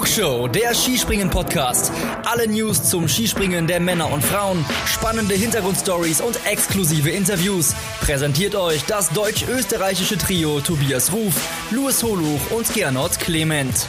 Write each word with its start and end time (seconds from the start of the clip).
Flugshow, 0.00 0.48
der 0.48 0.74
Skispringen-Podcast. 0.74 1.92
Alle 2.24 2.48
News 2.48 2.84
zum 2.84 3.06
Skispringen 3.06 3.66
der 3.66 3.80
Männer 3.80 4.10
und 4.10 4.24
Frauen, 4.24 4.64
spannende 4.86 5.34
Hintergrundstories 5.34 6.22
und 6.22 6.46
exklusive 6.46 7.10
Interviews. 7.10 7.74
Präsentiert 8.00 8.54
euch 8.54 8.82
das 8.86 9.10
deutsch-österreichische 9.10 10.16
Trio 10.16 10.60
Tobias 10.60 11.12
Ruf, 11.12 11.34
Louis 11.70 12.02
Holuch 12.02 12.50
und 12.50 12.72
Gernot 12.72 13.18
Clement. 13.18 13.86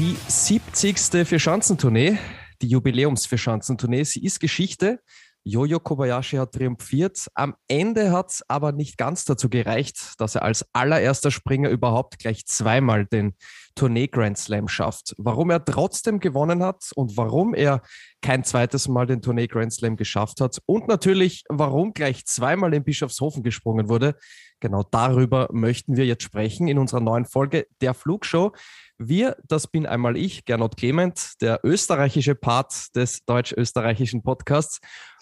Die 0.00 0.16
70. 0.26 1.24
Vierschanzentournee 1.24 2.18
die 2.62 2.68
Jubiläums-Vierschanzentournee. 2.68 4.04
Sie 4.04 4.24
ist 4.24 4.40
Geschichte. 4.40 5.00
Jojo 5.48 5.78
Kobayashi 5.78 6.38
hat 6.38 6.54
triumphiert. 6.54 7.28
Am 7.34 7.54
Ende 7.68 8.10
hat 8.10 8.30
es 8.30 8.42
aber 8.48 8.72
nicht 8.72 8.98
ganz 8.98 9.24
dazu 9.24 9.48
gereicht, 9.48 10.14
dass 10.18 10.34
er 10.34 10.42
als 10.42 10.66
allererster 10.72 11.30
Springer 11.30 11.70
überhaupt 11.70 12.18
gleich 12.18 12.46
zweimal 12.46 13.06
den 13.06 13.36
Tournee 13.76 14.08
Grand 14.08 14.38
Slam 14.38 14.66
schafft. 14.66 15.14
Warum 15.18 15.50
er 15.50 15.64
trotzdem 15.64 16.18
gewonnen 16.18 16.64
hat 16.64 16.90
und 16.96 17.16
warum 17.16 17.54
er 17.54 17.82
kein 18.22 18.42
zweites 18.42 18.88
Mal 18.88 19.06
den 19.06 19.22
Tournee 19.22 19.46
Grand 19.46 19.72
Slam 19.72 19.96
geschafft 19.96 20.40
hat 20.40 20.58
und 20.66 20.88
natürlich, 20.88 21.44
warum 21.48 21.92
gleich 21.92 22.26
zweimal 22.26 22.74
in 22.74 22.82
Bischofshofen 22.82 23.44
gesprungen 23.44 23.88
wurde. 23.88 24.16
Genau 24.60 24.82
darüber 24.90 25.48
möchten 25.52 25.96
wir 25.96 26.06
jetzt 26.06 26.22
sprechen 26.22 26.66
in 26.66 26.78
unserer 26.78 27.00
neuen 27.00 27.26
Folge 27.26 27.66
der 27.82 27.92
Flugshow. 27.92 28.52
Wir, 28.96 29.36
das 29.46 29.66
bin 29.66 29.84
einmal 29.84 30.16
ich, 30.16 30.46
Gernot 30.46 30.78
Clement, 30.78 31.34
der 31.42 31.60
österreichische 31.62 32.34
Part 32.34 32.96
des 32.96 33.24
deutsch-österreichischen 33.26 34.22
Podcasts. 34.22 34.80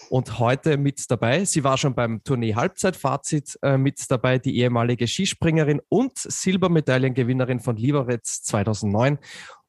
Und 0.08 0.38
heute 0.38 0.76
mit 0.76 1.10
dabei, 1.10 1.44
sie 1.44 1.64
war 1.64 1.76
schon 1.78 1.96
beim 1.96 2.22
Tournee-Halbzeitfazit 2.22 3.58
äh, 3.62 3.76
mit 3.76 4.08
dabei, 4.08 4.38
die 4.38 4.56
ehemalige 4.58 5.08
Skispringerin 5.08 5.80
und 5.88 6.16
Silbermedaillengewinnerin 6.16 7.58
von 7.58 7.76
Liberec 7.76 8.24
2009, 8.24 9.18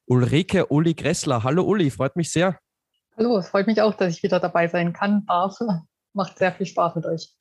Ulrike 0.05 0.67
Uli 0.67 0.93
Gressler. 0.93 1.43
Hallo 1.43 1.63
Uli, 1.63 1.89
freut 1.89 2.15
mich 2.15 2.31
sehr. 2.31 2.59
Hallo, 3.17 3.37
es 3.37 3.49
freut 3.49 3.65
mich 3.65 3.81
auch, 3.81 3.95
dass 3.95 4.13
ich 4.13 4.21
wieder 4.21 4.39
dabei 4.39 4.67
sein 4.67 4.93
kann, 4.93 5.25
darf. 5.25 5.57
Macht 6.13 6.37
sehr 6.37 6.51
viel 6.51 6.67
Spaß 6.67 6.95
mit 6.95 7.05
euch. 7.07 7.33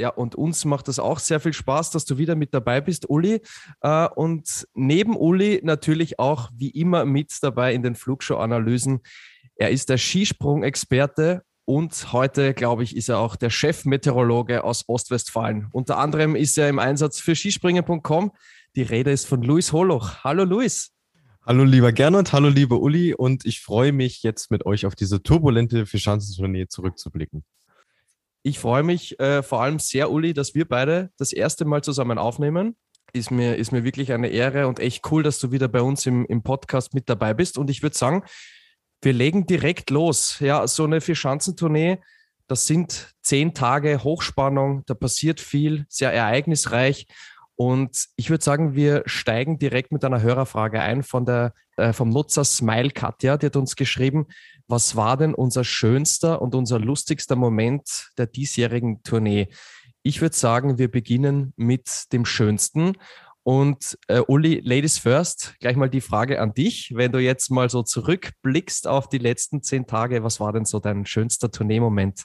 Ja, 0.00 0.08
und 0.08 0.34
uns 0.34 0.64
macht 0.64 0.88
es 0.88 0.98
auch 0.98 1.18
sehr 1.18 1.40
viel 1.40 1.52
Spaß, 1.52 1.90
dass 1.90 2.06
du 2.06 2.16
wieder 2.16 2.34
mit 2.34 2.54
dabei 2.54 2.80
bist, 2.80 3.10
Uli. 3.10 3.42
Äh, 3.82 4.08
und 4.08 4.66
neben 4.72 5.14
Uli 5.14 5.60
natürlich 5.62 6.18
auch 6.18 6.48
wie 6.56 6.70
immer 6.70 7.04
mit 7.04 7.36
dabei 7.42 7.74
in 7.74 7.82
den 7.82 7.94
Flugshow-Analysen. 7.94 9.00
Er 9.56 9.68
ist 9.68 9.90
der 9.90 9.98
Skisprung-Experte 9.98 11.42
und 11.66 12.14
heute, 12.14 12.54
glaube 12.54 12.82
ich, 12.82 12.96
ist 12.96 13.10
er 13.10 13.18
auch 13.18 13.36
der 13.36 13.50
Chefmeteorologe 13.50 14.64
aus 14.64 14.88
Ostwestfalen. 14.88 15.68
Unter 15.70 15.98
anderem 15.98 16.34
ist 16.34 16.56
er 16.56 16.70
im 16.70 16.78
Einsatz 16.78 17.20
für 17.20 17.34
skispringen.com. 17.34 18.32
Die 18.76 18.82
Rede 18.82 19.10
ist 19.10 19.26
von 19.26 19.42
Luis 19.42 19.74
Holoch. 19.74 20.24
Hallo 20.24 20.44
Luis. 20.44 20.92
Hallo 21.44 21.64
lieber 21.64 21.92
Gernot, 21.92 22.32
hallo 22.32 22.48
liebe 22.48 22.76
Uli 22.76 23.12
und 23.12 23.44
ich 23.44 23.60
freue 23.60 23.92
mich 23.92 24.22
jetzt 24.22 24.50
mit 24.50 24.64
euch 24.64 24.86
auf 24.86 24.94
diese 24.94 25.22
turbulente 25.22 25.84
Vierschanzentournee 25.84 26.68
zurückzublicken. 26.68 27.44
Ich 28.42 28.58
freue 28.58 28.82
mich 28.82 29.20
äh, 29.20 29.42
vor 29.42 29.62
allem 29.62 29.78
sehr, 29.78 30.10
Uli, 30.10 30.32
dass 30.32 30.54
wir 30.54 30.66
beide 30.66 31.10
das 31.18 31.32
erste 31.32 31.64
Mal 31.64 31.82
zusammen 31.82 32.18
aufnehmen. 32.18 32.76
Ist 33.12 33.30
mir, 33.30 33.56
ist 33.56 33.72
mir 33.72 33.84
wirklich 33.84 34.12
eine 34.12 34.28
Ehre 34.28 34.66
und 34.68 34.78
echt 34.78 35.10
cool, 35.10 35.22
dass 35.22 35.40
du 35.40 35.50
wieder 35.50 35.68
bei 35.68 35.82
uns 35.82 36.06
im, 36.06 36.24
im 36.26 36.42
Podcast 36.42 36.94
mit 36.94 37.08
dabei 37.08 37.34
bist. 37.34 37.58
Und 37.58 37.68
ich 37.68 37.82
würde 37.82 37.98
sagen, 37.98 38.22
wir 39.02 39.12
legen 39.12 39.46
direkt 39.46 39.90
los. 39.90 40.38
Ja, 40.40 40.66
so 40.66 40.84
eine 40.84 41.00
Vierschanzentournee, 41.00 41.98
das 42.50 42.66
sind 42.66 43.14
zehn 43.22 43.54
Tage 43.54 44.02
Hochspannung, 44.02 44.82
da 44.86 44.94
passiert 44.94 45.40
viel, 45.40 45.86
sehr 45.88 46.12
ereignisreich. 46.12 47.06
Und 47.60 48.06
ich 48.16 48.30
würde 48.30 48.42
sagen, 48.42 48.74
wir 48.74 49.02
steigen 49.04 49.58
direkt 49.58 49.92
mit 49.92 50.02
einer 50.02 50.22
Hörerfrage 50.22 50.80
ein 50.80 51.02
von 51.02 51.26
der, 51.26 51.52
äh, 51.76 51.92
vom 51.92 52.08
Nutzer 52.08 52.42
Smile 52.42 52.88
Katja, 52.88 53.36
die 53.36 53.44
hat 53.44 53.56
uns 53.56 53.76
geschrieben, 53.76 54.28
was 54.66 54.96
war 54.96 55.18
denn 55.18 55.34
unser 55.34 55.62
schönster 55.62 56.40
und 56.40 56.54
unser 56.54 56.78
lustigster 56.78 57.36
Moment 57.36 58.12
der 58.16 58.28
diesjährigen 58.28 59.02
Tournee? 59.02 59.48
Ich 60.02 60.22
würde 60.22 60.34
sagen, 60.34 60.78
wir 60.78 60.90
beginnen 60.90 61.52
mit 61.54 62.10
dem 62.14 62.24
schönsten. 62.24 62.94
Und 63.42 63.98
äh, 64.08 64.22
Uli, 64.26 64.62
Ladies 64.64 64.96
First, 64.96 65.56
gleich 65.60 65.76
mal 65.76 65.90
die 65.90 66.00
Frage 66.00 66.40
an 66.40 66.54
dich. 66.54 66.94
Wenn 66.94 67.12
du 67.12 67.18
jetzt 67.18 67.50
mal 67.50 67.68
so 67.68 67.82
zurückblickst 67.82 68.86
auf 68.86 69.06
die 69.06 69.18
letzten 69.18 69.62
zehn 69.62 69.86
Tage, 69.86 70.24
was 70.24 70.40
war 70.40 70.54
denn 70.54 70.64
so 70.64 70.78
dein 70.78 71.04
schönster 71.04 71.50
Tourneemoment? 71.50 72.24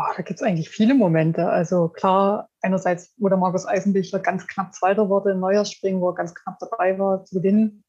Oh, 0.00 0.12
da 0.16 0.22
gibt 0.22 0.40
es 0.40 0.46
eigentlich 0.46 0.68
viele 0.68 0.94
Momente. 0.94 1.48
Also 1.48 1.88
klar, 1.88 2.48
einerseits, 2.62 3.12
wo 3.16 3.28
der 3.28 3.36
Markus 3.36 3.66
Eisenbichler 3.66 4.20
ganz 4.20 4.46
knapp 4.46 4.72
Zweiter 4.72 5.08
wurde 5.08 5.32
im 5.32 5.40
Neujahrsspringen, 5.40 6.00
wo 6.00 6.10
er 6.10 6.14
ganz 6.14 6.36
knapp 6.36 6.56
dabei 6.60 6.96
war 7.00 7.24
zu 7.24 7.38
gewinnen. 7.38 7.82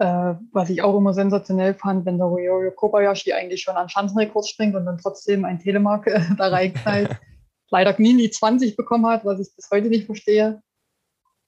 Äh, 0.00 0.34
was 0.50 0.70
ich 0.70 0.82
auch 0.82 0.98
immer 0.98 1.14
sensationell 1.14 1.74
fand, 1.74 2.04
wenn 2.04 2.18
der 2.18 2.26
Ryoyo 2.26 2.72
Kobayashi 2.72 3.32
eigentlich 3.32 3.62
schon 3.62 3.76
an 3.76 3.88
Schanzenrekord 3.88 4.48
springt 4.48 4.74
und 4.74 4.86
dann 4.86 4.98
trotzdem 4.98 5.44
ein 5.44 5.60
Telemark 5.60 6.08
äh, 6.08 6.20
da 6.36 6.48
reinknallt. 6.48 7.16
Leider 7.70 7.94
nie 7.98 8.16
die 8.16 8.32
20 8.32 8.74
bekommen 8.74 9.06
hat, 9.06 9.24
was 9.24 9.38
ich 9.38 9.54
bis 9.54 9.70
heute 9.70 9.90
nicht 9.90 10.06
verstehe. 10.06 10.62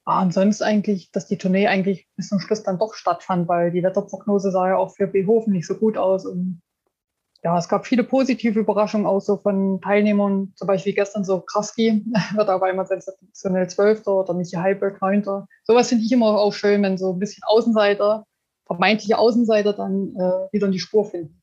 Ah, 0.05 0.23
und 0.23 0.33
sonst 0.33 0.63
eigentlich, 0.63 1.11
dass 1.11 1.27
die 1.27 1.39
Tournee 1.39 1.67
eigentlich 1.67 2.07
bis 2.15 2.29
zum 2.29 2.39
Schluss 2.39 2.63
dann 2.63 2.79
doch 2.79 2.95
stattfand, 2.95 3.49
weil 3.49 3.73
die 3.73 3.83
Wetterprognose 3.83 4.53
sah 4.53 4.69
ja 4.69 4.77
auch 4.77 4.95
für 4.95 5.09
Behofen 5.09 5.53
nicht 5.53 5.67
so 5.67 5.75
gut 5.75 5.97
aus. 5.99 6.25
Und 6.25 6.63
ja, 7.47 7.57
es 7.57 7.69
gab 7.69 7.87
viele 7.87 8.03
positive 8.03 8.59
Überraschungen 8.59 9.07
auch 9.07 9.21
so 9.21 9.37
von 9.37 9.81
Teilnehmern, 9.81 10.53
zum 10.57 10.67
Beispiel 10.67 10.95
gestern 10.95 11.23
so 11.23 11.41
Kraski 11.43 12.05
wird 12.35 12.49
aber 12.49 12.69
immer 12.69 12.85
sensationell 12.85 13.71
Zwölfter 13.71 14.17
oder 14.17 14.35
Michi 14.35 14.57
Heilberg 14.57 15.01
Neunter. 15.01 15.47
Sowas 15.63 15.89
finde 15.89 16.03
ich 16.05 16.11
immer 16.11 16.27
auch 16.41 16.53
schön, 16.53 16.83
wenn 16.83 16.99
so 16.99 17.13
ein 17.13 17.21
bisschen 17.21 17.45
Außenseiter 17.47 18.25
vermeintliche 18.67 19.17
Außenseiter 19.17 19.75
dann 19.75 20.17
äh, 20.17 20.53
wieder 20.53 20.67
in 20.67 20.73
die 20.73 20.81
Spur 20.81 21.05
finden. 21.05 21.41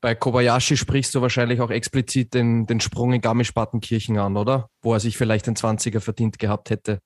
Bei 0.00 0.14
Kobayashi 0.14 0.78
sprichst 0.78 1.14
du 1.14 1.20
wahrscheinlich 1.20 1.60
auch 1.60 1.70
explizit 1.70 2.32
den, 2.32 2.64
den 2.64 2.80
Sprung 2.80 3.12
in 3.12 3.20
Garmisch-Partenkirchen 3.20 4.18
an, 4.18 4.38
oder? 4.38 4.70
Wo 4.80 4.94
er 4.94 5.00
sich 5.00 5.18
vielleicht 5.18 5.46
den 5.46 5.54
20er 5.54 6.00
verdient 6.00 6.38
gehabt 6.38 6.70
hätte. 6.70 6.98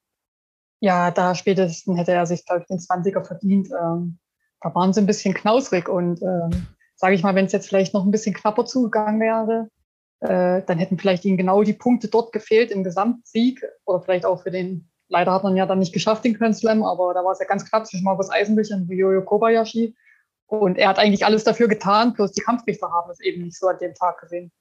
Ja, 0.78 1.10
da 1.10 1.34
spätestens 1.34 1.98
hätte 1.98 2.12
er 2.12 2.26
sich, 2.26 2.46
glaube 2.46 2.60
ich, 2.60 2.68
den 2.68 2.78
20er 2.78 3.24
verdient. 3.26 3.70
Ähm, 3.72 4.20
da 4.60 4.72
waren 4.72 4.92
sie 4.92 5.00
ein 5.00 5.06
bisschen 5.06 5.34
knausrig 5.34 5.88
und 5.88 6.22
ähm, 6.22 6.68
sage 6.96 7.14
ich 7.14 7.22
mal, 7.22 7.34
wenn 7.34 7.46
es 7.46 7.52
jetzt 7.52 7.68
vielleicht 7.68 7.94
noch 7.94 8.04
ein 8.04 8.10
bisschen 8.10 8.34
knapper 8.34 8.64
zugegangen 8.64 9.20
wäre, 9.20 9.68
äh, 10.20 10.62
dann 10.66 10.78
hätten 10.78 10.98
vielleicht 10.98 11.24
ihnen 11.24 11.36
genau 11.36 11.62
die 11.62 11.72
Punkte 11.72 12.08
dort 12.08 12.32
gefehlt 12.32 12.70
im 12.70 12.84
Gesamtsieg 12.84 13.62
oder 13.84 14.02
vielleicht 14.02 14.26
auch 14.26 14.42
für 14.42 14.50
den 14.50 14.90
Leider 15.08 15.32
hat 15.32 15.44
man 15.44 15.56
ja 15.56 15.66
dann 15.66 15.78
nicht 15.78 15.92
geschafft, 15.92 16.24
den 16.24 16.34
Grand 16.34 16.56
Slam, 16.56 16.82
aber 16.82 17.14
da 17.14 17.24
war 17.24 17.32
es 17.32 17.38
ja 17.38 17.46
ganz 17.46 17.68
knapp 17.68 17.86
zwischen 17.86 18.04
Markus 18.04 18.30
Eisenbich 18.30 18.72
und 18.72 18.90
Ryoyo 18.90 19.22
Kobayashi. 19.22 19.94
Und 20.46 20.78
er 20.78 20.88
hat 20.88 20.98
eigentlich 20.98 21.24
alles 21.24 21.44
dafür 21.44 21.68
getan, 21.68 22.12
bloß 22.12 22.32
die 22.32 22.40
Kampfrichter 22.40 22.90
haben 22.90 23.10
es 23.10 23.20
eben 23.20 23.42
nicht 23.42 23.58
so 23.58 23.68
an 23.68 23.78
dem 23.78 23.94
Tag 23.94 24.20
gesehen. 24.20 24.52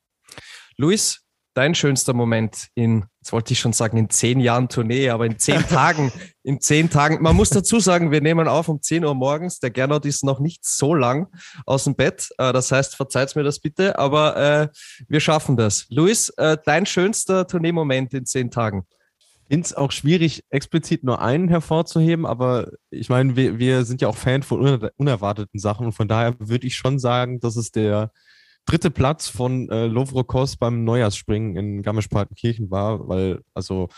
Luis, 0.78 1.25
dein 1.56 1.74
schönster 1.74 2.14
Moment 2.14 2.68
in, 2.76 3.06
jetzt 3.22 3.32
wollte 3.32 3.54
ich 3.54 3.60
schon 3.60 3.74
sagen, 3.74 3.98
in 3.98 4.10
zehn 4.10 4.40
Jahren 4.40 4.70
Tournee, 4.70 5.10
aber 5.10 5.26
in 5.26 5.40
zehn 5.40 5.62
Tagen, 5.68 6.12
in 6.44 6.62
zehn 6.62 6.90
Tagen. 6.90 7.24
Man 7.24 7.36
muss 7.36 7.50
dazu 7.50 7.80
sagen, 7.80 8.12
wir 8.12 8.22
nehmen 8.22 8.48
auf 8.48 8.68
um 8.70 8.82
10 8.82 9.04
Uhr 9.04 9.16
morgens. 9.16 9.60
Der 9.60 9.72
Gernot 9.72 10.06
ist 10.06 10.24
noch 10.24 10.40
nicht 10.40 10.64
so 10.66 10.94
lang 10.94 11.28
aus 11.66 11.86
dem 11.86 11.96
Bett. 11.96 12.30
Äh, 12.38 12.54
das 12.54 12.72
heißt, 12.72 12.96
verzeiht 12.96 13.36
mir 13.36 13.44
das 13.44 13.60
bitte, 13.60 13.98
aber 13.98 14.36
äh, 14.38 14.68
wir 15.08 15.20
schaffen 15.20 15.58
das. 15.58 15.88
Luis, 15.90 16.30
äh, 16.38 16.58
dein 16.64 16.86
schönster 16.86 17.48
Tourneemoment 17.48 18.14
in 18.14 18.26
zehn 18.26 18.52
Tagen? 18.52 18.86
finde 19.48 19.66
es 19.66 19.74
auch 19.76 19.92
schwierig, 19.92 20.44
explizit 20.50 21.04
nur 21.04 21.22
einen 21.22 21.50
hervorzuheben, 21.50 22.26
aber 22.26 22.72
ich 22.90 23.10
meine, 23.10 23.36
wir, 23.36 23.60
wir 23.60 23.86
sind 23.86 24.02
ja 24.02 24.08
auch 24.08 24.18
Fan 24.18 24.44
von 24.44 24.60
uner 24.60 24.92
unerwarteten 24.98 25.60
Sachen 25.60 25.86
und 25.86 25.92
von 25.94 26.08
daher 26.08 26.36
würde 26.40 26.66
ich 26.66 26.76
schon 26.76 27.00
sagen, 27.00 27.40
dass 27.40 27.56
es 27.56 27.72
der 27.72 28.12
dritte 28.66 28.92
Platz 28.92 29.28
von 29.28 29.70
äh, 29.70 29.88
Lovrokos 29.88 30.58
beim 30.58 30.84
Neujahrsspringen 30.84 31.56
in 31.56 31.82
Garmisch-Partenkirchen 31.84 32.72
war, 32.72 33.08
weil, 33.08 33.42
also, 33.54 33.90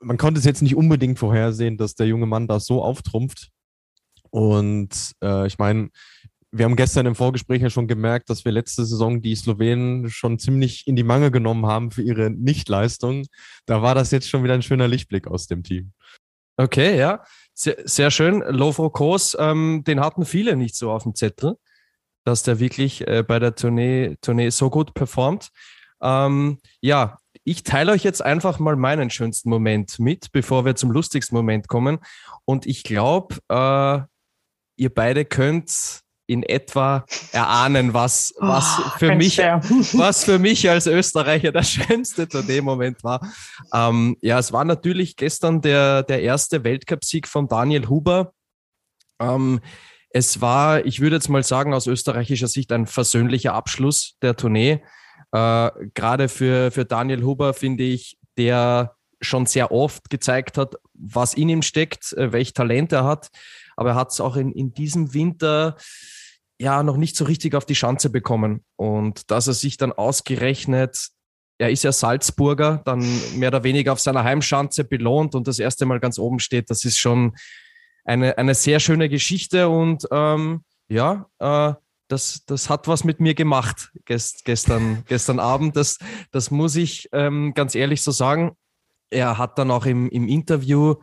man 0.00 0.16
konnte 0.16 0.38
es 0.38 0.44
jetzt 0.44 0.62
nicht 0.62 0.76
unbedingt 0.76 1.18
vorhersehen, 1.18 1.76
dass 1.76 1.94
der 1.94 2.06
junge 2.06 2.26
Mann 2.26 2.46
da 2.46 2.60
so 2.60 2.82
auftrumpft. 2.82 3.50
Und 4.30 5.12
äh, 5.22 5.46
ich 5.46 5.58
meine, 5.58 5.90
wir 6.56 6.66
haben 6.66 6.76
gestern 6.76 7.06
im 7.06 7.16
Vorgespräch 7.16 7.62
ja 7.62 7.70
schon 7.70 7.88
gemerkt, 7.88 8.30
dass 8.30 8.44
wir 8.44 8.52
letzte 8.52 8.84
Saison 8.84 9.20
die 9.20 9.34
Slowenen 9.34 10.08
schon 10.08 10.38
ziemlich 10.38 10.86
in 10.86 10.94
die 10.94 11.02
Mangel 11.02 11.32
genommen 11.32 11.66
haben 11.66 11.90
für 11.90 12.02
ihre 12.02 12.30
Nichtleistung. 12.30 13.26
Da 13.66 13.82
war 13.82 13.96
das 13.96 14.12
jetzt 14.12 14.28
schon 14.28 14.44
wieder 14.44 14.54
ein 14.54 14.62
schöner 14.62 14.86
Lichtblick 14.86 15.26
aus 15.26 15.48
dem 15.48 15.64
Team. 15.64 15.92
Okay, 16.56 16.96
ja. 16.96 17.24
Sehr, 17.54 17.76
sehr 17.84 18.10
schön. 18.10 18.42
Lovro 18.48 18.90
Kos, 18.90 19.36
ähm, 19.38 19.82
den 19.84 20.00
hatten 20.00 20.24
viele 20.24 20.56
nicht 20.56 20.76
so 20.76 20.92
auf 20.92 21.02
dem 21.02 21.14
Zettel, 21.14 21.56
dass 22.24 22.42
der 22.42 22.58
wirklich 22.58 23.06
äh, 23.06 23.22
bei 23.22 23.38
der 23.38 23.54
Tournee, 23.54 24.16
Tournee 24.20 24.50
so 24.50 24.70
gut 24.70 24.94
performt. 24.94 25.48
Ähm, 26.02 26.58
ja, 26.80 27.18
ich 27.44 27.62
teile 27.62 27.92
euch 27.92 28.04
jetzt 28.04 28.22
einfach 28.22 28.58
mal 28.58 28.76
meinen 28.76 29.10
schönsten 29.10 29.50
Moment 29.50 29.98
mit, 29.98 30.32
bevor 30.32 30.64
wir 30.64 30.76
zum 30.76 30.90
lustigsten 30.90 31.36
Moment 31.36 31.68
kommen. 31.68 31.98
Und 32.44 32.66
ich 32.66 32.82
glaube, 32.82 33.36
äh, 33.48 34.00
ihr 34.76 34.94
beide 34.94 35.24
könnt 35.24 36.02
in 36.26 36.42
etwa 36.42 37.04
erahnen, 37.32 37.92
was, 37.92 38.34
was, 38.38 38.78
Oh, 38.78 38.98
für, 38.98 39.14
mich, 39.14 39.34
schwer. 39.34 39.60
was 39.92 40.24
für 40.24 40.38
mich 40.38 40.68
als 40.70 40.86
Österreicher 40.86 41.52
der 41.52 41.62
schönste 41.62 42.28
zu 42.28 42.42
dem 42.42 42.64
Moment 42.64 43.04
war. 43.04 43.20
Ähm, 43.74 44.16
ja, 44.22 44.38
es 44.38 44.50
war 44.52 44.64
natürlich 44.64 45.16
gestern 45.16 45.60
der, 45.60 46.02
der 46.02 46.22
erste 46.22 46.64
Weltcupsieg 46.64 47.28
von 47.28 47.46
Daniel 47.46 47.88
Huber. 47.88 48.32
Ähm, 49.20 49.60
es 50.14 50.40
war, 50.40 50.86
ich 50.86 51.00
würde 51.00 51.16
jetzt 51.16 51.28
mal 51.28 51.42
sagen, 51.42 51.74
aus 51.74 51.88
österreichischer 51.88 52.46
Sicht 52.46 52.70
ein 52.70 52.86
versöhnlicher 52.86 53.52
Abschluss 53.52 54.16
der 54.22 54.36
Tournee. 54.36 54.80
Äh, 55.32 55.70
Gerade 55.94 56.28
für, 56.28 56.70
für 56.70 56.84
Daniel 56.84 57.24
Huber 57.24 57.52
finde 57.52 57.82
ich, 57.82 58.16
der 58.38 58.94
schon 59.20 59.46
sehr 59.46 59.72
oft 59.72 60.10
gezeigt 60.10 60.56
hat, 60.56 60.76
was 60.92 61.34
in 61.34 61.48
ihm 61.48 61.62
steckt, 61.62 62.12
äh, 62.12 62.30
welch 62.30 62.52
Talent 62.52 62.92
er 62.92 63.02
hat. 63.02 63.28
Aber 63.76 63.90
er 63.90 63.94
hat 63.96 64.12
es 64.12 64.20
auch 64.20 64.36
in, 64.36 64.52
in 64.52 64.72
diesem 64.72 65.14
Winter 65.14 65.76
ja 66.60 66.84
noch 66.84 66.96
nicht 66.96 67.16
so 67.16 67.24
richtig 67.24 67.56
auf 67.56 67.66
die 67.66 67.74
Schanze 67.74 68.08
bekommen. 68.08 68.64
Und 68.76 69.32
dass 69.32 69.48
er 69.48 69.54
sich 69.54 69.78
dann 69.78 69.90
ausgerechnet, 69.90 71.08
er 71.58 71.70
ist 71.70 71.82
ja 71.82 71.90
Salzburger, 71.90 72.82
dann 72.84 73.04
mehr 73.34 73.48
oder 73.48 73.64
weniger 73.64 73.92
auf 73.92 74.00
seiner 74.00 74.22
Heimschanze 74.22 74.84
belohnt 74.84 75.34
und 75.34 75.48
das 75.48 75.58
erste 75.58 75.86
Mal 75.86 75.98
ganz 75.98 76.20
oben 76.20 76.38
steht, 76.38 76.70
das 76.70 76.84
ist 76.84 76.98
schon 76.98 77.34
eine, 78.04 78.38
eine 78.38 78.54
sehr 78.54 78.80
schöne 78.80 79.08
Geschichte 79.08 79.68
und 79.68 80.06
ähm, 80.10 80.64
ja, 80.88 81.26
äh, 81.38 81.74
das, 82.08 82.44
das 82.46 82.68
hat 82.68 82.86
was 82.86 83.04
mit 83.04 83.20
mir 83.20 83.34
gemacht 83.34 83.90
gest, 84.04 84.44
gestern, 84.44 85.04
gestern 85.08 85.40
Abend. 85.40 85.76
Das, 85.76 85.98
das 86.30 86.50
muss 86.50 86.76
ich 86.76 87.08
ähm, 87.12 87.54
ganz 87.54 87.74
ehrlich 87.74 88.02
so 88.02 88.10
sagen. 88.10 88.52
Er 89.10 89.38
hat 89.38 89.58
dann 89.58 89.70
auch 89.70 89.86
im, 89.86 90.08
im 90.10 90.28
Interview, 90.28 90.96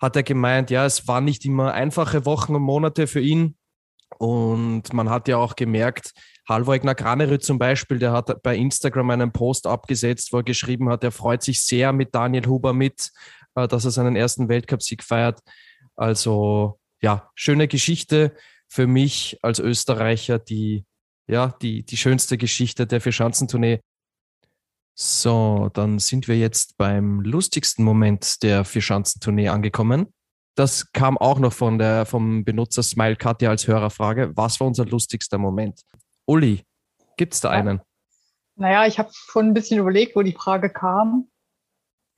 hat 0.00 0.16
er 0.16 0.22
gemeint, 0.22 0.70
ja, 0.70 0.86
es 0.86 1.06
waren 1.08 1.24
nicht 1.24 1.44
immer 1.44 1.72
einfache 1.72 2.24
Wochen 2.24 2.54
und 2.54 2.62
Monate 2.62 3.06
für 3.06 3.20
ihn. 3.20 3.56
Und 4.18 4.92
man 4.92 5.10
hat 5.10 5.28
ja 5.28 5.36
auch 5.36 5.56
gemerkt, 5.56 6.12
Halvor 6.48 6.78
Granerüt 6.78 7.42
zum 7.42 7.58
Beispiel, 7.58 7.98
der 7.98 8.12
hat 8.12 8.42
bei 8.42 8.56
Instagram 8.56 9.10
einen 9.10 9.32
Post 9.32 9.66
abgesetzt, 9.66 10.32
wo 10.32 10.38
er 10.38 10.42
geschrieben 10.44 10.88
hat, 10.88 11.02
er 11.02 11.10
freut 11.10 11.42
sich 11.42 11.62
sehr 11.62 11.92
mit 11.92 12.14
Daniel 12.14 12.46
Huber 12.46 12.72
mit, 12.72 13.10
äh, 13.56 13.66
dass 13.66 13.84
er 13.84 13.90
seinen 13.90 14.14
ersten 14.16 14.48
Weltcupsieg 14.48 15.02
feiert. 15.02 15.40
Also 15.96 16.78
ja, 17.00 17.30
schöne 17.34 17.68
Geschichte 17.68 18.34
für 18.68 18.86
mich 18.86 19.38
als 19.42 19.58
Österreicher, 19.58 20.38
die 20.38 20.84
ja, 21.28 21.48
die, 21.60 21.84
die 21.84 21.96
schönste 21.96 22.38
Geschichte 22.38 22.86
der 22.86 23.00
Vierschanzentournee. 23.00 23.80
So, 24.94 25.70
dann 25.74 25.98
sind 25.98 26.28
wir 26.28 26.38
jetzt 26.38 26.76
beim 26.78 27.20
lustigsten 27.20 27.84
Moment 27.84 28.42
der 28.42 28.64
Vierschanzentournee 28.64 29.48
angekommen. 29.48 30.12
Das 30.54 30.92
kam 30.92 31.18
auch 31.18 31.38
noch 31.38 31.52
von 31.52 31.78
der, 31.78 32.06
vom 32.06 32.44
Benutzer 32.44 32.82
Smile 32.82 33.16
Katja 33.16 33.50
als 33.50 33.68
Hörerfrage. 33.68 34.32
Was 34.36 34.58
war 34.58 34.66
unser 34.66 34.86
lustigster 34.86 35.36
Moment? 35.36 35.82
Uli, 36.24 36.62
gibt's 37.18 37.40
da 37.40 37.52
Ja. 37.52 37.60
einen? 37.60 37.80
Naja, 38.54 38.86
ich 38.86 38.98
habe 38.98 39.10
schon 39.12 39.48
ein 39.48 39.54
bisschen 39.54 39.78
überlegt, 39.78 40.16
wo 40.16 40.22
die 40.22 40.32
Frage 40.32 40.70
kam. 40.70 41.28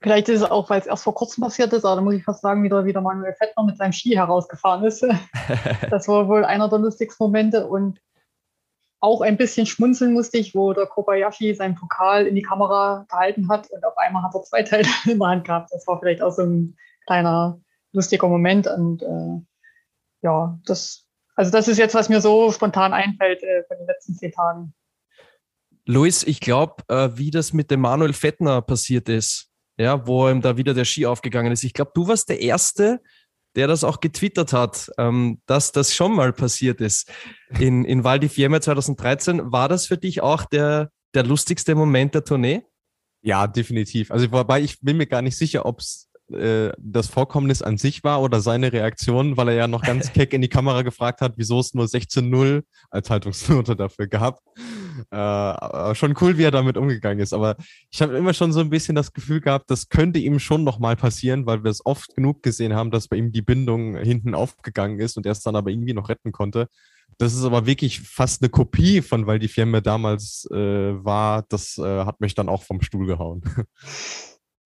Vielleicht 0.01 0.29
ist 0.29 0.41
es 0.41 0.49
auch, 0.49 0.69
weil 0.69 0.79
es 0.79 0.87
erst 0.87 1.03
vor 1.03 1.13
kurzem 1.13 1.43
passiert 1.43 1.73
ist, 1.73 1.83
aber 1.83 1.97
da 1.97 2.01
muss 2.01 2.13
ich 2.13 2.23
fast 2.23 2.41
sagen, 2.41 2.63
wieder, 2.63 2.85
wieder 2.85 3.01
Manuel 3.01 3.33
Fettner 3.33 3.63
mit 3.63 3.77
seinem 3.77 3.91
Ski 3.91 4.11
herausgefahren 4.11 4.83
ist. 4.85 5.05
Das 5.89 6.07
war 6.07 6.27
wohl 6.27 6.45
einer 6.45 6.69
der 6.69 6.79
lustigsten 6.79 7.25
Momente 7.25 7.67
und 7.67 7.99
auch 9.01 9.21
ein 9.21 9.37
bisschen 9.37 9.65
schmunzeln 9.65 10.13
musste 10.13 10.37
ich, 10.37 10.53
wo 10.53 10.73
der 10.73 10.85
Kobayashi 10.85 11.53
seinen 11.53 11.75
Pokal 11.75 12.27
in 12.27 12.35
die 12.35 12.41
Kamera 12.41 13.05
gehalten 13.09 13.49
hat 13.49 13.69
und 13.71 13.83
auf 13.85 13.97
einmal 13.97 14.23
hat 14.23 14.35
er 14.35 14.43
zwei 14.43 14.63
Teile 14.63 14.87
in 15.05 15.19
der 15.19 15.27
Hand 15.27 15.45
gehabt. 15.45 15.71
Das 15.71 15.87
war 15.87 15.99
vielleicht 15.99 16.21
auch 16.21 16.31
so 16.31 16.43
ein 16.43 16.77
kleiner 17.05 17.59
lustiger 17.91 18.27
Moment 18.27 18.67
und 18.67 19.01
äh, 19.01 19.41
ja, 20.21 20.59
das, 20.65 21.05
also 21.35 21.51
das 21.51 21.67
ist 21.67 21.77
jetzt, 21.77 21.95
was 21.95 22.09
mir 22.09 22.21
so 22.21 22.51
spontan 22.51 22.93
einfällt 22.93 23.41
äh, 23.43 23.63
von 23.67 23.77
den 23.77 23.87
letzten 23.87 24.15
zehn 24.15 24.31
Tagen. 24.31 24.73
Luis, 25.85 26.23
ich 26.23 26.39
glaube, 26.39 26.83
äh, 26.87 27.09
wie 27.15 27.31
das 27.31 27.51
mit 27.53 27.71
dem 27.71 27.81
Manuel 27.81 28.13
Fettner 28.13 28.61
passiert 28.61 29.09
ist, 29.09 29.48
ja, 29.79 30.05
wo 30.05 30.29
ihm 30.29 30.41
da 30.41 30.57
wieder 30.57 30.73
der 30.73 30.85
Ski 30.85 31.05
aufgegangen 31.05 31.51
ist. 31.51 31.63
Ich 31.63 31.73
glaube, 31.73 31.91
du 31.95 32.07
warst 32.07 32.29
der 32.29 32.41
Erste, 32.41 33.01
der 33.55 33.67
das 33.67 33.83
auch 33.83 34.01
getwittert 34.01 34.53
hat, 34.53 34.91
ähm, 34.97 35.41
dass 35.45 35.71
das 35.71 35.95
schon 35.95 36.13
mal 36.13 36.33
passiert 36.33 36.81
ist. 36.81 37.11
In, 37.59 37.85
in 37.85 38.03
Val 38.03 38.19
di 38.19 38.29
Fiemme 38.29 38.59
2013, 38.59 39.51
war 39.51 39.69
das 39.69 39.87
für 39.87 39.97
dich 39.97 40.21
auch 40.21 40.45
der, 40.45 40.91
der 41.13 41.23
lustigste 41.23 41.75
Moment 41.75 42.13
der 42.13 42.25
Tournee? 42.25 42.63
Ja, 43.21 43.47
definitiv. 43.47 44.11
Also 44.11 44.31
wobei 44.31 44.61
ich 44.61 44.79
bin 44.81 44.97
mir 44.97 45.07
gar 45.07 45.21
nicht 45.21 45.37
sicher, 45.37 45.65
ob 45.65 45.79
es 45.79 46.09
äh, 46.31 46.71
das 46.77 47.07
Vorkommnis 47.07 47.61
an 47.61 47.77
sich 47.77 48.03
war 48.03 48.21
oder 48.21 48.41
seine 48.41 48.71
Reaktion, 48.71 49.37
weil 49.37 49.49
er 49.49 49.55
ja 49.55 49.67
noch 49.67 49.81
ganz 49.81 50.11
keck 50.13 50.33
in 50.33 50.41
die 50.41 50.49
Kamera 50.49 50.81
gefragt 50.81 51.21
hat, 51.21 51.33
wieso 51.37 51.59
es 51.59 51.73
nur 51.73 51.85
16-0 51.85 52.63
als 52.91 53.09
Haltungsnote 53.09 53.75
dafür 53.75 54.07
gab. 54.07 54.41
Äh, 55.11 55.95
schon 55.95 56.15
cool, 56.21 56.37
wie 56.37 56.43
er 56.43 56.51
damit 56.51 56.77
umgegangen 56.77 57.19
ist. 57.19 57.33
Aber 57.33 57.55
ich 57.91 58.01
habe 58.01 58.17
immer 58.17 58.33
schon 58.33 58.51
so 58.51 58.59
ein 58.59 58.69
bisschen 58.69 58.95
das 58.95 59.13
Gefühl 59.13 59.41
gehabt, 59.41 59.69
das 59.69 59.89
könnte 59.89 60.19
ihm 60.19 60.39
schon 60.39 60.63
nochmal 60.63 60.95
passieren, 60.95 61.45
weil 61.45 61.63
wir 61.63 61.71
es 61.71 61.85
oft 61.85 62.15
genug 62.15 62.43
gesehen 62.43 62.73
haben, 62.73 62.91
dass 62.91 63.07
bei 63.07 63.17
ihm 63.17 63.31
die 63.31 63.41
Bindung 63.41 63.97
hinten 63.97 64.35
aufgegangen 64.35 64.99
ist 64.99 65.17
und 65.17 65.25
er 65.25 65.33
es 65.33 65.41
dann 65.41 65.55
aber 65.55 65.71
irgendwie 65.71 65.93
noch 65.93 66.09
retten 66.09 66.31
konnte. 66.31 66.67
Das 67.17 67.33
ist 67.33 67.43
aber 67.43 67.65
wirklich 67.65 68.01
fast 68.01 68.41
eine 68.41 68.49
Kopie 68.49 69.01
von 69.01 69.27
weil 69.27 69.39
die 69.39 69.49
Firma 69.49 69.81
damals 69.81 70.47
äh, 70.51 70.55
war. 70.57 71.43
Das 71.49 71.77
äh, 71.77 72.05
hat 72.05 72.21
mich 72.21 72.33
dann 72.35 72.49
auch 72.49 72.63
vom 72.63 72.81
Stuhl 72.81 73.07
gehauen. 73.07 73.43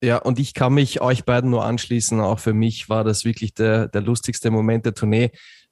Ja, 0.03 0.17
und 0.17 0.37
ich 0.37 0.53
kann 0.53 0.73
mich 0.73 0.99
euch 0.99 1.23
beiden 1.23 1.49
nur 1.49 1.63
anschließen. 1.63 2.19
Auch 2.19 2.39
für 2.39 2.51
mich 2.51 2.89
war 2.89 3.05
das 3.05 3.23
wirklich 3.23 3.53
der, 3.53 3.87
der 3.87 4.01
lustigste 4.01 4.51
Moment 4.51 4.85
der 4.85 4.93
Tournee. 4.93 5.31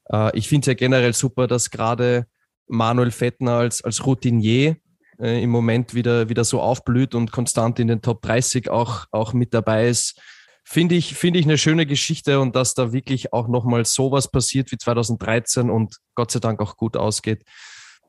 Äh, 0.10 0.38
ich 0.38 0.48
finde 0.48 0.62
es 0.62 0.68
ja 0.68 0.74
generell 0.74 1.12
super, 1.14 1.48
dass 1.48 1.70
gerade 1.70 2.28
Manuel 2.68 3.12
Fettner 3.12 3.54
als, 3.54 3.84
als 3.84 4.06
Routinier 4.06 4.78
äh, 5.20 5.44
im 5.44 5.50
Moment 5.50 5.94
wieder, 5.94 6.30
wieder 6.30 6.44
so 6.44 6.62
aufblüht 6.62 7.16
und 7.16 7.32
konstant 7.32 7.80
in 7.80 7.88
den 7.88 8.02
Top 8.02 8.22
30 8.22 8.70
auch, 8.70 9.06
auch 9.12 9.34
mit 9.34 9.54
dabei 9.54 9.88
ist. 9.88 10.20
Finde 10.64 10.96
ich, 10.96 11.16
finde 11.16 11.40
ich 11.40 11.46
eine 11.46 11.58
schöne 11.58 11.86
Geschichte 11.86 12.40
und 12.40 12.56
dass 12.56 12.74
da 12.74 12.94
wirklich 12.94 13.34
auch 13.34 13.48
nochmal 13.48 13.86
sowas 13.86 14.30
passiert 14.30 14.72
wie 14.72 14.78
2013 14.78 15.70
und 15.70 15.98
Gott 16.16 16.32
sei 16.32 16.40
Dank 16.40 16.60
auch 16.62 16.78
gut 16.78 16.96
ausgeht. 16.98 17.44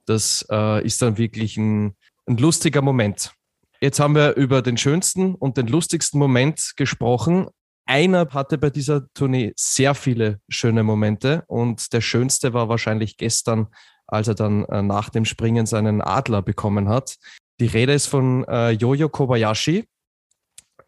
Das 0.07 0.47
äh, 0.51 0.85
ist 0.85 1.01
dann 1.03 1.19
wirklich 1.19 1.57
ein, 1.57 1.97
ein 2.27 2.37
lustiger 2.37 2.83
Moment. 2.83 3.33
Jetzt 3.81 3.99
haben 4.01 4.15
wir 4.15 4.37
über 4.37 4.63
den 4.63 4.77
schönsten 4.77 5.35
und 5.35 5.57
den 5.57 5.67
lustigsten 5.67 6.19
Moment 6.19 6.73
gesprochen. 6.77 7.49
Einer 7.85 8.29
hatte 8.31 8.59
bei 8.59 8.71
dieser 8.71 9.13
Tournee 9.13 9.53
sehr 9.57 9.95
viele 9.95 10.41
schöne 10.49 10.85
Momente 10.85 11.43
und 11.49 11.93
der 11.93 12.01
schönste 12.01 12.53
war 12.53 12.69
wahrscheinlich 12.69 13.17
gestern, 13.17 13.69
als 14.13 14.29
er 14.29 14.35
dann 14.35 14.65
äh, 14.67 14.83
nach 14.83 15.09
dem 15.09 15.25
Springen 15.25 15.65
seinen 15.65 16.03
Adler 16.03 16.43
bekommen 16.43 16.89
hat. 16.89 17.17
Die 17.61 17.67
Rede 17.67 17.95
ist 17.95 18.07
von 18.07 18.45
äh, 18.45 18.71
Jojo 18.71 19.09
Kobayashi. 19.09 19.87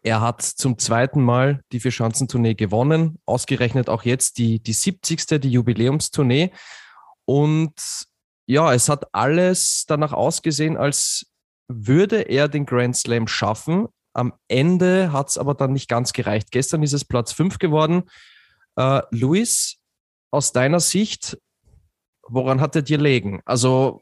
Er 0.03 0.21
hat 0.21 0.43
zum 0.43 0.77
zweiten 0.77 1.23
Mal 1.23 1.61
die 1.71 1.79
Vierschanzentournee 1.79 2.53
gewonnen, 2.53 3.17
ausgerechnet 3.25 3.89
auch 3.89 4.03
jetzt 4.03 4.37
die, 4.37 4.59
die 4.59 4.73
70. 4.73 5.41
die 5.41 5.49
Jubiläumstournee. 5.49 6.51
Und 7.25 7.73
ja, 8.45 8.71
es 8.71 8.89
hat 8.89 9.07
alles 9.11 9.85
danach 9.87 10.13
ausgesehen, 10.13 10.77
als 10.77 11.25
würde 11.67 12.21
er 12.21 12.47
den 12.47 12.67
Grand 12.67 12.95
Slam 12.95 13.27
schaffen. 13.27 13.87
Am 14.13 14.33
Ende 14.47 15.11
hat 15.11 15.29
es 15.29 15.39
aber 15.39 15.55
dann 15.55 15.73
nicht 15.73 15.89
ganz 15.89 16.13
gereicht. 16.13 16.51
Gestern 16.51 16.83
ist 16.83 16.93
es 16.93 17.03
Platz 17.03 17.31
5 17.31 17.57
geworden. 17.57 18.03
Äh, 18.75 19.01
Luis, 19.09 19.77
aus 20.29 20.51
deiner 20.51 20.79
Sicht, 20.79 21.39
woran 22.27 22.61
hat 22.61 22.75
er 22.75 22.81
dir 22.81 22.97
legen? 22.97 23.41
Also, 23.45 24.01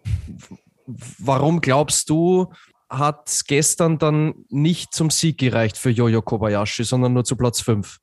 warum 0.86 1.62
glaubst 1.62 2.10
du, 2.10 2.52
hat 2.90 3.42
gestern 3.48 3.98
dann 3.98 4.46
nicht 4.50 4.94
zum 4.94 5.10
Sieg 5.10 5.40
gereicht 5.40 5.78
für 5.78 5.90
Jojo 5.90 6.22
Kobayashi, 6.22 6.84
sondern 6.84 7.14
nur 7.14 7.24
zu 7.24 7.36
Platz 7.36 7.62
5? 7.62 8.00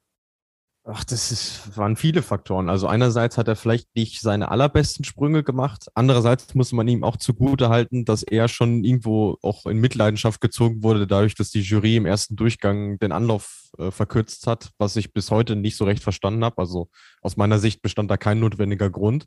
Ach, 0.84 1.04
das 1.04 1.30
ist, 1.30 1.76
waren 1.76 1.94
viele 1.94 2.22
Faktoren. 2.22 2.70
Also 2.70 2.86
einerseits 2.86 3.36
hat 3.36 3.48
er 3.48 3.54
vielleicht 3.54 3.94
nicht 3.94 4.20
seine 4.20 4.50
allerbesten 4.50 5.04
Sprünge 5.04 5.44
gemacht. 5.44 5.88
Andererseits 5.94 6.54
muss 6.54 6.72
man 6.72 6.88
ihm 6.88 7.04
auch 7.04 7.18
zugute 7.18 7.68
halten, 7.68 8.06
dass 8.06 8.22
er 8.22 8.48
schon 8.48 8.82
irgendwo 8.82 9.36
auch 9.42 9.66
in 9.66 9.78
Mitleidenschaft 9.78 10.40
gezogen 10.40 10.82
wurde, 10.82 11.06
dadurch, 11.06 11.34
dass 11.34 11.50
die 11.50 11.60
Jury 11.60 11.96
im 11.96 12.06
ersten 12.06 12.34
Durchgang 12.34 12.98
den 12.98 13.12
Anlauf 13.12 13.70
äh, 13.78 13.90
verkürzt 13.90 14.46
hat, 14.46 14.70
was 14.78 14.96
ich 14.96 15.12
bis 15.12 15.30
heute 15.30 15.54
nicht 15.54 15.76
so 15.76 15.84
recht 15.84 16.02
verstanden 16.02 16.44
habe. 16.44 16.58
Also 16.58 16.88
aus 17.20 17.36
meiner 17.36 17.58
Sicht 17.58 17.82
bestand 17.82 18.10
da 18.10 18.16
kein 18.16 18.40
notwendiger 18.40 18.88
Grund. 18.88 19.26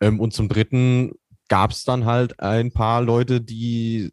Ähm, 0.00 0.20
und 0.20 0.32
zum 0.32 0.48
Dritten 0.48 1.12
gab 1.48 1.70
es 1.70 1.84
dann 1.84 2.04
halt 2.04 2.40
ein 2.40 2.72
paar 2.72 3.02
Leute, 3.02 3.40
die 3.40 4.10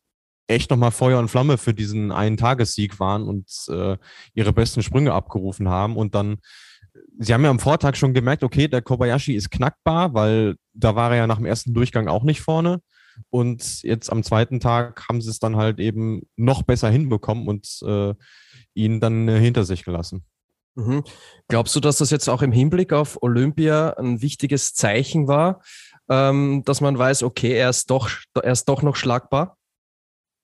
echt 0.47 0.69
nochmal 0.69 0.91
Feuer 0.91 1.19
und 1.19 1.29
Flamme 1.29 1.57
für 1.57 1.73
diesen 1.73 2.11
einen 2.11 2.38
Tagessieg 2.38 3.00
waren 3.00 3.23
und 3.23 3.50
äh, 3.69 3.97
ihre 4.33 4.51
besten 4.51 4.83
Sprünge 4.83 5.13
abgerufen 5.13 5.69
haben 5.69 5.95
und 5.95 6.13
dann 6.13 6.39
Sie 7.19 7.33
haben 7.33 7.43
ja 7.43 7.50
am 7.50 7.59
Vortag 7.59 7.95
schon 7.95 8.13
gemerkt, 8.13 8.43
okay, 8.43 8.67
der 8.67 8.81
Kobayashi 8.81 9.33
ist 9.33 9.51
knackbar, 9.51 10.13
weil 10.13 10.55
da 10.73 10.95
war 10.95 11.11
er 11.11 11.17
ja 11.17 11.27
nach 11.27 11.38
dem 11.38 11.45
ersten 11.45 11.73
Durchgang 11.73 12.07
auch 12.07 12.23
nicht 12.23 12.41
vorne. 12.41 12.81
Und 13.29 13.83
jetzt 13.83 14.11
am 14.11 14.23
zweiten 14.23 14.59
Tag 14.59 15.07
haben 15.07 15.21
sie 15.21 15.29
es 15.29 15.39
dann 15.39 15.55
halt 15.55 15.79
eben 15.79 16.23
noch 16.35 16.63
besser 16.63 16.89
hinbekommen 16.89 17.47
und 17.47 17.67
äh, 17.85 18.13
ihn 18.73 19.00
dann 19.00 19.27
äh, 19.27 19.39
hinter 19.39 19.63
sich 19.63 19.83
gelassen. 19.83 20.25
Mhm. 20.75 21.04
Glaubst 21.48 21.75
du, 21.75 21.80
dass 21.80 21.98
das 21.98 22.12
jetzt 22.12 22.30
auch 22.30 22.42
im 22.42 22.51
Hinblick 22.51 22.94
auf 22.94 23.22
Olympia 23.22 23.92
ein 23.92 24.22
wichtiges 24.22 24.74
Zeichen 24.74 25.28
war, 25.28 25.62
ähm, 26.10 26.63
dass 26.66 26.82
man 26.82 26.98
weiß, 26.98 27.24
okay, 27.24 27.54
er 27.54 27.70
ist 27.70 27.90
doch, 27.90 28.10
er 28.36 28.51
ist 28.51 28.66
doch 28.66 28.82
noch 28.82 28.96
schlagbar? 28.96 29.58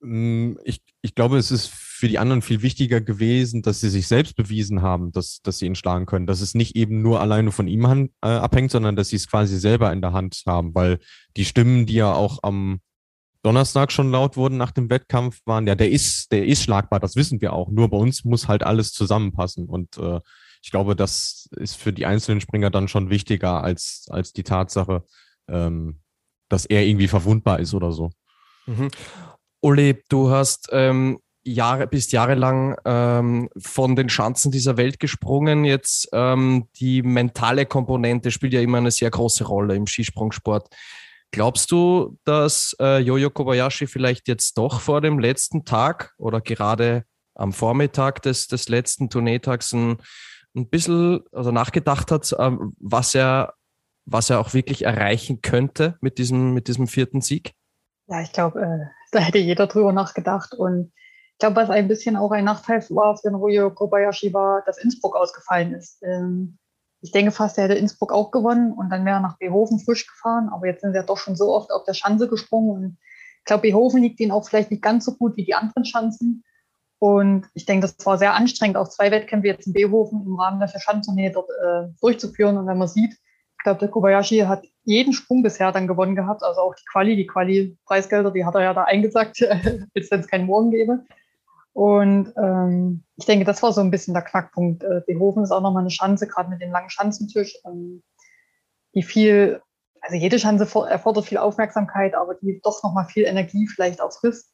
Mm, 0.01 0.53
ich, 0.63 0.81
ich 1.01 1.15
glaube, 1.15 1.37
es 1.37 1.51
ist 1.51 1.69
für 1.69 2.07
die 2.07 2.19
anderen 2.19 2.41
viel 2.41 2.61
wichtiger 2.61 3.01
gewesen, 3.01 3.61
dass 3.63 3.79
sie 3.79 3.89
sich 3.89 4.07
selbst 4.07 4.35
bewiesen 4.35 4.81
haben, 4.81 5.11
dass, 5.11 5.41
dass 5.41 5.59
sie 5.59 5.65
ihn 5.65 5.75
schlagen 5.75 6.05
können. 6.05 6.27
Dass 6.27 6.41
es 6.41 6.53
nicht 6.53 6.75
eben 6.75 7.01
nur 7.01 7.21
alleine 7.21 7.51
von 7.51 7.67
ihm 7.67 7.87
han, 7.87 8.09
äh, 8.21 8.27
abhängt, 8.27 8.71
sondern 8.71 8.95
dass 8.95 9.09
sie 9.09 9.15
es 9.15 9.27
quasi 9.27 9.57
selber 9.57 9.91
in 9.91 10.01
der 10.01 10.13
Hand 10.13 10.43
haben, 10.45 10.75
weil 10.75 10.99
die 11.35 11.45
Stimmen, 11.45 11.85
die 11.85 11.95
ja 11.95 12.13
auch 12.13 12.39
am 12.43 12.81
Donnerstag 13.43 13.91
schon 13.91 14.11
laut 14.11 14.37
wurden 14.37 14.57
nach 14.57 14.71
dem 14.71 14.89
Wettkampf, 14.89 15.39
waren, 15.45 15.67
ja, 15.67 15.75
der 15.75 15.89
ist, 15.89 16.31
der 16.31 16.45
ist 16.45 16.63
schlagbar, 16.63 16.99
das 16.99 17.15
wissen 17.15 17.41
wir 17.41 17.53
auch. 17.53 17.69
Nur 17.69 17.89
bei 17.89 17.97
uns 17.97 18.23
muss 18.25 18.47
halt 18.47 18.63
alles 18.63 18.91
zusammenpassen. 18.91 19.67
Und 19.67 19.97
äh, 19.97 20.19
ich 20.61 20.71
glaube, 20.71 20.95
das 20.95 21.49
ist 21.55 21.75
für 21.75 21.93
die 21.93 22.05
einzelnen 22.05 22.41
Springer 22.41 22.69
dann 22.69 22.87
schon 22.87 23.09
wichtiger 23.09 23.63
als, 23.63 24.07
als 24.09 24.33
die 24.33 24.43
Tatsache, 24.43 25.03
ähm, 25.47 25.99
dass 26.49 26.65
er 26.65 26.85
irgendwie 26.85 27.07
verwundbar 27.07 27.59
ist 27.59 27.73
oder 27.73 27.91
so. 27.91 28.09
Mhm. 28.65 28.89
Uli, 29.61 30.03
du 30.09 30.29
hast 30.29 30.69
ähm, 30.71 31.19
Jahre, 31.43 31.87
bist 31.87 32.11
jahrelang 32.11 32.75
ähm, 32.85 33.49
von 33.57 33.95
den 33.95 34.09
Schanzen 34.09 34.51
dieser 34.51 34.77
Welt 34.77 34.99
gesprungen. 34.99 35.65
Jetzt 35.65 36.09
ähm, 36.11 36.67
die 36.75 37.01
mentale 37.01 37.65
Komponente 37.65 38.31
spielt 38.31 38.53
ja 38.53 38.61
immer 38.61 38.77
eine 38.77 38.91
sehr 38.91 39.09
große 39.09 39.45
Rolle 39.45 39.75
im 39.75 39.87
Skisprungsport. 39.87 40.67
Glaubst 41.31 41.71
du, 41.71 42.17
dass 42.23 42.75
äh, 42.79 42.99
Jojo 42.99 43.29
Kobayashi 43.29 43.87
vielleicht 43.87 44.27
jetzt 44.27 44.57
doch 44.57 44.79
vor 44.79 45.01
dem 45.01 45.19
letzten 45.19 45.65
Tag 45.65 46.13
oder 46.17 46.41
gerade 46.41 47.03
am 47.35 47.53
Vormittag 47.53 48.21
des, 48.21 48.47
des 48.47 48.69
letzten 48.69 49.09
Tourneetags 49.09 49.73
ein, 49.73 49.97
ein 50.55 50.69
bisschen 50.69 51.21
also 51.31 51.51
nachgedacht 51.51 52.11
hat, 52.11 52.31
äh, 52.31 52.51
was, 52.79 53.13
er, 53.13 53.53
was 54.05 54.29
er 54.29 54.39
auch 54.39 54.53
wirklich 54.53 54.85
erreichen 54.85 55.41
könnte 55.41 55.97
mit 56.01 56.17
diesem, 56.17 56.53
mit 56.53 56.67
diesem 56.67 56.87
vierten 56.87 57.21
Sieg? 57.21 57.53
Ja, 58.07 58.21
ich 58.21 58.31
glaube, 58.31 58.61
äh, 58.61 58.85
da 59.11 59.19
hätte 59.19 59.37
jeder 59.37 59.67
drüber 59.67 59.91
nachgedacht. 59.91 60.53
Und 60.53 60.91
ich 61.33 61.39
glaube, 61.39 61.57
was 61.57 61.69
ein 61.69 61.87
bisschen 61.87 62.15
auch 62.15 62.31
ein 62.31 62.45
Nachteil 62.45 62.83
war 62.89 63.17
für 63.17 63.29
den 63.29 63.35
Ryo 63.35 63.69
Kobayashi 63.69 64.33
war, 64.33 64.63
dass 64.65 64.77
Innsbruck 64.77 65.15
ausgefallen 65.15 65.73
ist. 65.73 66.01
Ähm, 66.03 66.57
ich 67.01 67.11
denke 67.11 67.31
fast, 67.31 67.57
er 67.57 67.65
hätte 67.65 67.75
Innsbruck 67.75 68.11
auch 68.11 68.31
gewonnen 68.31 68.71
und 68.73 68.89
dann 68.89 69.05
wäre 69.05 69.17
er 69.17 69.21
nach 69.21 69.37
Behofen 69.37 69.79
frisch 69.79 70.07
gefahren. 70.07 70.49
Aber 70.49 70.67
jetzt 70.67 70.81
sind 70.81 70.93
sie 70.93 70.97
ja 70.97 71.03
doch 71.03 71.17
schon 71.17 71.35
so 71.35 71.53
oft 71.53 71.71
auf 71.71 71.83
der 71.83 71.93
Schanze 71.93 72.27
gesprungen. 72.27 72.71
Und 72.71 72.97
ich 73.39 73.45
glaube, 73.45 73.69
Behofen 73.69 74.01
liegt 74.01 74.19
ihnen 74.19 74.31
auch 74.31 74.47
vielleicht 74.47 74.71
nicht 74.71 74.81
ganz 74.81 75.05
so 75.05 75.15
gut 75.15 75.37
wie 75.37 75.45
die 75.45 75.53
anderen 75.53 75.85
Schanzen. 75.85 76.43
Und 76.99 77.47
ich 77.53 77.65
denke, 77.65 77.87
das 77.87 78.05
war 78.05 78.17
sehr 78.17 78.33
anstrengend, 78.33 78.77
auch 78.77 78.89
zwei 78.89 79.11
Wettkämpfe 79.11 79.47
jetzt 79.47 79.67
in 79.67 79.73
Behofen 79.73 80.25
im 80.25 80.35
Rahmen 80.35 80.59
der 80.59 80.67
Verschanzentournee 80.67 81.29
dort 81.29 81.49
äh, 81.49 81.93
durchzuführen. 82.01 82.57
Und 82.57 82.65
wenn 82.65 82.79
man 82.79 82.87
sieht, 82.87 83.13
ich 83.13 83.63
glaube, 83.63 83.79
der 83.79 83.89
Kobayashi 83.89 84.39
hat 84.39 84.65
jeden 84.83 85.13
Sprung 85.13 85.43
bisher 85.43 85.71
dann 85.71 85.87
gewonnen 85.87 86.15
gehabt, 86.15 86.41
also 86.41 86.61
auch 86.61 86.73
die 86.73 86.85
Quali, 86.91 87.15
die 87.15 87.27
Quali-Preisgelder, 87.27 88.31
die 88.31 88.45
hat 88.45 88.55
er 88.55 88.61
ja 88.61 88.73
da 88.73 88.85
eingesagt, 88.85 89.41
als 89.95 90.11
wenn 90.11 90.21
es 90.21 90.27
keinen 90.27 90.47
Morgen 90.47 90.71
gäbe. 90.71 91.03
Und 91.77 92.33
ähm, 92.37 93.03
ich 93.17 93.27
denke, 93.27 93.45
das 93.45 93.61
war 93.61 93.71
so 93.71 93.81
ein 93.81 93.91
bisschen 93.91 94.15
der 94.15 94.23
Knackpunkt. 94.23 94.83
Äh, 94.83 95.01
Behofen 95.05 95.43
ist 95.43 95.51
auch 95.51 95.61
nochmal 95.61 95.83
eine 95.83 95.91
Chance, 95.91 96.25
gerade 96.25 96.49
mit 96.49 96.59
dem 96.59 96.71
langen 96.71 96.89
Schanzentisch, 96.89 97.55
ähm, 97.67 98.01
die 98.95 99.03
viel, 99.03 99.61
also 100.01 100.15
jede 100.15 100.37
Chance 100.37 100.63
erfordert 100.89 101.25
viel 101.25 101.37
Aufmerksamkeit, 101.37 102.15
aber 102.15 102.33
die 102.33 102.59
doch 102.63 102.81
nochmal 102.81 103.05
viel 103.05 103.25
Energie 103.25 103.67
vielleicht 103.67 104.01
auch 104.01 104.11
frisst. 104.11 104.51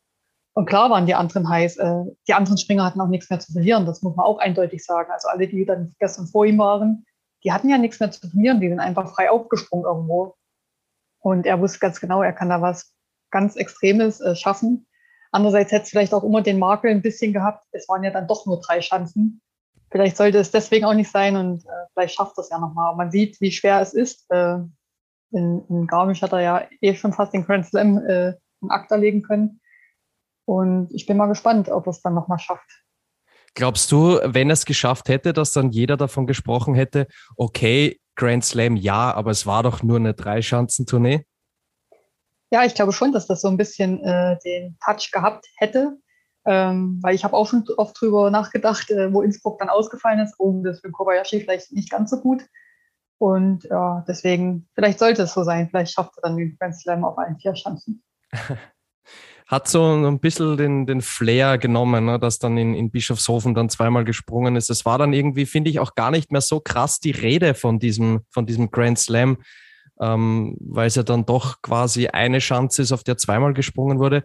Und 0.52 0.66
klar 0.66 0.90
waren 0.90 1.06
die 1.06 1.16
anderen 1.16 1.48
heiß. 1.48 1.78
Äh, 1.78 2.04
die 2.28 2.34
anderen 2.34 2.58
Springer 2.58 2.84
hatten 2.84 3.00
auch 3.00 3.08
nichts 3.08 3.30
mehr 3.30 3.40
zu 3.40 3.54
verlieren, 3.54 3.86
das 3.86 4.02
muss 4.02 4.18
man 4.18 4.26
auch 4.26 4.40
eindeutig 4.40 4.84
sagen. 4.84 5.10
Also 5.10 5.30
alle, 5.30 5.48
die 5.48 5.64
dann 5.64 5.96
gestern 6.00 6.28
vor 6.28 6.46
ihm 6.46 6.58
waren, 6.58 7.06
die 7.46 7.54
hatten 7.54 7.70
ja 7.70 7.78
nichts 7.78 8.02
mehr 8.02 8.12
zu 8.12 8.30
verlieren, 8.30 8.60
die 8.60 8.68
sind 8.68 8.82
einfach 8.82 9.10
frei 9.16 9.32
aufgesprungen 9.32 9.86
irgendwo. 9.86 10.36
Und 11.20 11.46
er 11.46 11.62
wusste 11.62 11.80
ganz 11.80 12.02
genau, 12.02 12.22
er 12.22 12.34
kann 12.34 12.50
da 12.50 12.62
was 12.62 12.94
ganz 13.32 13.56
Extremes 13.56 14.20
äh, 14.20 14.36
schaffen. 14.36 14.88
Andererseits 15.34 15.72
hätte 15.72 15.84
es 15.84 15.90
vielleicht 15.90 16.14
auch 16.14 16.24
immer 16.24 16.44
den 16.44 16.60
Makel 16.60 16.92
ein 16.92 17.02
bisschen 17.02 17.34
gehabt. 17.34 17.66
Es 17.72 17.90
waren 17.90 18.04
ja 18.04 18.12
dann 18.12 18.28
doch 18.28 18.46
nur 18.46 18.62
drei 18.62 18.80
Chancen. 18.80 19.42
Vielleicht 19.92 20.16
sollte 20.16 20.38
es 20.38 20.52
deswegen 20.52 20.86
auch 20.86 20.94
nicht 20.94 21.12
sein 21.12 21.36
und 21.36 21.66
äh, 21.66 21.70
vielleicht 21.94 22.16
schafft 22.16 22.38
es 22.38 22.50
ja 22.50 22.60
nochmal. 22.60 22.96
Man 22.96 23.10
sieht, 23.10 23.42
wie 23.42 23.52
schwer 23.52 23.82
es 23.82 23.94
ist. 23.94 24.30
Äh, 24.30 24.60
in, 25.32 25.66
in 25.70 25.88
Garmisch 25.88 26.22
hat 26.22 26.34
er 26.34 26.42
ja 26.42 26.68
eh 26.82 26.94
schon 26.94 27.14
fast 27.14 27.34
den 27.34 27.46
Grand 27.46 27.66
Slam 27.66 27.98
äh, 27.98 28.34
in 28.62 28.70
Akta 28.70 28.96
legen 28.96 29.24
können. 29.24 29.60
Und 30.46 30.90
ich 30.94 31.08
bin 31.08 31.18
mal 31.18 31.28
gespannt, 31.28 31.68
ob 31.68 31.88
er 31.88 31.92
es 31.92 32.02
dann 32.02 32.14
nochmal 32.14 32.38
schafft. 32.38 32.84
Glaubst 33.56 33.92
du, 33.92 34.20
wenn 34.24 34.52
er 34.52 34.54
es 34.54 34.66
geschafft 34.66 35.10
hätte, 35.10 35.34
dass 35.34 35.52
dann 35.52 35.72
jeder 35.72 35.98
davon 35.98 36.28
gesprochen 36.28 36.76
hätte, 36.76 37.08
okay, 37.38 38.00
Grand 38.16 38.46
Slam 38.46 38.76
ja, 38.76 39.12
aber 39.12 39.32
es 39.32 39.48
war 39.48 39.64
doch 39.64 39.82
nur 39.82 39.98
eine 39.98 40.14
Dreischanzentournee? 40.14 41.26
Ja, 42.54 42.64
ich 42.64 42.76
glaube 42.76 42.94
schon, 42.94 43.12
dass 43.12 43.26
das 43.26 43.42
so 43.42 43.48
ein 43.48 43.58
bisschen 43.58 44.00
äh, 44.04 44.38
den 44.46 44.78
Touch 44.86 45.10
gehabt 45.12 45.48
hätte. 45.58 45.98
Ähm, 46.46 47.00
weil 47.02 47.16
ich 47.16 47.24
habe 47.24 47.36
auch 47.36 47.48
schon 47.48 47.66
oft 47.78 48.00
drüber 48.00 48.30
nachgedacht, 48.30 48.92
äh, 48.92 49.12
wo 49.12 49.24
Innsbruck 49.24 49.58
dann 49.58 49.70
ausgefallen 49.70 50.20
ist. 50.20 50.36
Oh, 50.38 50.62
das 50.64 50.82
für 50.82 50.92
Kobayashi 50.92 51.40
vielleicht 51.40 51.72
nicht 51.72 51.90
ganz 51.90 52.12
so 52.12 52.22
gut. 52.22 52.44
Und 53.18 53.64
ja, 53.64 54.06
deswegen, 54.08 54.68
vielleicht 54.76 55.00
sollte 55.00 55.24
es 55.24 55.34
so 55.34 55.44
sein. 55.44 55.68
Vielleicht 55.68 55.94
schafft 55.94 56.12
er 56.18 56.30
dann 56.30 56.38
den 56.38 56.56
Grand 56.60 56.80
Slam 56.80 57.04
auf 57.04 57.18
allen 57.18 57.40
vier 57.40 57.56
Chancen. 57.56 58.04
Hat 59.48 59.68
so 59.68 59.84
ein 59.84 60.20
bisschen 60.20 60.56
den, 60.56 60.86
den 60.86 61.02
Flair 61.02 61.58
genommen, 61.58 62.06
ne, 62.06 62.20
dass 62.20 62.38
dann 62.38 62.56
in, 62.60 62.76
in 62.76 62.92
Bischofshofen 62.92 63.56
dann 63.56 63.70
zweimal 63.70 64.06
gesprungen 64.06 64.58
ist. 64.58 64.70
Es 64.70 64.86
war 64.86 65.00
dann 65.00 65.12
irgendwie, 65.12 65.48
finde 65.48 65.72
ich, 65.72 65.80
auch 65.80 65.96
gar 65.96 66.12
nicht 66.12 66.32
mehr 66.32 66.42
so 66.42 66.60
krass 66.60 67.00
die 67.00 67.12
Rede 67.12 67.56
von 67.56 67.80
diesem, 67.80 68.22
von 68.30 68.46
diesem 68.46 68.70
Grand 68.70 69.00
Slam 69.00 69.38
ähm, 70.00 70.56
weil 70.60 70.88
es 70.88 70.96
ja 70.96 71.04
dann 71.04 71.26
doch 71.26 71.62
quasi 71.62 72.08
eine 72.08 72.40
Chance 72.40 72.82
ist, 72.82 72.92
auf 72.92 73.04
der 73.04 73.18
zweimal 73.18 73.54
gesprungen 73.54 74.00
wurde. 74.00 74.24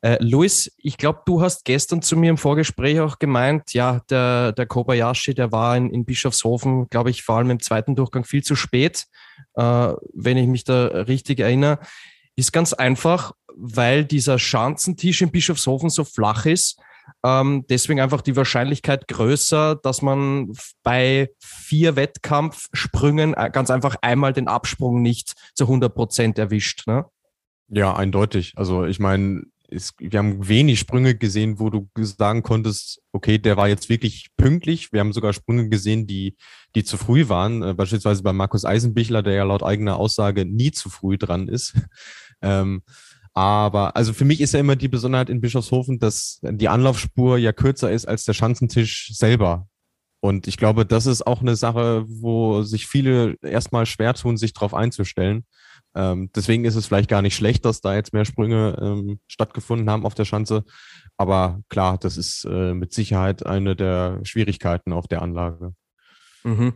Äh, 0.00 0.16
Luis, 0.20 0.72
ich 0.78 0.96
glaube, 0.96 1.22
du 1.26 1.40
hast 1.42 1.64
gestern 1.64 2.02
zu 2.02 2.16
mir 2.16 2.30
im 2.30 2.38
Vorgespräch 2.38 3.00
auch 3.00 3.18
gemeint, 3.18 3.72
ja, 3.74 4.00
der, 4.10 4.52
der 4.52 4.66
Kobayashi, 4.66 5.34
der 5.34 5.52
war 5.52 5.76
in, 5.76 5.90
in 5.90 6.04
Bischofshofen, 6.04 6.88
glaube 6.88 7.10
ich, 7.10 7.22
vor 7.22 7.36
allem 7.36 7.50
im 7.50 7.60
zweiten 7.60 7.96
Durchgang 7.96 8.24
viel 8.24 8.42
zu 8.42 8.54
spät, 8.54 9.06
äh, 9.54 9.92
wenn 10.14 10.36
ich 10.36 10.46
mich 10.46 10.64
da 10.64 10.86
richtig 10.86 11.40
erinnere. 11.40 11.80
Ist 12.36 12.52
ganz 12.52 12.72
einfach, 12.72 13.32
weil 13.54 14.04
dieser 14.04 14.38
Schanzentisch 14.38 15.22
in 15.22 15.32
Bischofshofen 15.32 15.90
so 15.90 16.04
flach 16.04 16.46
ist 16.46 16.80
ähm, 17.24 17.64
deswegen 17.68 18.00
einfach 18.00 18.20
die 18.20 18.36
Wahrscheinlichkeit 18.36 19.08
größer, 19.08 19.76
dass 19.76 20.02
man 20.02 20.52
bei 20.82 21.30
vier 21.40 21.96
Wettkampfsprüngen 21.96 23.34
äh, 23.34 23.50
ganz 23.52 23.70
einfach 23.70 23.96
einmal 24.02 24.32
den 24.32 24.48
Absprung 24.48 25.02
nicht 25.02 25.34
zu 25.54 25.64
100 25.64 25.94
Prozent 25.94 26.38
erwischt. 26.38 26.86
Ne? 26.86 27.06
Ja, 27.68 27.94
eindeutig. 27.94 28.52
Also 28.56 28.84
ich 28.84 28.98
meine, 28.98 29.44
wir 29.98 30.18
haben 30.18 30.48
wenig 30.48 30.78
Sprünge 30.78 31.14
gesehen, 31.14 31.58
wo 31.58 31.68
du 31.68 31.88
sagen 31.96 32.42
konntest, 32.42 33.02
okay, 33.12 33.38
der 33.38 33.58
war 33.58 33.68
jetzt 33.68 33.90
wirklich 33.90 34.28
pünktlich. 34.36 34.92
Wir 34.92 35.00
haben 35.00 35.12
sogar 35.12 35.34
Sprünge 35.34 35.68
gesehen, 35.68 36.06
die, 36.06 36.36
die 36.74 36.84
zu 36.84 36.96
früh 36.96 37.28
waren. 37.28 37.62
Äh, 37.62 37.74
beispielsweise 37.74 38.22
bei 38.22 38.32
Markus 38.32 38.64
Eisenbichler, 38.64 39.22
der 39.22 39.34
ja 39.34 39.44
laut 39.44 39.62
eigener 39.62 39.98
Aussage 39.98 40.46
nie 40.46 40.72
zu 40.72 40.88
früh 40.88 41.18
dran 41.18 41.48
ist. 41.48 41.74
ähm, 42.42 42.82
aber 43.38 43.94
also 43.94 44.12
für 44.14 44.24
mich 44.24 44.40
ist 44.40 44.52
ja 44.52 44.58
immer 44.58 44.74
die 44.74 44.88
Besonderheit 44.88 45.30
in 45.30 45.40
Bischofshofen, 45.40 46.00
dass 46.00 46.40
die 46.42 46.68
Anlaufspur 46.68 47.38
ja 47.38 47.52
kürzer 47.52 47.88
ist 47.88 48.08
als 48.08 48.24
der 48.24 48.32
Schanzentisch 48.32 49.12
selber. 49.14 49.68
Und 50.18 50.48
ich 50.48 50.56
glaube, 50.56 50.84
das 50.84 51.06
ist 51.06 51.24
auch 51.24 51.40
eine 51.40 51.54
Sache, 51.54 52.04
wo 52.08 52.62
sich 52.62 52.88
viele 52.88 53.36
erstmal 53.40 53.86
schwer 53.86 54.14
tun, 54.14 54.36
sich 54.36 54.54
darauf 54.54 54.74
einzustellen. 54.74 55.44
Ähm, 55.94 56.30
deswegen 56.34 56.64
ist 56.64 56.74
es 56.74 56.86
vielleicht 56.88 57.08
gar 57.08 57.22
nicht 57.22 57.36
schlecht, 57.36 57.64
dass 57.64 57.80
da 57.80 57.94
jetzt 57.94 58.12
mehr 58.12 58.24
Sprünge 58.24 58.76
ähm, 58.82 59.20
stattgefunden 59.28 59.88
haben 59.88 60.04
auf 60.04 60.16
der 60.16 60.24
Schanze. 60.24 60.64
Aber 61.16 61.60
klar, 61.68 61.96
das 61.96 62.16
ist 62.16 62.44
äh, 62.44 62.74
mit 62.74 62.92
Sicherheit 62.92 63.46
eine 63.46 63.76
der 63.76 64.18
Schwierigkeiten 64.24 64.92
auf 64.92 65.06
der 65.06 65.22
Anlage. 65.22 65.74
Mhm. 66.42 66.74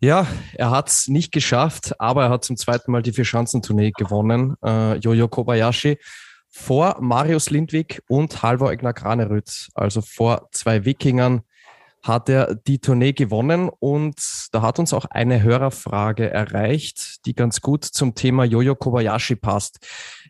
Ja, 0.00 0.26
er 0.54 0.70
hat 0.70 0.88
es 0.88 1.08
nicht 1.08 1.32
geschafft, 1.32 1.98
aber 1.98 2.24
er 2.24 2.30
hat 2.30 2.44
zum 2.44 2.56
zweiten 2.56 2.92
Mal 2.92 3.02
die 3.02 3.12
Vier-Schanzentournee 3.12 3.92
gewonnen, 3.96 4.54
äh, 4.62 4.96
Jojo 4.96 5.26
Kobayashi, 5.26 5.98
vor 6.50 6.98
Marius 7.00 7.48
Lindwig 7.48 8.02
und 8.08 8.42
Halvor 8.42 8.72
Egnar 8.72 8.92
Granerüth, 8.92 9.68
also 9.74 10.02
vor 10.02 10.48
zwei 10.52 10.84
Wikingern, 10.84 11.42
hat 12.02 12.28
er 12.28 12.54
die 12.54 12.78
Tournee 12.78 13.14
gewonnen 13.14 13.68
und 13.68 14.16
da 14.52 14.62
hat 14.62 14.78
uns 14.78 14.92
auch 14.92 15.06
eine 15.06 15.42
Hörerfrage 15.42 16.30
erreicht, 16.30 17.26
die 17.26 17.34
ganz 17.34 17.60
gut 17.60 17.84
zum 17.84 18.14
Thema 18.14 18.44
Jojo 18.44 18.74
Kobayashi 18.74 19.36
passt. 19.36 19.78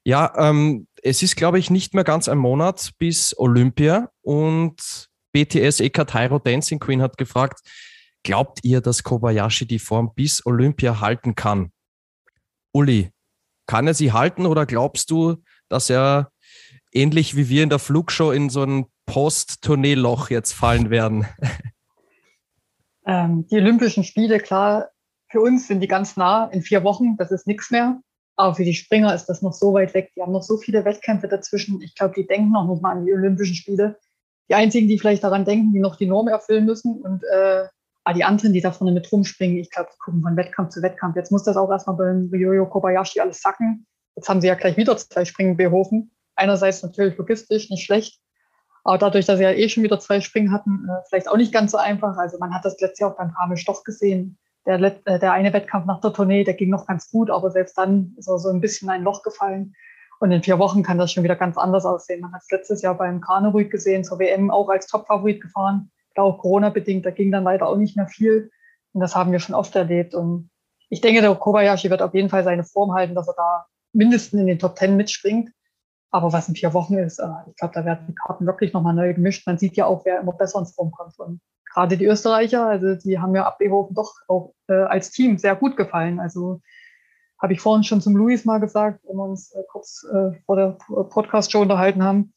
Ja, 0.05 0.33
ähm, 0.39 0.87
es 1.03 1.23
ist, 1.23 1.37
glaube 1.37 1.59
ich, 1.59 1.71
nicht 1.71 1.93
mehr 1.93 2.05
ganz 2.05 2.29
ein 2.29 2.39
Monat 2.39 2.93
bis 2.99 3.37
Olympia 3.39 4.11
und 4.23 5.09
BTS 5.33 5.81
Eka 5.81 6.05
Tairo 6.05 6.39
Dancing 6.39 6.79
Queen 6.79 7.03
hat 7.03 7.19
gefragt, 7.19 7.61
Glaubt 8.23 8.61
ihr, 8.65 8.81
dass 8.81 9.03
Kobayashi 9.03 9.67
die 9.67 9.79
Form 9.79 10.13
bis 10.15 10.45
Olympia 10.45 11.01
halten 11.01 11.35
kann? 11.35 11.71
Uli, 12.73 13.11
kann 13.67 13.87
er 13.87 13.95
sie 13.95 14.13
halten 14.13 14.47
oder 14.47 14.67
glaubst 14.67 15.11
du, 15.11 15.43
dass 15.69 15.91
er 15.91 16.31
ähnlich 16.93 17.37
wie 17.37 17.49
wir 17.49 17.63
in 17.63 17.71
der 17.71 17.79
Flugshow 17.79 18.31
in 18.31 18.51
so 18.51 18.63
ein 18.63 18.87
Post-Tournee-Loch 19.07 20.31
jetzt 20.31 20.53
fallen 20.53 20.91
werden? 20.91 21.27
Ähm, 23.09 23.47
die 23.47 23.57
Olympischen 23.59 24.03
Spiele, 24.03 24.41
klar, 24.41 24.89
für 25.31 25.41
uns 25.41 25.69
sind 25.69 25.81
die 25.81 25.87
ganz 25.87 26.17
nah 26.17 26.47
in 26.47 26.63
vier 26.63 26.83
Wochen, 26.83 27.17
das 27.17 27.31
ist 27.31 27.47
nichts 27.47 27.71
mehr. 27.71 28.01
Aber 28.37 28.55
für 28.55 28.65
die 28.65 28.75
Springer 28.75 29.15
ist 29.15 29.27
das 29.27 29.43
noch 29.43 29.53
so 29.53 29.73
weit 29.73 29.95
weg. 29.95 30.13
Die 30.15 30.23
haben 30.23 30.33
noch 30.33 30.43
so 30.43 30.59
viele 30.59 30.85
Wettkämpfe 30.85 31.27
dazwischen. 31.27 31.81
Ich 31.81 31.95
glaube, 31.95 32.15
die 32.15 32.27
denken 32.27 32.53
noch 32.53 32.69
nicht 32.69 32.83
mal 32.83 32.97
an 32.97 33.07
die 33.07 33.13
Olympischen 33.13 33.55
Spiele. 33.55 33.99
Die 34.51 34.55
einzigen, 34.55 34.89
die 34.89 34.99
vielleicht 34.99 35.25
daran 35.25 35.45
denken, 35.45 35.73
die 35.73 35.79
noch 35.79 35.97
die 35.97 36.07
Norm 36.07 36.29
erfüllen 36.29 36.67
müssen 36.67 37.01
und 37.01 37.23
äh, 37.25 37.67
die 38.13 38.25
anderen, 38.25 38.53
die 38.53 38.61
da 38.61 38.71
vorne 38.71 38.93
mit 38.93 39.11
rumspringen, 39.11 39.59
ich 39.59 39.71
glaube, 39.71 39.91
die 39.93 39.99
gucken 39.99 40.23
von 40.23 40.37
Wettkampf 40.37 40.71
zu 40.71 40.83
Wettkampf. 40.83 41.17
Jetzt 41.17 41.33
muss 41.33 41.45
das 41.45 41.57
auch 41.57 41.71
erstmal 41.71 41.97
beim 41.97 42.31
Ryoyo 42.33 42.67
Kobayashi 42.67 43.21
alles 43.21 43.41
sacken. 43.41 43.87
Jetzt 44.15 44.29
haben 44.29 44.41
sie 44.41 44.47
ja 44.47 44.55
gleich 44.55 44.77
wieder 44.77 44.97
zwei 44.97 45.25
Springen 45.25 45.57
behofen. 45.57 46.13
Einerseits 46.37 46.83
natürlich 46.83 47.17
logistisch 47.17 47.71
nicht 47.71 47.85
schlecht, 47.85 48.21
aber 48.85 48.99
dadurch, 48.99 49.27
dass 49.27 49.39
sie 49.39 49.45
ja 49.45 49.51
eh 49.51 49.69
schon 49.69 49.83
wieder 49.83 49.99
zwei 49.99 50.21
Springen 50.21 50.53
hatten, 50.53 50.87
äh, 50.89 51.03
vielleicht 51.09 51.29
auch 51.29 51.37
nicht 51.37 51.53
ganz 51.53 51.73
so 51.73 51.79
einfach. 51.79 52.17
Also 52.17 52.39
man 52.39 52.55
hat 52.55 52.65
das 52.65 52.81
letztes 52.81 53.01
Jahr 53.01 53.11
auch 53.11 53.17
beim 53.17 53.33
Kamel 53.35 53.57
Stoch 53.57 53.83
gesehen. 53.83 54.39
Der, 54.65 54.81
äh, 54.81 55.19
der 55.19 55.33
eine 55.33 55.53
Wettkampf 55.53 55.87
nach 55.87 56.01
der 56.01 56.13
Tournee, 56.13 56.45
der 56.45 56.55
ging 56.55 56.71
noch 56.71 56.87
ganz 56.87 57.11
gut, 57.11 57.31
aber 57.31 57.51
selbst 57.51 57.77
dann 57.77 58.15
ist 58.17 58.29
er 58.29 58.39
so 58.39 58.49
ein 58.49 58.61
bisschen 58.61 58.89
ein 58.89 59.03
Loch 59.03 59.25
gefallen. 59.25 59.75
Und 60.21 60.31
in 60.31 60.43
vier 60.43 60.59
Wochen 60.61 60.83
kann 60.83 60.99
das 60.99 61.13
schon 61.13 61.25
wieder 61.25 61.37
ganz 61.37 61.59
anders 61.59 61.85
aussehen. 61.85 62.21
Man 62.21 62.33
hat 62.33 62.43
es 62.43 62.51
letztes 62.51 62.81
Jahr 62.81 62.95
beim 62.95 63.21
Kaneruid 63.21 63.71
gesehen, 63.71 64.05
zur 64.05 64.19
WM 64.19 64.51
auch 64.51 64.69
als 64.69 64.87
Top-Favorit 64.87 65.43
gefahren. 65.43 65.91
Auch 66.19 66.39
Corona-bedingt, 66.39 67.05
da 67.05 67.11
ging 67.11 67.31
dann 67.31 67.45
leider 67.45 67.69
auch 67.69 67.77
nicht 67.77 67.97
mehr 67.97 68.07
viel. 68.07 68.51
Und 68.93 69.01
das 69.01 69.15
haben 69.15 69.33
wir 69.33 69.39
schon 69.39 69.55
oft 69.55 69.75
erlebt. 69.77 70.15
Und 70.15 70.51
ich 70.89 71.01
denke, 71.01 71.21
der 71.21 71.35
Kobayashi 71.35 71.91
wird 71.91 72.03
auf 72.03 72.15
jeden 72.15 72.29
Fall 72.29 72.45
seine 72.45 72.65
Form 72.65 72.95
halten, 72.95 73.15
dass 73.15 73.29
er 73.29 73.35
da 73.37 73.67
mindestens 73.93 74.41
in 74.41 74.47
den 74.47 74.59
Top 74.59 74.77
Ten 74.77 74.97
mitspringt. 74.97 75.51
Aber 76.11 76.33
was 76.33 76.49
in 76.49 76.55
vier 76.55 76.73
Wochen 76.73 76.97
ist, 76.97 77.19
äh, 77.19 77.27
ich 77.51 77.57
glaube, 77.57 77.75
da 77.75 77.85
werden 77.85 78.07
die 78.09 78.15
Karten 78.15 78.47
wirklich 78.47 78.73
nochmal 78.73 78.95
neu 78.95 79.13
gemischt. 79.13 79.47
Man 79.47 79.59
sieht 79.59 79.77
ja 79.77 79.87
auch, 79.87 80.05
wer 80.05 80.21
immer 80.21 80.33
besser 80.33 80.61
ins 80.61 80.75
Form 80.75 80.93
kommt. 80.93 81.19
Und 81.19 81.41
gerade 81.71 81.97
die 81.99 82.07
Österreicher, 82.07 82.67
also 82.67 82.95
die 82.95 83.19
haben 83.19 83.35
ja 83.35 83.45
ab 83.45 83.59
Behofen 83.59 83.95
doch 83.95 84.15
auch 84.29 84.55
äh, 84.69 84.75
als 84.75 85.11
Team 85.11 85.37
sehr 85.37 85.57
gut 85.57 85.77
gefallen. 85.77 86.21
Also 86.21 86.61
habe 87.41 87.53
ich 87.53 87.61
vorhin 87.61 87.85
schon 87.85 88.01
zum 88.01 88.17
Luis 88.17 88.45
mal 88.45 88.61
gesagt, 88.61 89.01
wenn 89.07 89.17
wir 89.17 89.25
uns 89.25 89.53
äh, 89.53 89.63
kurz 89.71 90.07
äh, 90.11 90.33
vor 90.47 90.57
der 90.57 90.79
Podcast-Show 90.89 91.61
unterhalten 91.61 92.03
haben. 92.03 92.33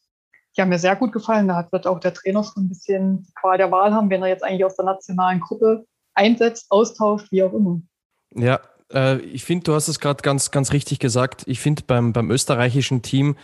Die 0.60 0.62
haben 0.62 0.70
mir 0.72 0.80
sehr 0.80 0.98
gut 0.98 1.14
gefallen. 1.14 1.48
Da 1.48 1.66
wird 1.72 1.88
auch 1.88 2.02
der 2.02 2.14
Trainer 2.14 2.44
schon 2.44 2.64
ein 2.66 2.68
bisschen 2.68 3.26
Qual 3.40 3.58
der 3.58 3.72
Wahl 3.72 3.94
haben, 3.94 4.10
wenn 4.10 4.22
er 4.22 4.28
jetzt 4.28 4.44
eigentlich 4.44 4.66
aus 4.66 4.76
der 4.76 4.84
nationalen 4.84 5.40
Gruppe 5.40 5.86
einsetzt, 6.16 6.66
austauscht, 6.70 7.32
wie 7.32 7.44
auch 7.44 7.54
immer. 7.54 7.80
Ja, 8.36 8.60
äh, 8.92 9.20
ich 9.22 9.46
finde, 9.46 9.64
du 9.64 9.74
hast 9.74 9.88
es 9.88 10.02
gerade 10.02 10.22
ganz, 10.22 10.52
ganz 10.52 10.74
richtig 10.74 11.00
gesagt. 11.00 11.44
Ich 11.46 11.62
finde 11.62 11.84
beim, 11.88 12.12
beim 12.12 12.30
österreichischen 12.30 13.02
Team, 13.02 13.38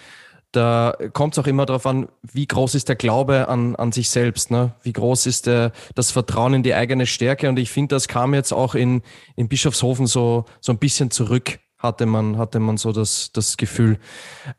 da 0.52 0.94
kommt 1.14 1.36
es 1.36 1.40
auch 1.40 1.48
immer 1.48 1.66
darauf 1.66 1.86
an, 1.86 2.10
wie 2.22 2.48
groß 2.48 2.76
ist 2.76 2.90
der 2.90 2.98
Glaube 2.98 3.48
an, 3.48 3.78
an 3.78 3.94
sich 3.94 4.10
selbst, 4.10 4.52
ne? 4.52 4.74
wie 4.84 4.92
groß 4.92 5.26
ist 5.26 5.48
der, 5.48 5.72
das 5.96 6.12
Vertrauen 6.12 6.54
in 6.54 6.64
die 6.64 6.74
eigene 6.74 7.06
Stärke. 7.06 7.48
Und 7.48 7.58
ich 7.58 7.72
finde, 7.72 7.96
das 7.96 8.10
kam 8.10 8.34
jetzt 8.34 8.52
auch 8.52 8.76
in, 8.76 9.04
in 9.38 9.48
Bischofshofen 9.48 10.06
so, 10.06 10.44
so 10.60 10.74
ein 10.74 10.80
bisschen 10.80 11.12
zurück, 11.12 11.60
hatte 11.86 12.06
man, 12.06 12.38
hatte 12.38 12.60
man 12.60 12.78
so 12.78 12.92
das, 12.92 13.32
das 13.34 13.58
Gefühl. 13.58 13.98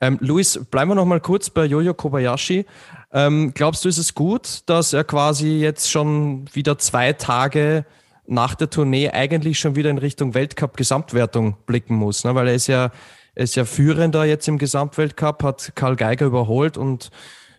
Ähm, 0.00 0.18
Luis, 0.20 0.60
bleiben 0.70 0.90
wir 0.90 0.94
noch 0.94 1.04
mal 1.04 1.20
kurz 1.20 1.50
bei 1.50 1.64
Jojo 1.64 1.94
Kobayashi. 1.94 2.66
Ähm, 3.12 3.52
glaubst 3.54 3.84
du, 3.84 3.88
ist 3.88 3.98
es 3.98 4.14
gut, 4.14 4.60
dass 4.66 4.92
er 4.92 5.04
quasi 5.04 5.58
jetzt 5.58 5.90
schon 5.90 6.44
wieder 6.52 6.78
zwei 6.78 7.12
Tage 7.12 7.84
nach 8.26 8.54
der 8.54 8.70
Tournee 8.70 9.10
eigentlich 9.10 9.58
schon 9.58 9.76
wieder 9.76 9.90
in 9.90 9.98
Richtung 9.98 10.34
Weltcup-Gesamtwertung 10.34 11.56
blicken 11.66 11.94
muss? 11.94 12.24
Ne? 12.24 12.34
Weil 12.34 12.48
er 12.48 12.54
ist 12.54 12.66
ja 12.66 12.90
er 13.36 13.44
ist 13.44 13.54
ja 13.54 13.66
Führender 13.66 14.24
jetzt 14.24 14.48
im 14.48 14.56
Gesamtweltcup, 14.56 15.42
hat 15.42 15.72
Karl 15.74 15.94
Geiger 15.94 16.24
überholt 16.24 16.78
und 16.78 17.10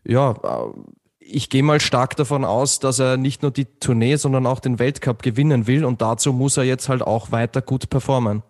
ja, 0.03 0.36
ich 1.19 1.50
gehe 1.50 1.62
mal 1.62 1.79
stark 1.79 2.15
davon 2.15 2.43
aus, 2.43 2.79
dass 2.79 2.97
er 2.97 3.15
nicht 3.15 3.43
nur 3.43 3.51
die 3.51 3.65
Tournee, 3.65 4.15
sondern 4.15 4.47
auch 4.47 4.59
den 4.59 4.79
Weltcup 4.79 5.21
gewinnen 5.21 5.67
will 5.67 5.86
und 5.86 6.01
dazu 6.01 6.33
muss 6.33 6.57
er 6.57 6.63
jetzt 6.63 6.89
halt 6.89 7.03
auch 7.03 7.31
weiter 7.31 7.62
gut 7.62 7.91
performen. 7.91 8.41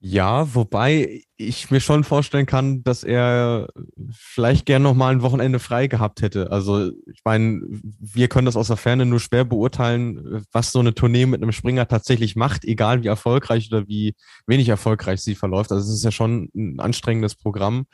Ja, 0.00 0.54
wobei 0.54 1.22
ich 1.36 1.72
mir 1.72 1.80
schon 1.80 2.04
vorstellen 2.04 2.46
kann, 2.46 2.84
dass 2.84 3.02
er 3.02 3.66
vielleicht 4.12 4.64
gern 4.64 4.82
noch 4.82 4.94
mal 4.94 5.10
ein 5.10 5.22
Wochenende 5.22 5.58
frei 5.58 5.88
gehabt 5.88 6.22
hätte. 6.22 6.52
Also 6.52 6.92
ich 7.12 7.22
meine, 7.24 7.62
wir 7.98 8.28
können 8.28 8.46
das 8.46 8.56
aus 8.56 8.68
der 8.68 8.76
Ferne 8.76 9.06
nur 9.06 9.18
schwer 9.18 9.44
beurteilen, 9.44 10.46
was 10.52 10.70
so 10.70 10.78
eine 10.78 10.94
Tournee 10.94 11.26
mit 11.26 11.42
einem 11.42 11.50
Springer 11.50 11.88
tatsächlich 11.88 12.36
macht, 12.36 12.64
egal 12.64 13.02
wie 13.02 13.08
erfolgreich 13.08 13.72
oder 13.72 13.88
wie 13.88 14.14
wenig 14.46 14.68
erfolgreich 14.68 15.20
sie 15.20 15.34
verläuft. 15.34 15.72
Also 15.72 15.88
es 15.90 15.96
ist 15.96 16.04
ja 16.04 16.12
schon 16.12 16.48
ein 16.54 16.78
anstrengendes 16.78 17.34
Programm. 17.34 17.86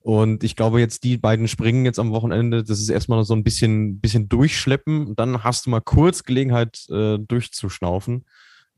Und 0.00 0.44
ich 0.44 0.56
glaube, 0.56 0.78
jetzt 0.78 1.04
die 1.04 1.16
beiden 1.16 1.48
Springen 1.48 1.86
jetzt 1.86 1.98
am 1.98 2.12
Wochenende, 2.12 2.64
das 2.64 2.80
ist 2.80 2.90
erstmal 2.90 3.24
so 3.24 3.34
ein 3.34 3.42
bisschen, 3.44 3.98
bisschen 3.98 4.28
durchschleppen. 4.28 5.16
Dann 5.16 5.42
hast 5.42 5.66
du 5.66 5.70
mal 5.70 5.80
kurz 5.80 6.22
Gelegenheit, 6.22 6.86
äh, 6.90 7.18
durchzuschnaufen. 7.18 8.26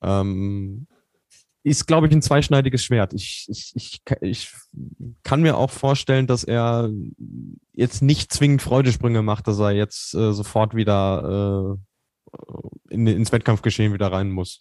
Ähm, 0.00 0.86
ist, 1.62 1.86
glaube 1.86 2.06
ich, 2.06 2.12
ein 2.12 2.22
zweischneidiges 2.22 2.84
Schwert. 2.84 3.12
Ich, 3.14 3.46
ich, 3.48 3.72
ich, 3.74 4.02
ich 4.20 4.52
kann 5.22 5.42
mir 5.42 5.56
auch 5.56 5.70
vorstellen, 5.70 6.26
dass 6.26 6.44
er 6.44 6.90
jetzt 7.72 8.02
nicht 8.02 8.32
zwingend 8.32 8.62
Freudesprünge 8.62 9.22
macht, 9.22 9.48
dass 9.48 9.58
er 9.58 9.72
jetzt 9.72 10.14
äh, 10.14 10.32
sofort 10.32 10.74
wieder 10.74 11.78
äh, 12.90 12.94
in, 12.94 13.06
ins 13.06 13.32
Wettkampfgeschehen 13.32 13.92
wieder 13.92 14.12
rein 14.12 14.30
muss. 14.30 14.60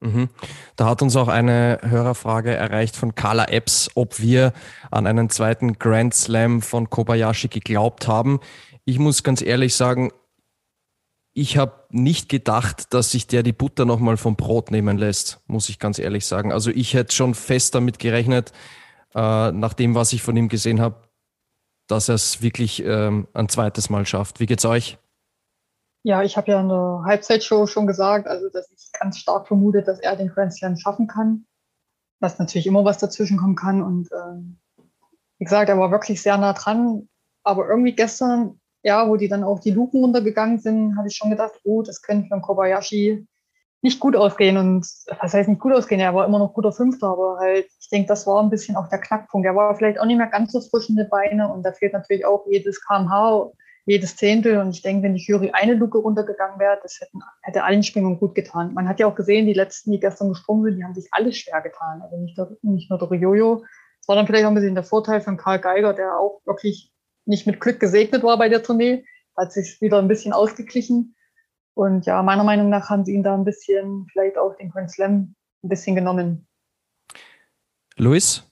Mhm. 0.00 0.28
Da 0.76 0.86
hat 0.86 1.02
uns 1.02 1.16
auch 1.16 1.28
eine 1.28 1.78
Hörerfrage 1.82 2.54
erreicht 2.54 2.96
von 2.96 3.14
Carla 3.14 3.46
Epps, 3.46 3.90
ob 3.94 4.20
wir 4.20 4.52
an 4.90 5.06
einen 5.06 5.30
zweiten 5.30 5.74
Grand 5.78 6.14
Slam 6.14 6.62
von 6.62 6.90
Kobayashi 6.90 7.48
geglaubt 7.48 8.06
haben. 8.06 8.40
Ich 8.84 8.98
muss 8.98 9.22
ganz 9.22 9.40
ehrlich 9.40 9.74
sagen, 9.74 10.10
ich 11.34 11.58
habe 11.58 11.84
nicht 11.90 12.28
gedacht, 12.28 12.94
dass 12.94 13.10
sich 13.10 13.26
der 13.26 13.42
die 13.42 13.52
Butter 13.52 13.84
nochmal 13.84 14.16
vom 14.16 14.36
Brot 14.36 14.70
nehmen 14.70 14.96
lässt, 14.96 15.40
muss 15.48 15.68
ich 15.68 15.80
ganz 15.80 15.98
ehrlich 15.98 16.26
sagen. 16.26 16.52
Also 16.52 16.70
ich 16.70 16.94
hätte 16.94 17.12
schon 17.12 17.34
fest 17.34 17.74
damit 17.74 17.98
gerechnet, 17.98 18.52
äh, 19.14 19.50
nach 19.50 19.74
dem, 19.74 19.96
was 19.96 20.12
ich 20.12 20.22
von 20.22 20.36
ihm 20.36 20.48
gesehen 20.48 20.80
habe, 20.80 21.08
dass 21.88 22.08
er 22.08 22.14
es 22.14 22.40
wirklich 22.40 22.84
ähm, 22.84 23.26
ein 23.34 23.48
zweites 23.48 23.90
Mal 23.90 24.06
schafft. 24.06 24.38
Wie 24.38 24.46
geht's 24.46 24.64
euch? 24.64 24.96
Ja, 26.04 26.22
ich 26.22 26.36
habe 26.36 26.52
ja 26.52 26.60
in 26.60 26.68
der 26.68 27.02
Halbzeitshow 27.04 27.66
schon 27.66 27.86
gesagt, 27.86 28.28
also 28.28 28.48
dass 28.50 28.70
ich 28.70 28.92
ganz 28.92 29.18
stark 29.18 29.48
vermute, 29.48 29.82
dass 29.82 29.98
er 29.98 30.16
den 30.16 30.28
Grand 30.28 30.54
Slam 30.54 30.76
schaffen 30.76 31.08
kann. 31.08 31.46
Dass 32.20 32.38
natürlich 32.38 32.66
immer 32.66 32.84
was 32.84 32.98
dazwischen 32.98 33.38
kommen 33.38 33.56
kann. 33.56 33.82
Und 33.82 34.08
ähm, 34.12 34.58
wie 35.38 35.44
gesagt, 35.44 35.68
er 35.68 35.78
war 35.78 35.90
wirklich 35.90 36.22
sehr 36.22 36.38
nah 36.38 36.52
dran. 36.52 37.08
Aber 37.42 37.68
irgendwie 37.68 37.94
gestern 37.94 38.60
ja, 38.84 39.08
wo 39.08 39.16
die 39.16 39.28
dann 39.28 39.44
auch 39.44 39.60
die 39.60 39.70
Luken 39.70 40.02
runtergegangen 40.04 40.58
sind, 40.58 40.96
habe 40.96 41.08
ich 41.08 41.16
schon 41.16 41.30
gedacht, 41.30 41.58
oh, 41.64 41.82
das 41.82 42.02
könnte 42.02 42.28
für 42.28 42.40
Kobayashi 42.40 43.26
nicht 43.80 43.98
gut 43.98 44.14
ausgehen. 44.14 44.58
Und 44.58 44.86
was 45.20 45.32
heißt 45.32 45.48
nicht 45.48 45.60
gut 45.60 45.72
ausgehen? 45.72 46.00
Er 46.00 46.14
war 46.14 46.26
immer 46.26 46.38
noch 46.38 46.52
guter 46.52 46.72
Fünfter, 46.72 47.08
aber 47.08 47.38
halt, 47.40 47.66
ich 47.80 47.88
denke, 47.88 48.08
das 48.08 48.26
war 48.26 48.42
ein 48.42 48.50
bisschen 48.50 48.76
auch 48.76 48.88
der 48.88 49.00
Knackpunkt. 49.00 49.46
Er 49.46 49.56
war 49.56 49.74
vielleicht 49.74 49.98
auch 49.98 50.04
nicht 50.04 50.18
mehr 50.18 50.26
ganz 50.26 50.52
so 50.52 50.60
frisch 50.60 50.90
in 50.90 50.96
den 50.96 51.08
Beine 51.08 51.50
und 51.50 51.62
da 51.62 51.72
fehlt 51.72 51.94
natürlich 51.94 52.26
auch 52.26 52.46
jedes 52.50 52.78
kmh, 52.86 53.52
jedes 53.86 54.16
Zehntel. 54.16 54.58
Und 54.58 54.70
ich 54.70 54.82
denke, 54.82 55.04
wenn 55.04 55.14
die 55.14 55.24
Jury 55.24 55.50
eine 55.54 55.74
Luke 55.74 55.96
runtergegangen 55.96 56.60
wäre, 56.60 56.78
das 56.82 57.00
hätten, 57.00 57.20
hätte 57.40 57.64
allen 57.64 57.82
Springern 57.82 58.18
gut 58.18 58.34
getan. 58.34 58.74
Man 58.74 58.86
hat 58.86 59.00
ja 59.00 59.06
auch 59.06 59.14
gesehen, 59.14 59.46
die 59.46 59.54
letzten, 59.54 59.92
die 59.92 60.00
gestern 60.00 60.28
gesprungen 60.28 60.64
sind, 60.64 60.76
die 60.76 60.84
haben 60.84 60.94
sich 60.94 61.08
alle 61.10 61.32
schwer 61.32 61.62
getan. 61.62 62.02
Also 62.02 62.18
nicht, 62.18 62.36
der, 62.36 62.50
nicht 62.60 62.90
nur 62.90 62.98
der 62.98 63.18
Jojo. 63.18 63.64
Das 64.00 64.08
war 64.08 64.16
dann 64.16 64.26
vielleicht 64.26 64.44
auch 64.44 64.50
ein 64.50 64.54
bisschen 64.54 64.74
der 64.74 64.84
Vorteil 64.84 65.22
von 65.22 65.38
Karl 65.38 65.58
Geiger, 65.58 65.94
der 65.94 66.18
auch 66.18 66.42
wirklich 66.44 66.93
nicht 67.26 67.46
mit 67.46 67.60
Glück 67.60 67.80
gesegnet 67.80 68.22
war 68.22 68.38
bei 68.38 68.48
der 68.48 68.62
Tournee. 68.62 69.04
Hat 69.36 69.52
sich 69.52 69.80
wieder 69.80 69.98
ein 69.98 70.08
bisschen 70.08 70.32
ausgeglichen. 70.32 71.16
Und 71.74 72.06
ja, 72.06 72.22
meiner 72.22 72.44
Meinung 72.44 72.68
nach 72.68 72.88
haben 72.88 73.04
sie 73.04 73.14
ihn 73.14 73.22
da 73.22 73.34
ein 73.34 73.44
bisschen, 73.44 74.06
vielleicht 74.12 74.38
auch 74.38 74.56
den 74.56 74.70
Grand 74.70 74.90
Slam 74.90 75.34
ein 75.62 75.68
bisschen 75.68 75.96
genommen. 75.96 76.46
Luis? 77.96 78.44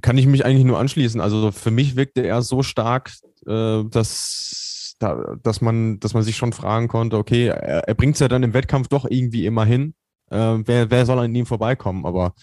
Kann 0.00 0.18
ich 0.18 0.26
mich 0.26 0.44
eigentlich 0.44 0.64
nur 0.64 0.78
anschließen. 0.78 1.20
Also 1.20 1.50
für 1.52 1.70
mich 1.70 1.96
wirkte 1.96 2.22
er 2.22 2.42
so 2.42 2.62
stark, 2.62 3.12
äh, 3.46 3.84
dass, 3.84 4.96
dass, 4.98 5.60
man, 5.60 6.00
dass 6.00 6.14
man 6.14 6.22
sich 6.22 6.36
schon 6.36 6.52
fragen 6.52 6.88
konnte, 6.88 7.16
okay, 7.18 7.48
er, 7.48 7.94
bringt 7.94 8.14
es 8.14 8.20
ja 8.20 8.28
dann 8.28 8.42
im 8.42 8.54
Wettkampf 8.54 8.88
doch 8.88 9.06
irgendwie 9.08 9.46
immer 9.46 9.64
hin. 9.64 9.94
Äh, 10.30 10.58
wer, 10.64 10.90
wer 10.90 11.06
soll 11.06 11.18
an 11.18 11.34
ihm 11.34 11.46
vorbeikommen? 11.46 12.04
Aber 12.04 12.34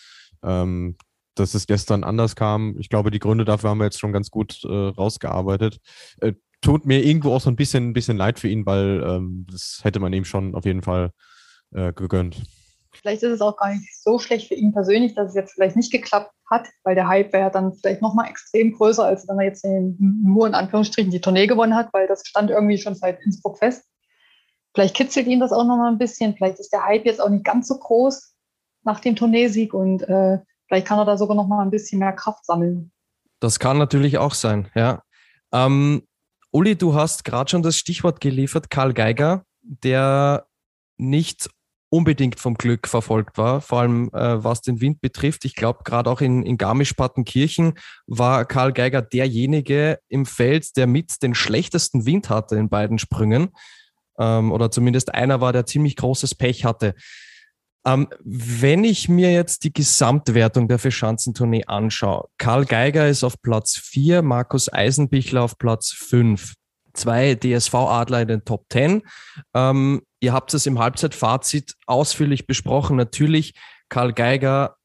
ähm, 0.43 0.95
dass 1.35 1.53
es 1.53 1.67
gestern 1.67 2.03
anders 2.03 2.35
kam. 2.35 2.75
Ich 2.79 2.89
glaube, 2.89 3.11
die 3.11 3.19
Gründe 3.19 3.45
dafür 3.45 3.69
haben 3.69 3.79
wir 3.79 3.85
jetzt 3.85 3.99
schon 3.99 4.13
ganz 4.13 4.29
gut 4.29 4.63
äh, 4.63 4.67
rausgearbeitet. 4.67 5.79
Äh, 6.21 6.33
tut 6.61 6.85
mir 6.85 7.03
irgendwo 7.03 7.33
auch 7.33 7.41
so 7.41 7.49
ein 7.49 7.55
bisschen, 7.55 7.93
bisschen 7.93 8.17
leid 8.17 8.39
für 8.39 8.47
ihn, 8.47 8.65
weil 8.65 9.03
ähm, 9.05 9.45
das 9.51 9.81
hätte 9.83 9.99
man 9.99 10.13
ihm 10.13 10.25
schon 10.25 10.55
auf 10.55 10.65
jeden 10.65 10.81
Fall 10.81 11.11
äh, 11.73 11.93
gegönnt. 11.93 12.41
Vielleicht 12.93 13.23
ist 13.23 13.31
es 13.31 13.41
auch 13.41 13.57
gar 13.57 13.73
nicht 13.73 14.01
so 14.01 14.19
schlecht 14.19 14.47
für 14.47 14.53
ihn 14.53 14.71
persönlich, 14.71 15.15
dass 15.15 15.29
es 15.29 15.35
jetzt 15.35 15.53
vielleicht 15.53 15.75
nicht 15.75 15.91
geklappt 15.91 16.31
hat, 16.49 16.67
weil 16.83 16.95
der 16.95 17.07
Hype 17.07 17.33
wäre 17.33 17.51
dann 17.51 17.73
vielleicht 17.73 18.01
nochmal 18.01 18.29
extrem 18.29 18.71
größer, 18.71 19.03
als 19.03 19.27
wenn 19.27 19.39
er 19.39 19.45
jetzt 19.45 19.65
in, 19.65 19.97
nur 20.23 20.47
in 20.47 20.53
Anführungsstrichen 20.53 21.11
die 21.11 21.21
Tournee 21.21 21.47
gewonnen 21.47 21.75
hat, 21.75 21.91
weil 21.91 22.07
das 22.07 22.21
stand 22.25 22.51
irgendwie 22.51 22.77
schon 22.77 22.95
seit 22.95 23.19
Innsbruck 23.23 23.57
fest. 23.57 23.83
Vielleicht 24.75 24.95
kitzelt 24.95 25.27
ihn 25.27 25.39
das 25.39 25.51
auch 25.51 25.65
nochmal 25.65 25.91
ein 25.91 25.97
bisschen. 25.97 26.35
Vielleicht 26.35 26.59
ist 26.59 26.71
der 26.71 26.85
Hype 26.85 27.05
jetzt 27.05 27.19
auch 27.19 27.29
nicht 27.29 27.45
ganz 27.45 27.67
so 27.67 27.77
groß 27.77 28.35
nach 28.83 28.99
dem 28.99 29.15
Tourneesieg 29.15 29.73
und 29.73 30.03
äh, 30.03 30.39
Vielleicht 30.73 30.87
kann 30.87 30.97
er 30.97 31.05
da 31.05 31.17
sogar 31.17 31.35
noch 31.35 31.45
mal 31.45 31.61
ein 31.61 31.69
bisschen 31.69 31.99
mehr 31.99 32.13
Kraft 32.13 32.47
sammeln. 32.47 32.91
Das 33.39 33.59
kann 33.59 33.77
natürlich 33.77 34.17
auch 34.17 34.33
sein, 34.33 34.71
ja. 34.73 35.03
Ähm, 35.51 36.01
Uli, 36.49 36.75
du 36.75 36.95
hast 36.95 37.25
gerade 37.25 37.51
schon 37.51 37.61
das 37.61 37.77
Stichwort 37.77 38.19
geliefert, 38.19 38.71
Karl 38.71 38.95
Geiger, 38.95 39.43
der 39.61 40.47
nicht 40.97 41.47
unbedingt 41.89 42.39
vom 42.39 42.55
Glück 42.55 42.87
verfolgt 42.87 43.37
war, 43.37 43.61
vor 43.61 43.81
allem 43.81 44.09
äh, 44.13 44.43
was 44.43 44.61
den 44.61 44.81
Wind 44.81 44.99
betrifft. 44.99 45.45
Ich 45.45 45.53
glaube, 45.53 45.81
gerade 45.83 46.09
auch 46.09 46.21
in, 46.21 46.41
in 46.41 46.57
Garmisch-Partenkirchen 46.57 47.75
war 48.07 48.43
Karl 48.45 48.73
Geiger 48.73 49.03
derjenige 49.03 49.99
im 50.07 50.25
Feld, 50.25 50.75
der 50.75 50.87
mit 50.87 51.21
den 51.21 51.35
schlechtesten 51.35 52.07
Wind 52.07 52.31
hatte 52.31 52.55
in 52.55 52.69
beiden 52.69 52.97
Sprüngen. 52.97 53.49
Ähm, 54.17 54.51
oder 54.51 54.71
zumindest 54.71 55.13
einer 55.13 55.39
war, 55.39 55.53
der 55.53 55.67
ziemlich 55.67 55.97
großes 55.97 56.33
Pech 56.33 56.65
hatte. 56.65 56.95
Ähm, 57.85 58.07
wenn 58.23 58.83
ich 58.83 59.09
mir 59.09 59.31
jetzt 59.33 59.63
die 59.65 59.73
Gesamtwertung 59.73 60.67
der 60.67 60.79
Verschanzentournee 60.79 61.65
anschaue, 61.65 62.29
Karl 62.37 62.65
Geiger 62.65 63.09
ist 63.09 63.23
auf 63.23 63.41
Platz 63.41 63.77
4, 63.77 64.21
Markus 64.21 64.71
Eisenbichler 64.71 65.43
auf 65.43 65.57
Platz 65.57 65.91
5 65.91 66.53
zwei 66.93 67.35
DSV-Adler 67.35 68.21
in 68.21 68.27
den 68.27 68.45
Top 68.45 68.65
10. 68.71 69.03
Ähm, 69.53 70.03
ihr 70.19 70.33
habt 70.33 70.53
es 70.53 70.65
im 70.65 70.79
Halbzeitfazit 70.79 71.75
ausführlich 71.87 72.47
besprochen. 72.47 72.95
Natürlich, 72.97 73.53
Karl 73.89 74.13
Geiger 74.13 74.77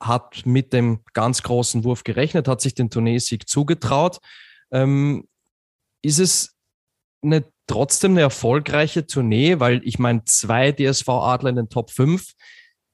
hat 0.00 0.46
mit 0.46 0.72
dem 0.72 1.00
ganz 1.12 1.42
großen 1.42 1.84
Wurf 1.84 2.04
gerechnet, 2.04 2.48
hat 2.48 2.60
sich 2.60 2.74
den 2.74 2.90
Turniersieg 2.90 3.48
zugetraut. 3.48 4.18
Ähm, 4.70 5.26
ist 6.02 6.20
es 6.20 6.56
eine, 7.22 7.44
trotzdem 7.68 8.12
eine 8.12 8.22
erfolgreiche 8.22 9.06
Tournee? 9.06 9.60
Weil 9.60 9.80
ich 9.84 9.98
meine, 9.98 10.24
zwei 10.24 10.72
DSV-Adler 10.72 11.50
in 11.50 11.56
den 11.56 11.68
Top 11.68 11.90
5 11.90 12.32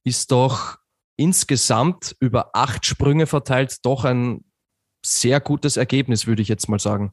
ist 0.05 0.31
doch 0.31 0.77
insgesamt 1.17 2.17
über 2.21 2.51
acht 2.53 2.85
Sprünge 2.85 3.27
verteilt 3.27 3.85
doch 3.85 4.05
ein 4.05 4.45
sehr 5.05 5.41
gutes 5.41 5.77
Ergebnis, 5.77 6.27
würde 6.27 6.43
ich 6.43 6.49
jetzt 6.49 6.69
mal 6.69 6.81
sagen. 6.81 7.13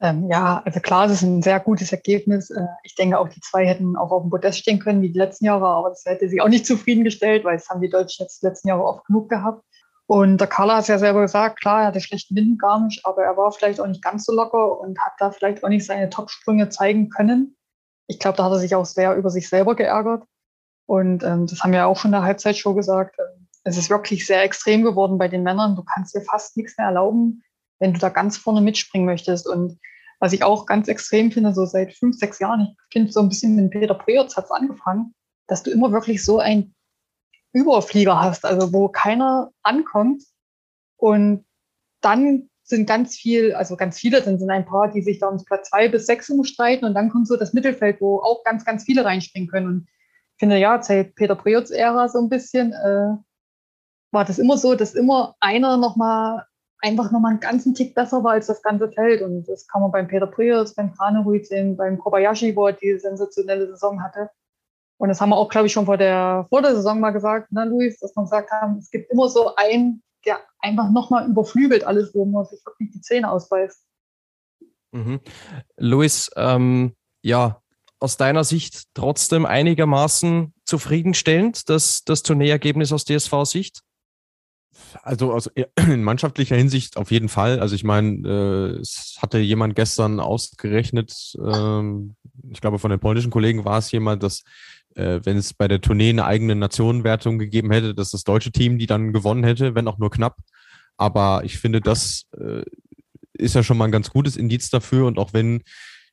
Ähm, 0.00 0.28
ja, 0.28 0.60
also 0.64 0.80
klar, 0.80 1.06
es 1.06 1.12
ist 1.12 1.22
ein 1.22 1.42
sehr 1.42 1.60
gutes 1.60 1.92
Ergebnis. 1.92 2.50
Äh, 2.50 2.66
ich 2.82 2.96
denke, 2.96 3.18
auch 3.18 3.28
die 3.28 3.40
zwei 3.40 3.64
hätten 3.66 3.96
auch 3.96 4.10
auf 4.10 4.22
dem 4.22 4.30
Podest 4.30 4.58
stehen 4.58 4.80
können 4.80 5.00
wie 5.00 5.10
die 5.10 5.18
letzten 5.18 5.44
Jahre, 5.44 5.66
aber 5.66 5.90
das 5.90 6.04
hätte 6.04 6.28
sie 6.28 6.40
auch 6.40 6.48
nicht 6.48 6.66
zufriedengestellt, 6.66 7.44
weil 7.44 7.56
das 7.56 7.68
haben 7.68 7.80
die 7.80 7.88
Deutschen 7.88 8.24
jetzt 8.24 8.42
die 8.42 8.46
letzten 8.46 8.68
Jahre 8.68 8.84
oft 8.84 9.06
genug 9.06 9.28
gehabt. 9.28 9.64
Und 10.12 10.42
der 10.42 10.46
Carla 10.46 10.74
hat 10.74 10.82
es 10.82 10.88
ja 10.88 10.98
selber 10.98 11.22
gesagt, 11.22 11.62
klar, 11.62 11.80
er 11.80 11.86
hatte 11.86 12.02
schlechten 12.02 12.36
Wind 12.36 12.60
gar 12.60 12.84
nicht, 12.84 13.06
aber 13.06 13.22
er 13.24 13.34
war 13.38 13.50
vielleicht 13.50 13.80
auch 13.80 13.86
nicht 13.86 14.02
ganz 14.02 14.26
so 14.26 14.34
locker 14.34 14.78
und 14.78 14.98
hat 14.98 15.14
da 15.18 15.30
vielleicht 15.30 15.64
auch 15.64 15.70
nicht 15.70 15.86
seine 15.86 16.10
Topsprünge 16.10 16.68
zeigen 16.68 17.08
können. 17.08 17.56
Ich 18.08 18.18
glaube, 18.18 18.36
da 18.36 18.44
hat 18.44 18.52
er 18.52 18.58
sich 18.58 18.74
auch 18.74 18.84
sehr 18.84 19.16
über 19.16 19.30
sich 19.30 19.48
selber 19.48 19.74
geärgert. 19.74 20.24
Und 20.84 21.22
ähm, 21.22 21.46
das 21.46 21.62
haben 21.62 21.72
wir 21.72 21.86
auch 21.86 21.96
schon 21.96 22.10
in 22.10 22.12
der 22.12 22.24
Halbzeitshow 22.24 22.74
gesagt. 22.74 23.16
Ähm, 23.18 23.48
es 23.64 23.78
ist 23.78 23.88
wirklich 23.88 24.26
sehr 24.26 24.42
extrem 24.42 24.82
geworden 24.82 25.16
bei 25.16 25.28
den 25.28 25.44
Männern. 25.44 25.76
Du 25.76 25.82
kannst 25.82 26.14
dir 26.14 26.20
fast 26.20 26.58
nichts 26.58 26.76
mehr 26.76 26.88
erlauben, 26.88 27.42
wenn 27.78 27.94
du 27.94 27.98
da 27.98 28.10
ganz 28.10 28.36
vorne 28.36 28.60
mitspringen 28.60 29.06
möchtest. 29.06 29.48
Und 29.48 29.78
was 30.20 30.34
ich 30.34 30.44
auch 30.44 30.66
ganz 30.66 30.88
extrem 30.88 31.32
finde, 31.32 31.54
so 31.54 31.64
seit 31.64 31.94
fünf, 31.94 32.18
sechs 32.18 32.38
Jahren, 32.38 32.76
ich 32.90 32.92
finde 32.92 33.10
so 33.10 33.20
ein 33.20 33.30
bisschen 33.30 33.56
mit 33.56 33.70
Peter 33.70 33.94
Preutz 33.94 34.36
hat 34.36 34.44
es 34.44 34.50
angefangen, 34.50 35.14
dass 35.46 35.62
du 35.62 35.70
immer 35.70 35.90
wirklich 35.90 36.22
so 36.22 36.38
ein 36.38 36.74
Überflieger 37.52 38.20
hast, 38.20 38.44
also 38.44 38.72
wo 38.72 38.88
keiner 38.88 39.50
ankommt. 39.62 40.22
Und 40.96 41.44
dann 42.00 42.48
sind 42.62 42.86
ganz 42.86 43.16
viel, 43.16 43.54
also 43.54 43.76
ganz 43.76 43.98
viele, 43.98 44.22
dann 44.22 44.38
sind 44.38 44.50
ein 44.50 44.64
paar, 44.64 44.90
die 44.90 45.02
sich 45.02 45.18
da 45.18 45.26
ums 45.26 45.44
Platz 45.44 45.68
zwei 45.68 45.88
bis 45.88 46.06
sechs 46.06 46.30
umstreiten 46.30 46.86
und 46.86 46.94
dann 46.94 47.10
kommt 47.10 47.28
so 47.28 47.36
das 47.36 47.52
Mittelfeld, 47.52 48.00
wo 48.00 48.20
auch 48.20 48.44
ganz, 48.44 48.64
ganz 48.64 48.84
viele 48.84 49.04
reinspringen 49.04 49.48
können. 49.48 49.66
Und 49.66 49.88
ich 49.88 50.38
finde, 50.38 50.58
ja, 50.58 50.82
seit 50.82 51.14
Peter 51.14 51.34
Preutz 51.34 51.70
Ära 51.70 52.08
so 52.08 52.20
ein 52.20 52.28
bisschen, 52.28 52.72
äh, 52.72 53.16
war 54.12 54.24
das 54.24 54.38
immer 54.38 54.56
so, 54.56 54.74
dass 54.74 54.94
immer 54.94 55.34
einer 55.40 55.76
nochmal 55.76 56.46
einfach 56.82 57.12
nochmal 57.12 57.32
einen 57.32 57.40
ganzen 57.40 57.74
Tick 57.74 57.94
besser 57.94 58.22
war 58.24 58.32
als 58.32 58.48
das 58.48 58.62
ganze 58.62 58.90
Feld. 58.90 59.22
Und 59.22 59.48
das 59.48 59.66
kann 59.68 59.82
man 59.82 59.92
beim 59.92 60.08
Peter 60.08 60.26
Prius, 60.26 60.74
beim 60.74 60.92
Kranerud 60.92 61.46
sehen, 61.46 61.76
beim 61.76 61.98
Kobayashi, 61.98 62.54
wo 62.54 62.66
er 62.66 62.72
die 62.74 62.98
sensationelle 62.98 63.68
Saison 63.68 64.02
hatte. 64.02 64.30
Und 65.02 65.08
das 65.08 65.20
haben 65.20 65.30
wir 65.30 65.36
auch, 65.36 65.48
glaube 65.48 65.66
ich, 65.66 65.72
schon 65.72 65.86
vor 65.86 65.96
der, 65.96 66.46
vor 66.48 66.62
der 66.62 66.76
Saison 66.76 67.00
mal 67.00 67.10
gesagt, 67.10 67.50
ne, 67.50 67.64
Luis, 67.64 67.98
dass 67.98 68.14
wir 68.14 68.22
gesagt 68.22 68.52
haben, 68.52 68.78
es 68.78 68.88
gibt 68.88 69.10
immer 69.10 69.28
so 69.28 69.52
einen, 69.56 70.00
der 70.24 70.38
einfach 70.60 70.92
nochmal 70.92 71.28
überflügelt 71.28 71.82
alles, 71.82 72.14
wo 72.14 72.24
man 72.24 72.44
sich 72.44 72.64
wirklich 72.64 72.92
die 72.92 73.00
Zähne 73.00 73.28
ausbeißt. 73.28 73.84
Mhm. 74.92 75.18
Luis, 75.76 76.30
ähm, 76.36 76.94
ja, 77.20 77.60
aus 77.98 78.16
deiner 78.16 78.44
Sicht 78.44 78.84
trotzdem 78.94 79.44
einigermaßen 79.44 80.54
zufriedenstellend, 80.64 81.68
das, 81.68 82.04
das 82.04 82.22
Tourneeergebnis 82.22 82.92
aus 82.92 83.04
DSV-Sicht? 83.04 83.82
Also 85.02 85.32
aus, 85.32 85.50
in 85.88 86.04
mannschaftlicher 86.04 86.54
Hinsicht 86.54 86.96
auf 86.96 87.10
jeden 87.10 87.28
Fall. 87.28 87.58
Also 87.58 87.74
ich 87.74 87.82
meine, 87.82 88.28
äh, 88.28 88.80
es 88.80 89.18
hatte 89.20 89.38
jemand 89.38 89.74
gestern 89.74 90.20
ausgerechnet, 90.20 91.34
ähm, 91.44 92.14
ich 92.52 92.60
glaube 92.60 92.78
von 92.78 92.92
den 92.92 93.00
polnischen 93.00 93.32
Kollegen 93.32 93.64
war 93.64 93.78
es 93.78 93.90
jemand, 93.90 94.22
dass 94.22 94.44
äh, 94.96 95.20
wenn 95.24 95.36
es 95.36 95.54
bei 95.54 95.68
der 95.68 95.80
Tournee 95.80 96.10
eine 96.10 96.24
eigene 96.24 96.54
Nationenwertung 96.54 97.38
gegeben 97.38 97.70
hätte, 97.70 97.94
dass 97.94 98.10
das 98.10 98.24
deutsche 98.24 98.52
Team 98.52 98.78
die 98.78 98.86
dann 98.86 99.12
gewonnen 99.12 99.44
hätte, 99.44 99.74
wenn 99.74 99.88
auch 99.88 99.98
nur 99.98 100.10
knapp. 100.10 100.38
Aber 100.96 101.42
ich 101.44 101.58
finde, 101.58 101.80
das 101.80 102.26
äh, 102.38 102.62
ist 103.32 103.54
ja 103.54 103.62
schon 103.62 103.76
mal 103.76 103.86
ein 103.86 103.92
ganz 103.92 104.10
gutes 104.10 104.36
Indiz 104.36 104.70
dafür. 104.70 105.06
Und 105.06 105.18
auch 105.18 105.32
wenn 105.32 105.62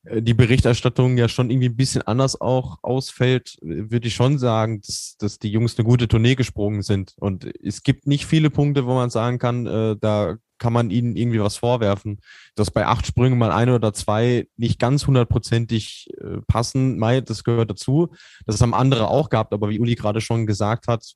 äh, 0.04 0.22
die 0.22 0.34
Berichterstattung 0.34 1.16
ja 1.18 1.28
schon 1.28 1.50
irgendwie 1.50 1.68
ein 1.68 1.76
bisschen 1.76 2.02
anders 2.02 2.40
auch 2.40 2.78
ausfällt, 2.82 3.58
würde 3.60 4.08
ich 4.08 4.14
schon 4.14 4.38
sagen, 4.38 4.80
dass, 4.80 5.16
dass 5.18 5.38
die 5.38 5.50
Jungs 5.50 5.78
eine 5.78 5.86
gute 5.86 6.08
Tournee 6.08 6.34
gesprungen 6.34 6.82
sind. 6.82 7.14
Und 7.18 7.50
es 7.62 7.82
gibt 7.82 8.06
nicht 8.06 8.26
viele 8.26 8.50
Punkte, 8.50 8.86
wo 8.86 8.94
man 8.94 9.10
sagen 9.10 9.38
kann, 9.38 9.66
äh, 9.66 9.96
da 10.00 10.36
kann 10.60 10.72
man 10.72 10.90
ihnen 10.90 11.16
irgendwie 11.16 11.40
was 11.40 11.56
vorwerfen. 11.56 12.20
Dass 12.54 12.70
bei 12.70 12.86
acht 12.86 13.06
Sprüngen 13.06 13.38
mal 13.38 13.50
eine 13.50 13.74
oder 13.74 13.92
zwei 13.92 14.46
nicht 14.56 14.78
ganz 14.78 15.06
hundertprozentig 15.08 16.08
äh, 16.20 16.38
passen, 16.46 16.98
Mai, 16.98 17.20
das 17.22 17.42
gehört 17.42 17.70
dazu. 17.70 18.14
Das 18.46 18.60
haben 18.60 18.74
andere 18.74 19.08
auch 19.08 19.30
gehabt, 19.30 19.52
aber 19.52 19.70
wie 19.70 19.80
Uli 19.80 19.96
gerade 19.96 20.20
schon 20.20 20.46
gesagt 20.46 20.86
hat, 20.86 21.14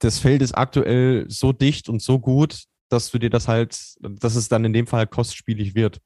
das 0.00 0.18
Feld 0.18 0.42
ist 0.42 0.56
aktuell 0.56 1.26
so 1.28 1.52
dicht 1.52 1.88
und 1.88 2.02
so 2.02 2.18
gut, 2.18 2.64
dass 2.88 3.10
du 3.10 3.18
dir 3.18 3.30
das 3.30 3.46
halt, 3.48 3.78
dass 4.00 4.34
es 4.34 4.48
dann 4.48 4.64
in 4.64 4.72
dem 4.72 4.86
Fall 4.86 5.06
kostspielig 5.06 5.74
wird. 5.74 6.00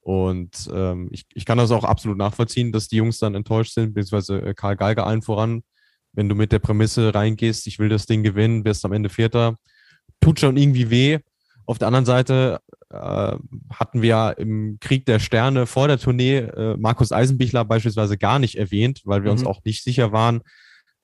Und 0.00 0.68
ähm, 0.72 1.08
ich, 1.12 1.24
ich 1.32 1.46
kann 1.46 1.56
das 1.56 1.70
auch 1.70 1.84
absolut 1.84 2.18
nachvollziehen, 2.18 2.72
dass 2.72 2.88
die 2.88 2.96
Jungs 2.96 3.18
dann 3.18 3.34
enttäuscht 3.34 3.72
sind, 3.72 3.94
beziehungsweise 3.94 4.40
äh, 4.40 4.54
Karl 4.54 4.76
Geiger 4.76 5.06
allen 5.06 5.22
voran. 5.22 5.62
Wenn 6.12 6.28
du 6.28 6.34
mit 6.34 6.52
der 6.52 6.58
Prämisse 6.58 7.14
reingehst, 7.14 7.66
ich 7.66 7.78
will 7.78 7.88
das 7.88 8.06
Ding 8.06 8.22
gewinnen, 8.22 8.64
wirst 8.64 8.84
am 8.84 8.92
Ende 8.92 9.08
Vierter, 9.08 9.56
tut 10.20 10.40
schon 10.40 10.56
irgendwie 10.56 10.90
weh. 10.90 11.18
Auf 11.66 11.78
der 11.78 11.88
anderen 11.88 12.04
Seite 12.04 12.60
äh, 12.90 13.36
hatten 13.72 14.02
wir 14.02 14.36
im 14.38 14.78
Krieg 14.80 15.06
der 15.06 15.18
Sterne 15.18 15.66
vor 15.66 15.88
der 15.88 15.98
Tournee 15.98 16.38
äh, 16.38 16.76
Markus 16.76 17.12
Eisenbichler 17.12 17.64
beispielsweise 17.64 18.18
gar 18.18 18.38
nicht 18.38 18.56
erwähnt, 18.56 19.02
weil 19.04 19.22
wir 19.24 19.32
mhm. 19.32 19.38
uns 19.38 19.46
auch 19.46 19.64
nicht 19.64 19.82
sicher 19.82 20.12
waren, 20.12 20.42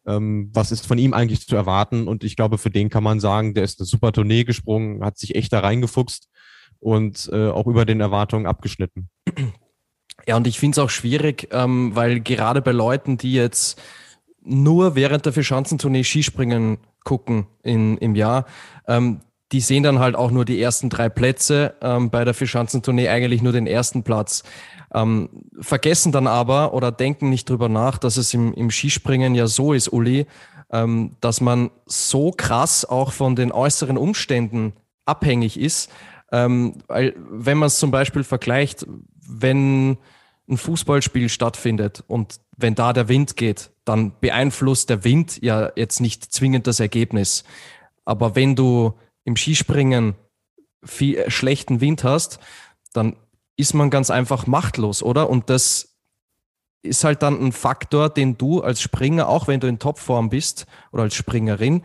ähm, 0.06 0.50
was 0.52 0.72
ist 0.72 0.86
von 0.86 0.98
ihm 0.98 1.14
eigentlich 1.14 1.46
zu 1.46 1.56
erwarten. 1.56 2.08
Und 2.08 2.24
ich 2.24 2.36
glaube, 2.36 2.58
für 2.58 2.70
den 2.70 2.90
kann 2.90 3.02
man 3.02 3.20
sagen, 3.20 3.54
der 3.54 3.64
ist 3.64 3.80
eine 3.80 3.86
super 3.86 4.12
Tournee 4.12 4.44
gesprungen, 4.44 5.04
hat 5.04 5.18
sich 5.18 5.34
echt 5.34 5.52
da 5.52 5.60
reingefuchst 5.60 6.28
und 6.78 7.28
äh, 7.32 7.48
auch 7.48 7.66
über 7.66 7.84
den 7.84 8.00
Erwartungen 8.00 8.46
abgeschnitten. 8.46 9.08
Ja, 10.26 10.36
und 10.36 10.46
ich 10.46 10.58
finde 10.58 10.74
es 10.74 10.78
auch 10.78 10.90
schwierig, 10.90 11.48
ähm, 11.52 11.94
weil 11.94 12.20
gerade 12.20 12.60
bei 12.62 12.72
Leuten, 12.72 13.16
die 13.16 13.32
jetzt 13.32 13.80
nur 14.42 14.94
während 14.94 15.26
der 15.26 15.32
Verschanzentournee 15.32 16.04
Skispringen 16.04 16.78
gucken 17.04 17.46
in, 17.62 17.96
im 17.98 18.14
Jahr, 18.14 18.46
ähm, 18.86 19.20
die 19.52 19.60
sehen 19.60 19.82
dann 19.82 19.98
halt 19.98 20.14
auch 20.14 20.30
nur 20.30 20.44
die 20.44 20.60
ersten 20.60 20.90
drei 20.90 21.08
Plätze, 21.08 21.74
ähm, 21.80 22.10
bei 22.10 22.24
der 22.24 22.34
Verschanzentournee 22.34 23.08
eigentlich 23.08 23.42
nur 23.42 23.52
den 23.52 23.66
ersten 23.66 24.02
Platz. 24.02 24.44
Ähm, 24.92 25.28
vergessen 25.60 26.12
dann 26.12 26.26
aber 26.26 26.74
oder 26.74 26.92
denken 26.92 27.30
nicht 27.30 27.48
drüber 27.48 27.68
nach, 27.68 27.98
dass 27.98 28.16
es 28.16 28.34
im, 28.34 28.52
im 28.54 28.70
Skispringen 28.70 29.34
ja 29.34 29.46
so 29.46 29.72
ist, 29.72 29.92
Uli, 29.92 30.26
ähm, 30.72 31.16
dass 31.20 31.40
man 31.40 31.70
so 31.86 32.32
krass 32.32 32.84
auch 32.84 33.12
von 33.12 33.36
den 33.36 33.52
äußeren 33.52 33.96
Umständen 33.96 34.72
abhängig 35.04 35.58
ist, 35.58 35.90
ähm, 36.32 36.74
weil, 36.86 37.14
wenn 37.30 37.58
man 37.58 37.68
es 37.68 37.78
zum 37.78 37.90
Beispiel 37.90 38.24
vergleicht, 38.24 38.86
wenn 39.26 39.98
ein 40.48 40.56
Fußballspiel 40.56 41.28
stattfindet 41.28 42.04
und 42.06 42.40
wenn 42.56 42.74
da 42.74 42.92
der 42.92 43.08
Wind 43.08 43.36
geht, 43.36 43.70
dann 43.84 44.12
beeinflusst 44.20 44.90
der 44.90 45.04
Wind 45.04 45.40
ja 45.42 45.70
jetzt 45.76 46.00
nicht 46.00 46.32
zwingend 46.32 46.66
das 46.66 46.80
Ergebnis. 46.80 47.44
Aber 48.04 48.34
wenn 48.34 48.56
du 48.56 48.94
im 49.24 49.36
Skispringen 49.36 50.14
viel 50.84 51.18
äh, 51.18 51.30
schlechten 51.30 51.80
Wind 51.80 52.04
hast, 52.04 52.40
dann 52.92 53.16
ist 53.56 53.74
man 53.74 53.90
ganz 53.90 54.10
einfach 54.10 54.46
machtlos, 54.46 55.02
oder? 55.02 55.28
Und 55.28 55.50
das 55.50 55.96
ist 56.82 57.04
halt 57.04 57.22
dann 57.22 57.40
ein 57.40 57.52
Faktor, 57.52 58.08
den 58.08 58.38
du 58.38 58.62
als 58.62 58.80
Springer, 58.80 59.28
auch 59.28 59.48
wenn 59.48 59.60
du 59.60 59.66
in 59.66 59.78
Topform 59.78 60.30
bist 60.30 60.66
oder 60.92 61.02
als 61.02 61.14
Springerin, 61.14 61.84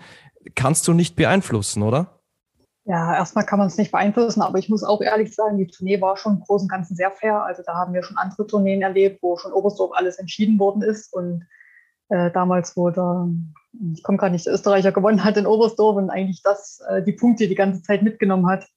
kannst 0.55 0.87
du 0.87 0.93
nicht 0.93 1.15
beeinflussen, 1.15 1.83
oder? 1.83 2.15
Ja, 2.87 3.15
erstmal 3.15 3.45
kann 3.45 3.57
man 3.57 3.67
es 3.67 3.77
nicht 3.77 3.91
beeinflussen, 3.91 4.41
aber 4.41 4.59
ich 4.59 4.69
muss 4.69 4.83
auch 4.83 5.01
ehrlich 5.01 5.33
sagen, 5.33 5.57
die 5.57 5.65
Tournee 5.65 5.99
war 6.01 6.17
schon 6.17 6.35
im 6.35 6.39
Großen 6.41 6.65
und 6.65 6.69
Ganzen 6.69 6.95
sehr 6.95 7.09
fair. 7.09 7.43
Also 7.43 7.63
da 7.65 7.73
haben 7.73 7.95
wir 7.95 8.03
schon 8.03 8.17
andere 8.17 8.45
Tourneen 8.45 8.83
erlebt, 8.83 9.23
wo 9.23 9.37
schon 9.37 9.53
Oberstdorf 9.53 9.91
alles 9.95 10.17
entschieden 10.17 10.59
worden 10.59 10.83
ist. 10.83 11.11
Und 11.11 11.47
äh, 12.09 12.29
damals, 12.29 12.77
wo 12.77 12.91
der, 12.91 13.27
ich 13.93 14.03
komme 14.03 14.17
gerade 14.17 14.33
nicht, 14.33 14.45
der 14.45 14.53
Österreicher 14.53 14.91
gewonnen 14.91 15.23
hat 15.23 15.37
in 15.37 15.47
Oberstdorf 15.47 15.97
und 15.97 16.09
eigentlich 16.09 16.41
das, 16.43 16.81
äh, 16.87 17.03
die 17.03 17.13
Punkte 17.13 17.47
die 17.47 17.55
ganze 17.55 17.81
Zeit 17.81 18.03
mitgenommen 18.03 18.47
hat. 18.47 18.67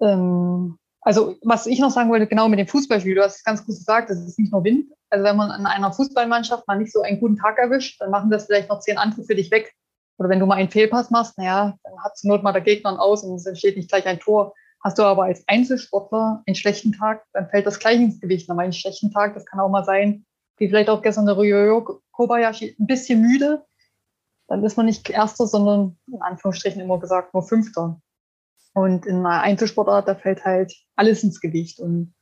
Ähm, 0.00 0.78
Also, 1.00 1.36
was 1.42 1.66
ich 1.66 1.78
noch 1.78 1.92
sagen 1.92 2.10
wollte, 2.10 2.26
genau 2.26 2.48
mit 2.48 2.58
dem 2.58 2.66
Fußballspiel, 2.66 3.14
du 3.14 3.22
hast 3.22 3.36
es 3.36 3.44
ganz 3.44 3.64
gut 3.64 3.76
gesagt, 3.76 4.10
das 4.10 4.18
ist 4.26 4.40
nicht 4.40 4.52
nur 4.52 4.64
Wind. 4.64 4.90
Also, 5.08 5.24
wenn 5.24 5.36
man 5.36 5.52
an 5.52 5.64
einer 5.64 5.92
Fußballmannschaft 5.92 6.66
mal 6.66 6.78
nicht 6.78 6.92
so 6.92 7.00
einen 7.02 7.20
guten 7.20 7.36
Tag 7.36 7.58
erwischt, 7.58 8.00
dann 8.00 8.10
machen 8.10 8.28
das 8.28 8.46
vielleicht 8.46 8.68
noch 8.68 8.80
zehn 8.80 8.98
andere 8.98 9.22
für 9.22 9.36
dich 9.36 9.52
weg. 9.52 9.72
Oder 10.18 10.28
wenn 10.28 10.40
du 10.40 10.46
mal 10.46 10.56
einen 10.56 10.70
Fehlpass 10.70 11.10
machst, 11.10 11.38
naja, 11.38 11.76
dann 11.84 12.02
hat 12.02 12.16
zur 12.16 12.30
Not 12.30 12.42
mal 12.42 12.52
der 12.52 12.62
Gegner 12.62 13.00
aus 13.00 13.22
und 13.22 13.36
es 13.36 13.46
entsteht 13.46 13.76
nicht 13.76 13.88
gleich 13.88 14.06
ein 14.06 14.18
Tor. 14.18 14.52
Hast 14.82 14.98
du 14.98 15.04
aber 15.04 15.24
als 15.24 15.44
Einzelsportler 15.46 16.42
einen 16.44 16.56
schlechten 16.56 16.92
Tag, 16.92 17.24
dann 17.32 17.48
fällt 17.50 17.66
das 17.66 17.78
gleich 17.78 18.00
ins 18.00 18.20
Gewicht. 18.20 18.50
Aber 18.50 18.62
einen 18.62 18.72
schlechten 18.72 19.12
Tag, 19.12 19.34
das 19.34 19.46
kann 19.46 19.60
auch 19.60 19.68
mal 19.68 19.84
sein, 19.84 20.24
wie 20.56 20.68
vielleicht 20.68 20.88
auch 20.88 21.02
gestern 21.02 21.26
der 21.26 21.36
Ryoyo 21.36 22.00
Kobayashi, 22.10 22.76
ein 22.80 22.86
bisschen 22.86 23.20
müde. 23.20 23.64
Dann 24.48 24.64
ist 24.64 24.76
man 24.76 24.86
nicht 24.86 25.08
Erster, 25.10 25.46
sondern 25.46 25.98
in 26.06 26.22
Anführungsstrichen 26.22 26.80
immer 26.80 26.98
gesagt 27.00 27.34
nur 27.34 27.42
Fünfter. 27.42 28.00
Und 28.74 29.06
in 29.06 29.24
einer 29.24 29.40
Einzelsportart, 29.40 30.06
da 30.06 30.14
fällt 30.14 30.44
halt 30.44 30.74
alles 30.96 31.22
ins 31.22 31.40
Gewicht. 31.40 31.80
Und 31.80 32.14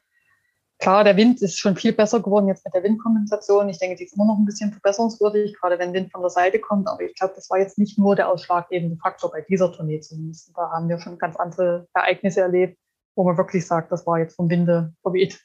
klar, 0.79 1.05
der 1.05 1.17
Wind 1.17 1.43
ist 1.43 1.59
schon 1.59 1.77
viel 1.77 1.93
besser 1.93 2.21
geworden 2.21 2.49
jetzt 2.49 2.65
mit 2.65 2.73
der 2.75 2.83
Windkompensation. 2.83 3.69
Ich 3.69 3.79
denke, 3.79 3.97
die 3.97 4.05
ist 4.05 4.15
immer 4.15 4.27
noch 4.27 4.39
ein 4.39 4.45
bisschen 4.45 4.73
verbesserungswürdig, 4.73 5.57
gerade 5.61 5.79
wenn 5.79 5.93
Wind 5.93 6.13
von 6.13 6.21
der 6.21 6.31
Seite 6.31 6.61
kommt. 6.61 6.89
Aber 6.89 7.03
ich 7.03 7.15
glaube, 7.17 7.35
das 7.35 7.51
war 7.51 7.59
jetzt 7.59 7.77
nicht 7.77 7.99
nur 7.99 8.15
der 8.17 8.29
ausschlaggebende 8.29 8.97
Faktor 8.97 9.31
bei 9.31 9.41
dieser 9.43 9.73
Tournee 9.73 10.01
zumindest. 10.01 10.53
Da 10.57 10.71
haben 10.71 10.89
wir 10.89 11.01
schon 11.01 11.19
ganz 11.19 11.37
andere 11.37 11.89
Ereignisse 11.93 12.43
erlebt, 12.43 12.79
wo 13.17 13.25
man 13.25 13.37
wirklich 13.37 13.67
sagt, 13.67 13.91
das 13.91 14.07
war 14.07 14.19
jetzt 14.19 14.37
vom 14.37 14.49
Winde 14.49 14.95
verweht. 15.03 15.41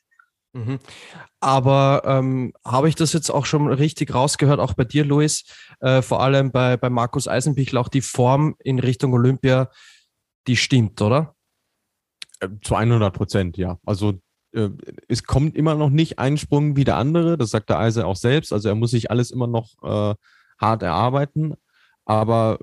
Mhm. 0.53 0.79
Aber 1.39 2.01
ähm, 2.05 2.53
habe 2.65 2.89
ich 2.89 2.95
das 2.95 3.13
jetzt 3.13 3.29
auch 3.29 3.45
schon 3.45 3.67
richtig 3.71 4.13
rausgehört, 4.13 4.59
auch 4.59 4.73
bei 4.73 4.83
dir, 4.83 5.05
Luis, 5.05 5.43
äh, 5.79 6.01
vor 6.01 6.21
allem 6.21 6.51
bei, 6.51 6.75
bei 6.77 6.89
Markus 6.89 7.27
Eisenbichel, 7.27 7.77
auch 7.77 7.89
die 7.89 8.01
Form 8.01 8.55
in 8.59 8.79
Richtung 8.79 9.13
Olympia, 9.13 9.69
die 10.47 10.57
stimmt, 10.57 11.01
oder? 11.01 11.35
Äh, 12.39 12.49
zu 12.63 12.75
100 12.75 13.13
Prozent, 13.13 13.57
ja. 13.57 13.77
Also 13.85 14.19
äh, 14.53 14.69
es 15.07 15.23
kommt 15.23 15.55
immer 15.55 15.75
noch 15.75 15.89
nicht 15.89 16.19
ein 16.19 16.37
Sprung 16.37 16.75
wie 16.75 16.83
der 16.83 16.97
andere, 16.97 17.37
das 17.37 17.51
sagt 17.51 17.69
der 17.69 17.79
Eise 17.79 18.07
auch 18.07 18.15
selbst. 18.15 18.51
Also 18.51 18.69
er 18.69 18.75
muss 18.75 18.91
sich 18.91 19.11
alles 19.11 19.31
immer 19.31 19.47
noch 19.47 19.75
äh, 19.83 20.15
hart 20.59 20.83
erarbeiten. 20.83 21.53
Aber 22.05 22.57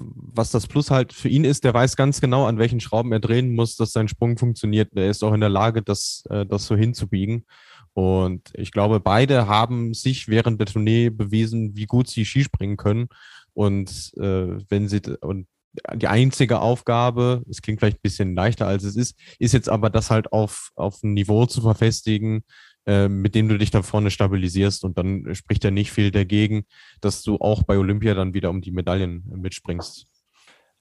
was 0.00 0.50
das 0.50 0.66
Plus 0.66 0.90
halt 0.90 1.12
für 1.12 1.28
ihn 1.28 1.44
ist, 1.44 1.64
der 1.64 1.74
weiß 1.74 1.96
ganz 1.96 2.20
genau, 2.20 2.46
an 2.46 2.58
welchen 2.58 2.80
Schrauben 2.80 3.12
er 3.12 3.20
drehen 3.20 3.54
muss, 3.54 3.76
dass 3.76 3.92
sein 3.92 4.08
Sprung 4.08 4.38
funktioniert. 4.38 4.90
Er 4.94 5.10
ist 5.10 5.22
auch 5.22 5.34
in 5.34 5.40
der 5.40 5.50
Lage, 5.50 5.82
das, 5.82 6.24
äh, 6.30 6.46
das 6.46 6.66
so 6.66 6.76
hinzubiegen. 6.76 7.44
Und 7.92 8.50
ich 8.54 8.72
glaube, 8.72 9.00
beide 9.00 9.46
haben 9.46 9.94
sich 9.94 10.28
während 10.28 10.60
der 10.60 10.66
Tournee 10.66 11.10
bewiesen, 11.10 11.76
wie 11.76 11.86
gut 11.86 12.08
sie 12.08 12.24
Skispringen 12.24 12.76
können. 12.76 13.08
Und 13.52 14.12
äh, 14.16 14.58
wenn 14.68 14.88
sie 14.88 15.00
und 15.20 15.46
die 15.94 16.08
einzige 16.08 16.60
Aufgabe, 16.60 17.44
es 17.48 17.62
klingt 17.62 17.80
vielleicht 17.80 17.98
ein 17.98 18.02
bisschen 18.02 18.34
leichter 18.34 18.66
als 18.66 18.82
es 18.82 18.96
ist, 18.96 19.16
ist 19.38 19.52
jetzt 19.52 19.68
aber 19.68 19.88
das 19.90 20.10
halt 20.10 20.32
auf, 20.32 20.70
auf 20.74 21.02
ein 21.02 21.14
Niveau 21.14 21.46
zu 21.46 21.60
verfestigen, 21.60 22.42
äh, 22.86 23.08
mit 23.08 23.34
dem 23.34 23.48
du 23.48 23.58
dich 23.58 23.70
da 23.70 23.82
vorne 23.82 24.10
stabilisierst 24.10 24.84
und 24.84 24.98
dann 24.98 25.34
spricht 25.34 25.64
ja 25.64 25.70
nicht 25.70 25.92
viel 25.92 26.10
dagegen, 26.10 26.64
dass 27.00 27.22
du 27.22 27.36
auch 27.36 27.62
bei 27.62 27.78
Olympia 27.78 28.14
dann 28.14 28.34
wieder 28.34 28.50
um 28.50 28.60
die 28.60 28.70
Medaillen 28.70 29.24
mitspringst. 29.36 30.06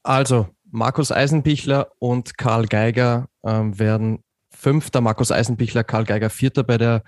Also, 0.03 0.47
Markus 0.71 1.11
Eisenbichler 1.11 1.91
und 1.99 2.37
Karl 2.37 2.67
Geiger 2.67 3.27
ähm, 3.43 3.77
werden 3.77 4.23
Fünfter, 4.51 5.01
Markus 5.01 5.31
Eisenbichler, 5.31 5.83
Karl 5.83 6.05
Geiger 6.05 6.29
Vierter 6.29 6.63
bei 6.63 6.77
der 6.77 7.03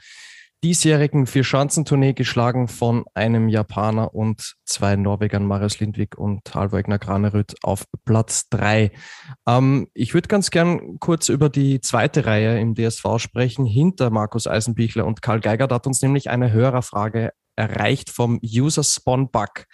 diesjährigen 0.63 1.26
Vier-Schanzentournee 1.26 2.13
geschlagen 2.13 2.67
von 2.67 3.06
einem 3.13 3.50
Japaner 3.50 4.13
und 4.13 4.56
zwei 4.63 4.95
Norwegern, 4.95 5.45
Marius 5.45 5.80
Lindwig 5.80 6.17
und 6.17 6.41
Halvor 6.54 6.84
Granerüt 6.84 7.56
auf 7.63 7.86
Platz 8.06 8.47
drei. 8.50 8.91
Ähm, 9.47 9.88
ich 9.93 10.13
würde 10.13 10.28
ganz 10.28 10.52
gern 10.52 11.00
kurz 11.00 11.30
über 11.30 11.50
die 11.50 11.82
zweite 11.82 12.26
Reihe 12.26 12.60
im 12.60 12.76
DSV 12.76 13.17
sprechen, 13.17 13.65
hinter 13.65 14.12
Markus 14.12 14.45
Eisenbichler 14.45 15.06
und 15.06 15.21
Karl 15.21 15.39
Geiger. 15.39 15.67
Da 15.67 15.76
hat 15.76 15.88
uns 15.88 16.02
nämlich 16.02 16.30
eine 16.30 16.52
Hörerfrage 16.52 17.32
erreicht 17.56 18.10
vom 18.10 18.39
User 18.43 18.84
Spawnbug. 18.84 19.65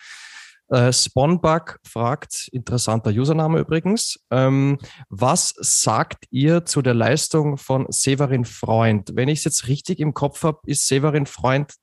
Äh, 0.70 0.92
Spawnbug 0.92 1.80
fragt, 1.86 2.50
interessanter 2.52 3.12
Username 3.12 3.60
übrigens, 3.60 4.20
ähm, 4.32 4.78
was 5.08 5.54
sagt 5.60 6.26
ihr 6.30 6.66
zu 6.66 6.82
der 6.82 6.94
Leistung 6.94 7.58
von 7.58 7.86
Severin 7.90 8.44
Freund? 8.44 9.12
Wenn 9.14 9.30
ich 9.30 9.40
es 9.40 9.46
jetzt 9.46 9.68
richtig 9.68 10.00
im 10.00 10.14
Kopf 10.14 10.44
habe, 10.44 10.60
ist 10.66 10.88
Severin 10.88 11.26
Freund 11.26 11.74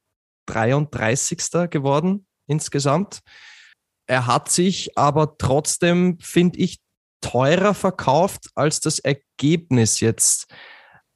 33. 0.46 1.70
geworden 1.70 2.26
insgesamt. 2.46 3.20
Er 4.06 4.26
hat 4.26 4.50
sich 4.50 4.98
aber 4.98 5.38
trotzdem, 5.38 6.18
finde 6.20 6.58
ich, 6.58 6.78
teurer 7.22 7.72
verkauft 7.72 8.50
als 8.54 8.80
das 8.80 8.98
Ergebnis 8.98 10.00
jetzt, 10.00 10.52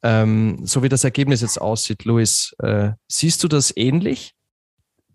ähm, 0.03 0.65
so 0.65 0.83
wie 0.83 0.89
das 0.89 1.05
Ergebnis 1.05 1.43
jetzt 1.43 1.61
aussieht. 1.61 2.07
Luis, 2.07 2.55
äh, 2.61 2.93
siehst 3.09 3.45
du 3.45 3.49
das 3.49 3.77
ähnlich? 3.77 4.38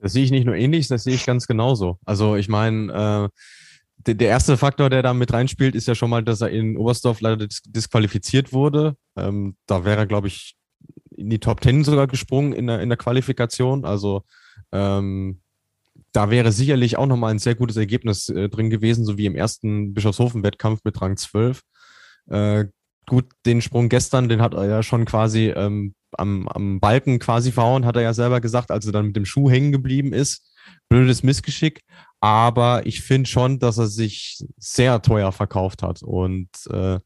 Das 0.04 0.12
sehe 0.12 0.26
ich 0.26 0.32
nicht 0.32 0.44
nur 0.44 0.56
ähnlich, 0.56 0.90
das 0.90 1.06
sehe 1.06 1.16
ich 1.16 1.26
ganz 1.26 1.48
genauso. 1.48 1.98
Also 2.04 2.36
ich 2.36 2.50
meine, 2.50 3.32
äh, 4.06 4.14
der, 4.14 4.28
erste 4.28 4.58
Faktor, 4.58 4.90
der 4.90 5.02
da 5.02 5.14
mit 5.14 5.32
reinspielt, 5.32 5.76
ist 5.76 5.88
ja 5.88 5.96
schon 5.96 6.10
mal, 6.10 6.22
dass 6.22 6.42
er 6.42 6.50
in 6.50 6.76
Oberstdorf 6.76 7.22
leider 7.22 7.48
dis 7.48 7.62
disqualifiziert 7.62 8.52
wurde. 8.52 8.98
Ähm, 9.16 9.56
da 9.66 9.86
wäre 9.86 10.00
er, 10.00 10.06
glaube 10.06 10.28
ich, 10.28 10.58
in 11.16 11.30
die 11.30 11.40
Top 11.40 11.62
Ten 11.62 11.86
sogar 11.86 12.08
gesprungen 12.08 12.52
in 12.52 12.68
der, 12.68 12.82
in 12.82 12.90
der 12.90 12.98
Qualifikation. 12.98 13.86
Also 13.86 14.26
ähm, 14.74 15.40
da 16.12 16.30
wäre 16.30 16.52
sicherlich 16.52 16.98
auch 16.98 17.06
nochmal 17.06 17.32
ein 17.32 17.40
sehr 17.40 17.56
gutes 17.56 17.78
Ergebnis 17.78 18.28
äh, 18.28 18.50
drin 18.50 18.70
gewesen, 18.70 19.06
so 19.06 19.18
wie 19.18 19.26
im 19.26 19.38
ersten 19.38 19.94
Bischofshofen-Wettkampf 19.94 20.82
mit 20.84 21.02
Rang 21.02 21.16
12. 21.16 21.62
Äh, 22.30 22.66
gut, 23.08 23.26
den 23.46 23.62
Sprung 23.62 23.90
gestern, 23.90 24.30
den 24.30 24.42
hat 24.42 24.54
er 24.54 24.66
ja 24.66 24.84
schon 24.84 25.06
quasi 25.06 25.50
ähm, 25.50 25.94
am, 26.18 26.48
am 26.48 26.80
Balken 26.80 27.20
quasi 27.20 27.52
verhauen, 27.52 27.86
hat 27.86 27.96
er 27.96 28.02
ja 28.04 28.14
selber 28.14 28.42
gesagt, 28.42 28.72
als 28.72 28.86
er 28.86 28.92
dann 28.92 29.08
mit 29.08 29.16
dem 29.16 29.26
Schuh 29.26 29.50
hängen 29.50 29.72
geblieben 29.72 30.14
ist. 30.14 30.50
Blödes 30.90 31.24
Missgeschick. 31.24 31.82
Aber 32.20 32.86
ich 32.86 33.02
finde 33.02 33.30
schon, 33.30 33.60
dass 33.60 33.78
er 33.78 33.88
sich 33.88 34.46
sehr 34.58 35.02
teuer 35.02 35.32
verkauft 35.32 35.84
hat. 35.84 36.02
Und 36.04 36.50
äh, 36.70 37.00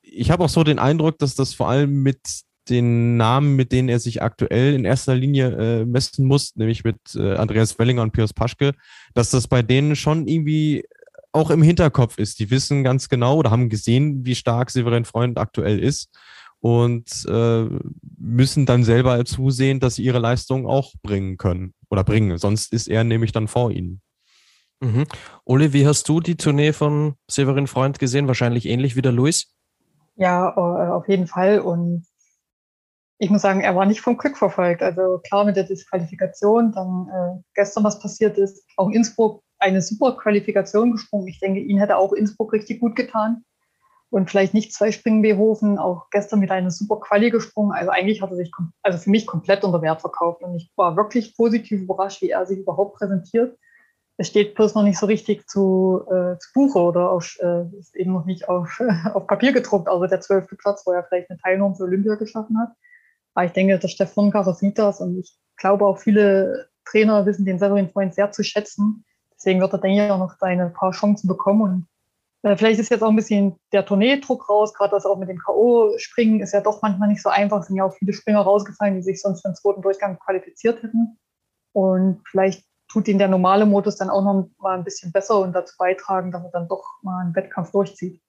ich 0.00 0.30
habe 0.30 0.44
auch 0.44 0.48
so 0.48 0.64
den 0.64 0.78
Eindruck, 0.78 1.18
dass 1.18 1.34
das 1.34 1.52
vor 1.52 1.68
allem 1.68 2.02
mit 2.02 2.20
den 2.68 3.16
Namen, 3.16 3.56
mit 3.56 3.72
denen 3.72 3.88
er 3.88 3.98
sich 3.98 4.22
aktuell 4.22 4.74
in 4.74 4.84
erster 4.84 5.14
Linie 5.14 5.48
äh, 5.80 5.84
messen 5.84 6.26
muss, 6.26 6.54
nämlich 6.56 6.84
mit 6.84 6.96
äh, 7.14 7.34
Andreas 7.34 7.78
Wellinger 7.78 8.02
und 8.02 8.12
Pius 8.12 8.32
Paschke, 8.32 8.72
dass 9.14 9.30
das 9.30 9.48
bei 9.48 9.62
denen 9.62 9.96
schon 9.96 10.26
irgendwie 10.28 10.84
auch 11.32 11.50
im 11.50 11.62
Hinterkopf 11.62 12.18
ist. 12.18 12.38
Die 12.38 12.50
wissen 12.50 12.84
ganz 12.84 13.08
genau 13.08 13.36
oder 13.36 13.50
haben 13.50 13.68
gesehen, 13.68 14.24
wie 14.24 14.34
stark 14.34 14.70
Severin 14.70 15.04
Freund 15.04 15.38
aktuell 15.38 15.78
ist 15.78 16.10
und 16.60 17.26
äh, 17.28 17.68
müssen 18.18 18.66
dann 18.66 18.84
selber 18.84 19.24
zusehen, 19.24 19.80
dass 19.80 19.96
sie 19.96 20.04
ihre 20.04 20.18
Leistung 20.18 20.66
auch 20.66 20.94
bringen 21.02 21.36
können 21.36 21.74
oder 21.90 22.04
bringen. 22.04 22.36
Sonst 22.38 22.72
ist 22.72 22.88
er 22.88 23.04
nämlich 23.04 23.32
dann 23.32 23.48
vor 23.48 23.70
ihnen. 23.70 24.00
Mhm. 24.80 25.06
Uli, 25.44 25.72
wie 25.72 25.86
hast 25.86 26.08
du 26.08 26.20
die 26.20 26.36
Tournee 26.36 26.72
von 26.72 27.14
Severin 27.28 27.66
Freund 27.66 27.98
gesehen? 27.98 28.28
Wahrscheinlich 28.28 28.66
ähnlich 28.66 28.96
wie 28.96 29.02
der 29.02 29.12
Luis? 29.12 29.54
Ja, 30.16 30.50
äh, 30.50 30.90
auf 30.90 31.08
jeden 31.08 31.26
Fall. 31.26 31.60
Und 31.60 32.06
ich 33.18 33.30
muss 33.30 33.42
sagen, 33.42 33.60
er 33.60 33.74
war 33.74 33.86
nicht 33.86 34.00
vom 34.00 34.16
Glück 34.16 34.36
verfolgt. 34.36 34.82
Also 34.82 35.18
klar 35.18 35.44
mit 35.44 35.56
der 35.56 35.64
Disqualifikation, 35.64 36.72
dann 36.72 37.08
äh, 37.08 37.42
gestern 37.54 37.84
was 37.84 37.98
passiert 38.00 38.38
ist, 38.38 38.64
auch 38.76 38.90
Innsbruck 38.90 39.42
eine 39.58 39.82
super 39.82 40.16
Qualifikation 40.16 40.92
gesprungen. 40.92 41.28
Ich 41.28 41.40
denke, 41.40 41.60
ihn 41.60 41.78
hätte 41.78 41.96
auch 41.96 42.12
Innsbruck 42.12 42.52
richtig 42.52 42.80
gut 42.80 42.96
getan 42.96 43.44
und 44.10 44.30
vielleicht 44.30 44.54
nicht 44.54 44.72
zwei 44.72 44.90
Springen 44.90 45.22
Behofen, 45.22 45.78
auch 45.78 46.08
gestern 46.10 46.40
mit 46.40 46.50
einer 46.50 46.70
super 46.70 46.98
Quali 47.00 47.30
gesprungen. 47.30 47.72
Also 47.72 47.90
eigentlich 47.90 48.22
hat 48.22 48.30
er 48.30 48.36
sich, 48.36 48.50
also 48.82 48.98
für 48.98 49.10
mich 49.10 49.26
komplett 49.26 49.64
unter 49.64 49.82
Wert 49.82 50.00
verkauft 50.00 50.42
und 50.42 50.56
ich 50.56 50.70
war 50.76 50.96
wirklich 50.96 51.36
positiv 51.36 51.82
überrascht, 51.82 52.22
wie 52.22 52.30
er 52.30 52.46
sich 52.46 52.58
überhaupt 52.58 52.96
präsentiert. 52.96 53.58
Es 54.16 54.28
steht 54.28 54.54
bloß 54.54 54.74
noch 54.74 54.82
nicht 54.82 54.98
so 54.98 55.06
richtig 55.06 55.46
zu, 55.48 56.02
äh, 56.06 56.38
zu 56.38 56.48
Buche 56.52 56.80
oder 56.80 57.10
auf, 57.10 57.36
äh, 57.40 57.64
ist 57.78 57.94
eben 57.94 58.12
noch 58.12 58.24
nicht 58.24 58.48
auf, 58.48 58.80
auf 59.14 59.26
Papier 59.26 59.52
gedruckt, 59.52 59.88
also 59.88 60.06
der 60.06 60.20
zwölfte 60.20 60.56
Platz, 60.56 60.82
wo 60.86 60.92
er 60.92 61.04
vielleicht 61.04 61.30
eine 61.30 61.38
Teilnahme 61.38 61.76
für 61.76 61.84
Olympia 61.84 62.14
geschaffen 62.14 62.58
hat. 62.58 62.72
Aber 63.34 63.46
ich 63.46 63.52
denke, 63.52 63.78
der 63.78 63.88
Stefan 63.88 64.32
das 64.32 65.00
und 65.00 65.18
ich 65.18 65.36
glaube 65.56 65.86
auch 65.86 65.98
viele 65.98 66.68
Trainer 66.84 67.26
wissen 67.26 67.44
den 67.44 67.58
Severin 67.58 67.90
Freund 67.90 68.14
sehr 68.14 68.32
zu 68.32 68.42
schätzen. 68.42 69.04
Deswegen 69.38 69.60
wird 69.60 69.72
er, 69.72 69.78
denke 69.78 70.04
ich, 70.04 70.10
auch 70.10 70.18
noch 70.18 70.36
seine 70.38 70.70
paar 70.70 70.90
Chancen 70.92 71.28
bekommen 71.28 71.62
und 71.62 71.86
äh, 72.42 72.56
vielleicht 72.56 72.80
ist 72.80 72.90
jetzt 72.90 73.02
auch 73.02 73.10
ein 73.10 73.16
bisschen 73.16 73.56
der 73.72 73.84
Tourneedruck 73.84 74.48
raus, 74.48 74.72
gerade 74.74 74.92
das 74.92 75.06
auch 75.06 75.18
mit 75.18 75.28
dem 75.28 75.38
K.O.-Springen 75.38 76.40
ist 76.40 76.52
ja 76.52 76.60
doch 76.60 76.82
manchmal 76.82 77.08
nicht 77.08 77.22
so 77.22 77.28
einfach. 77.28 77.60
Es 77.60 77.66
sind 77.66 77.76
ja 77.76 77.84
auch 77.84 77.94
viele 77.94 78.12
Springer 78.12 78.40
rausgefallen, 78.40 78.94
die 78.94 79.02
sich 79.02 79.20
sonst 79.20 79.42
für 79.42 79.48
den 79.48 79.56
zweiten 79.56 79.82
Durchgang 79.82 80.18
qualifiziert 80.18 80.82
hätten. 80.82 81.18
Und 81.72 82.20
vielleicht 82.30 82.64
tut 82.88 83.08
ihn 83.08 83.18
der 83.18 83.28
normale 83.28 83.66
Modus 83.66 83.96
dann 83.96 84.08
auch 84.08 84.22
noch 84.22 84.48
mal 84.58 84.78
ein 84.78 84.84
bisschen 84.84 85.12
besser 85.12 85.40
und 85.40 85.52
dazu 85.52 85.74
beitragen, 85.78 86.30
dass 86.30 86.42
er 86.44 86.50
dann 86.50 86.68
doch 86.68 86.84
mal 87.02 87.20
einen 87.20 87.34
Wettkampf 87.34 87.72
durchzieht. 87.72 88.20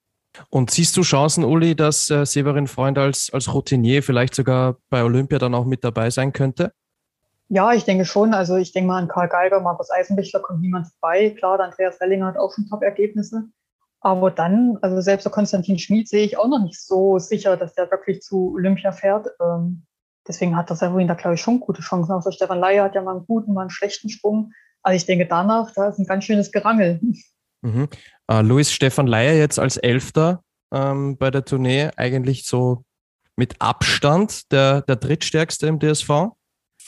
Und 0.50 0.70
siehst 0.72 0.96
du 0.98 1.02
Chancen, 1.02 1.44
Uli, 1.44 1.76
dass 1.76 2.10
äh, 2.10 2.26
Severin 2.26 2.68
Freund 2.68 2.98
als, 2.98 3.30
als 3.32 3.54
Routinier 3.54 4.04
vielleicht 4.04 4.36
sogar 4.36 4.78
bei 4.90 5.04
Olympia 5.04 5.40
dann 5.40 5.56
auch 5.56 5.66
mit 5.66 5.84
dabei 5.84 6.10
sein 6.10 6.34
könnte? 6.34 6.74
Ja, 7.50 7.74
ich 7.74 7.84
denke 7.84 8.06
schon. 8.06 8.34
Also 8.34 8.56
ich 8.58 8.72
denke 8.72 8.88
mal 8.88 9.00
an 9.00 9.08
Karl 9.08 9.28
Geiger, 9.28 9.60
Markus 9.60 9.90
Eisenbichler 9.90 10.40
kommt 10.40 10.62
niemand 10.62 10.88
vorbei. 10.88 11.32
Klar, 11.32 11.58
der 11.58 11.66
Andreas 11.68 12.00
Wellinger 12.00 12.28
hat 12.28 12.38
auch 12.38 12.54
schon 12.54 12.68
Top-Ergebnisse. 12.68 13.50
Aber 14.02 14.32
dann, 14.32 14.78
also 14.82 15.02
selbst 15.02 15.26
der 15.26 15.32
Konstantin 15.32 15.80
Schmid 15.80 16.08
sehe 16.08 16.24
ich 16.24 16.38
auch 16.38 16.48
noch 16.48 16.64
nicht 16.64 16.80
so 16.80 17.18
sicher, 17.18 17.58
dass 17.58 17.74
der 17.74 17.90
wirklich 17.92 18.22
zu 18.22 18.54
Olympia 18.54 18.92
fährt. 18.92 19.28
Ähm, 19.42 19.84
deswegen 20.28 20.56
hat 20.56 20.70
der 20.70 20.78
Severin 20.78 21.08
da, 21.08 21.16
glaube 21.16 21.36
ich, 21.36 21.42
schon 21.42 21.60
gute 21.60 21.82
Chancen. 21.82 22.12
Auch 22.12 22.24
der 22.24 22.32
Stefan 22.32 22.60
Leier 22.60 22.84
hat 22.84 22.96
ja 22.96 23.02
mal 23.02 23.18
einen 23.18 23.26
guten, 23.26 23.54
mal 23.54 23.62
einen 23.62 23.72
schlechten 23.72 24.10
Sprung. 24.10 24.54
Also 24.84 24.96
ich 24.96 25.06
denke 25.06 25.26
danach, 25.26 25.74
da 25.74 25.90
ist 25.90 25.98
ein 25.98 26.06
ganz 26.06 26.26
schönes 26.26 26.52
Gerangel. 26.52 27.00
Mhm. 27.62 27.90
Uh, 28.32 28.40
Luis 28.40 28.72
Stefan 28.72 29.06
Leier 29.06 29.34
jetzt 29.34 29.60
als 29.60 29.76
Elfter 29.76 30.42
ähm, 30.74 31.18
bei 31.18 31.30
der 31.30 31.44
Tournee 31.44 31.90
eigentlich 31.98 32.48
so 32.48 32.86
mit 33.36 33.60
Abstand 33.60 34.50
der, 34.54 34.82
der 34.84 34.96
drittstärkste 34.96 35.68
im 35.68 35.78
DSV. 35.78 36.30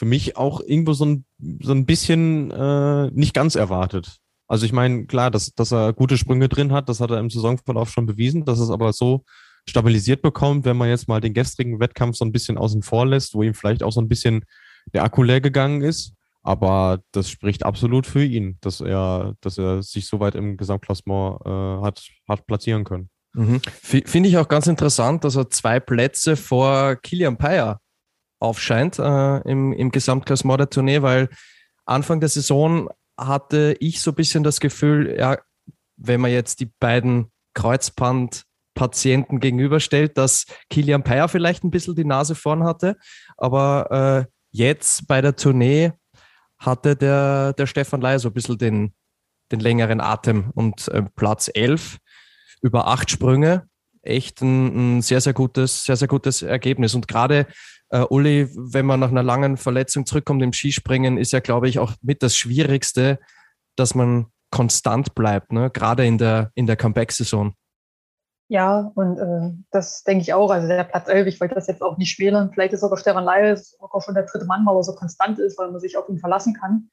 Für 0.01 0.07
mich 0.07 0.35
auch 0.35 0.61
irgendwo 0.61 0.93
so 0.93 1.05
ein, 1.05 1.25
so 1.61 1.73
ein 1.73 1.85
bisschen 1.85 2.49
äh, 2.49 3.11
nicht 3.11 3.35
ganz 3.35 3.53
erwartet. 3.53 4.17
Also 4.47 4.65
ich 4.65 4.73
meine, 4.73 5.05
klar, 5.05 5.29
dass, 5.29 5.53
dass 5.53 5.71
er 5.71 5.93
gute 5.93 6.17
Sprünge 6.17 6.49
drin 6.49 6.71
hat, 6.71 6.89
das 6.89 7.01
hat 7.01 7.11
er 7.11 7.19
im 7.19 7.29
Saisonverlauf 7.29 7.91
schon 7.91 8.07
bewiesen, 8.07 8.43
dass 8.43 8.57
es 8.57 8.71
aber 8.71 8.93
so 8.93 9.23
stabilisiert 9.69 10.23
bekommt, 10.23 10.65
wenn 10.65 10.75
man 10.75 10.89
jetzt 10.89 11.07
mal 11.07 11.21
den 11.21 11.35
gestrigen 11.35 11.79
Wettkampf 11.79 12.15
so 12.15 12.25
ein 12.25 12.31
bisschen 12.31 12.57
außen 12.57 12.81
vor 12.81 13.05
lässt, 13.05 13.35
wo 13.35 13.43
ihm 13.43 13.53
vielleicht 13.53 13.83
auch 13.83 13.91
so 13.91 14.01
ein 14.01 14.07
bisschen 14.07 14.43
der 14.91 15.03
Akku 15.03 15.21
leer 15.21 15.39
gegangen 15.39 15.83
ist. 15.83 16.13
Aber 16.41 17.01
das 17.11 17.29
spricht 17.29 17.63
absolut 17.63 18.07
für 18.07 18.25
ihn, 18.25 18.57
dass 18.61 18.81
er, 18.81 19.35
dass 19.41 19.59
er 19.59 19.83
sich 19.83 20.07
so 20.07 20.19
weit 20.19 20.33
im 20.33 20.57
Gesamtklassement 20.57 21.45
äh, 21.45 21.85
hat, 21.85 22.03
hat 22.27 22.47
platzieren 22.47 22.85
können. 22.85 23.11
Mhm. 23.33 23.61
Finde 23.83 24.29
ich 24.29 24.39
auch 24.39 24.47
ganz 24.47 24.65
interessant, 24.65 25.23
dass 25.25 25.35
er 25.35 25.51
zwei 25.51 25.79
Plätze 25.79 26.35
vor 26.35 26.95
Kilian 26.95 27.37
Payer 27.37 27.79
aufscheint 28.41 28.99
äh, 28.99 29.37
im, 29.41 29.71
im 29.73 29.91
Gesamtklassement 29.91 30.59
der 30.59 30.69
Tournee, 30.69 31.01
weil 31.01 31.29
Anfang 31.85 32.19
der 32.19 32.29
Saison 32.29 32.89
hatte 33.17 33.75
ich 33.79 34.01
so 34.01 34.11
ein 34.11 34.15
bisschen 34.15 34.43
das 34.43 34.59
Gefühl, 34.59 35.15
ja, 35.17 35.37
wenn 35.97 36.21
man 36.21 36.31
jetzt 36.31 36.59
die 36.59 36.71
beiden 36.79 37.31
Kreuzbandpatienten 37.53 39.39
gegenüberstellt, 39.39 40.17
dass 40.17 40.45
Kilian 40.69 41.03
Payer 41.03 41.27
vielleicht 41.27 41.63
ein 41.63 41.71
bisschen 41.71 41.95
die 41.95 42.05
Nase 42.05 42.35
vorn 42.35 42.63
hatte, 42.63 42.97
aber 43.37 44.25
äh, 44.27 44.31
jetzt 44.51 45.07
bei 45.07 45.21
der 45.21 45.35
Tournee 45.35 45.91
hatte 46.57 46.95
der, 46.95 47.53
der 47.53 47.67
Stefan 47.67 48.01
Leier 48.01 48.19
so 48.19 48.29
ein 48.29 48.33
bisschen 48.33 48.57
den, 48.57 48.93
den 49.51 49.59
längeren 49.59 50.01
Atem 50.01 50.51
und 50.53 50.87
äh, 50.89 51.03
Platz 51.15 51.49
11 51.53 51.97
über 52.61 52.87
acht 52.87 53.09
Sprünge. 53.09 53.67
Echt 54.03 54.41
ein, 54.41 54.97
ein, 54.97 55.01
sehr, 55.01 55.21
sehr 55.21 55.33
gutes, 55.33 55.83
sehr, 55.83 55.95
sehr 55.95 56.07
gutes 56.07 56.41
Ergebnis. 56.41 56.95
Und 56.95 57.07
gerade 57.07 57.47
äh, 57.91 58.05
Uli, 58.09 58.49
wenn 58.55 58.85
man 58.85 58.99
nach 58.99 59.11
einer 59.11 59.23
langen 59.23 59.57
Verletzung 59.57 60.05
zurückkommt 60.05 60.41
im 60.41 60.53
Skispringen, 60.53 61.17
ist 61.17 61.33
ja, 61.33 61.39
glaube 61.39 61.67
ich, 61.69 61.77
auch 61.79 61.93
mit 62.01 62.23
das 62.23 62.35
Schwierigste, 62.35 63.19
dass 63.75 63.95
man 63.95 64.27
konstant 64.49 65.15
bleibt, 65.15 65.51
ne? 65.51 65.69
gerade 65.69 66.05
in 66.05 66.17
der, 66.17 66.51
in 66.55 66.67
der 66.67 66.75
Comeback-Saison. 66.75 67.53
Ja, 68.49 68.91
und 68.95 69.17
äh, 69.17 69.51
das 69.71 70.03
denke 70.03 70.23
ich 70.23 70.33
auch. 70.33 70.51
Also 70.51 70.67
der 70.67 70.83
Platz 70.83 71.07
11, 71.07 71.27
ich 71.27 71.39
wollte 71.39 71.55
das 71.55 71.67
jetzt 71.67 71.81
auch 71.81 71.97
nicht 71.97 72.11
schmälern. 72.11 72.51
Vielleicht 72.51 72.73
ist 72.73 72.81
sogar 72.81 72.97
Stefan 72.97 73.23
Leis 73.23 73.77
auch 73.79 74.01
schon 74.01 74.13
der 74.13 74.25
dritte 74.25 74.45
Mann, 74.45 74.65
weil 74.65 74.75
er 74.75 74.83
so 74.83 74.93
konstant 74.93 75.39
ist, 75.39 75.57
weil 75.57 75.71
man 75.71 75.79
sich 75.79 75.95
auf 75.95 76.09
ihn 76.09 76.19
verlassen 76.19 76.53
kann. 76.53 76.89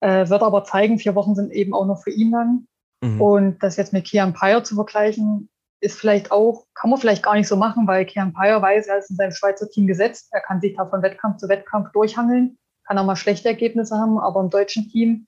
Äh, 0.00 0.28
wird 0.28 0.42
aber 0.42 0.62
zeigen, 0.62 1.00
vier 1.00 1.16
Wochen 1.16 1.34
sind 1.34 1.50
eben 1.52 1.74
auch 1.74 1.86
noch 1.86 2.02
für 2.04 2.12
ihn 2.12 2.30
lang. 2.30 2.66
Mhm. 3.02 3.20
Und 3.20 3.62
das 3.64 3.76
jetzt 3.76 3.92
mit 3.92 4.06
Kian 4.06 4.32
Payer 4.32 4.62
zu 4.62 4.76
vergleichen, 4.76 5.48
ist 5.80 5.98
vielleicht 5.98 6.30
auch, 6.30 6.66
kann 6.74 6.90
man 6.90 6.98
vielleicht 6.98 7.22
gar 7.22 7.34
nicht 7.34 7.48
so 7.48 7.56
machen, 7.56 7.86
weil 7.86 8.04
Kian 8.06 8.32
Payer 8.32 8.60
weiß, 8.62 8.86
er 8.86 8.98
ist 8.98 9.10
in 9.10 9.16
seinem 9.16 9.32
Schweizer 9.32 9.68
Team 9.68 9.86
gesetzt. 9.86 10.28
Er 10.32 10.40
kann 10.40 10.60
sich 10.60 10.76
da 10.76 10.86
von 10.86 11.02
Wettkampf 11.02 11.38
zu 11.38 11.48
Wettkampf 11.48 11.92
durchhangeln, 11.92 12.58
kann 12.86 12.98
auch 12.98 13.04
mal 13.04 13.16
schlechte 13.16 13.48
Ergebnisse 13.48 13.96
haben, 13.96 14.18
aber 14.18 14.40
im 14.40 14.50
deutschen 14.50 14.88
Team, 14.88 15.26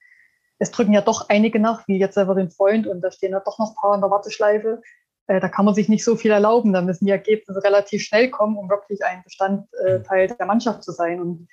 es 0.58 0.70
drücken 0.70 0.92
ja 0.92 1.02
doch 1.02 1.28
einige 1.28 1.60
nach, 1.60 1.86
wie 1.86 1.98
jetzt 1.98 2.14
Severin 2.14 2.50
Freund, 2.50 2.86
und 2.86 3.00
da 3.00 3.10
stehen 3.10 3.32
ja 3.32 3.40
doch 3.40 3.58
noch 3.58 3.70
ein 3.70 3.76
paar 3.76 3.94
in 3.94 4.00
der 4.00 4.10
Warteschleife. 4.10 4.82
Äh, 5.28 5.40
da 5.40 5.48
kann 5.48 5.64
man 5.64 5.74
sich 5.74 5.88
nicht 5.88 6.04
so 6.04 6.16
viel 6.16 6.32
erlauben. 6.32 6.72
Da 6.72 6.80
müssen 6.80 7.04
die 7.04 7.12
Ergebnisse 7.12 7.62
relativ 7.62 8.02
schnell 8.02 8.30
kommen, 8.30 8.56
um 8.56 8.68
wirklich 8.68 9.04
ein 9.04 9.22
Bestandteil 9.22 10.28
der 10.28 10.46
Mannschaft 10.46 10.82
zu 10.82 10.90
sein. 10.90 11.20
Und 11.20 11.48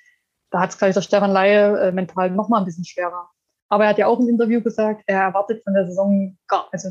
da 0.50 0.60
hat 0.60 0.70
es 0.70 0.78
gleich 0.78 0.94
der 0.94 1.02
Stefan 1.02 1.30
Laie 1.30 1.78
äh, 1.78 1.92
mental 1.92 2.30
noch 2.30 2.48
mal 2.48 2.58
ein 2.58 2.64
bisschen 2.64 2.84
schwerer. 2.84 3.30
Aber 3.68 3.84
er 3.84 3.90
hat 3.90 3.98
ja 3.98 4.06
auch 4.06 4.18
im 4.18 4.28
Interview 4.28 4.60
gesagt, 4.60 5.02
er 5.06 5.22
erwartet 5.22 5.62
von 5.62 5.74
der 5.74 5.86
Saison 5.86 6.36
gar, 6.48 6.68
also 6.72 6.90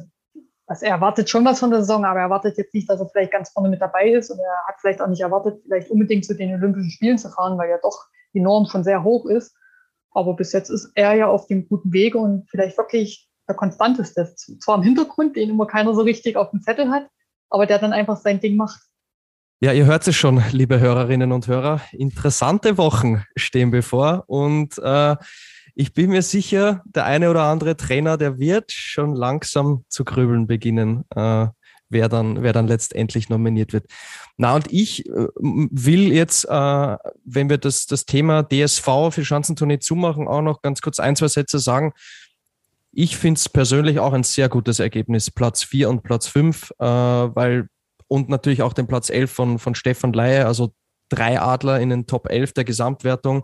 also 0.67 0.85
er 0.85 0.93
erwartet 0.93 1.29
schon 1.29 1.45
was 1.45 1.59
von 1.59 1.69
der 1.69 1.81
Saison, 1.81 2.05
aber 2.05 2.19
er 2.19 2.25
erwartet 2.25 2.57
jetzt 2.57 2.73
nicht, 2.73 2.89
dass 2.89 2.99
er 2.99 3.09
vielleicht 3.09 3.31
ganz 3.31 3.49
vorne 3.51 3.69
mit 3.69 3.81
dabei 3.81 4.09
ist 4.09 4.31
und 4.31 4.39
er 4.39 4.67
hat 4.67 4.75
vielleicht 4.79 5.01
auch 5.01 5.07
nicht 5.07 5.21
erwartet, 5.21 5.61
vielleicht 5.63 5.91
unbedingt 5.91 6.25
zu 6.25 6.35
den 6.35 6.53
Olympischen 6.53 6.89
Spielen 6.89 7.17
zu 7.17 7.29
fahren, 7.29 7.57
weil 7.57 7.69
ja 7.69 7.77
doch 7.81 8.05
die 8.33 8.39
Norm 8.39 8.65
schon 8.65 8.83
sehr 8.83 9.03
hoch 9.03 9.25
ist. 9.25 9.55
Aber 10.11 10.35
bis 10.35 10.53
jetzt 10.53 10.69
ist 10.69 10.91
er 10.95 11.13
ja 11.13 11.27
auf 11.27 11.47
dem 11.47 11.67
guten 11.67 11.91
Wege 11.93 12.17
und 12.17 12.49
vielleicht 12.49 12.77
wirklich 12.77 13.29
der 13.47 13.55
konstanteste. 13.55 14.33
Zwar 14.35 14.77
im 14.77 14.83
Hintergrund, 14.83 15.35
den 15.35 15.49
immer 15.49 15.67
keiner 15.67 15.93
so 15.93 16.01
richtig 16.01 16.35
auf 16.35 16.49
dem 16.51 16.61
Zettel 16.61 16.89
hat, 16.89 17.07
aber 17.49 17.65
der 17.65 17.79
dann 17.79 17.93
einfach 17.93 18.17
sein 18.17 18.39
Ding 18.39 18.55
macht. 18.55 18.81
Ja, 19.61 19.71
ihr 19.71 19.85
hört 19.85 20.07
es 20.07 20.15
schon, 20.15 20.43
liebe 20.51 20.79
Hörerinnen 20.79 21.31
und 21.31 21.47
Hörer. 21.47 21.81
Interessante 21.91 22.77
Wochen 22.77 23.23
stehen 23.35 23.71
bevor 23.71 24.23
und 24.27 24.77
äh, 24.79 25.15
ich 25.75 25.93
bin 25.93 26.09
mir 26.09 26.21
sicher, 26.21 26.81
der 26.85 27.05
eine 27.05 27.29
oder 27.29 27.43
andere 27.43 27.75
Trainer, 27.75 28.17
der 28.17 28.39
wird 28.39 28.71
schon 28.71 29.13
langsam 29.13 29.83
zu 29.89 30.05
grübeln 30.05 30.47
beginnen, 30.47 31.03
äh, 31.13 31.47
wer, 31.89 32.09
dann, 32.09 32.41
wer 32.41 32.53
dann 32.53 32.67
letztendlich 32.67 33.29
nominiert 33.29 33.73
wird. 33.73 33.85
Na, 34.37 34.55
und 34.55 34.71
ich 34.71 35.05
äh, 35.05 35.27
will 35.35 36.13
jetzt, 36.13 36.45
äh, 36.45 36.97
wenn 37.25 37.49
wir 37.49 37.57
das, 37.57 37.85
das 37.87 38.05
Thema 38.05 38.43
DSV 38.43 39.11
für 39.11 39.25
Schanzentournee 39.25 39.79
zumachen, 39.79 40.29
auch 40.29 40.41
noch 40.41 40.61
ganz 40.61 40.81
kurz 40.81 40.99
ein, 40.99 41.17
zwei 41.17 41.27
Sätze 41.27 41.59
sagen. 41.59 41.93
Ich 42.91 43.17
finde 43.17 43.37
es 43.39 43.49
persönlich 43.49 43.99
auch 43.99 44.13
ein 44.13 44.23
sehr 44.23 44.47
gutes 44.47 44.79
Ergebnis, 44.79 45.29
Platz 45.29 45.63
4 45.63 45.89
und 45.89 46.03
Platz 46.03 46.27
5, 46.27 46.71
äh, 46.79 46.85
weil 46.85 47.67
und 48.07 48.29
natürlich 48.29 48.61
auch 48.61 48.73
den 48.73 48.87
Platz 48.87 49.09
11 49.09 49.31
von, 49.31 49.59
von 49.59 49.75
Stefan 49.75 50.13
Leier, 50.13 50.47
also 50.47 50.73
drei 51.09 51.41
Adler 51.41 51.81
in 51.81 51.89
den 51.89 52.07
Top 52.07 52.29
11 52.29 52.53
der 52.53 52.63
Gesamtwertung. 52.63 53.43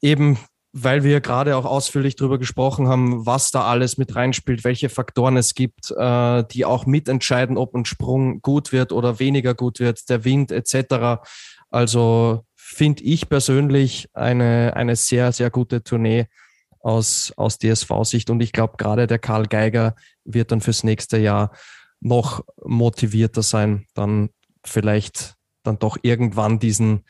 Eben 0.00 0.38
weil 0.72 1.04
wir 1.04 1.20
gerade 1.20 1.56
auch 1.56 1.66
ausführlich 1.66 2.16
darüber 2.16 2.38
gesprochen 2.38 2.88
haben, 2.88 3.26
was 3.26 3.50
da 3.50 3.64
alles 3.64 3.98
mit 3.98 4.16
reinspielt, 4.16 4.64
welche 4.64 4.88
Faktoren 4.88 5.36
es 5.36 5.54
gibt, 5.54 5.90
äh, 5.90 6.44
die 6.50 6.64
auch 6.64 6.86
mitentscheiden, 6.86 7.58
ob 7.58 7.74
ein 7.74 7.84
Sprung 7.84 8.40
gut 8.40 8.72
wird 8.72 8.92
oder 8.92 9.18
weniger 9.18 9.54
gut 9.54 9.80
wird, 9.80 10.08
der 10.08 10.24
Wind 10.24 10.50
etc. 10.50 11.22
Also 11.70 12.44
finde 12.56 13.04
ich 13.04 13.28
persönlich 13.28 14.08
eine, 14.14 14.72
eine 14.74 14.96
sehr, 14.96 15.32
sehr 15.32 15.50
gute 15.50 15.84
Tournee 15.84 16.26
aus, 16.80 17.32
aus 17.36 17.58
DSV-Sicht. 17.58 18.30
Und 18.30 18.40
ich 18.40 18.52
glaube, 18.52 18.76
gerade 18.78 19.06
der 19.06 19.18
Karl 19.18 19.46
Geiger 19.46 19.94
wird 20.24 20.52
dann 20.52 20.62
fürs 20.62 20.84
nächste 20.84 21.18
Jahr 21.18 21.52
noch 22.00 22.44
motivierter 22.64 23.42
sein, 23.42 23.86
dann 23.94 24.30
vielleicht 24.64 25.34
dann 25.62 25.78
doch 25.78 25.98
irgendwann 26.02 26.58
diesen, 26.58 27.04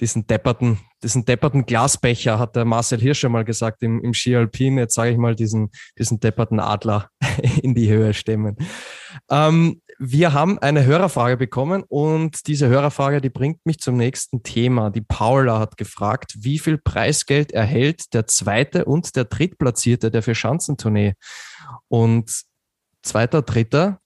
diesen 0.00 0.26
depperten, 0.26 0.78
diesen 1.02 1.24
depperten 1.24 1.66
Glasbecher, 1.66 2.38
hat 2.38 2.56
der 2.56 2.64
Marcel 2.64 3.00
Hirsch 3.00 3.24
mal 3.24 3.44
gesagt 3.44 3.82
im, 3.82 4.02
im 4.02 4.14
Ski 4.14 4.36
Alpin. 4.36 4.78
Jetzt 4.78 4.94
sage 4.94 5.10
ich 5.10 5.16
mal 5.16 5.34
diesen, 5.34 5.70
diesen 5.98 6.20
depperten 6.20 6.60
Adler 6.60 7.10
in 7.62 7.74
die 7.74 7.88
Höhe 7.88 8.14
stemmen. 8.14 8.56
Ähm, 9.30 9.80
wir 10.00 10.32
haben 10.32 10.60
eine 10.60 10.84
Hörerfrage 10.84 11.36
bekommen 11.36 11.82
und 11.82 12.46
diese 12.46 12.68
Hörerfrage, 12.68 13.20
die 13.20 13.30
bringt 13.30 13.66
mich 13.66 13.80
zum 13.80 13.96
nächsten 13.96 14.44
Thema. 14.44 14.90
Die 14.90 15.00
Paula 15.00 15.58
hat 15.58 15.76
gefragt, 15.76 16.36
wie 16.38 16.60
viel 16.60 16.78
Preisgeld 16.78 17.50
erhält 17.50 18.14
der 18.14 18.28
zweite 18.28 18.84
und 18.84 19.16
der 19.16 19.24
drittplatzierte 19.24 20.12
der 20.12 20.22
Vier-Schanzentournee? 20.22 21.14
Und 21.88 22.44
zweiter, 23.02 23.42
dritter 23.42 24.00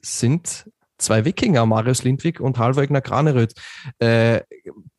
sind 0.00 0.70
zwei 1.02 1.24
Wikinger, 1.24 1.66
Marius 1.66 2.04
Lindwig 2.04 2.40
und 2.40 2.58
Halvor 2.58 2.86
Graneröd. 2.86 3.54
Äh, 3.98 4.40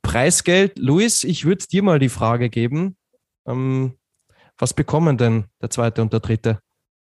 Preisgeld, 0.02 0.78
Luis, 0.78 1.24
ich 1.24 1.46
würde 1.46 1.66
dir 1.66 1.84
mal 1.84 2.00
die 2.00 2.10
Frage 2.10 2.50
geben. 2.50 2.98
Ähm, 3.48 3.94
was 4.58 4.74
bekommen 4.74 5.18
denn 5.18 5.46
der 5.62 5.70
zweite 5.70 6.02
und 6.02 6.13
der 6.13 6.20
dritte? 6.20 6.60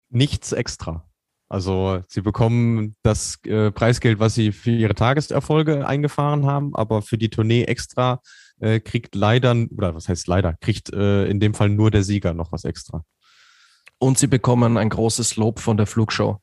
Nichts 0.10 0.52
extra. 0.52 1.08
Also 1.50 2.02
sie 2.08 2.22
bekommen 2.22 2.96
das 3.04 3.40
äh, 3.46 3.72
Preisgeld, 3.72 4.20
was 4.20 4.36
sie 4.36 4.54
für 4.54 4.72
ihre 4.72 4.96
Tageserfolge 4.96 5.86
eingefahren 5.86 6.46
haben, 6.46 6.74
aber 6.76 7.02
für 7.02 7.18
die 7.18 7.30
Tournee 7.30 7.64
extra 7.64 8.22
äh, 8.62 8.80
kriegt 8.80 9.16
leider, 9.16 9.54
oder 9.76 9.94
was 9.94 10.08
heißt 10.08 10.28
leider, 10.28 10.56
kriegt 10.62 10.94
äh, 10.94 11.26
in 11.26 11.42
dem 11.42 11.54
Fall 11.54 11.68
nur 11.68 11.92
der 11.92 12.04
Sieger 12.04 12.34
noch 12.34 12.54
was 12.54 12.64
extra. 12.64 13.04
Und 14.00 14.18
sie 14.18 14.28
bekommen 14.28 14.78
ein 14.78 14.90
großes 14.90 15.36
Lob 15.36 15.60
von 15.60 15.76
der 15.76 15.88
Flugshow. 15.88 16.40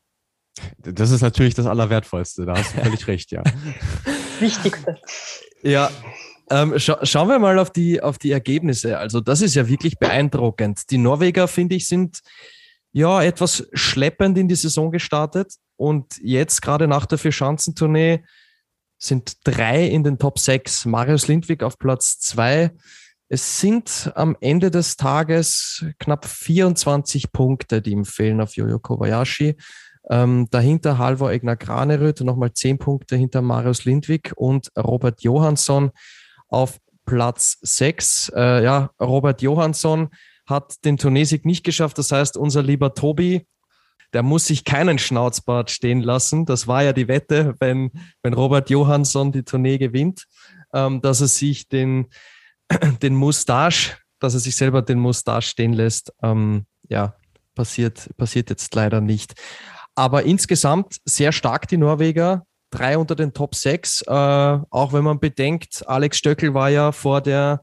Das 0.78 1.11
ist 1.11 1.22
natürlich 1.22 1.54
das 1.54 1.66
Allerwertvollste, 1.66 2.46
da 2.46 2.56
hast 2.56 2.74
du 2.74 2.82
völlig 2.82 3.06
recht, 3.06 3.30
ja. 3.30 3.42
Wichtigste. 4.40 4.96
Ja, 5.62 5.90
ähm, 6.50 6.78
scha 6.78 7.04
schauen 7.04 7.28
wir 7.28 7.38
mal 7.38 7.59
auf 7.59 7.70
die, 7.70 8.02
auf 8.02 8.18
die 8.18 8.32
Ergebnisse. 8.32 8.98
Also 8.98 9.20
das 9.20 9.40
ist 9.40 9.54
ja 9.54 9.68
wirklich 9.68 9.98
beeindruckend. 9.98 10.90
Die 10.90 10.98
Norweger, 10.98 11.48
finde 11.48 11.74
ich, 11.74 11.86
sind 11.86 12.20
ja 12.92 13.22
etwas 13.22 13.68
schleppend 13.72 14.38
in 14.38 14.48
die 14.48 14.54
Saison 14.54 14.90
gestartet 14.90 15.54
und 15.76 16.16
jetzt 16.22 16.62
gerade 16.62 16.88
nach 16.88 17.06
der 17.06 17.18
Vierschanzentournee 17.18 18.24
sind 18.98 19.36
drei 19.44 19.86
in 19.86 20.02
den 20.02 20.18
Top 20.18 20.38
6. 20.38 20.86
Marius 20.86 21.28
Lindwig 21.28 21.62
auf 21.62 21.78
Platz 21.78 22.18
2, 22.18 22.72
Es 23.28 23.61
sind 23.61 24.11
am 24.14 24.36
Ende 24.40 24.70
des 24.70 24.96
Tages 24.96 25.84
knapp 25.98 26.24
24 26.24 27.30
Punkte, 27.30 27.82
die 27.82 27.92
ihm 27.92 28.04
fehlen 28.04 28.40
auf 28.40 28.56
Jojo 28.56 28.78
Kobayashi. 28.78 29.56
Ähm, 30.11 30.48
dahinter 30.50 30.98
Halvor 30.98 31.30
Egner 31.30 31.56
Graneröd, 31.56 32.20
nochmal 32.22 32.52
10 32.52 32.78
Punkte 32.78 33.16
hinter 33.16 33.42
Marius 33.42 33.84
Lindwig 33.84 34.32
und 34.36 34.70
Robert 34.76 35.22
Johansson 35.22 35.90
auf 36.48 36.78
Platz 37.04 37.59
6. 37.62 38.32
Äh, 38.34 38.64
ja, 38.64 38.90
Robert 39.00 39.42
Johansson 39.42 40.09
hat 40.46 40.84
den 40.84 40.96
Turnesieg 40.96 41.44
nicht 41.44 41.64
geschafft. 41.64 41.98
Das 41.98 42.11
heißt, 42.11 42.36
unser 42.36 42.62
lieber 42.62 42.94
Tobi, 42.94 43.46
der 44.14 44.22
muss 44.22 44.46
sich 44.46 44.64
keinen 44.64 44.98
Schnauzbart 44.98 45.70
stehen 45.70 46.00
lassen. 46.00 46.46
Das 46.46 46.66
war 46.66 46.82
ja 46.82 46.94
die 46.94 47.09
Wette, 47.09 47.54
wenn, 47.61 47.90
wenn 48.22 48.32
Robert 48.32 48.70
Johansson 48.70 49.32
die 49.32 49.42
Tournee 49.42 49.76
gewinnt, 49.76 50.24
ähm, 50.72 51.02
dass 51.02 51.20
er 51.20 51.28
sich 51.28 51.68
den 51.68 52.06
den 53.02 53.14
Mustache, 53.14 53.96
dass 54.18 54.34
er 54.34 54.40
sich 54.40 54.56
selber 54.56 54.82
den 54.82 54.98
Mustache 54.98 55.42
stehen 55.42 55.72
lässt, 55.72 56.12
ähm, 56.22 56.66
ja, 56.88 57.14
passiert, 57.54 58.11
passiert 58.16 58.50
jetzt 58.50 58.74
leider 58.74 59.00
nicht. 59.00 59.34
Aber 59.99 60.22
insgesamt 60.22 61.01
sehr 61.07 61.32
stark 61.32 61.66
die 61.66 61.76
Norweger, 61.76 62.44
drei 62.70 62.96
unter 62.96 63.16
den 63.16 63.32
Top 63.32 63.57
6. 63.57 64.03
Äh, 64.03 64.12
auch 64.12 64.92
wenn 64.92 65.03
man 65.03 65.18
bedenkt, 65.18 65.82
Alex 65.88 66.18
Stöckel 66.18 66.55
war 66.55 66.68
ja 66.68 66.92
vor 66.92 67.20
der, 67.20 67.62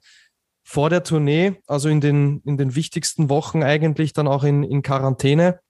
vor 0.61 0.89
der 0.89 1.03
Tournee, 1.03 1.61
also 1.65 1.87
in 1.87 2.01
den, 2.01 2.41
in 2.43 2.57
den 2.57 2.75
wichtigsten 2.75 3.29
Wochen 3.29 3.63
eigentlich 3.63 4.11
dann 4.11 4.27
auch 4.27 4.43
in, 4.43 4.63
in 4.63 4.81
Quarantäne. 4.81 5.61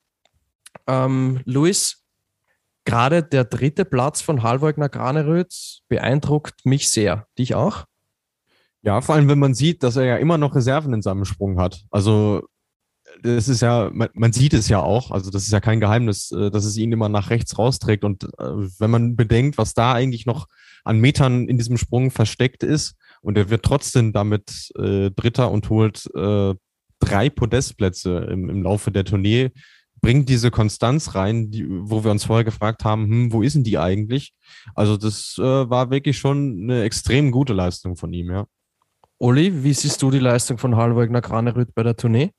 Ähm, 0.87 1.41
Luis, 1.45 2.03
gerade 2.83 3.21
der 3.21 3.43
dritte 3.43 3.85
Platz 3.85 4.21
von 4.21 4.41
Halvogner 4.41 4.89
Graneröd 4.89 5.53
beeindruckt 5.87 6.65
mich 6.65 6.89
sehr. 6.89 7.27
Dich 7.37 7.53
auch? 7.53 7.85
Ja, 8.81 9.01
vor 9.01 9.13
allem, 9.13 9.29
wenn 9.29 9.37
man 9.37 9.53
sieht, 9.53 9.83
dass 9.83 9.97
er 9.97 10.05
ja 10.05 10.17
immer 10.17 10.39
noch 10.39 10.55
Reserven 10.55 10.95
in 10.95 11.03
seinem 11.03 11.25
Sprung 11.25 11.59
hat. 11.59 11.83
Also, 11.91 12.47
das 13.25 13.47
ist 13.47 13.61
ja, 13.61 13.89
man, 13.91 14.09
man 14.13 14.33
sieht 14.33 14.53
es 14.53 14.69
ja 14.69 14.79
auch, 14.79 15.11
also 15.11 15.31
das 15.31 15.43
ist 15.43 15.51
ja 15.51 15.59
kein 15.59 15.79
Geheimnis, 15.79 16.31
äh, 16.31 16.51
dass 16.51 16.65
es 16.65 16.77
ihn 16.77 16.91
immer 16.91 17.09
nach 17.09 17.29
rechts 17.29 17.57
rausträgt. 17.57 18.03
Und 18.03 18.23
äh, 18.23 18.69
wenn 18.79 18.91
man 18.91 19.15
bedenkt, 19.15 19.57
was 19.57 19.73
da 19.73 19.93
eigentlich 19.93 20.25
noch 20.25 20.47
an 20.83 20.99
Metern 20.99 21.47
in 21.47 21.57
diesem 21.57 21.77
Sprung 21.77 22.11
versteckt 22.11 22.63
ist, 22.63 22.95
und 23.21 23.37
er 23.39 23.49
wird 23.49 23.63
trotzdem 23.63 24.13
damit 24.13 24.71
äh, 24.77 25.09
Dritter 25.09 25.49
und 25.49 25.69
holt 25.71 26.07
äh, 26.15 26.53
drei 26.99 27.29
Podestplätze 27.29 28.27
im, 28.31 28.49
im 28.49 28.61
Laufe 28.61 28.91
der 28.91 29.03
Tournee, 29.03 29.51
bringt 30.01 30.29
diese 30.29 30.51
Konstanz 30.51 31.15
rein, 31.15 31.49
die, 31.49 31.65
wo 31.67 32.03
wir 32.03 32.11
uns 32.11 32.25
vorher 32.25 32.43
gefragt 32.43 32.83
haben, 32.83 33.07
hm, 33.07 33.33
wo 33.33 33.41
ist 33.41 33.55
denn 33.55 33.63
die 33.63 33.79
eigentlich? 33.79 34.33
Also 34.75 34.97
das 34.97 35.35
äh, 35.39 35.41
war 35.41 35.89
wirklich 35.89 36.19
schon 36.19 36.59
eine 36.61 36.83
extrem 36.83 37.31
gute 37.31 37.53
Leistung 37.53 37.95
von 37.95 38.13
ihm, 38.13 38.29
ja. 38.29 38.45
Olli, 39.17 39.63
wie 39.63 39.73
siehst 39.73 40.01
du 40.01 40.11
die 40.11 40.19
Leistung 40.19 40.59
von 40.59 40.75
Halvogner 40.75 41.21
Granerüth 41.21 41.73
bei 41.73 41.81
der 41.81 41.95
Tournee? 41.95 42.31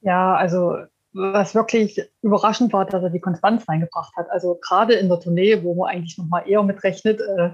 Ja, 0.00 0.34
also 0.34 0.76
was 1.12 1.54
wirklich 1.54 2.00
überraschend 2.22 2.72
war, 2.72 2.84
dass 2.84 3.02
er 3.02 3.10
die 3.10 3.20
Konstanz 3.20 3.68
reingebracht 3.68 4.14
hat. 4.16 4.30
Also 4.30 4.58
gerade 4.60 4.94
in 4.94 5.08
der 5.08 5.20
Tournee, 5.20 5.62
wo 5.62 5.74
man 5.74 5.90
eigentlich 5.90 6.16
noch 6.18 6.26
mal 6.26 6.40
eher 6.40 6.62
mitrechnet, 6.62 7.20
äh, 7.20 7.50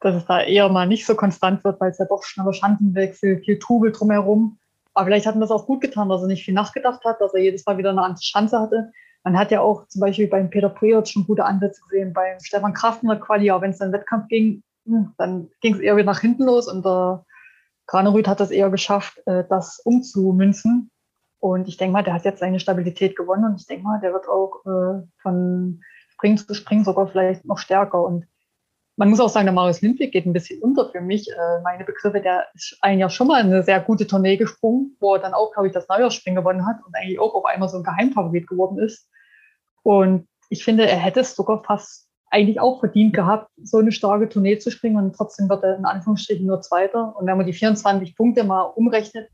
dass 0.00 0.16
es 0.16 0.26
da 0.26 0.40
eher 0.40 0.68
mal 0.68 0.86
nicht 0.86 1.06
so 1.06 1.14
konstant 1.14 1.62
wird, 1.62 1.80
weil 1.80 1.90
es 1.90 1.98
ja 1.98 2.06
doch 2.06 2.24
schneller 2.24 2.52
Schanzenwechsel, 2.52 3.40
viel 3.40 3.58
Trubel 3.58 3.92
drumherum. 3.92 4.58
Aber 4.94 5.06
vielleicht 5.06 5.26
hat 5.26 5.36
ihm 5.36 5.40
das 5.40 5.50
auch 5.50 5.66
gut 5.66 5.80
getan, 5.80 6.08
dass 6.08 6.22
er 6.22 6.26
nicht 6.26 6.44
viel 6.44 6.54
nachgedacht 6.54 7.04
hat, 7.04 7.20
dass 7.20 7.34
er 7.34 7.42
jedes 7.42 7.64
Mal 7.64 7.78
wieder 7.78 7.90
eine 7.90 8.02
andere 8.02 8.22
Schanze 8.22 8.58
hatte. 8.58 8.90
Man 9.22 9.38
hat 9.38 9.50
ja 9.50 9.60
auch 9.60 9.86
zum 9.88 10.00
Beispiel 10.00 10.26
beim 10.26 10.50
Peter 10.50 10.70
Priot 10.70 11.08
schon 11.08 11.26
gute 11.26 11.44
Ansätze 11.44 11.82
gesehen, 11.82 12.12
beim 12.12 12.40
Stefan 12.40 12.72
Kraft 12.72 13.02
Quali, 13.20 13.50
auch 13.50 13.60
wenn 13.60 13.70
es 13.70 13.78
dann 13.78 13.92
Wettkampf 13.92 14.28
ging, 14.28 14.62
hm, 14.86 15.12
dann 15.18 15.50
ging 15.60 15.74
es 15.74 15.80
eher 15.80 15.96
wieder 15.96 16.06
nach 16.06 16.20
hinten 16.20 16.44
los 16.44 16.66
und 16.66 16.84
der 16.84 17.24
Granerüth 17.86 18.28
hat 18.28 18.40
es 18.40 18.50
eher 18.50 18.70
geschafft, 18.70 19.20
äh, 19.26 19.44
das 19.48 19.80
umzumünzen. 19.84 20.90
Und 21.40 21.68
ich 21.68 21.78
denke 21.78 21.94
mal, 21.94 22.04
der 22.04 22.14
hat 22.14 22.24
jetzt 22.24 22.40
seine 22.40 22.60
Stabilität 22.60 23.16
gewonnen 23.16 23.44
und 23.44 23.60
ich 23.60 23.66
denke 23.66 23.82
mal, 23.82 23.98
der 24.00 24.12
wird 24.12 24.28
auch 24.28 24.60
äh, 24.66 25.06
von 25.22 25.80
Spring 26.12 26.36
zu 26.36 26.54
Spring 26.54 26.84
sogar 26.84 27.08
vielleicht 27.08 27.46
noch 27.46 27.56
stärker. 27.56 28.04
Und 28.04 28.26
man 28.96 29.08
muss 29.08 29.20
auch 29.20 29.30
sagen, 29.30 29.46
der 29.46 29.54
Marius 29.54 29.80
Lindwig 29.80 30.12
geht 30.12 30.26
ein 30.26 30.34
bisschen 30.34 30.60
unter 30.60 30.90
für 30.90 31.00
mich. 31.00 31.30
Äh, 31.30 31.62
meine 31.62 31.84
Begriffe, 31.84 32.20
der 32.20 32.44
ist 32.54 32.76
ein 32.82 32.98
Jahr 32.98 33.08
schon 33.08 33.26
mal 33.26 33.40
eine 33.40 33.62
sehr 33.62 33.80
gute 33.80 34.06
Tournee 34.06 34.36
gesprungen, 34.36 34.96
wo 35.00 35.14
er 35.14 35.20
dann 35.20 35.32
auch, 35.32 35.52
glaube 35.52 35.68
ich, 35.68 35.72
das 35.72 35.88
Neujahrsspringen 35.88 36.36
gewonnen 36.42 36.66
hat 36.66 36.76
und 36.86 36.94
eigentlich 36.94 37.18
auch 37.18 37.34
auf 37.34 37.46
einmal 37.46 37.70
so 37.70 37.78
ein 37.78 37.84
Geheimfavorit 37.84 38.46
geworden 38.46 38.78
ist. 38.78 39.08
Und 39.82 40.28
ich 40.50 40.62
finde, 40.62 40.86
er 40.86 40.98
hätte 40.98 41.20
es 41.20 41.34
sogar 41.34 41.64
fast 41.64 42.06
eigentlich 42.30 42.60
auch 42.60 42.80
verdient 42.80 43.14
gehabt, 43.14 43.50
so 43.62 43.78
eine 43.78 43.92
starke 43.92 44.28
Tournee 44.28 44.58
zu 44.58 44.70
springen 44.70 44.98
und 44.98 45.16
trotzdem 45.16 45.48
wird 45.48 45.64
er 45.64 45.76
in 45.78 45.86
Anführungsstrichen 45.86 46.46
nur 46.46 46.60
Zweiter. 46.60 47.16
Und 47.16 47.26
wenn 47.26 47.38
man 47.38 47.46
die 47.46 47.54
24 47.54 48.14
Punkte 48.14 48.44
mal 48.44 48.62
umrechnet 48.62 49.30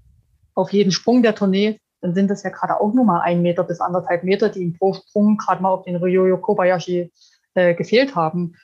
auf 0.55 0.73
jeden 0.73 0.93
Sprung 0.93 1.23
der 1.23 1.35
Tournee, 1.35 1.81
dann 2.01 2.15
sind 2.15 2.31
das 2.31 2.43
ja 2.43 2.51
gerade 2.51 2.81
auch 2.81 2.93
nur 2.93 3.05
mal 3.05 3.21
ein 3.21 3.43
Meter 3.43 3.65
bis 3.65 3.81
anderthalb 3.81 4.25
Meter, 4.25 4.49
die 4.49 4.61
ihm 4.61 4.75
pro 4.75 4.93
Sprung 4.93 5.37
gerade 5.37 5.63
mal 5.63 5.71
auf 5.71 5.85
den 5.85 5.97
Ryoyo 5.97 6.39
Kobayashi 6.39 7.13
äh, 7.55 7.75
gefehlt 7.75 8.15
haben. 8.15 8.55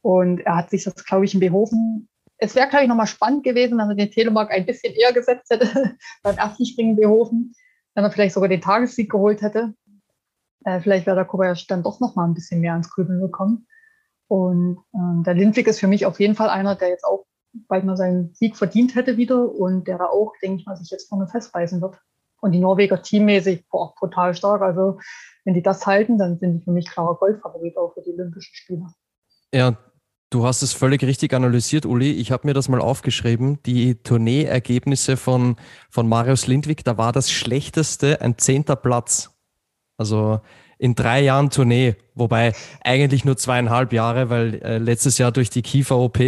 Und 0.00 0.40
er 0.40 0.56
hat 0.56 0.70
sich 0.70 0.84
das, 0.84 1.04
glaube 1.04 1.24
ich, 1.24 1.34
in 1.34 1.40
Behofen. 1.40 2.08
Es 2.38 2.54
wäre, 2.54 2.68
glaube 2.68 2.84
ich, 2.84 2.88
nochmal 2.88 3.08
spannend 3.08 3.42
gewesen, 3.42 3.78
wenn 3.78 3.88
er 3.88 3.94
den 3.94 4.10
Telemark 4.10 4.50
ein 4.52 4.64
bisschen 4.64 4.94
eher 4.94 5.12
gesetzt 5.12 5.50
hätte 5.50 5.96
beim 6.22 6.36
ersten 6.36 6.64
Springen 6.64 6.90
in 6.90 6.96
Behofen, 6.96 7.54
wenn 7.94 8.04
er 8.04 8.10
vielleicht 8.10 8.34
sogar 8.34 8.48
den 8.48 8.60
Tagessieg 8.60 9.10
geholt 9.10 9.42
hätte. 9.42 9.74
Äh, 10.64 10.80
vielleicht 10.80 11.06
wäre 11.06 11.16
der 11.16 11.24
Kobayashi 11.24 11.66
dann 11.66 11.82
doch 11.82 12.00
noch 12.00 12.14
mal 12.14 12.26
ein 12.26 12.34
bisschen 12.34 12.60
mehr 12.60 12.72
ans 12.72 12.90
Grübeln 12.90 13.20
gekommen. 13.20 13.66
Und 14.28 14.78
äh, 14.92 15.24
der 15.24 15.34
Lindwig 15.34 15.66
ist 15.66 15.80
für 15.80 15.88
mich 15.88 16.06
auf 16.06 16.20
jeden 16.20 16.36
Fall 16.36 16.48
einer, 16.48 16.76
der 16.76 16.88
jetzt 16.88 17.04
auch 17.04 17.24
bald 17.66 17.84
mal 17.84 17.96
seinen 17.96 18.34
Sieg 18.34 18.56
verdient 18.56 18.94
hätte 18.94 19.16
wieder 19.16 19.52
und 19.52 19.88
der 19.88 19.98
da 19.98 20.06
auch, 20.06 20.32
denke 20.42 20.60
ich 20.60 20.66
mal, 20.66 20.76
sich 20.76 20.90
jetzt 20.90 21.08
vorne 21.08 21.26
festbeißen 21.26 21.80
wird. 21.80 21.98
Und 22.40 22.52
die 22.52 22.60
Norweger 22.60 23.02
teammäßig, 23.02 23.68
boah, 23.68 23.94
brutal 23.98 24.34
stark. 24.34 24.62
Also 24.62 24.98
wenn 25.44 25.54
die 25.54 25.62
das 25.62 25.86
halten, 25.86 26.18
dann 26.18 26.38
sind 26.38 26.58
die 26.58 26.64
für 26.64 26.70
mich 26.70 26.88
klarer 26.88 27.16
Goldfavorit 27.16 27.76
auch 27.76 27.94
für 27.94 28.02
die 28.02 28.12
Olympischen 28.12 28.54
Spiele. 28.54 28.86
Ja, 29.52 29.76
du 30.30 30.44
hast 30.44 30.62
es 30.62 30.72
völlig 30.72 31.02
richtig 31.02 31.34
analysiert, 31.34 31.86
Uli. 31.86 32.12
Ich 32.12 32.30
habe 32.30 32.46
mir 32.46 32.54
das 32.54 32.68
mal 32.68 32.80
aufgeschrieben. 32.80 33.58
Die 33.64 33.96
Tourneeergebnisse 34.02 35.16
von, 35.16 35.56
von 35.90 36.08
Marius 36.08 36.46
Lindwig, 36.46 36.84
da 36.84 36.98
war 36.98 37.12
das 37.12 37.30
schlechteste 37.30 38.20
ein 38.20 38.38
zehnter 38.38 38.76
Platz. 38.76 39.30
Also 39.96 40.40
in 40.78 40.94
drei 40.94 41.20
Jahren 41.22 41.50
Tournee, 41.50 41.96
wobei 42.14 42.52
eigentlich 42.84 43.24
nur 43.24 43.36
zweieinhalb 43.36 43.92
Jahre, 43.92 44.30
weil 44.30 44.62
äh, 44.62 44.78
letztes 44.78 45.18
Jahr 45.18 45.32
durch 45.32 45.50
die 45.50 45.62
Kiefer-OP 45.62 46.18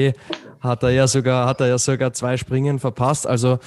hat 0.60 0.82
er 0.82 0.90
ja 0.90 1.06
sogar, 1.06 1.46
hat 1.46 1.60
er 1.60 1.68
ja 1.68 1.78
sogar 1.78 2.12
zwei 2.12 2.36
Springen 2.36 2.78
verpasst. 2.78 3.26
Also 3.26 3.58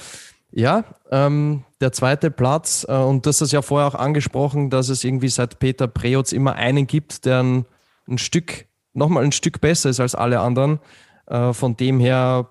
ja, 0.56 0.84
ähm, 1.10 1.64
der 1.80 1.90
zweite 1.92 2.30
Platz, 2.30 2.86
äh, 2.88 2.94
und 2.94 3.26
das 3.26 3.40
ist 3.40 3.52
ja 3.52 3.60
vorher 3.60 3.88
auch 3.88 3.96
angesprochen, 3.96 4.70
dass 4.70 4.88
es 4.88 5.02
irgendwie 5.02 5.28
seit 5.28 5.58
Peter 5.58 5.88
Preutz 5.88 6.30
immer 6.30 6.54
einen 6.54 6.86
gibt, 6.86 7.24
der 7.24 7.42
ein, 7.42 7.66
ein 8.08 8.18
Stück, 8.18 8.66
nochmal 8.92 9.24
ein 9.24 9.32
Stück 9.32 9.60
besser 9.60 9.90
ist 9.90 9.98
als 9.98 10.14
alle 10.14 10.40
anderen. 10.40 10.78
Äh, 11.26 11.52
von 11.52 11.76
dem 11.76 11.98
her 11.98 12.50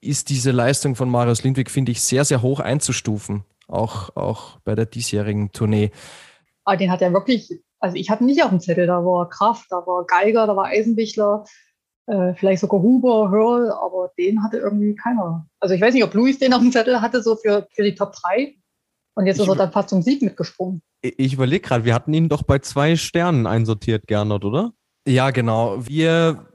ist 0.00 0.28
diese 0.28 0.50
Leistung 0.50 0.96
von 0.96 1.08
Marius 1.08 1.44
Lindwig, 1.44 1.70
finde 1.70 1.92
ich, 1.92 2.02
sehr, 2.02 2.24
sehr 2.24 2.42
hoch 2.42 2.58
einzustufen, 2.58 3.44
auch, 3.68 4.16
auch 4.16 4.58
bei 4.64 4.74
der 4.74 4.86
diesjährigen 4.86 5.52
Tournee. 5.52 5.92
Aber 6.64 6.76
den 6.76 6.90
hat 6.90 7.00
er 7.00 7.12
wirklich, 7.12 7.62
also 7.78 7.96
ich 7.96 8.10
hatte 8.10 8.24
nicht 8.24 8.42
auf 8.42 8.50
dem 8.50 8.60
Zettel, 8.60 8.88
da 8.88 9.04
war 9.04 9.28
Kraft, 9.28 9.66
da 9.70 9.76
war 9.86 10.04
Geiger, 10.04 10.48
da 10.48 10.56
war 10.56 10.66
Eisenbichler, 10.66 11.44
äh, 12.06 12.34
vielleicht 12.34 12.60
sogar 12.60 12.80
Huber, 12.80 13.30
Hörl, 13.30 13.70
aber 13.70 14.10
den 14.18 14.42
hatte 14.42 14.58
irgendwie 14.58 14.94
keiner. 14.94 15.46
Also 15.60 15.74
ich 15.74 15.80
weiß 15.80 15.94
nicht, 15.94 16.04
ob 16.04 16.14
Luis 16.14 16.38
den 16.38 16.52
auf 16.52 16.60
dem 16.60 16.72
Zettel 16.72 17.00
hatte, 17.00 17.22
so 17.22 17.36
für, 17.36 17.66
für 17.72 17.82
die 17.82 17.94
Top 17.94 18.12
3. 18.12 18.54
Und 19.16 19.26
jetzt 19.26 19.36
ich 19.36 19.42
ist 19.42 19.48
er 19.48 19.56
dann 19.56 19.72
fast 19.72 19.90
zum 19.90 20.02
Sieg 20.02 20.22
mitgesprungen. 20.22 20.82
Ich 21.02 21.34
überlege 21.34 21.60
gerade, 21.60 21.84
wir 21.84 21.94
hatten 21.94 22.12
ihn 22.12 22.28
doch 22.28 22.42
bei 22.42 22.58
zwei 22.58 22.96
Sternen 22.96 23.46
einsortiert, 23.46 24.06
Gernot, 24.06 24.44
oder? 24.44 24.72
Ja, 25.06 25.30
genau. 25.30 25.86
Wir 25.86 26.46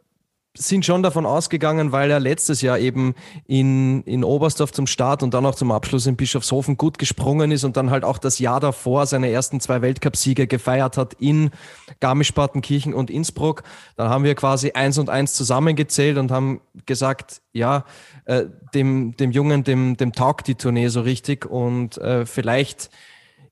sind 0.58 0.86
schon 0.86 1.04
davon 1.04 1.26
ausgegangen, 1.26 1.92
weil 1.92 2.10
er 2.10 2.20
letztes 2.20 2.62
Jahr 2.62 2.80
eben 2.80 3.14
in, 3.46 4.02
in 4.04 4.24
Oberstdorf 4.24 4.72
zum 4.72 4.88
Start 4.88 5.22
und 5.22 5.34
dann 5.34 5.46
auch 5.46 5.56
zum 5.56 5.72
Abschluss 5.72 6.08
in 6.08 6.16
Bischofshofen 6.16 6.76
gut 6.76 6.98
gesprungen 6.98 7.52
ist 7.52 7.64
und 7.64 7.78
dann 7.78 7.92
halt 7.92 8.04
auch 8.04 8.18
das 8.18 8.40
Jahr 8.40 8.60
davor 8.60 9.06
seine 9.06 9.30
ersten 9.30 9.60
zwei 9.60 9.82
Weltcupsiege 9.82 10.48
gefeiert 10.48 10.98
hat 10.98 11.14
in 11.14 11.52
Garmisch-Partenkirchen 12.00 12.94
und 12.94 13.10
Innsbruck. 13.12 13.64
Dann 13.96 14.10
haben 14.10 14.24
wir 14.24 14.36
quasi 14.36 14.72
eins 14.72 14.98
und 14.98 15.10
eins 15.10 15.34
zusammengezählt 15.34 16.18
und 16.18 16.32
haben 16.32 16.62
gesagt, 16.86 17.42
ja, 17.54 17.86
äh, 18.26 18.46
dem, 18.74 19.16
dem 19.18 19.32
Jungen, 19.32 19.64
dem, 19.64 19.98
dem 19.98 20.14
taugt 20.14 20.48
die 20.48 20.56
Tournee 20.56 20.88
so 20.88 21.02
richtig 21.02 21.46
und 21.46 21.98
äh, 22.00 22.26
vielleicht 22.26 22.90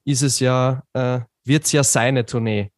ist 0.03 0.23
es 0.23 0.39
ja, 0.39 0.83
äh, 0.93 1.19
wird 1.43 1.65
es 1.65 1.71
ja 1.71 1.83
seine 1.83 2.25
Tournee 2.25 2.71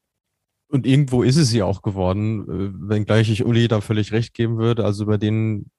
und 0.69 0.85
irgendwo 0.85 1.23
ist 1.23 1.37
es 1.37 1.51
ja 1.51 1.65
auch 1.65 1.81
geworden, 1.81 2.43
äh, 2.43 2.89
wenngleich 2.89 3.29
ich 3.29 3.45
Uli 3.45 3.67
da 3.67 3.81
völlig 3.81 4.11
recht 4.11 4.33
geben 4.33 4.57
würde. 4.57 4.85
Also 4.85 5.03
über 5.03 5.17
den 5.17 5.71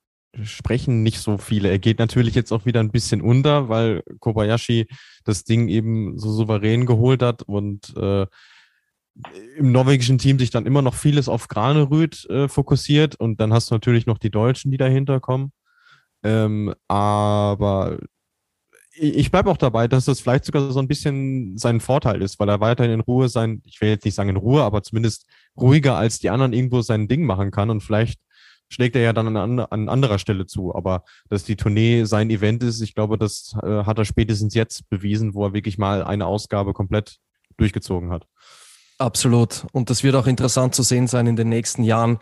sprechen 0.43 1.03
nicht 1.03 1.19
so 1.21 1.39
viele. 1.39 1.71
Er 1.71 1.79
geht 1.79 1.99
natürlich 1.99 2.35
jetzt 2.35 2.53
auch 2.53 2.65
wieder 2.65 2.81
ein 2.81 2.91
bisschen 2.91 3.21
unter, 3.21 3.69
weil 3.69 4.03
Kobayashi 4.21 4.87
das 5.25 5.45
Ding 5.45 5.69
eben 5.69 6.19
so 6.19 6.31
souverän 6.33 6.87
geholt 6.87 7.23
hat 7.23 7.43
und 7.43 7.97
äh, 7.97 8.27
im 9.57 9.73
norwegischen 9.73 10.19
Team 10.19 10.39
sich 10.39 10.51
dann 10.51 10.67
immer 10.67 10.83
noch 10.83 10.95
vieles 10.95 11.29
auf 11.29 11.49
Granerüth 11.49 12.29
äh, 12.31 12.49
fokussiert 12.49 13.17
und 13.17 13.41
dann 13.41 13.53
hast 13.53 13.71
du 13.71 13.75
natürlich 13.75 14.07
noch 14.07 14.19
die 14.19 14.31
Deutschen, 14.31 14.71
die 14.71 14.77
dahinter 14.77 15.21
kommen. 15.21 15.53
Ähm, 16.23 16.75
aber 16.87 17.99
ich 19.01 19.31
bleibe 19.31 19.51
auch 19.51 19.57
dabei, 19.57 19.89
dass 19.89 20.05
das 20.05 20.21
vielleicht 20.21 20.45
sogar 20.45 20.71
so 20.71 20.79
ein 20.79 20.89
bisschen 20.89 21.57
sein 21.57 21.81
Vorteil 21.81 22.21
ist, 22.21 22.39
weil 22.39 22.49
er 22.49 22.61
weiterhin 22.61 22.93
in 22.93 23.01
Ruhe 23.01 23.29
sein, 23.29 23.63
ich 23.65 23.81
will 23.81 23.89
jetzt 23.89 24.05
nicht 24.05 24.15
sagen 24.15 24.29
in 24.29 24.37
Ruhe, 24.37 24.63
aber 24.63 24.83
zumindest 24.83 25.27
ruhiger 25.59 25.97
als 25.97 26.19
die 26.19 26.29
anderen 26.29 26.53
irgendwo 26.53 26.83
sein 26.83 27.09
Ding 27.09 27.25
machen 27.25 27.51
kann 27.51 27.71
und 27.71 27.83
vielleicht 27.83 28.21
schlägt 28.69 28.95
er 28.97 29.03
ja 29.03 29.13
dann 29.13 29.37
an, 29.37 29.59
an 29.59 29.89
anderer 29.89 30.19
Stelle 30.19 30.47
zu. 30.47 30.75
Aber 30.75 31.05
dass 31.29 31.45
die 31.45 31.57
Tournee 31.57 32.05
sein 32.05 32.31
Event 32.31 32.63
ist, 32.63 32.81
ich 32.81 32.95
glaube, 32.95 33.19
das 33.19 33.57
äh, 33.63 33.85
hat 33.85 33.99
er 33.99 34.05
spätestens 34.05 34.55
jetzt 34.55 34.89
bewiesen, 34.89 35.35
wo 35.35 35.45
er 35.45 35.53
wirklich 35.53 35.77
mal 35.77 36.05
eine 36.05 36.27
Ausgabe 36.27 36.73
komplett 36.73 37.19
durchgezogen 37.57 38.11
hat. 38.11 38.27
Absolut. 38.99 39.67
Und 39.73 39.91
das 39.91 40.05
wird 40.05 40.15
auch 40.15 40.27
interessant 40.27 40.75
zu 40.75 40.83
sehen 40.83 41.07
sein 41.07 41.27
in 41.27 41.37
den 41.37 41.49
nächsten 41.49 41.83
Jahren, 41.83 42.19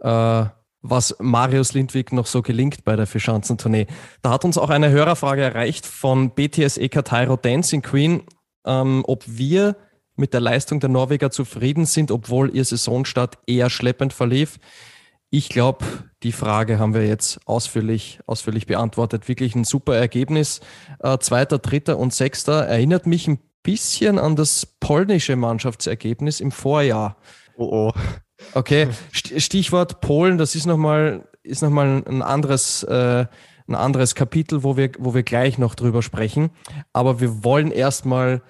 äh, 0.00 0.46
was 0.84 1.16
Marius 1.18 1.72
Lindwig 1.72 2.12
noch 2.12 2.26
so 2.26 2.42
gelingt 2.42 2.84
bei 2.84 2.94
der 2.94 3.06
Fischanzentournee. 3.06 3.86
Da 4.20 4.30
hat 4.30 4.44
uns 4.44 4.58
auch 4.58 4.68
eine 4.68 4.90
Hörerfrage 4.90 5.42
erreicht 5.42 5.86
von 5.86 6.30
BTS 6.30 6.76
EK 6.76 7.04
Tyro 7.04 7.36
Dancing 7.36 7.80
Queen, 7.80 8.22
ähm, 8.66 9.02
ob 9.06 9.24
wir 9.26 9.76
mit 10.14 10.34
der 10.34 10.40
Leistung 10.40 10.80
der 10.80 10.90
Norweger 10.90 11.30
zufrieden 11.30 11.86
sind, 11.86 12.10
obwohl 12.10 12.54
ihr 12.54 12.64
Saisonstart 12.64 13.38
eher 13.46 13.70
schleppend 13.70 14.12
verlief. 14.12 14.58
Ich 15.30 15.48
glaube, 15.48 15.84
die 16.22 16.32
Frage 16.32 16.78
haben 16.78 16.92
wir 16.92 17.06
jetzt 17.06 17.40
ausführlich, 17.46 18.20
ausführlich 18.26 18.66
beantwortet. 18.66 19.26
Wirklich 19.26 19.54
ein 19.54 19.64
super 19.64 19.96
Ergebnis. 19.96 20.60
Äh, 21.00 21.18
Zweiter, 21.18 21.58
Dritter 21.58 21.98
und 21.98 22.12
Sechster 22.12 22.66
erinnert 22.66 23.06
mich 23.06 23.26
ein 23.26 23.38
bisschen 23.62 24.18
an 24.18 24.36
das 24.36 24.66
polnische 24.66 25.34
Mannschaftsergebnis 25.34 26.40
im 26.40 26.52
Vorjahr. 26.52 27.16
Oh 27.56 27.88
oh. 27.88 27.92
Okay, 28.54 28.88
Stichwort 29.12 30.00
Polen, 30.00 30.38
das 30.38 30.54
ist 30.54 30.66
nochmal 30.66 31.26
ist 31.44 31.62
noch 31.62 31.70
mal 31.70 32.02
ein 32.06 32.22
anderes, 32.22 32.82
äh, 32.84 33.26
ein 33.66 33.74
anderes 33.74 34.14
Kapitel, 34.14 34.62
wo 34.62 34.76
wir, 34.76 34.92
wo 34.98 35.14
wir 35.14 35.22
gleich 35.22 35.58
noch 35.58 35.74
drüber 35.74 36.02
sprechen. 36.02 36.50
Aber 36.92 37.20
wir 37.20 37.44
wollen 37.44 37.70
erstmal 37.70 38.42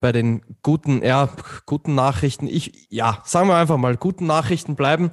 bei 0.00 0.12
den 0.12 0.42
guten, 0.62 1.02
ja, 1.02 1.30
guten 1.64 1.94
Nachrichten, 1.94 2.46
ich, 2.46 2.86
ja, 2.90 3.22
sagen 3.24 3.48
wir 3.48 3.56
einfach 3.56 3.78
mal, 3.78 3.96
guten 3.96 4.26
Nachrichten 4.26 4.76
bleiben. 4.76 5.10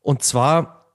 Und 0.00 0.22
zwar 0.22 0.94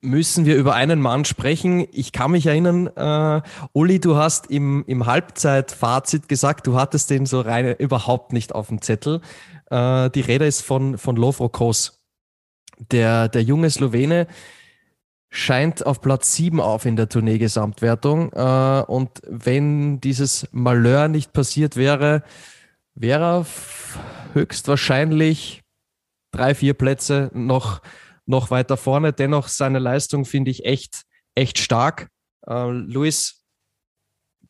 müssen 0.00 0.44
wir 0.44 0.56
über 0.56 0.74
einen 0.74 1.00
Mann 1.00 1.24
sprechen. 1.24 1.86
Ich 1.90 2.12
kann 2.12 2.30
mich 2.30 2.46
erinnern, 2.46 2.88
äh, 2.88 3.42
Uli, 3.72 4.00
du 4.00 4.16
hast 4.16 4.50
im, 4.50 4.84
im 4.86 5.06
Halbzeitfazit 5.06 6.28
gesagt, 6.28 6.66
du 6.66 6.76
hattest 6.76 7.08
den 7.08 7.24
so 7.24 7.40
rein 7.40 7.74
überhaupt 7.78 8.32
nicht 8.32 8.54
auf 8.54 8.68
dem 8.68 8.82
Zettel. 8.82 9.22
Äh, 9.70 10.10
die 10.10 10.20
Rede 10.20 10.46
ist 10.46 10.62
von, 10.62 10.98
von 10.98 11.16
Lovro 11.16 11.48
Kos. 11.48 12.02
Der, 12.78 13.28
der 13.28 13.42
junge 13.42 13.70
Slowene 13.70 14.26
scheint 15.30 15.84
auf 15.84 16.00
Platz 16.00 16.34
7 16.34 16.60
auf 16.60 16.84
in 16.86 16.96
der 16.96 17.08
Tournee-Gesamtwertung. 17.08 18.32
Äh, 18.32 18.84
und 18.86 19.22
wenn 19.26 20.00
dieses 20.00 20.48
Malheur 20.52 21.08
nicht 21.08 21.32
passiert 21.32 21.76
wäre, 21.76 22.22
wäre 22.94 23.24
er 23.24 23.46
höchstwahrscheinlich 24.34 25.62
drei, 26.32 26.54
vier 26.54 26.74
Plätze 26.74 27.30
noch 27.32 27.80
noch 28.26 28.50
weiter 28.50 28.76
vorne. 28.76 29.12
Dennoch 29.12 29.48
seine 29.48 29.78
Leistung 29.78 30.24
finde 30.24 30.50
ich 30.50 30.64
echt, 30.64 31.02
echt 31.34 31.58
stark. 31.58 32.08
Äh, 32.46 32.70
Luis, 32.70 33.44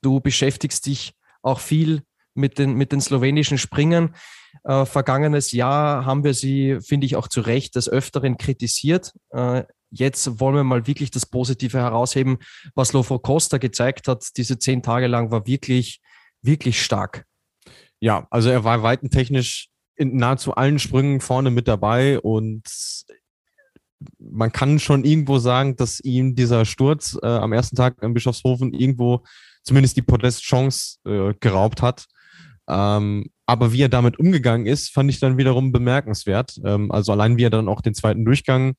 du 0.01 0.21
beschäftigst 0.21 0.87
dich 0.87 1.15
auch 1.43 1.61
viel 1.61 2.03
mit 2.35 2.59
den, 2.59 2.75
mit 2.75 2.93
den 2.93 3.01
slowenischen 3.01 3.59
Springern. 3.59 4.15
Äh, 4.63 4.87
vergangenes 4.87 5.53
Jahr 5.53 6.05
haben 6.05 6.25
wir 6.25 6.35
sie, 6.35 6.79
finde 6.81 7.07
ich, 7.07 7.17
auch 7.17 7.29
zu 7.29 7.41
Recht 7.41 7.75
des 7.77 7.89
Öfteren 7.89 8.39
kritisiert. 8.39 9.13
Äh, 9.31 9.65
jetzt 9.91 10.41
wollen 10.41 10.55
wir 10.55 10.65
mal 10.65 10.87
wirklich 10.87 11.11
das 11.11 11.27
Positive 11.27 11.79
herausheben. 11.79 12.39
Was 12.75 12.93
Lofo 12.93 13.19
Costa 13.19 13.59
gezeigt 13.59 14.09
hat, 14.09 14.25
diese 14.37 14.59
zehn 14.59 14.83
Tage 14.83 15.07
lang, 15.07 15.31
war 15.31 15.47
wirklich, 15.47 16.01
wirklich 16.43 16.83
stark. 16.83 17.25
Ja, 18.01 18.27
also 18.31 18.51
er 18.51 18.65
war 18.65 18.83
weitentechnisch 18.83 19.69
in 19.97 20.17
nahezu 20.17 20.55
allen 20.55 20.79
Sprüngen 20.79 21.21
vorne 21.21 21.51
mit 21.51 21.69
dabei 21.69 22.21
und 22.21 22.63
man 24.19 24.53
kann 24.53 24.79
schon 24.79 25.05
irgendwo 25.05 25.39
sagen, 25.39 25.77
dass 25.77 26.01
ihm 26.01 26.35
dieser 26.35 26.65
Sturz 26.65 27.19
äh, 27.23 27.27
am 27.27 27.53
ersten 27.53 27.77
Tag 27.77 28.03
in 28.03 28.15
Bischofshofen 28.15 28.73
irgendwo 28.73 29.25
zumindest 29.63 29.97
die 29.97 30.03
Podestchance 30.03 30.99
äh, 31.07 31.35
geraubt 31.41 31.83
hat. 31.83 32.07
Ähm, 32.69 33.31
aber 33.47 33.73
wie 33.73 33.83
er 33.83 33.89
damit 33.89 34.19
umgegangen 34.19 34.67
ist, 34.67 34.93
fand 34.93 35.11
ich 35.11 35.21
dann 35.21 35.37
wiederum 35.37 35.73
bemerkenswert. 35.73 36.61
Ähm, 36.65 36.91
also 36.91 37.13
allein 37.13 37.37
wie 37.37 37.45
er 37.45 37.51
dann 37.51 37.69
auch 37.69 37.81
den 37.81 37.95
zweiten 37.95 38.25
Durchgang 38.25 38.75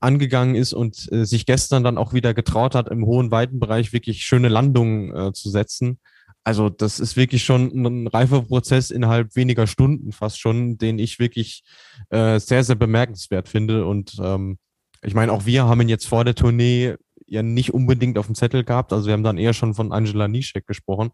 angegangen 0.00 0.54
ist 0.54 0.72
und 0.72 1.10
äh, 1.12 1.24
sich 1.24 1.44
gestern 1.46 1.84
dann 1.84 1.98
auch 1.98 2.12
wieder 2.12 2.34
getraut 2.34 2.74
hat, 2.74 2.88
im 2.88 3.04
hohen 3.04 3.30
Weitenbereich 3.30 3.92
wirklich 3.92 4.22
schöne 4.24 4.48
Landungen 4.48 5.14
äh, 5.14 5.32
zu 5.32 5.50
setzen. 5.50 5.98
Also 6.44 6.70
das 6.70 7.00
ist 7.00 7.16
wirklich 7.16 7.44
schon 7.44 7.72
ein 7.74 8.06
reifer 8.06 8.42
Prozess 8.42 8.90
innerhalb 8.90 9.36
weniger 9.36 9.66
Stunden 9.66 10.12
fast 10.12 10.40
schon, 10.40 10.78
den 10.78 10.98
ich 10.98 11.18
wirklich 11.18 11.62
äh, 12.10 12.38
sehr, 12.40 12.64
sehr 12.64 12.76
bemerkenswert 12.76 13.48
finde. 13.48 13.84
Und 13.84 14.16
ähm, 14.22 14.56
ich 15.02 15.14
meine, 15.14 15.32
auch 15.32 15.44
wir 15.44 15.64
haben 15.64 15.80
ihn 15.82 15.90
jetzt 15.90 16.08
vor 16.08 16.24
der 16.24 16.34
Tournee 16.34 16.94
ja 17.26 17.42
nicht 17.42 17.74
unbedingt 17.74 18.16
auf 18.16 18.26
dem 18.26 18.34
Zettel 18.34 18.64
gehabt. 18.64 18.92
Also 18.92 19.06
wir 19.06 19.12
haben 19.12 19.24
dann 19.24 19.36
eher 19.36 19.52
schon 19.52 19.74
von 19.74 19.92
Angela 19.92 20.28
Nischek 20.28 20.66
gesprochen. 20.66 21.10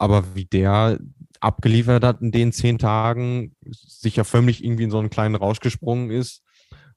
Aber 0.00 0.34
wie 0.34 0.46
der 0.46 0.98
abgeliefert 1.40 2.02
hat 2.04 2.22
in 2.22 2.32
den 2.32 2.52
zehn 2.52 2.78
Tagen, 2.78 3.54
sich 3.70 4.16
ja 4.16 4.24
förmlich 4.24 4.64
irgendwie 4.64 4.84
in 4.84 4.90
so 4.90 4.98
einen 4.98 5.10
kleinen 5.10 5.34
Rausch 5.34 5.60
gesprungen 5.60 6.10
ist. 6.10 6.42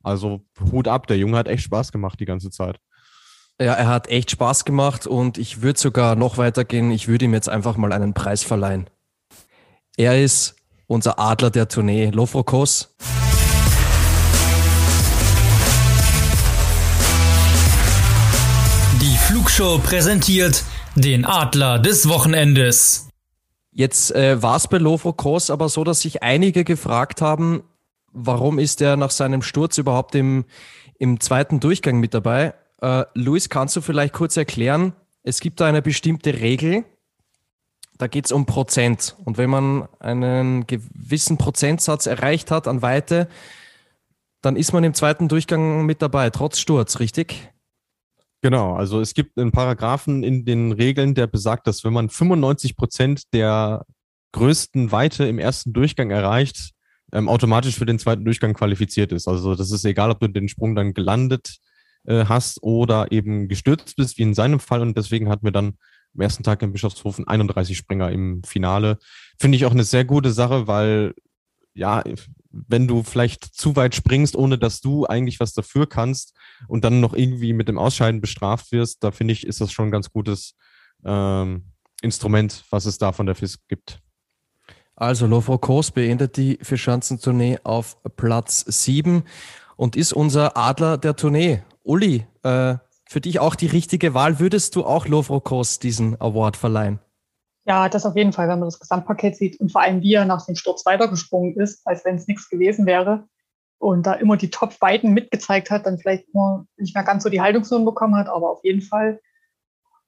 Also 0.01 0.45
Hut 0.71 0.87
ab, 0.87 1.07
der 1.07 1.17
Junge 1.17 1.37
hat 1.37 1.49
echt 1.49 1.63
Spaß 1.63 1.91
gemacht 1.91 2.21
die 2.21 2.25
ganze 2.25 2.49
Zeit. 2.49 2.79
Ja, 3.59 3.73
er 3.73 3.87
hat 3.87 4.07
echt 4.07 4.31
Spaß 4.31 4.63
gemacht 4.63 5.05
und 5.05 5.37
ich 5.37 5.61
würde 5.61 5.79
sogar 5.79 6.15
noch 6.15 6.37
weitergehen. 6.37 6.91
Ich 6.91 7.09
würde 7.09 7.25
ihm 7.25 7.33
jetzt 7.33 7.49
einfach 7.49 7.75
mal 7.75 7.91
einen 7.91 8.13
Preis 8.13 8.41
verleihen. 8.41 8.89
Er 9.97 10.23
ist 10.23 10.55
unser 10.87 11.19
Adler 11.19 11.51
der 11.51 11.67
Tournee, 11.67 12.09
Lofrokos. 12.09 12.95
Die 19.01 19.17
Flugshow 19.17 19.77
präsentiert 19.79 20.63
den 20.95 21.25
Adler 21.25 21.79
des 21.79 22.07
Wochenendes. 22.07 23.09
Jetzt 23.71 24.13
äh, 24.15 24.41
war 24.41 24.57
es 24.57 24.67
bei 24.67 24.77
Lofrokos 24.77 25.49
aber 25.49 25.69
so, 25.69 25.83
dass 25.83 26.01
sich 26.01 26.21
einige 26.21 26.63
gefragt 26.63 27.21
haben, 27.21 27.63
warum 28.11 28.59
ist 28.59 28.81
er 28.81 28.95
nach 28.95 29.09
seinem 29.09 29.41
Sturz 29.41 29.77
überhaupt 29.79 30.13
im, 30.13 30.45
im 30.99 31.19
zweiten 31.19 31.59
Durchgang 31.59 31.99
mit 31.99 32.13
dabei? 32.13 32.53
Äh, 32.81 33.05
Luis, 33.15 33.49
kannst 33.49 33.75
du 33.75 33.81
vielleicht 33.81 34.13
kurz 34.13 34.37
erklären, 34.37 34.93
es 35.23 35.39
gibt 35.39 35.59
da 35.59 35.65
eine 35.65 35.81
bestimmte 35.81 36.41
Regel, 36.41 36.83
da 37.97 38.07
geht 38.07 38.25
es 38.25 38.31
um 38.31 38.45
Prozent. 38.45 39.15
Und 39.23 39.37
wenn 39.37 39.49
man 39.49 39.87
einen 39.99 40.67
gewissen 40.67 41.37
Prozentsatz 41.37 42.05
erreicht 42.05 42.51
hat 42.51 42.67
an 42.67 42.81
Weite, 42.81 43.27
dann 44.41 44.55
ist 44.55 44.73
man 44.73 44.83
im 44.83 44.93
zweiten 44.93 45.27
Durchgang 45.27 45.85
mit 45.85 46.01
dabei, 46.01 46.29
trotz 46.29 46.59
Sturz, 46.59 46.99
richtig? 46.99 47.52
Genau, 48.43 48.75
also 48.75 48.99
es 48.99 49.13
gibt 49.13 49.39
einen 49.39 49.53
Paragraphen 49.53 50.21
in 50.21 50.43
den 50.43 50.73
Regeln, 50.73 51.15
der 51.15 51.27
besagt, 51.27 51.65
dass 51.65 51.85
wenn 51.85 51.93
man 51.93 52.09
95 52.09 52.75
Prozent 52.75 53.33
der 53.33 53.85
größten 54.33 54.91
Weite 54.91 55.23
im 55.23 55.39
ersten 55.39 55.71
Durchgang 55.71 56.11
erreicht, 56.11 56.71
ähm, 57.13 57.29
automatisch 57.29 57.77
für 57.77 57.85
den 57.85 57.99
zweiten 57.99 58.25
Durchgang 58.25 58.53
qualifiziert 58.53 59.13
ist. 59.13 59.29
Also 59.29 59.55
das 59.55 59.71
ist 59.71 59.85
egal, 59.85 60.11
ob 60.11 60.19
du 60.19 60.27
den 60.27 60.49
Sprung 60.49 60.75
dann 60.75 60.93
gelandet 60.93 61.55
äh, 62.05 62.25
hast 62.25 62.61
oder 62.61 63.13
eben 63.13 63.47
gestürzt 63.47 63.95
bist, 63.95 64.17
wie 64.17 64.23
in 64.23 64.33
seinem 64.33 64.59
Fall. 64.59 64.81
Und 64.81 64.97
deswegen 64.97 65.29
hatten 65.29 65.45
wir 65.45 65.53
dann 65.53 65.77
am 66.13 66.21
ersten 66.21 66.43
Tag 66.43 66.61
in 66.63 66.73
Bischofshofen 66.73 67.25
31 67.25 67.77
Springer 67.77 68.11
im 68.11 68.43
Finale. 68.43 68.97
Finde 69.39 69.55
ich 69.55 69.65
auch 69.65 69.71
eine 69.71 69.85
sehr 69.85 70.03
gute 70.03 70.33
Sache, 70.33 70.67
weil 70.67 71.13
ja, 71.75 72.03
wenn 72.53 72.87
du 72.87 73.03
vielleicht 73.03 73.43
zu 73.43 73.75
weit 73.75 73.95
springst, 73.95 74.35
ohne 74.35 74.57
dass 74.57 74.79
du 74.79 75.05
eigentlich 75.05 75.39
was 75.39 75.53
dafür 75.53 75.87
kannst 75.87 76.35
und 76.67 76.83
dann 76.83 76.99
noch 76.99 77.13
irgendwie 77.13 77.51
mit 77.51 77.67
dem 77.67 77.77
Ausscheiden 77.77 78.21
bestraft 78.21 78.71
wirst, 78.71 79.03
da 79.03 79.11
finde 79.11 79.33
ich, 79.33 79.45
ist 79.45 79.59
das 79.59 79.71
schon 79.71 79.87
ein 79.87 79.91
ganz 79.91 80.11
gutes 80.11 80.55
ähm, 81.03 81.71
Instrument, 82.01 82.63
was 82.69 82.85
es 82.85 82.97
da 82.97 83.11
von 83.11 83.25
der 83.25 83.35
FIS 83.35 83.59
gibt. 83.67 83.99
Also 84.95 85.25
Lofro 85.25 85.57
Kos 85.57 85.91
beendet 85.91 86.37
die 86.37 86.59
Vierschanzentournee 86.61 87.59
auf 87.63 87.97
Platz 88.15 88.63
7 88.67 89.23
und 89.75 89.95
ist 89.95 90.13
unser 90.13 90.55
Adler 90.55 90.97
der 90.99 91.15
Tournee. 91.15 91.63
Uli, 91.83 92.27
äh, 92.43 92.75
für 93.13 93.21
dich 93.21 93.39
auch 93.39 93.55
die 93.55 93.67
richtige 93.67 94.13
Wahl. 94.13 94.39
Würdest 94.39 94.75
du 94.75 94.85
auch 94.85 95.07
Lovro-Kos 95.07 95.79
diesen 95.79 96.19
Award 96.19 96.57
verleihen? 96.57 96.99
Ja, 97.65 97.87
das 97.87 98.05
auf 98.05 98.15
jeden 98.15 98.33
Fall, 98.33 98.49
wenn 98.49 98.59
man 98.59 98.67
das 98.67 98.79
Gesamtpaket 98.79 99.37
sieht 99.37 99.59
und 99.59 99.71
vor 99.71 99.81
allem 99.81 100.01
wie 100.01 100.13
er 100.13 100.25
nach 100.25 100.45
dem 100.45 100.55
Sturz 100.55 100.85
weitergesprungen 100.85 101.55
ist, 101.55 101.85
als 101.87 102.03
wenn 102.03 102.15
es 102.15 102.27
nichts 102.27 102.49
gewesen 102.49 102.85
wäre 102.85 103.27
und 103.77 104.05
da 104.05 104.13
immer 104.13 104.37
die 104.37 104.49
Top-Weiten 104.49 105.13
mitgezeigt 105.13 105.69
hat, 105.71 105.85
dann 105.85 105.97
vielleicht 105.97 106.33
nur 106.33 106.67
nicht 106.77 106.93
mehr 106.93 107.03
ganz 107.03 107.23
so 107.23 107.29
die 107.29 107.41
Haltungsnoten 107.41 107.85
bekommen 107.85 108.15
hat, 108.15 108.27
aber 108.27 108.49
auf 108.49 108.63
jeden 108.63 108.81
Fall. 108.81 109.21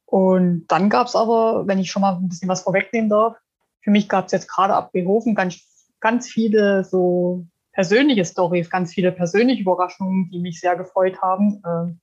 Und 0.06 0.66
dann 0.68 0.90
gab 0.90 1.08
es 1.08 1.16
aber, 1.16 1.66
wenn 1.68 1.80
ich 1.80 1.90
schon 1.90 2.02
mal 2.02 2.16
ein 2.16 2.30
bisschen 2.30 2.50
was 2.50 2.62
vorwegnehmen 2.62 3.10
darf, 3.10 3.38
für 3.82 3.92
mich 3.92 4.10
gab 4.10 4.26
es 4.26 4.32
jetzt 4.32 4.50
gerade 4.50 4.74
ab 4.74 4.92
Behofen 4.92 5.36
ganz, 5.36 5.60
ganz 6.00 6.28
viele 6.28 6.84
so 6.84 7.46
persönliche 7.72 8.26
Stories, 8.26 8.70
ganz 8.70 8.94
viele 8.94 9.12
persönliche 9.12 9.62
Überraschungen, 9.62 10.30
die 10.32 10.40
mich 10.40 10.60
sehr 10.60 10.76
gefreut 10.76 11.22
haben. 11.22 11.62
Ähm, 11.66 12.00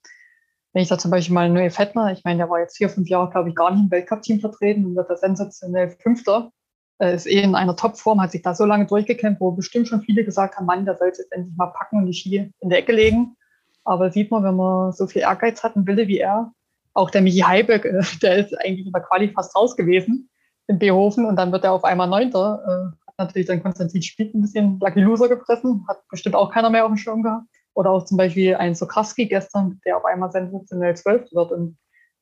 wenn 0.72 0.82
ich 0.82 0.88
da 0.88 0.98
zum 0.98 1.10
Beispiel 1.10 1.34
mal 1.34 1.50
Noe 1.50 1.70
Fettner, 1.70 2.12
ich 2.12 2.24
meine, 2.24 2.38
der 2.38 2.50
war 2.50 2.60
jetzt 2.60 2.76
vier, 2.76 2.88
fünf 2.88 3.08
Jahre, 3.08 3.30
glaube 3.30 3.50
ich, 3.50 3.54
gar 3.54 3.70
nicht 3.70 3.84
im 3.84 3.90
Weltcup-Team 3.90 4.40
vertreten 4.40 4.86
und 4.86 4.96
wird 4.96 5.10
da 5.10 5.16
sensationell 5.16 5.90
Fünfter. 5.90 6.50
Äh, 6.98 7.14
ist 7.14 7.26
eh 7.26 7.42
in 7.42 7.54
einer 7.54 7.76
Topform, 7.76 8.20
hat 8.20 8.32
sich 8.32 8.42
da 8.42 8.54
so 8.54 8.64
lange 8.64 8.86
durchgekämpft, 8.86 9.40
wo 9.40 9.50
bestimmt 9.52 9.88
schon 9.88 10.02
viele 10.02 10.24
gesagt 10.24 10.56
haben, 10.56 10.66
Mann, 10.66 10.86
der 10.86 10.96
sollte 10.96 11.22
jetzt 11.22 11.32
endlich 11.32 11.56
mal 11.56 11.66
packen 11.66 11.98
und 11.98 12.06
die 12.06 12.14
Ski 12.14 12.52
in 12.60 12.70
der 12.70 12.78
Ecke 12.78 12.92
legen. 12.92 13.36
Aber 13.84 14.10
sieht 14.10 14.30
man, 14.30 14.44
wenn 14.44 14.56
man 14.56 14.92
so 14.92 15.06
viel 15.06 15.22
Ehrgeiz 15.22 15.62
hat 15.62 15.76
und 15.76 15.86
Wille 15.86 16.06
wie 16.06 16.18
er, 16.18 16.52
auch 16.94 17.10
der 17.10 17.22
Michi 17.22 17.40
Heiberg, 17.40 17.84
äh, 17.84 18.02
der 18.22 18.36
ist 18.36 18.58
eigentlich 18.58 18.86
in 18.86 18.92
der 18.92 19.02
Quali 19.02 19.28
fast 19.28 19.54
raus 19.54 19.76
gewesen 19.76 20.30
in 20.68 20.78
Behofen 20.78 21.26
und 21.26 21.36
dann 21.36 21.52
wird 21.52 21.64
er 21.64 21.72
auf 21.72 21.84
einmal 21.84 22.08
Neunter. 22.08 22.62
Äh, 22.66 23.08
hat 23.08 23.18
natürlich 23.18 23.48
dann 23.48 23.62
Konstantin 23.62 24.00
Spied 24.00 24.34
ein 24.34 24.40
bisschen 24.40 24.78
Lucky 24.80 25.00
Loser 25.00 25.28
gefressen, 25.28 25.84
hat 25.88 26.06
bestimmt 26.08 26.34
auch 26.34 26.50
keiner 26.50 26.70
mehr 26.70 26.84
auf 26.84 26.90
dem 26.90 26.96
Schirm 26.96 27.22
gehabt. 27.22 27.46
Oder 27.74 27.90
auch 27.90 28.04
zum 28.04 28.16
Beispiel 28.16 28.54
ein 28.56 28.74
Sokraski 28.74 29.26
gestern, 29.26 29.80
der 29.84 29.96
auf 29.96 30.04
einmal 30.04 30.30
sensationell 30.30 30.96
zwölf 30.96 31.32
wird. 31.32 31.52
Und 31.52 31.78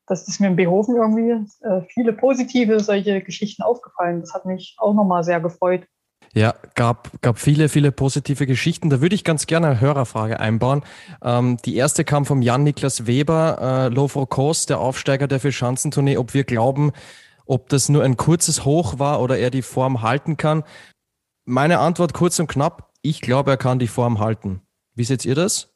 das 0.06 0.26
ist 0.28 0.40
mir 0.40 0.48
in 0.48 0.56
Behofen 0.56 0.96
irgendwie 0.96 1.46
äh, 1.60 1.82
viele 1.88 2.12
positive 2.12 2.80
solche 2.80 3.20
Geschichten 3.22 3.62
aufgefallen. 3.62 4.20
Das 4.20 4.34
hat 4.34 4.46
mich 4.46 4.76
auch 4.78 4.94
nochmal 4.94 5.24
sehr 5.24 5.40
gefreut. 5.40 5.86
Ja, 6.32 6.54
gab, 6.76 7.10
gab 7.22 7.38
viele, 7.38 7.68
viele 7.68 7.90
positive 7.90 8.46
Geschichten. 8.46 8.88
Da 8.88 9.00
würde 9.00 9.16
ich 9.16 9.24
ganz 9.24 9.46
gerne 9.46 9.68
eine 9.68 9.80
Hörerfrage 9.80 10.38
einbauen. 10.38 10.84
Ähm, 11.22 11.56
die 11.64 11.74
erste 11.74 12.04
kam 12.04 12.24
vom 12.24 12.40
Jan-Niklas 12.40 13.06
Weber, 13.06 13.58
äh, 13.60 13.94
Lofro 13.94 14.26
Kos, 14.26 14.66
der 14.66 14.78
Aufsteiger 14.78 15.26
der 15.26 15.40
Vier-Schanzentournee, 15.40 16.18
ob 16.18 16.34
wir 16.34 16.44
glauben, 16.44 16.92
ob 17.46 17.68
das 17.68 17.88
nur 17.88 18.04
ein 18.04 18.16
kurzes 18.16 18.64
Hoch 18.64 19.00
war 19.00 19.20
oder 19.20 19.38
er 19.38 19.50
die 19.50 19.62
Form 19.62 20.02
halten 20.02 20.36
kann. 20.36 20.62
Meine 21.46 21.80
Antwort 21.80 22.14
kurz 22.14 22.38
und 22.38 22.46
knapp, 22.46 22.92
ich 23.02 23.20
glaube, 23.20 23.50
er 23.50 23.56
kann 23.56 23.80
die 23.80 23.88
Form 23.88 24.20
halten. 24.20 24.62
Wie 25.00 25.04
seht 25.04 25.24
ihr 25.24 25.34
das? 25.34 25.72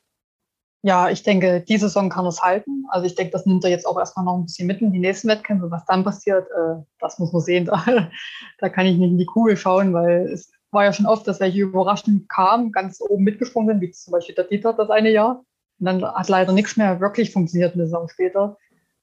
Ja, 0.83 1.09
ich 1.09 1.23
denke, 1.23 1.63
die 1.67 1.79
Saison 1.79 2.11
kann 2.11 2.27
er 2.27 2.29
es 2.29 2.43
halten. 2.43 2.85
Also 2.91 3.07
ich 3.07 3.15
denke, 3.15 3.33
das 3.33 3.47
nimmt 3.47 3.65
er 3.65 3.71
jetzt 3.71 3.87
auch 3.87 3.99
erstmal 3.99 4.27
noch 4.27 4.37
ein 4.37 4.45
bisschen 4.45 4.67
mit 4.67 4.83
in 4.83 4.93
die 4.93 4.99
nächsten 4.99 5.29
Wettkämpfe. 5.29 5.71
Was 5.71 5.87
dann 5.87 6.05
passiert, 6.05 6.47
äh, 6.51 6.83
das 6.99 7.19
muss 7.19 7.33
man 7.33 7.41
sehen. 7.41 7.65
Da, 7.87 8.11
da 8.59 8.69
kann 8.69 8.85
ich 8.85 8.99
nicht 8.99 9.13
in 9.13 9.17
die 9.17 9.25
Kugel 9.25 9.57
schauen, 9.57 9.95
weil 9.95 10.29
es 10.29 10.53
war 10.73 10.85
ja 10.85 10.93
schon 10.93 11.07
oft, 11.07 11.27
dass 11.27 11.41
welche 11.41 11.63
überraschend 11.63 12.29
kamen, 12.29 12.71
ganz 12.71 13.01
oben 13.01 13.25
mitgesprungen 13.25 13.71
sind, 13.71 13.81
wie 13.81 13.93
zum 13.93 14.13
Beispiel 14.13 14.35
der 14.35 14.45
Dieter 14.45 14.75
das 14.75 14.91
eine 14.91 15.11
Jahr. 15.11 15.43
Und 15.79 15.87
dann 15.87 16.05
hat 16.05 16.29
leider 16.29 16.53
nichts 16.53 16.77
mehr 16.77 17.01
wirklich 17.01 17.33
funktioniert 17.33 17.73
eine 17.73 17.85
Saison 17.85 18.07
später. 18.11 18.59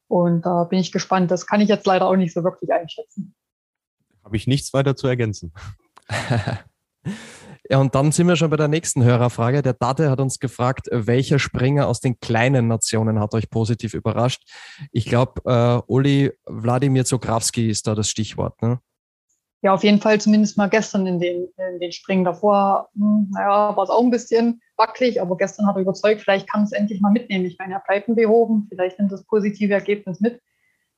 Und 0.08 0.46
da 0.46 0.66
bin 0.66 0.78
ich 0.78 0.92
gespannt. 0.92 1.32
Das 1.32 1.48
kann 1.48 1.62
ich 1.62 1.70
jetzt 1.70 1.88
leider 1.88 2.06
auch 2.06 2.16
nicht 2.16 2.36
so 2.36 2.44
wirklich 2.44 2.72
einschätzen. 2.72 3.34
Habe 4.24 4.38
ich 4.38 4.46
nichts 4.46 4.72
weiter 4.72 4.96
zu 4.96 5.08
ergänzen. 5.08 5.52
Ja, 7.72 7.80
und 7.80 7.96
dann 7.96 8.12
sind 8.12 8.28
wir 8.28 8.36
schon 8.36 8.50
bei 8.50 8.58
der 8.58 8.68
nächsten 8.68 9.02
Hörerfrage. 9.02 9.62
Der 9.62 9.72
Date 9.72 10.10
hat 10.10 10.20
uns 10.20 10.40
gefragt, 10.40 10.90
welcher 10.92 11.40
Springer 11.40 11.88
aus 11.88 12.02
den 12.02 12.20
kleinen 12.20 12.68
Nationen 12.68 13.18
hat 13.18 13.34
euch 13.34 13.50
positiv 13.50 13.94
überrascht? 13.94 14.44
Ich 14.92 15.06
glaube, 15.06 15.42
äh, 15.46 15.82
Uli 15.90 16.34
Wladimir 16.46 17.06
Zokrawski 17.06 17.70
ist 17.70 17.88
da 17.88 17.96
das 17.96 18.10
Stichwort. 18.10 18.62
Ne? 18.62 18.82
Ja, 19.62 19.74
auf 19.74 19.86
jeden 19.86 20.02
Fall 20.02 20.20
zumindest 20.20 20.58
mal 20.58 20.68
gestern 20.68 21.08
in 21.08 21.22
den, 21.22 21.48
in 21.72 21.80
den 21.80 21.94
Springen 21.94 22.26
davor. 22.26 22.90
Hm, 22.94 23.30
naja, 23.32 23.74
war 23.78 23.84
es 23.86 23.90
auch 23.90 24.04
ein 24.04 24.12
bisschen 24.12 24.62
wackelig, 24.76 25.22
aber 25.22 25.38
gestern 25.38 25.66
hat 25.66 25.78
er 25.78 25.84
überzeugt, 25.84 26.20
vielleicht 26.20 26.52
kann 26.52 26.64
es 26.64 26.74
endlich 26.74 27.00
mal 27.00 27.14
mitnehmen. 27.14 27.46
Ich 27.46 27.58
meine, 27.58 27.76
er 27.76 27.84
bleibt 27.88 28.14
behoben, 28.14 28.68
vielleicht 28.68 29.00
nimmt 29.00 29.14
das 29.14 29.24
positive 29.24 29.74
Ergebnis 29.74 30.20
mit 30.20 30.42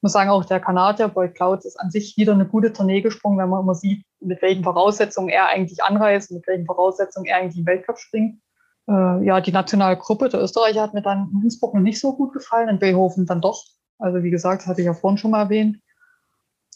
muss 0.04 0.12
sagen, 0.12 0.30
auch 0.30 0.46
der 0.46 0.60
Kanadier 0.60 1.08
Boyd 1.08 1.34
Clouds 1.34 1.66
ist 1.66 1.80
an 1.80 1.90
sich 1.90 2.18
wieder 2.18 2.34
eine 2.34 2.46
gute 2.46 2.74
Tournee 2.74 3.02
gesprungen, 3.02 3.40
wenn 3.40 3.50
man 3.50 3.62
immer 3.62 3.74
sieht, 3.74 4.06
mit 4.20 4.42
welchen 4.42 4.64
Voraussetzungen 4.64 5.30
er 5.30 5.48
eigentlich 5.48 5.84
anreist, 5.84 6.32
mit 6.32 6.46
welchen 6.46 6.66
Voraussetzungen 6.66 7.26
er 7.26 7.38
eigentlich 7.38 7.58
im 7.58 7.66
Weltcup 7.66 7.98
springt. 7.98 8.40
Äh, 8.88 9.26
ja, 9.26 9.40
die 9.40 9.52
nationale 9.52 9.98
Gruppe 9.98 10.30
der 10.30 10.42
Österreicher 10.42 10.82
hat 10.82 10.94
mir 10.94 11.02
dann 11.02 11.32
in 11.34 11.44
Innsbruck 11.44 11.74
noch 11.74 11.82
nicht 11.82 12.00
so 12.00 12.16
gut 12.16 12.34
gefallen, 12.34 12.70
in 12.70 12.80
Beethoven 12.80 13.26
dann 13.26 13.42
doch. 13.42 13.64
Also 13.98 14.24
wie 14.24 14.30
gesagt, 14.30 14.68
hatte 14.68 14.82
ich 14.82 14.86
ja 14.88 14.94
vorhin 14.94 15.18
schon 15.18 15.32
mal 15.32 15.44
erwähnt. 15.44 15.80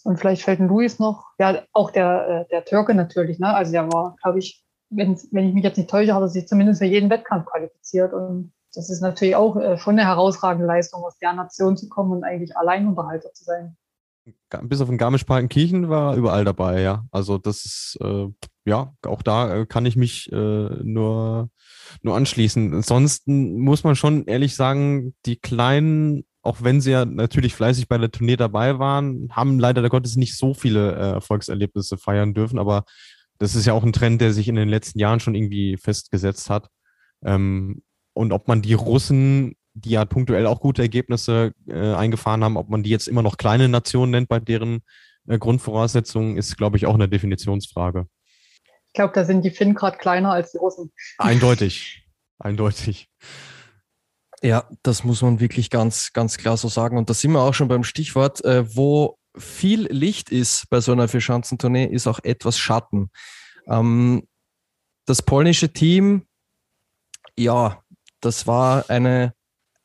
Und 0.04 0.18
vielleicht 0.18 0.44
fällt 0.44 0.62
ein 0.62 0.70
Luis 0.70 1.00
noch. 1.00 1.26
Ja, 1.38 1.64
auch 1.74 1.92
der, 1.92 2.28
äh, 2.28 2.50
der 2.50 2.64
Türke 2.64 2.94
natürlich. 2.94 3.40
Ne? 3.40 3.54
Also 3.54 3.74
der 3.74 3.92
war, 3.92 4.16
glaube 4.24 4.40
ich, 4.40 4.64
wenn, 4.90 5.20
wenn 5.32 5.50
ich 5.50 5.54
mich 5.54 5.66
jetzt 5.66 5.78
nicht 5.78 5.90
täusche, 5.90 6.14
hat 6.14 6.22
er 6.22 6.30
sich 6.30 6.48
zumindest 6.48 6.80
für 6.80 6.86
jeden 6.86 7.10
Wettkampf 7.10 7.46
qualifiziert. 7.46 8.14
Und 8.14 8.54
das 8.74 8.90
ist 8.90 9.02
natürlich 9.02 9.36
auch 9.36 9.56
äh, 9.58 9.78
schon 9.78 9.98
eine 9.98 10.08
herausragende 10.08 10.68
Leistung, 10.68 11.04
aus 11.04 11.18
der 11.20 11.34
Nation 11.34 11.78
zu 11.78 11.90
kommen 11.90 12.12
und 12.12 12.24
eigentlich 12.24 12.56
Alleinunterhalter 12.56 13.34
zu 13.34 13.44
sein. 13.44 13.78
Bis 14.64 14.82
auf 14.82 14.90
den 14.90 14.98
Garmisch-Partenkirchen 14.98 15.90
war 15.90 16.14
er 16.14 16.18
überall 16.18 16.44
dabei, 16.44 16.82
ja. 16.82 17.06
Also 17.12 17.38
das 17.38 17.66
ist, 17.66 17.98
äh, 18.02 18.28
ja, 18.66 18.94
auch 19.06 19.22
da 19.22 19.56
äh, 19.56 19.66
kann 19.66 19.86
ich 19.86 19.96
mich 19.96 20.32
äh, 20.32 20.36
nur, 20.36 21.50
nur 22.02 22.16
anschließen. 22.16 22.74
Ansonsten 22.74 23.58
muss 23.58 23.84
man 23.84 23.96
schon 23.96 24.26
ehrlich 24.26 24.56
sagen, 24.56 25.16
die 25.26 25.38
Kleinen, 25.38 26.26
auch 26.42 26.62
wenn 26.62 26.82
sie 26.82 26.92
ja 26.92 27.06
natürlich 27.06 27.56
fleißig 27.56 27.88
bei 27.88 27.98
der 27.98 28.12
Tournee 28.12 28.36
dabei 28.36 28.80
waren, 28.80 29.30
haben 29.32 29.60
leider 29.60 29.88
Gottes 29.88 30.18
nicht 30.18 30.38
so 30.38 30.54
viele 30.54 30.94
äh, 30.94 31.12
Erfolgserlebnisse 31.14 31.98
feiern 31.98 32.34
dürfen, 32.34 32.60
aber 32.60 32.84
das 33.38 33.56
ist 33.56 33.66
ja 33.66 33.74
auch 33.74 33.84
ein 33.84 33.94
Trend, 33.94 34.20
der 34.20 34.34
sich 34.34 34.48
in 34.48 34.56
den 34.56 34.70
letzten 34.70 35.00
Jahren 35.00 35.20
schon 35.20 35.36
irgendwie 35.36 35.78
festgesetzt 35.78 36.50
hat. 36.50 36.70
Ähm, 37.24 37.82
und 38.18 38.34
ob 38.34 38.48
man 38.48 38.62
die 38.62 38.74
Russen, 38.74 39.56
die 39.74 39.92
ja 39.92 40.06
punktuell 40.06 40.48
auch 40.48 40.60
gute 40.60 40.82
Ergebnisse 40.82 41.54
äh, 41.68 41.94
eingefahren 41.94 42.44
haben, 42.44 42.58
ob 42.58 42.70
man 42.70 42.84
die 42.84 42.90
jetzt 42.90 43.08
immer 43.08 43.22
noch 43.22 43.38
kleine 43.38 43.70
Nationen 43.70 44.12
nennt 44.12 44.28
bei 44.28 44.40
deren 44.40 44.82
äh, 45.28 45.38
Grundvoraussetzungen, 45.38 46.38
ist, 46.38 46.58
glaube 46.58 46.78
ich, 46.78 46.86
auch 46.86 46.96
eine 46.96 47.08
Definitionsfrage. 47.08 48.08
Ich 48.88 48.94
glaube, 48.94 49.14
da 49.14 49.26
sind 49.26 49.44
die 49.44 49.52
Finnen 49.52 49.76
gerade 49.76 49.98
kleiner 49.98 50.32
als 50.32 50.52
die 50.52 50.58
Russen. 50.58 50.92
Eindeutig. 51.20 52.04
Eindeutig. 52.40 53.10
Ja, 54.42 54.70
das 54.84 55.04
muss 55.04 55.22
man 55.22 55.40
wirklich 55.40 55.70
ganz, 55.70 56.14
ganz 56.14 56.38
klar 56.38 56.58
so 56.58 56.68
sagen. 56.68 56.98
Und 56.98 57.10
da 57.10 57.14
sind 57.14 57.32
wir 57.32 57.42
auch 57.42 57.54
schon 57.54 57.68
beim 57.68 57.84
Stichwort, 57.84 58.44
äh, 58.46 58.76
wo 58.76 59.18
viel 59.38 59.88
Licht 59.92 60.30
ist 60.30 60.70
bei 60.70 60.80
so 60.80 60.92
einer 60.92 61.08
Vierschanzentournee, 61.08 61.86
ist 61.86 62.08
auch 62.08 62.20
etwas 62.24 62.58
Schatten. 62.58 63.12
Ähm, 63.68 64.28
das 65.06 65.22
polnische 65.22 65.70
Team, 65.70 66.28
ja, 67.38 67.82
das 68.22 68.48
war 68.48 68.90
eine, 68.90 69.34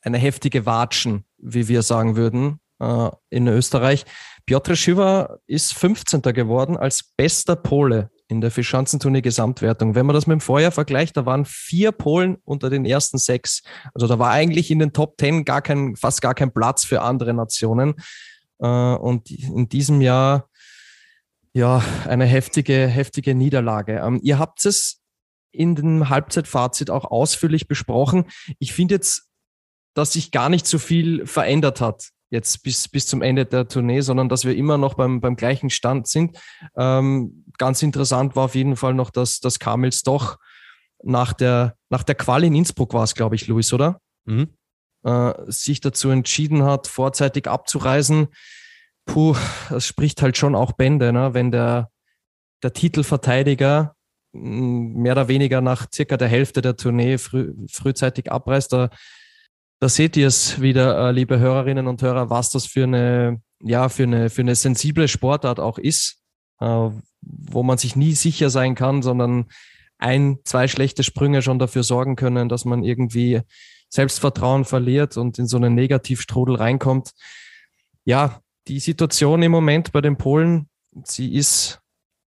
eine 0.03 0.19
heftige 0.19 0.67
Watschen, 0.67 1.25
wie 1.39 1.69
wir 1.69 1.83
sagen 1.83 2.17
würden, 2.17 2.61
äh, 2.81 3.11
in 3.31 3.47
Österreich. 3.49 4.05
Piotr 4.47 4.75
Schüwer 4.75 5.39
ist 5.47 5.75
15. 5.75 6.21
geworden 6.33 6.77
als 6.77 7.05
bester 7.17 7.57
Pole 7.57 8.11
in 8.29 8.41
der 8.41 8.51
Fischanzentournee 8.51 9.21
Gesamtwertung. 9.21 9.95
Wenn 9.95 10.07
man 10.07 10.15
das 10.15 10.27
mit 10.27 10.35
dem 10.35 10.41
Vorjahr 10.41 10.73
vergleicht, 10.73 11.17
da 11.17 11.27
waren 11.27 11.45
vier 11.45 11.93
Polen 11.93 12.39
unter 12.45 12.71
den 12.71 12.85
ersten 12.85 13.19
sechs. 13.19 13.63
Also 13.95 14.07
da 14.07 14.19
war 14.19 14.31
eigentlich 14.31 14.71
in 14.71 14.79
den 14.79 14.93
Top 14.93 15.19
Ten 15.19 15.45
gar 15.45 15.63
kein, 15.63 15.97
fast 15.97 16.23
gar 16.23 16.35
kein 16.35 16.53
Platz 16.53 16.85
für 16.85 17.03
andere 17.03 17.35
Nationen. 17.35 17.95
Äh, 18.59 18.67
und 18.67 19.31
in 19.31 19.69
diesem 19.69 20.01
Jahr 20.01 20.49
ja 21.53 21.85
eine 22.09 22.25
heftige, 22.25 22.87
heftige 22.87 23.35
Niederlage. 23.35 24.01
Ähm, 24.05 24.19
ihr 24.23 24.39
habt 24.39 24.65
es 24.65 25.02
in 25.53 25.75
dem 25.75 26.09
Halbzeitfazit 26.09 26.91
auch 26.91 27.05
ausführlich 27.05 27.69
besprochen. 27.69 28.25
Ich 28.59 28.73
finde 28.73 28.95
jetzt, 28.95 29.29
dass 29.95 30.15
sich 30.15 30.31
gar 30.31 30.49
nicht 30.49 30.67
so 30.67 30.79
viel 30.79 31.27
verändert 31.27 31.81
hat 31.81 32.11
jetzt 32.33 32.63
bis, 32.63 32.89
bis 32.89 33.07
zum 33.07 33.21
Ende 33.21 33.45
der 33.45 33.69
Tournee, 33.69 34.01
sondern 34.01 34.31
dass 34.31 34.45
wir 34.45 34.57
immer 34.57 34.79
noch 34.79 34.95
beim, 34.95 35.21
beim 35.21 35.37
gleichen 35.37 35.69
Stand 35.69 36.09
sind. 36.09 36.39
Ähm, 36.77 37.45
ganz 37.59 37.83
interessant 37.83 38.35
war 38.35 38.47
auf 38.47 38.55
jeden 38.55 38.77
Fall 38.77 38.95
noch, 38.95 39.11
dass, 39.11 39.41
dass 39.41 39.59
Kamils 39.59 40.03
doch 40.03 40.39
nach 41.05 41.35
der, 41.35 41.77
nach 41.91 42.03
der 42.03 42.15
Quali 42.15 42.47
in 42.47 42.55
Innsbruck 42.55 42.95
war 42.95 43.05
es, 43.05 43.15
glaube 43.15 43.35
ich, 43.35 43.49
Luis, 43.49 43.73
oder? 43.73 44.01
Mhm. 44.25 44.49
Äh, 45.05 45.35
sich 45.47 45.81
dazu 45.81 46.09
entschieden 46.09 46.65
hat, 46.65 46.87
vorzeitig 46.87 47.49
abzureisen. 47.49 48.29
Puh, 49.05 49.37
das 49.69 49.87
spricht 49.87 50.23
halt 50.23 50.39
schon 50.39 50.55
auch 50.55 50.73
Bände, 50.73 51.13
ne? 51.13 51.35
wenn 51.35 51.51
der, 51.51 51.91
der 52.63 52.73
Titelverteidiger 52.73 53.95
mehr 54.33 55.13
oder 55.13 55.29
weniger 55.29 55.61
nach 55.61 55.87
circa 55.93 56.17
der 56.17 56.29
Hälfte 56.29 56.63
der 56.63 56.77
Tournee 56.77 57.19
früh, 57.19 57.55
frühzeitig 57.71 58.31
abreißt. 58.31 58.73
Da, 58.73 58.91
da 59.79 59.89
seht 59.89 60.17
ihr 60.17 60.27
es 60.27 60.61
wieder, 60.61 61.09
äh, 61.09 61.13
liebe 61.13 61.39
Hörerinnen 61.39 61.87
und 61.87 62.03
Hörer, 62.03 62.31
was 62.31 62.51
das 62.51 62.67
für 62.67 62.85
eine, 62.85 63.43
ja, 63.63 63.89
für 63.89 64.05
eine, 64.05 64.31
für 64.31 64.43
eine 64.43 64.55
sensible 64.55 65.09
Sportart 65.09 65.61
auch 65.61 65.79
ist, 65.79 66.19
äh, 66.61 66.91
wo 67.21 67.63
man 67.63 67.79
sich 67.79 67.97
nie 67.97 68.15
sicher 68.15 68.51
sein 68.51 68.75
kann, 68.75 69.03
sondern 69.03 69.47
ein, 69.99 70.39
zwei 70.45 70.67
schlechte 70.67 71.03
Sprünge 71.03 71.43
schon 71.43 71.59
dafür 71.59 71.83
sorgen 71.83 72.17
können, 72.17 72.49
dass 72.49 72.65
man 72.65 72.83
irgendwie 72.83 73.43
Selbstvertrauen 73.89 74.65
verliert 74.65 75.17
und 75.17 75.39
in 75.39 75.47
so 75.47 75.59
einen 75.59 75.75
Negativstrudel 75.75 76.57
reinkommt. 76.57 77.13
Ja, 78.05 78.41
die 78.67 78.81
Situation 78.81 79.43
im 79.43 79.53
Moment 79.53 79.93
bei 79.93 80.01
den 80.01 80.17
Polen, 80.17 80.69
sie 81.05 81.35
ist 81.35 81.82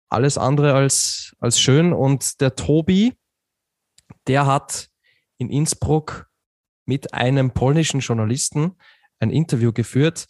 alles 0.10 0.38
andere 0.38 0.74
als, 0.74 1.36
als 1.40 1.60
schön. 1.60 1.94
Und 1.94 2.42
der 2.42 2.56
Tobi, 2.56 3.14
der 4.28 4.46
hat 4.46 4.90
in 5.38 5.50
Innsbruck 5.50 6.30
mit 6.86 7.14
einem 7.14 7.52
polnischen 7.52 8.00
Journalisten 8.00 8.76
ein 9.20 9.30
Interview 9.30 9.74
geführt, 9.74 10.26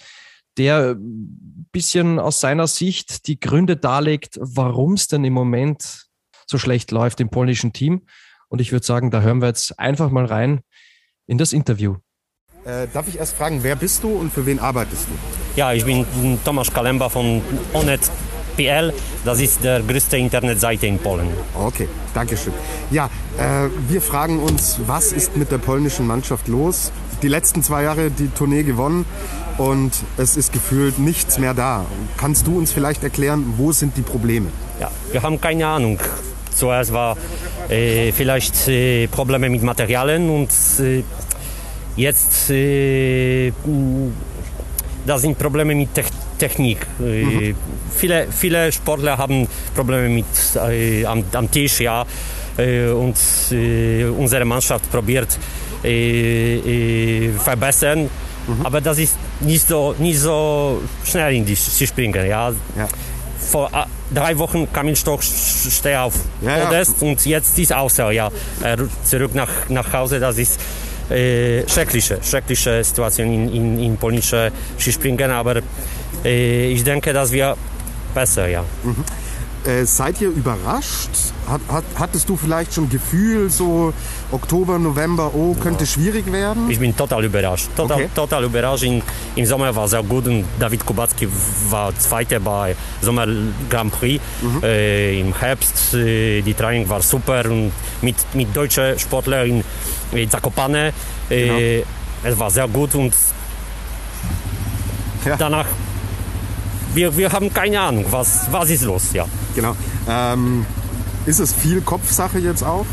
der 0.57 0.95
ein 0.95 1.69
bisschen 1.71 2.19
aus 2.19 2.39
seiner 2.39 2.67
Sicht 2.67 3.27
die 3.27 3.39
Gründe 3.39 3.77
darlegt, 3.77 4.37
warum 4.41 4.93
es 4.93 5.07
denn 5.07 5.23
im 5.23 5.33
Moment 5.33 6.07
so 6.47 6.57
schlecht 6.57 6.91
läuft 6.91 7.19
im 7.19 7.29
polnischen 7.29 7.73
Team. 7.73 8.07
Und 8.49 8.61
ich 8.61 8.71
würde 8.71 8.85
sagen, 8.85 9.11
da 9.11 9.21
hören 9.21 9.41
wir 9.41 9.47
jetzt 9.47 9.77
einfach 9.77 10.09
mal 10.09 10.25
rein 10.25 10.61
in 11.27 11.37
das 11.37 11.53
Interview. 11.53 11.97
Äh, 12.65 12.87
darf 12.91 13.07
ich 13.07 13.17
erst 13.17 13.35
fragen, 13.35 13.63
wer 13.63 13.75
bist 13.75 14.03
du 14.03 14.09
und 14.09 14.31
für 14.31 14.45
wen 14.45 14.59
arbeitest 14.59 15.07
du? 15.07 15.11
Ja, 15.55 15.73
ich 15.73 15.85
bin 15.85 16.05
Tomasz 16.43 16.73
Kalemba 16.73 17.09
von 17.09 17.41
Onet.pl. 18.57 18.93
Das 19.23 19.39
ist 19.39 19.63
der 19.63 19.81
größte 19.81 20.17
Internetseite 20.17 20.87
in 20.87 20.99
Polen. 20.99 21.27
Okay, 21.53 21.87
danke 22.13 22.37
schön. 22.37 22.53
Ja, 22.91 23.09
äh, 23.37 23.69
wir 23.89 24.01
fragen 24.01 24.39
uns, 24.39 24.79
was 24.85 25.11
ist 25.11 25.37
mit 25.37 25.51
der 25.51 25.57
polnischen 25.57 26.07
Mannschaft 26.07 26.47
los? 26.47 26.91
Die 27.21 27.27
letzten 27.27 27.63
zwei 27.63 27.83
Jahre 27.83 28.11
die 28.11 28.27
Tournee 28.27 28.63
gewonnen 28.63 29.05
und 29.57 29.91
es 30.17 30.37
ist 30.37 30.53
gefühlt 30.53 30.99
nichts 30.99 31.39
mehr 31.39 31.53
da. 31.53 31.85
Kannst 32.17 32.45
du 32.45 32.57
uns 32.57 32.71
vielleicht 32.71 33.03
erklären, 33.03 33.55
wo 33.57 33.71
sind 33.71 33.97
die 33.97 34.03
Probleme? 34.03 34.47
Ja, 34.79 34.91
wir 35.11 35.23
haben 35.23 35.41
keine 35.41 35.65
Ahnung. 35.65 35.99
Zuerst 36.53 36.93
war 36.93 37.17
äh, 37.69 38.11
vielleicht 38.11 38.67
äh, 38.67 39.07
Probleme 39.07 39.49
mit 39.49 39.63
Materialien 39.63 40.29
und 40.29 40.49
äh, 40.79 41.03
Jetzt 41.97 42.51
äh, 42.51 43.51
da 45.03 45.17
sind 45.17 45.35
Probleme 45.35 45.73
mit 45.73 45.95
Te 45.95 46.03
Technik. 46.37 46.85
Äh, 46.99 47.03
mhm. 47.03 47.55
Viele, 47.95 48.27
viele 48.31 48.71
Sportler 48.71 49.17
haben 49.17 49.47
Probleme 49.75 50.09
mit 50.09 50.25
äh, 50.55 51.05
am, 51.05 51.23
am, 51.33 51.49
Tisch, 51.49 51.79
ja. 51.79 52.05
Äh, 52.57 52.89
und 52.89 53.15
äh, 53.51 54.05
unsere 54.05 54.45
Mannschaft 54.45 54.89
probiert 54.91 55.37
äh, 55.83 57.29
verbessern. 57.43 58.09
Mhm. 58.47 58.65
Aber 58.65 58.81
das 58.81 58.97
ist 58.99 59.17
nicht 59.41 59.67
so, 59.67 59.95
nicht 59.97 60.19
so 60.19 60.81
schnell 61.03 61.35
in 61.35 61.45
die 61.45 61.55
Skispringen. 61.55 62.27
Ja. 62.27 62.49
ja. 62.49 62.87
Vor 63.39 63.69
drei 64.13 64.37
Wochen 64.37 64.71
Kamil 64.71 64.95
Stoch 64.95 65.21
steht 65.21 65.95
auf 65.95 66.15
ja, 66.41 66.65
Podest 66.65 67.01
ja. 67.01 67.07
und 67.07 67.25
jetzt 67.25 67.57
ist 67.59 67.73
außer 67.73 68.11
ja 68.11 68.29
zurück 69.03 69.35
nach, 69.35 69.69
nach 69.69 69.93
Hause. 69.93 70.19
Das 70.19 70.37
ist 70.37 70.59
äh, 71.09 71.67
schreckliche, 71.67 72.19
schreckliche 72.21 72.83
Situation 72.83 73.31
in, 73.31 73.49
in, 73.53 73.79
in 73.79 73.97
polnische 73.97 74.51
Skispringen, 74.77 75.31
aber 75.31 75.57
äh, 75.57 75.61
ich 76.23 76.83
denke, 76.83 77.13
dass 77.13 77.31
wir 77.31 77.55
besser, 78.13 78.47
ja. 78.47 78.63
Mhm. 78.83 79.03
Äh, 79.67 79.85
seid 79.85 80.21
ihr 80.21 80.29
überrascht? 80.29 81.09
Hat, 81.49 81.61
hat, 81.69 81.83
hattest 81.95 82.29
du 82.29 82.37
vielleicht 82.37 82.73
schon 82.73 82.89
Gefühl, 82.89 83.49
so 83.49 83.93
Oktober, 84.31 84.79
November, 84.79 85.31
oh, 85.33 85.55
könnte 85.55 85.83
ja. 85.83 85.89
schwierig 85.89 86.31
werden? 86.31 86.69
Ich 86.69 86.79
bin 86.79 86.95
total 86.95 87.25
überrascht. 87.25 87.67
Total, 87.75 87.97
okay. 87.97 88.09
total 88.15 88.43
überrascht. 88.45 88.83
In, 88.83 89.01
Im 89.35 89.45
Sommer 89.45 89.75
war 89.75 89.85
es 89.85 89.91
sehr 89.91 90.03
gut 90.03 90.25
und 90.27 90.45
David 90.59 90.85
Kubacki 90.85 91.27
war 91.69 91.93
Zweiter 91.97 92.39
bei 92.39 92.75
Sommer 93.01 93.27
Grand 93.69 93.91
Prix. 93.91 94.23
Mhm. 94.41 94.63
Äh, 94.63 95.19
Im 95.19 95.37
Herbst, 95.37 95.93
äh, 95.95 96.41
die 96.41 96.53
Training 96.53 96.87
war 96.87 97.01
super 97.01 97.43
und 97.45 97.71
mit, 98.01 98.15
mit 98.33 98.55
deutschen 98.55 98.97
Sportlern 98.97 99.47
in, 99.47 99.63
in 100.17 100.29
Zakopane. 100.29 100.93
Äh, 101.29 101.45
genau. 101.45 101.85
Es 102.23 102.39
war 102.39 102.49
sehr 102.51 102.67
gut 102.67 102.95
und 102.95 103.13
ja. 105.25 105.35
danach 105.35 105.65
wir, 106.97 107.15
wir 107.15 107.31
haben 107.31 107.53
keine 107.53 107.79
Ahnung, 107.79 108.05
was, 108.09 108.47
was 108.51 108.69
ist 108.71 108.83
los, 108.83 109.13
ja. 109.13 109.25
Genau. 109.55 109.75
Ähm, 110.09 110.65
ist 111.25 111.39
es 111.39 111.53
viel 111.53 111.81
Kopfsache 111.81 112.39
jetzt 112.39 112.63
auch? 112.63 112.85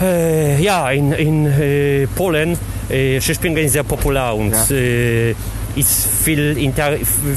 Äh, 0.00 0.60
ja, 0.60 0.90
in, 0.90 1.12
in 1.12 1.46
äh, 1.46 2.06
Polen 2.08 2.58
äh, 2.88 3.20
Skispringen 3.20 3.64
ist 3.64 3.72
sehr 3.72 3.84
populär 3.84 4.34
und 4.34 4.52
ja. 4.52 4.76
äh, 4.76 5.30
ist 5.76 6.06
viel, 6.24 6.58
inter, 6.58 6.96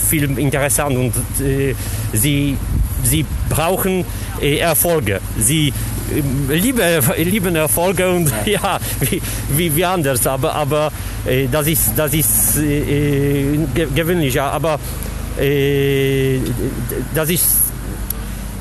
viel 0.10 0.38
interessant 0.38 0.98
und 0.98 1.14
äh, 1.46 1.76
sie, 2.14 2.58
sie 3.04 3.26
brauchen 3.50 4.04
äh, 4.42 4.58
Erfolge. 4.58 5.22
Sie 5.38 5.68
äh, 5.70 6.56
lieben, 6.56 6.82
lieben 7.18 7.56
Erfolge 7.56 8.10
und 8.10 8.32
ja, 8.46 8.80
wie, 9.00 9.22
wie, 9.56 9.76
wie 9.76 9.86
anders, 9.86 10.26
aber, 10.26 10.56
aber 10.56 10.92
das 11.52 11.68
ist, 11.68 11.92
das 11.96 12.16
ist 12.16 12.56
gewöhnlich. 12.56 14.42
Aber 14.42 14.80
äh, 15.40 16.40
das 17.14 17.30
ist 17.30 17.46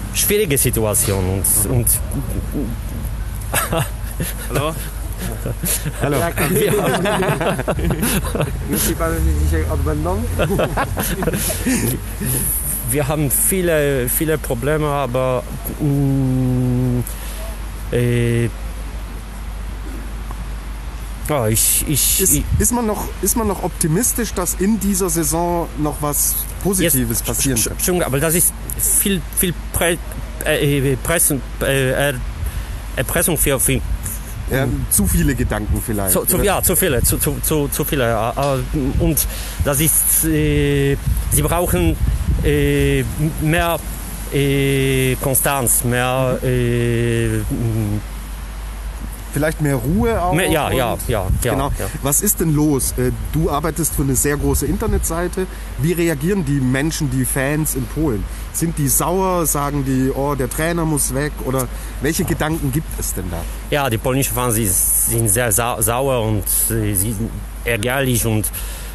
eine 0.09 0.17
schwierige 0.17 0.59
Situation 0.59 1.25
und, 1.25 1.45
und 1.71 1.87
Hallo? 4.49 4.75
Hallo. 6.03 6.17
Wir 12.91 13.07
haben 13.09 13.31
viele, 13.31 14.09
viele 14.09 14.39
Probleme, 14.39 14.87
aber 14.87 15.43
mh, 15.81 15.87
mm, 15.87 17.05
äh, 17.93 18.49
ja, 21.31 21.47
ich, 21.49 21.85
ich, 21.89 22.21
ist, 22.21 22.43
ist, 22.59 22.73
man 22.73 22.87
noch, 22.87 23.07
ist 23.23 23.37
man 23.37 23.47
noch 23.47 23.63
optimistisch, 23.63 24.35
dass 24.35 24.55
in 24.55 24.81
dieser 24.81 25.09
Saison 25.09 25.69
noch 25.79 25.97
was 26.01 26.35
Positives 26.63 27.21
jetzt, 27.21 27.25
passieren 27.25 27.63
kann? 27.63 27.79
Schon, 27.79 28.03
aber 28.03 28.19
das 28.19 28.35
ist 28.35 28.53
viel, 28.79 29.23
viel 29.37 29.55
Pre, 29.73 29.97
äh, 30.45 30.97
Pressung, 30.97 31.41
äh, 31.61 32.13
Erpressung 32.97 33.39
für, 33.39 33.61
für 33.61 33.81
ja, 34.51 34.67
zu 34.91 35.07
viele 35.07 35.37
Gedanken 35.37 35.81
vielleicht. 35.81 36.13
Zu, 36.13 36.25
zu, 36.25 36.39
ja, 36.43 36.61
zu 36.61 36.75
viele, 36.75 37.01
zu, 37.03 37.19
zu, 37.19 37.69
zu, 37.69 37.85
viele. 37.85 38.33
Und 38.99 39.27
das 39.65 39.81
ist, 39.81 40.25
äh, 40.25 40.97
sie 41.31 41.43
brauchen 41.43 41.97
äh, 42.43 43.05
mehr 43.41 43.79
äh, 44.33 45.15
Konstanz, 45.17 45.85
mehr 45.85 46.39
äh, 46.43 47.39
vielleicht 49.33 49.61
mehr 49.61 49.77
Ruhe 49.77 50.21
auch. 50.23 50.33
Mehr, 50.33 50.51
ja, 50.51 50.71
ja, 50.71 50.99
ja, 51.09 51.27
ja, 51.43 51.53
genau. 51.53 51.73
Ja. 51.79 51.87
Was 52.03 52.23
ist 52.23 52.41
denn 52.41 52.55
los? 52.55 52.93
Äh, 52.99 53.13
du 53.33 53.51
arbeitest 53.51 53.95
für 53.95 54.03
eine 54.03 54.17
sehr 54.17 54.37
große 54.37 54.67
Internetseite. 54.67 55.47
Wie 55.79 55.93
reagieren 55.93 56.45
die 56.45 56.61
Menschen, 56.61 57.11
die 57.11 57.25
Fans 57.25 57.75
in 57.75 57.87
Polen? 57.87 58.25
Sind 58.53 58.79
die 58.79 58.89
sauer? 58.89 59.47
Sagen 59.47 59.85
die, 59.85 60.11
oh, 60.11 60.35
der 60.35 60.51
Trainer 60.51 60.85
muss 60.85 61.15
weg? 61.15 61.33
Oder 61.45 61.69
welche 62.01 62.25
Gedanken 62.25 62.73
gibt 62.73 62.89
es 62.99 63.15
denn 63.15 63.31
da? 63.31 63.43
Ja, 63.71 63.89
die 63.89 63.99
polnischen 63.99 64.35
Fans 64.35 64.57
sind 64.57 65.29
sehr 65.29 65.53
sa 65.53 65.81
sauer 65.81 66.23
und 66.23 66.45
äh, 66.71 66.95
sind 66.95 67.31
ärgerlich 67.65 68.27
und 68.27 68.51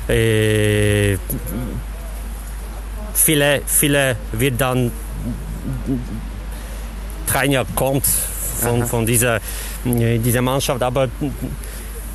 äh, 0.07 1.17
viele, 3.13 3.61
viele 3.65 4.17
wird 4.31 4.59
dann 4.59 4.91
Trainer 7.25 7.65
kommt 7.75 8.05
von, 8.05 8.85
von 8.85 9.05
dieser 9.05 9.39
dieser 9.85 10.41
Mannschaft, 10.41 10.81
aber 10.81 11.09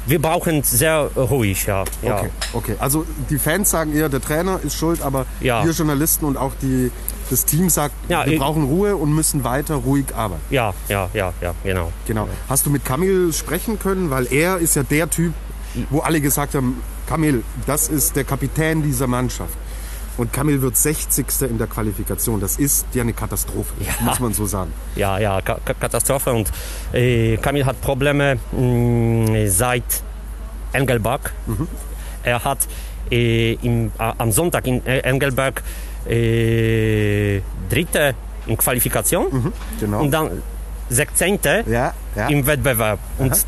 wir 0.06 0.20
brauchen 0.20 0.62
sehr 0.62 1.10
ruhig, 1.16 1.66
ja. 1.66 1.84
ja. 2.02 2.18
Okay, 2.18 2.30
okay. 2.52 2.76
Also 2.78 3.06
die 3.28 3.38
Fans 3.38 3.70
sagen 3.70 3.94
eher, 3.94 4.08
der 4.08 4.20
Trainer 4.20 4.60
ist 4.62 4.76
schuld, 4.76 5.02
aber 5.02 5.26
ja. 5.40 5.64
wir 5.64 5.72
Journalisten 5.72 6.24
und 6.24 6.36
auch 6.36 6.52
die, 6.60 6.90
das 7.30 7.44
Team 7.44 7.68
sagt, 7.70 7.94
ja, 8.08 8.26
wir 8.26 8.38
brauchen 8.38 8.64
Ruhe 8.64 8.96
und 8.96 9.14
müssen 9.14 9.44
weiter 9.44 9.76
ruhig 9.76 10.06
arbeiten. 10.14 10.42
Ja, 10.50 10.74
ja, 10.88 11.08
ja, 11.14 11.32
ja, 11.40 11.54
genau. 11.62 11.92
Genau. 12.06 12.28
Hast 12.48 12.66
du 12.66 12.70
mit 12.70 12.84
Kamil 12.84 13.32
sprechen 13.32 13.78
können? 13.78 14.10
Weil 14.10 14.26
er 14.32 14.58
ist 14.58 14.74
ja 14.74 14.82
der 14.82 15.08
Typ, 15.08 15.32
wo 15.90 16.00
alle 16.00 16.20
gesagt 16.20 16.54
haben, 16.54 16.82
Kamil, 17.06 17.42
das 17.66 17.88
ist 17.88 18.16
der 18.16 18.24
Kapitän 18.24 18.82
dieser 18.82 19.06
Mannschaft. 19.06 19.54
Und 20.20 20.34
Kamil 20.34 20.60
wird 20.60 20.76
60. 20.76 21.24
in 21.48 21.56
der 21.56 21.66
Qualifikation. 21.66 22.40
Das 22.40 22.58
ist 22.58 22.84
ja 22.92 23.00
eine 23.00 23.14
Katastrophe, 23.14 23.72
ja. 23.80 23.94
muss 24.04 24.20
man 24.20 24.34
so 24.34 24.44
sagen. 24.44 24.70
Ja, 24.94 25.18
ja, 25.18 25.40
Ka 25.40 25.58
Katastrophe. 25.64 26.30
Und 26.34 26.52
äh, 26.92 27.38
Kamil 27.38 27.64
hat 27.64 27.80
Probleme 27.80 28.38
mh, 28.52 28.60
mm, 28.60 29.48
seit 29.48 30.02
Engelberg. 30.74 31.32
Mhm. 31.46 31.66
Er 32.22 32.44
hat 32.44 32.68
äh, 33.10 33.54
im, 33.62 33.92
äh, 33.98 34.12
am 34.18 34.30
Sonntag 34.30 34.66
in 34.66 34.84
Engelberg 34.84 35.62
äh, 36.06 37.40
dritte 37.70 38.14
in 38.46 38.58
Qualifikation 38.58 39.26
mhm, 39.30 39.52
genau. 39.80 40.02
und 40.02 40.10
dann 40.10 40.42
16. 40.90 41.38
Ja, 41.66 41.94
ja. 42.14 42.28
im 42.28 42.44
Wettbewerb. 42.44 42.98
Und 43.16 43.32
Aha. 43.32 43.38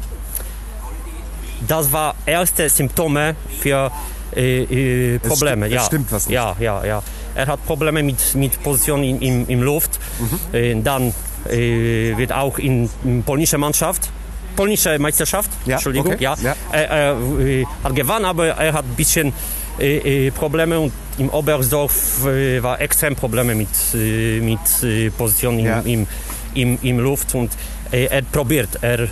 das 1.69 1.93
war 1.93 2.15
erste 2.25 2.71
Symptome 2.71 3.37
für 3.61 3.91
äh, 4.37 5.15
äh, 5.15 5.19
Probleme. 5.19 5.67
Es, 5.67 5.73
ja. 5.73 5.83
stimmt 5.83 6.11
was 6.13 6.27
nicht. 6.27 6.35
Ja, 6.35 6.57
ja, 6.59 6.85
ja. 6.85 7.03
Er 7.35 7.47
hat 7.47 7.65
Probleme 7.67 8.03
mit, 8.03 8.35
mit 8.35 8.63
Position 8.63 9.03
in, 9.03 9.21
in, 9.21 9.49
im 9.49 9.63
Luft. 9.63 9.99
Mhm. 10.19 10.55
Äh, 10.55 10.83
dann 10.83 11.15
äh, 11.49 12.17
wird 12.17 12.33
auch 12.33 12.59
in, 12.59 12.89
in 13.05 13.23
polnischer 13.23 13.59
Mannschaft 13.59 14.11
polnische 14.55 14.99
Meisterschaft, 14.99 15.51
ja, 15.65 15.77
Entschuldigung, 15.77 16.13
okay. 16.13 16.25
ja. 16.25 16.37
ja. 16.43 16.55
Er, 16.73 16.91
er, 16.91 17.17
äh, 17.41 17.65
hat 17.83 17.95
gewonnen, 17.95 18.27
aber 18.27 18.49
er 18.49 18.73
hat 18.75 18.85
ein 18.85 18.95
bisschen 18.95 19.33
äh, 19.79 20.31
Probleme 20.31 20.79
und 20.79 20.93
im 21.19 21.29
Oberstdorf 21.31 22.27
äh, 22.27 22.63
war 22.63 22.81
extrem 22.81 23.17
Probleme 23.17 23.55
mit, 23.55 23.69
äh, 23.95 24.41
mit 24.41 24.61
äh, 24.83 25.11
Position 25.11 25.59
im, 25.59 25.65
ja. 25.65 25.81
im, 25.81 26.07
im, 26.55 26.79
im, 26.83 26.99
Luft 26.99 27.35
und 27.35 27.51
er 27.91 28.23
probiert, 28.23 28.79
er 28.81 29.07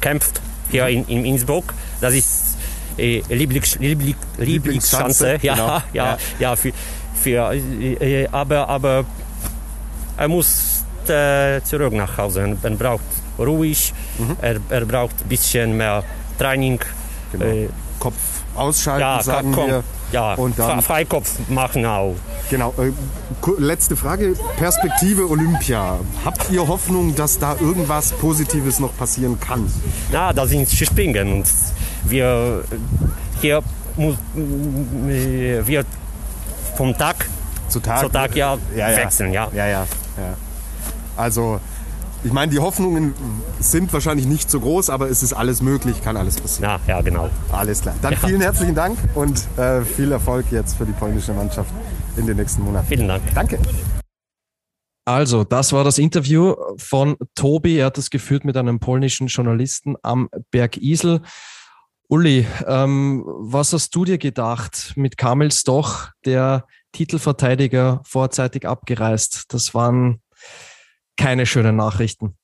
kämpft 0.00 0.40
hier 0.70 0.86
in, 0.86 1.04
in 1.08 1.24
Innsbruck. 1.24 1.74
Das 2.00 2.14
ist 2.14 2.49
äh, 3.00 3.22
Lieblings, 3.28 3.78
Liebling, 3.78 4.14
Lieblingschance. 4.38 5.38
Ja, 5.42 5.54
genau. 5.54 5.66
ja, 5.66 5.82
ja, 5.92 6.18
ja, 6.38 6.56
für, 6.56 6.72
für, 7.14 7.52
äh, 7.54 8.28
aber, 8.30 8.68
aber 8.68 9.04
er 10.16 10.28
muss 10.28 10.84
äh, 11.08 11.60
zurück 11.62 11.92
nach 11.92 12.16
Hause. 12.18 12.56
Er 12.62 12.70
braucht 12.70 13.04
ruhig, 13.38 13.92
mhm. 14.18 14.36
er, 14.40 14.56
er 14.68 14.84
braucht 14.84 15.16
ein 15.22 15.28
bisschen 15.28 15.76
mehr 15.76 16.04
Training 16.38 16.78
genau. 17.32 17.44
Äh, 17.44 17.68
Kopf 17.98 18.16
ausschalten, 18.54 19.00
ja, 19.00 19.22
sagen 19.22 19.52
komm, 19.52 19.68
wir. 19.68 19.84
ja, 20.12 20.34
Und 20.34 20.58
dann- 20.58 20.82
Freikopf 20.82 21.30
machen 21.48 21.84
auch. 21.86 22.16
Genau. 22.50 22.74
Äh, 22.78 22.92
letzte 23.58 23.94
Frage. 23.96 24.34
Perspektive 24.56 25.28
Olympia. 25.28 25.98
Habt 26.24 26.50
ihr 26.50 26.66
Hoffnung, 26.66 27.14
dass 27.14 27.38
da 27.38 27.56
irgendwas 27.60 28.12
Positives 28.12 28.80
noch 28.80 28.96
passieren 28.96 29.38
kann? 29.38 29.72
Ja, 30.12 30.32
da 30.32 30.46
sind 30.46 30.68
Skispringen 30.68 31.32
und 31.32 31.46
wir 32.04 32.64
hier 33.40 33.62
muss, 33.96 34.16
wir 34.34 35.84
vom 36.76 36.96
Tag 36.96 37.28
Zu 37.68 37.80
Tag, 37.80 38.00
zu 38.00 38.08
Tag 38.08 38.34
ja, 38.34 38.56
ja, 38.76 38.90
ja. 38.90 38.96
wechseln, 38.96 39.32
ja. 39.32 39.48
Ja, 39.52 39.66
ja, 39.66 39.86
ja. 40.16 40.34
Also, 41.16 41.60
ich 42.24 42.32
meine, 42.32 42.50
die 42.50 42.58
Hoffnungen 42.58 43.14
sind 43.58 43.92
wahrscheinlich 43.92 44.26
nicht 44.26 44.50
so 44.50 44.60
groß, 44.60 44.90
aber 44.90 45.08
es 45.10 45.22
ist 45.22 45.32
alles 45.32 45.62
möglich, 45.62 46.02
kann 46.02 46.16
alles 46.16 46.36
passieren. 46.36 46.78
Ja, 46.86 46.96
ja, 46.96 47.00
genau. 47.02 47.30
Alles 47.52 47.82
klar. 47.82 47.94
Dann 48.02 48.16
vielen 48.16 48.40
herzlichen 48.40 48.74
Dank 48.74 48.98
und 49.14 49.46
äh, 49.58 49.82
viel 49.82 50.12
Erfolg 50.12 50.46
jetzt 50.50 50.76
für 50.76 50.86
die 50.86 50.92
polnische 50.92 51.32
Mannschaft 51.32 51.70
in 52.16 52.26
den 52.26 52.36
nächsten 52.36 52.62
Monaten. 52.62 52.86
Vielen 52.88 53.08
Dank. 53.08 53.22
Danke. 53.34 53.58
Also, 55.06 55.44
das 55.44 55.72
war 55.72 55.82
das 55.82 55.98
Interview 55.98 56.54
von 56.76 57.16
Tobi. 57.34 57.78
Er 57.78 57.86
hat 57.86 57.98
es 57.98 58.10
geführt 58.10 58.44
mit 58.44 58.56
einem 58.56 58.78
polnischen 58.80 59.26
Journalisten 59.26 59.96
am 60.02 60.28
Berg 60.50 60.76
Isel. 60.76 61.22
Uli, 62.12 62.44
ähm, 62.66 63.22
was 63.24 63.72
hast 63.72 63.94
du 63.94 64.04
dir 64.04 64.18
gedacht 64.18 64.94
mit 64.96 65.16
Kamil 65.16 65.52
Stoch, 65.52 66.08
der 66.26 66.66
Titelverteidiger, 66.90 68.00
vorzeitig 68.02 68.66
abgereist? 68.66 69.54
Das 69.54 69.74
waren 69.74 70.20
keine 71.16 71.46
schönen 71.46 71.76
Nachrichten. 71.76 72.36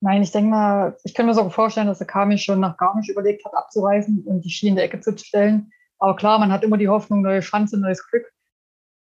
Nein, 0.00 0.22
ich 0.22 0.30
denke 0.30 0.50
mal, 0.50 0.96
ich 1.02 1.14
kann 1.14 1.26
mir 1.26 1.34
sogar 1.34 1.50
vorstellen, 1.50 1.88
dass 1.88 1.98
der 1.98 2.06
Kami 2.06 2.38
schon 2.38 2.60
nach 2.60 2.76
Garmisch 2.76 3.08
überlegt 3.08 3.44
hat, 3.44 3.54
abzureisen 3.54 4.22
und 4.24 4.42
die 4.42 4.50
Ski 4.50 4.68
in 4.68 4.76
der 4.76 4.84
Ecke 4.84 5.00
zu 5.00 5.18
stellen. 5.18 5.72
Aber 5.98 6.14
klar, 6.14 6.38
man 6.38 6.52
hat 6.52 6.62
immer 6.62 6.76
die 6.76 6.88
Hoffnung, 6.88 7.22
neue 7.22 7.40
Chance, 7.40 7.80
neues 7.80 8.06
Glück. 8.06 8.32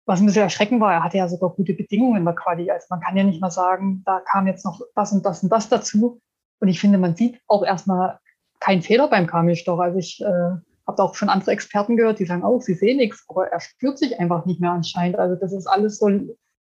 Was 0.05 0.19
ein 0.19 0.27
bisschen 0.27 0.43
erschreckend 0.43 0.79
war, 0.79 0.93
er 0.93 1.03
hatte 1.03 1.17
ja 1.17 1.27
sogar 1.27 1.49
gute 1.49 1.73
Bedingungen 1.73 2.17
in 2.17 2.25
der 2.25 2.35
Quali. 2.35 2.69
Also 2.69 2.85
man 2.91 2.99
kann 2.99 3.17
ja 3.17 3.23
nicht 3.23 3.41
mal 3.41 3.49
sagen, 3.49 4.03
da 4.05 4.21
kam 4.31 4.45
jetzt 4.45 4.63
noch 4.63 4.79
das 4.93 5.11
und 5.11 5.25
das 5.25 5.41
und 5.41 5.49
das 5.51 5.69
dazu. 5.69 6.21
Und 6.59 6.67
ich 6.67 6.79
finde, 6.79 6.99
man 6.99 7.15
sieht 7.15 7.41
auch 7.47 7.63
erstmal 7.63 8.19
keinen 8.61 8.81
Fehler 8.81 9.09
beim 9.09 9.27
doch. 9.27 9.79
Also 9.79 9.97
ich 9.97 10.21
äh, 10.21 10.25
habe 10.87 11.03
auch 11.03 11.15
schon 11.15 11.29
andere 11.29 11.51
Experten 11.51 11.97
gehört, 11.97 12.19
die 12.19 12.25
sagen, 12.25 12.45
oh, 12.45 12.61
sie 12.61 12.75
sehen 12.75 12.97
nichts, 12.97 13.25
aber 13.27 13.47
er 13.47 13.59
spürt 13.59 13.97
sich 13.97 14.17
einfach 14.19 14.45
nicht 14.45 14.61
mehr 14.61 14.71
anscheinend. 14.71 15.17
Also 15.17 15.35
das 15.35 15.51
ist 15.51 15.67
alles 15.67 15.97
so 15.97 16.09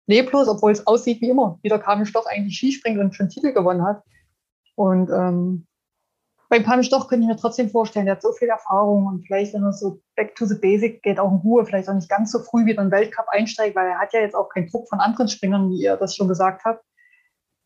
leblos, 0.05 0.47
obwohl 0.47 0.71
es 0.71 0.85
aussieht 0.85 1.21
wie 1.21 1.29
immer, 1.29 1.57
wie 1.63 1.69
der 1.69 1.79
doch 1.79 2.25
eigentlich 2.27 2.57
Skispringt 2.57 2.99
und 2.99 3.15
schon 3.15 3.29
Titel 3.29 3.53
gewonnen 3.53 3.83
hat. 3.83 4.03
Und 4.75 5.09
ähm, 5.09 5.65
beim 6.49 6.63
Kamisch 6.63 6.89
doch 6.89 7.09
könnte 7.09 7.23
ich 7.23 7.29
mir 7.29 7.35
trotzdem 7.35 7.69
vorstellen, 7.69 8.05
der 8.05 8.15
hat 8.15 8.21
so 8.21 8.31
viel 8.31 8.47
Erfahrung 8.47 9.07
und 9.07 9.25
vielleicht, 9.25 9.53
wenn 9.53 9.63
er 9.63 9.73
so 9.73 9.99
back 10.15 10.35
to 10.35 10.45
the 10.45 10.55
basic 10.55 11.03
geht, 11.03 11.19
auch 11.19 11.31
in 11.31 11.38
Ruhe, 11.38 11.65
vielleicht 11.65 11.89
auch 11.89 11.93
nicht 11.93 12.09
ganz 12.09 12.31
so 12.31 12.39
früh 12.39 12.65
wieder 12.65 12.81
in 12.81 12.89
den 12.89 12.97
Weltcup 12.97 13.25
einsteigt, 13.29 13.75
weil 13.75 13.88
er 13.88 13.99
hat 13.99 14.13
ja 14.13 14.21
jetzt 14.21 14.35
auch 14.35 14.47
keinen 14.49 14.69
Druck 14.69 14.88
von 14.88 14.99
anderen 14.99 15.27
Springern, 15.27 15.69
wie 15.71 15.81
ihr 15.81 15.97
das 15.97 16.15
schon 16.15 16.29
gesagt 16.29 16.63
habt. 16.63 16.83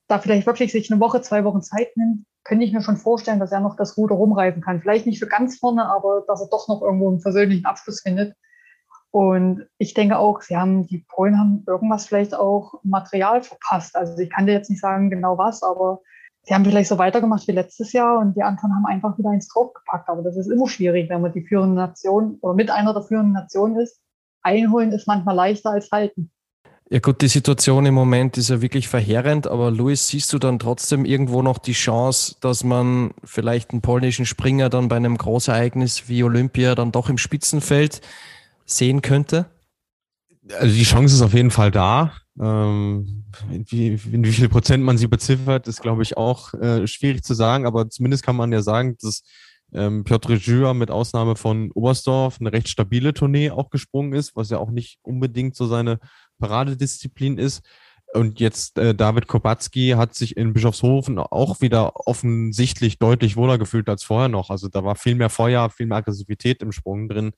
Da 0.08 0.18
vielleicht 0.18 0.48
wirklich 0.48 0.72
sich 0.72 0.92
eine 0.92 1.00
Woche, 1.00 1.22
zwei 1.22 1.44
Wochen 1.44 1.62
Zeit 1.62 1.96
nimmt, 1.96 2.26
könnte 2.44 2.66
ich 2.66 2.74
mir 2.74 2.82
schon 2.82 2.98
vorstellen, 2.98 3.40
dass 3.40 3.52
er 3.52 3.60
noch 3.60 3.76
das 3.76 3.98
Ruder 3.98 4.16
rumreißen 4.16 4.62
kann. 4.62 4.82
Vielleicht 4.82 5.06
nicht 5.06 5.20
für 5.20 5.28
ganz 5.28 5.60
vorne, 5.60 5.86
aber 5.86 6.24
dass 6.28 6.42
er 6.42 6.50
doch 6.50 6.68
noch 6.68 6.82
irgendwo 6.82 7.10
einen 7.10 7.22
persönlichen 7.22 7.66
Abschluss 7.66 8.02
findet. 8.02 8.36
Und 9.12 9.68
ich 9.78 9.94
denke 9.94 10.18
auch, 10.18 10.42
sie 10.42 10.56
haben, 10.56 10.88
die 10.88 11.06
Polen 11.10 11.38
haben 11.38 11.64
irgendwas 11.68 12.08
vielleicht 12.08 12.34
auch 12.34 12.76
Material 12.84 13.42
verpasst. 13.42 13.96
Also 13.96 14.18
ich 14.18 14.30
kann 14.30 14.48
dir 14.48 14.54
jetzt 14.54 14.70
nicht 14.70 14.80
sagen 14.80 15.10
genau 15.10 15.38
was, 15.38 15.64
aber 15.64 16.00
sie 16.44 16.54
haben 16.54 16.64
vielleicht 16.64 16.90
so 16.90 16.98
weitergemacht 16.98 17.48
wie 17.48 17.52
letztes 17.52 17.92
Jahr 17.92 18.20
und 18.20 18.36
die 18.38 18.44
anderen 18.44 18.74
haben 18.74 18.86
einfach 18.86 19.18
wieder 19.18 19.30
eins 19.30 19.50
draufgepackt. 19.50 20.08
Aber 20.08 20.24
das 20.24 20.38
ist 20.38 20.48
immer 20.48 20.68
schwierig, 20.68 21.10
wenn 21.10 21.22
man 21.22 21.34
die 21.34 21.46
führende 21.46 21.76
Nation 21.76 22.38
oder 22.42 22.54
mit 22.54 22.72
einer 22.72 22.94
der 22.94 23.04
führenden 23.04 23.34
Nationen 23.34 23.78
ist. 23.78 24.02
Einholen 24.44 24.94
ist 24.94 25.08
manchmal 25.08 25.36
leichter 25.36 25.72
als 25.72 25.92
halten. 25.92 26.32
Ja 26.94 27.00
gut, 27.00 27.22
die 27.22 27.30
Situation 27.30 27.86
im 27.86 27.94
Moment 27.94 28.38
ist 28.38 28.50
ja 28.50 28.62
wirklich 28.62 28.90
verheerend, 28.90 29.48
aber 29.48 29.72
Luis, 29.72 30.10
siehst 30.10 30.34
du 30.34 30.40
dann 30.40 30.60
trotzdem 30.60 31.06
irgendwo 31.06 31.42
noch 31.42 31.58
die 31.58 31.72
Chance, 31.72 32.36
dass 32.42 32.66
man 32.66 33.12
vielleicht 33.24 33.72
einen 33.72 33.80
polnischen 33.80 34.26
Springer 34.26 34.68
dann 34.68 34.90
bei 34.90 34.98
einem 34.98 35.18
Großereignis 35.18 36.10
wie 36.10 36.22
Olympia 36.22 36.76
dann 36.76 36.92
doch 36.92 37.08
im 37.08 37.18
Spitzenfeld 37.18 38.02
sehen 38.66 39.02
könnte? 39.02 39.46
Also 40.60 40.76
die 40.76 40.84
Chance 40.84 41.16
ist 41.16 41.22
auf 41.22 41.34
jeden 41.34 41.52
Fall 41.52 41.72
da. 41.72 42.12
Ähm, 42.38 43.24
in, 43.50 43.66
wie, 43.70 43.98
in 44.12 44.26
wie 44.26 44.34
viel 44.34 44.50
Prozent 44.50 44.84
man 44.84 44.98
sie 44.98 45.08
beziffert, 45.08 45.70
ist, 45.70 45.82
glaube 45.82 46.04
ich, 46.04 46.18
auch 46.18 46.54
äh, 46.56 46.86
schwierig 46.88 47.24
zu 47.24 47.36
sagen, 47.36 47.66
aber 47.66 47.90
zumindest 47.90 48.24
kann 48.24 48.36
man 48.36 48.52
ja 48.52 48.62
sagen, 48.62 48.98
dass 49.02 49.24
ähm, 49.74 50.04
Piotr 50.04 50.34
Jura 50.34 50.74
mit 50.74 50.92
Ausnahme 50.92 51.38
von 51.38 51.72
Oberstdorf 51.72 52.42
eine 52.42 52.52
recht 52.52 52.68
stabile 52.68 53.14
Tournee 53.14 53.52
auch 53.52 53.70
gesprungen 53.70 54.12
ist, 54.12 54.36
was 54.36 54.50
ja 54.50 54.58
auch 54.58 54.72
nicht 54.72 55.00
unbedingt 55.04 55.56
so 55.56 55.68
seine 55.68 56.00
Paradedisziplin 56.42 57.38
ist. 57.38 57.62
Und 58.14 58.42
jetzt 58.42 58.78
äh, 58.78 58.94
David 58.94 59.28
Kopatzki 59.28 59.92
hat 59.92 60.16
sich 60.16 60.36
in 60.36 60.52
Bischofshofen 60.52 61.18
auch 61.18 61.62
wieder 61.62 62.08
offensichtlich 62.08 63.00
deutlich 63.00 63.38
wohler 63.38 63.58
gefühlt 63.58 63.88
als 63.88 64.04
vorher 64.04 64.28
noch. 64.28 64.50
Also 64.50 64.68
da 64.68 64.84
war 64.84 64.96
viel 64.96 65.16
mehr 65.16 65.30
Feuer, 65.30 65.70
viel 65.70 65.86
mehr 65.86 66.00
Aggressivität 66.00 66.62
im 66.62 66.74
Sprung 66.74 67.08
drin. 67.08 67.32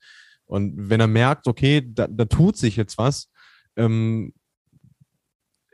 Und 0.45 0.89
wenn 0.89 0.99
er 0.99 1.08
merkt, 1.08 1.47
okay, 1.47 1.84
da, 1.86 2.08
da 2.08 2.26
tut 2.26 2.58
sich 2.58 2.76
jetzt 2.76 2.97
was, 2.97 3.30
ähm, 3.78 4.34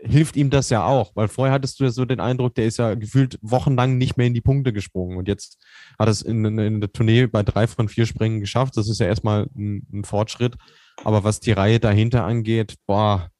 hilft 0.01 0.37
ihm 0.37 0.49
das 0.49 0.69
ja 0.69 0.85
auch, 0.85 1.15
weil 1.15 1.27
vorher 1.27 1.53
hattest 1.53 1.79
du 1.79 1.83
ja 1.83 1.89
so 1.89 2.05
den 2.05 2.19
Eindruck, 2.19 2.55
der 2.55 2.65
ist 2.65 2.77
ja 2.77 2.95
gefühlt 2.95 3.37
wochenlang 3.41 3.97
nicht 3.97 4.17
mehr 4.17 4.27
in 4.27 4.33
die 4.33 4.41
Punkte 4.41 4.71
gesprungen 4.71 5.17
und 5.17 5.27
jetzt 5.27 5.57
hat 5.97 6.07
es 6.07 6.21
in, 6.21 6.45
in 6.57 6.79
der 6.79 6.91
Tournee 6.91 7.27
bei 7.27 7.43
drei 7.43 7.67
von 7.67 7.89
vier 7.89 8.05
Springen 8.05 8.39
geschafft. 8.39 8.77
Das 8.77 8.87
ist 8.87 8.99
ja 8.99 9.07
erstmal 9.07 9.47
ein, 9.55 9.85
ein 9.91 10.03
Fortschritt. 10.05 10.55
Aber 11.03 11.23
was 11.23 11.39
die 11.39 11.51
Reihe 11.51 11.79
dahinter 11.79 12.25
angeht, 12.25 12.75
boah, 12.85 13.31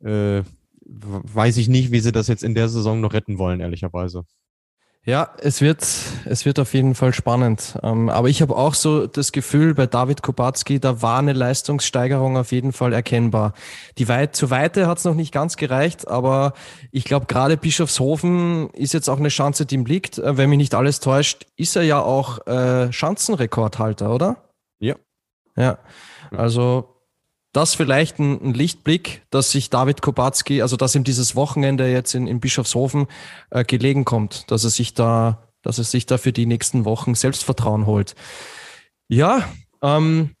äh, 0.00 0.42
weiß 0.84 1.56
ich 1.56 1.68
nicht, 1.68 1.92
wie 1.92 2.00
sie 2.00 2.12
das 2.12 2.28
jetzt 2.28 2.44
in 2.44 2.54
der 2.54 2.68
Saison 2.68 3.00
noch 3.00 3.12
retten 3.12 3.38
wollen, 3.38 3.60
ehrlicherweise. 3.60 4.24
Ja, 5.04 5.30
es 5.38 5.60
wird, 5.60 5.84
es 6.26 6.44
wird 6.44 6.60
auf 6.60 6.74
jeden 6.74 6.94
Fall 6.94 7.12
spannend. 7.12 7.76
Ähm, 7.82 8.08
aber 8.08 8.28
ich 8.28 8.40
habe 8.40 8.54
auch 8.54 8.74
so 8.74 9.08
das 9.08 9.32
Gefühl, 9.32 9.74
bei 9.74 9.88
David 9.88 10.22
Kubacki, 10.22 10.78
da 10.78 11.02
war 11.02 11.18
eine 11.18 11.32
Leistungssteigerung 11.32 12.36
auf 12.36 12.52
jeden 12.52 12.72
Fall 12.72 12.92
erkennbar. 12.92 13.52
Die 13.98 14.08
Weit 14.08 14.36
zu 14.36 14.50
Weite 14.50 14.86
hat 14.86 14.98
es 14.98 15.04
noch 15.04 15.16
nicht 15.16 15.32
ganz 15.32 15.56
gereicht, 15.56 16.06
aber 16.06 16.52
ich 16.92 17.02
glaube, 17.02 17.26
gerade 17.26 17.56
Bischofshofen 17.56 18.70
ist 18.70 18.94
jetzt 18.94 19.08
auch 19.08 19.18
eine 19.18 19.30
Chance, 19.30 19.66
die 19.66 19.74
ihm 19.74 19.86
liegt. 19.86 20.18
Äh, 20.18 20.36
wenn 20.36 20.50
mich 20.50 20.58
nicht 20.58 20.74
alles 20.76 21.00
täuscht, 21.00 21.46
ist 21.56 21.74
er 21.74 21.82
ja 21.82 22.00
auch 22.00 22.46
äh, 22.46 22.92
Schanzenrekordhalter, 22.92 24.14
oder? 24.14 24.50
Ja. 24.78 24.94
Ja, 25.56 25.78
also 26.36 26.92
das 27.52 27.74
vielleicht 27.74 28.18
ein, 28.18 28.40
ein, 28.42 28.54
Lichtblick, 28.54 29.22
dass 29.30 29.50
sich 29.50 29.68
David 29.70 30.00
Kubacki, 30.00 30.62
also 30.62 30.76
dass 30.76 30.94
ihm 30.94 31.04
dieses 31.04 31.36
Wochenende 31.36 31.90
jetzt 31.90 32.14
in, 32.14 32.26
in 32.26 32.40
Bischofshofen 32.40 33.06
äh, 33.50 33.64
gelegen 33.64 34.04
kommt, 34.04 34.50
dass 34.50 34.64
er 34.64 34.70
sich 34.70 34.94
da, 34.94 35.48
dass 35.60 35.78
er 35.78 35.84
sich 35.84 36.06
da 36.06 36.18
für 36.18 36.32
die 36.32 36.46
nächsten 36.46 36.84
Wochen 36.84 37.14
Selbstvertrauen 37.14 37.86
holt. 37.86 38.14
Ja, 39.08 39.46
ähm, 39.82 40.34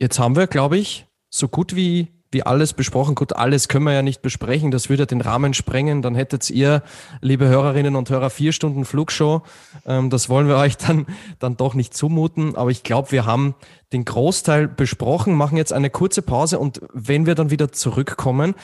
jetzt 0.00 0.18
haben 0.18 0.34
wir, 0.34 0.48
glaube 0.48 0.78
ich, 0.78 1.06
so 1.28 1.46
gut 1.46 1.76
wie, 1.76 2.08
wie 2.30 2.42
alles 2.42 2.72
besprochen. 2.72 3.14
Gut, 3.14 3.34
alles 3.34 3.68
können 3.68 3.84
wir 3.84 3.92
ja 3.92 4.02
nicht 4.02 4.22
besprechen, 4.22 4.70
das 4.70 4.88
würde 4.88 5.06
den 5.06 5.20
Rahmen 5.20 5.54
sprengen. 5.54 6.02
Dann 6.02 6.14
hättet 6.14 6.48
ihr, 6.50 6.82
liebe 7.20 7.48
Hörerinnen 7.48 7.96
und 7.96 8.10
Hörer, 8.10 8.30
vier 8.30 8.52
Stunden 8.52 8.84
Flugshow. 8.84 9.42
Ähm, 9.84 10.10
das 10.10 10.28
wollen 10.28 10.48
wir 10.48 10.56
euch 10.58 10.76
dann, 10.76 11.06
dann 11.38 11.56
doch 11.56 11.74
nicht 11.74 11.94
zumuten. 11.94 12.56
Aber 12.56 12.70
ich 12.70 12.82
glaube, 12.82 13.12
wir 13.12 13.26
haben 13.26 13.54
den 13.92 14.04
Großteil 14.04 14.68
besprochen, 14.68 15.34
machen 15.34 15.56
jetzt 15.56 15.72
eine 15.72 15.90
kurze 15.90 16.22
Pause 16.22 16.58
und 16.58 16.80
wenn 16.92 17.26
wir 17.26 17.34
dann 17.34 17.50
wieder 17.50 17.72
zurückkommen, 17.72 18.54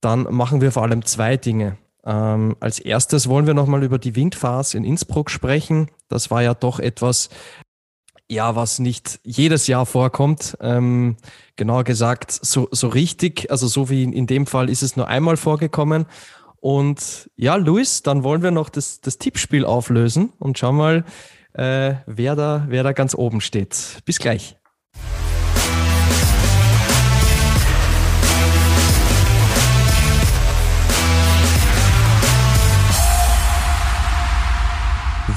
dann 0.00 0.26
machen 0.30 0.60
wir 0.60 0.72
vor 0.72 0.82
allem 0.82 1.04
zwei 1.04 1.36
Dinge. 1.36 1.76
Ähm, 2.04 2.56
als 2.60 2.78
erstes 2.78 3.28
wollen 3.28 3.46
wir 3.46 3.54
nochmal 3.54 3.82
über 3.82 3.98
die 3.98 4.16
Windphase 4.16 4.76
in 4.76 4.84
Innsbruck 4.84 5.30
sprechen. 5.30 5.90
Das 6.08 6.30
war 6.30 6.42
ja 6.42 6.54
doch 6.54 6.80
etwas, 6.80 7.28
ja, 8.30 8.54
was 8.56 8.78
nicht 8.78 9.20
jedes 9.24 9.66
Jahr 9.66 9.86
vorkommt. 9.86 10.56
Ähm, 10.60 11.16
genauer 11.56 11.84
gesagt, 11.84 12.30
so, 12.30 12.68
so 12.70 12.88
richtig, 12.88 13.50
also 13.50 13.66
so 13.66 13.88
wie 13.90 14.04
in, 14.04 14.26
dem 14.26 14.46
Fall 14.46 14.68
ist 14.68 14.82
es 14.82 14.96
nur 14.96 15.08
einmal 15.08 15.36
vorgekommen. 15.36 16.06
Und 16.60 17.30
ja, 17.36 17.56
Luis, 17.56 18.02
dann 18.02 18.24
wollen 18.24 18.42
wir 18.42 18.50
noch 18.50 18.68
das, 18.68 19.00
das 19.00 19.18
Tippspiel 19.18 19.64
auflösen 19.64 20.32
und 20.38 20.58
schau 20.58 20.72
mal, 20.72 21.04
äh, 21.54 21.94
wer, 22.06 22.36
da, 22.36 22.66
wer 22.68 22.82
da 22.82 22.92
ganz 22.92 23.14
oben 23.14 23.40
steht. 23.40 24.02
Bis 24.04 24.18
gleich. 24.18 24.56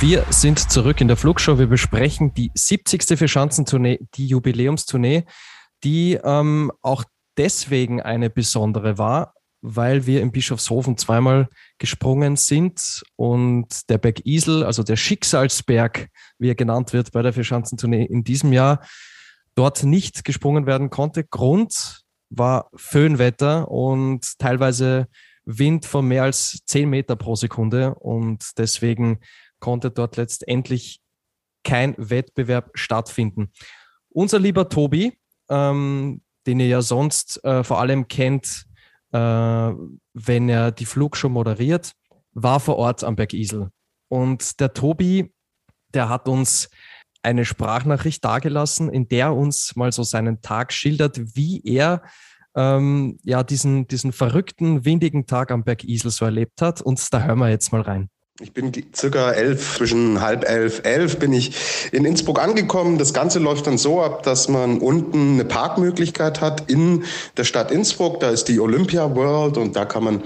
Wir 0.01 0.25
sind 0.31 0.57
zurück 0.71 0.99
in 0.99 1.07
der 1.07 1.15
Flugshow. 1.15 1.59
Wir 1.59 1.67
besprechen 1.67 2.33
die 2.33 2.49
70. 2.55 3.19
Vierschanzentournee, 3.19 3.99
die 4.15 4.25
Jubiläumstournee, 4.25 5.25
die 5.83 6.19
ähm, 6.23 6.71
auch 6.81 7.03
deswegen 7.37 8.01
eine 8.01 8.31
besondere 8.31 8.97
war, 8.97 9.35
weil 9.61 10.07
wir 10.07 10.23
im 10.23 10.31
Bischofshofen 10.31 10.97
zweimal 10.97 11.49
gesprungen 11.77 12.35
sind 12.35 13.03
und 13.15 13.91
der 13.91 13.99
Berg 13.99 14.25
Isel, 14.25 14.63
also 14.63 14.81
der 14.81 14.95
Schicksalsberg, 14.95 16.07
wie 16.39 16.49
er 16.49 16.55
genannt 16.55 16.93
wird 16.93 17.11
bei 17.11 17.21
der 17.21 17.33
Vierschanzentournee 17.33 18.05
in 18.05 18.23
diesem 18.23 18.53
Jahr, 18.53 18.83
dort 19.53 19.83
nicht 19.83 20.25
gesprungen 20.25 20.65
werden 20.65 20.89
konnte. 20.89 21.25
Grund 21.25 22.01
war 22.31 22.71
Föhnwetter 22.75 23.69
und 23.69 24.39
teilweise 24.39 25.07
Wind 25.45 25.85
von 25.85 26.07
mehr 26.07 26.23
als 26.23 26.57
10 26.65 26.89
Meter 26.89 27.15
pro 27.15 27.35
Sekunde 27.35 27.93
und 27.93 28.57
deswegen 28.57 29.19
konnte 29.61 29.91
dort 29.91 30.17
letztendlich 30.17 30.99
kein 31.63 31.95
Wettbewerb 31.97 32.71
stattfinden. 32.73 33.53
Unser 34.09 34.39
lieber 34.39 34.67
Tobi, 34.67 35.17
ähm, 35.49 36.21
den 36.45 36.59
ihr 36.59 36.67
ja 36.67 36.81
sonst 36.81 37.41
äh, 37.45 37.63
vor 37.63 37.79
allem 37.79 38.07
kennt, 38.09 38.65
äh, 39.13 39.17
wenn 39.17 40.49
er 40.49 40.71
die 40.71 40.85
Flugshow 40.85 41.29
moderiert, 41.29 41.93
war 42.33 42.59
vor 42.59 42.77
Ort 42.77 43.03
am 43.03 43.15
Berg 43.15 43.33
Isel. 43.33 43.69
Und 44.09 44.59
der 44.59 44.73
Tobi, 44.73 45.33
der 45.93 46.09
hat 46.09 46.27
uns 46.27 46.69
eine 47.23 47.45
Sprachnachricht 47.45 48.25
dargelassen, 48.25 48.89
in 48.89 49.07
der 49.07 49.33
uns 49.33 49.75
mal 49.75 49.91
so 49.91 50.03
seinen 50.03 50.41
Tag 50.41 50.73
schildert, 50.73 51.35
wie 51.35 51.61
er 51.63 52.01
ähm, 52.55 53.19
ja 53.23 53.43
diesen, 53.43 53.87
diesen 53.87 54.11
verrückten, 54.11 54.85
windigen 54.85 55.25
Tag 55.27 55.51
am 55.51 55.63
Berg 55.63 55.83
Isel 55.83 56.11
so 56.11 56.25
erlebt 56.25 56.61
hat. 56.61 56.81
Und 56.81 57.01
da 57.13 57.23
hören 57.23 57.39
wir 57.39 57.49
jetzt 57.49 57.71
mal 57.71 57.81
rein. 57.81 58.09
Ich 58.41 58.53
bin 58.53 58.71
circa 58.95 59.31
elf, 59.33 59.77
zwischen 59.77 60.19
halb 60.19 60.49
elf, 60.49 60.81
elf 60.83 61.19
bin 61.19 61.31
ich 61.31 61.53
in 61.91 62.05
Innsbruck 62.05 62.41
angekommen. 62.41 62.97
Das 62.97 63.13
Ganze 63.13 63.37
läuft 63.37 63.67
dann 63.67 63.77
so 63.77 64.01
ab, 64.01 64.23
dass 64.23 64.47
man 64.47 64.79
unten 64.79 65.33
eine 65.33 65.45
Parkmöglichkeit 65.45 66.41
hat 66.41 66.69
in 66.69 67.03
der 67.37 67.43
Stadt 67.43 67.69
Innsbruck. 67.69 68.19
Da 68.19 68.31
ist 68.31 68.45
die 68.45 68.59
Olympia 68.59 69.15
World 69.15 69.57
und 69.57 69.75
da 69.75 69.85
kann 69.85 70.03
man 70.03 70.23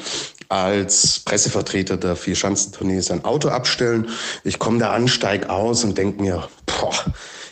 als 0.47 1.19
Pressevertreter 1.19 1.97
der 1.97 2.15
Vier-Schanzentournee 2.15 3.01
sein 3.01 3.25
Auto 3.25 3.49
abstellen. 3.49 4.09
Ich 4.45 4.59
komme 4.59 4.79
da 4.79 4.91
an, 4.91 5.09
steig 5.09 5.49
aus 5.49 5.83
und 5.83 5.97
denke 5.97 6.21
mir, 6.21 6.47
boah, 6.65 6.93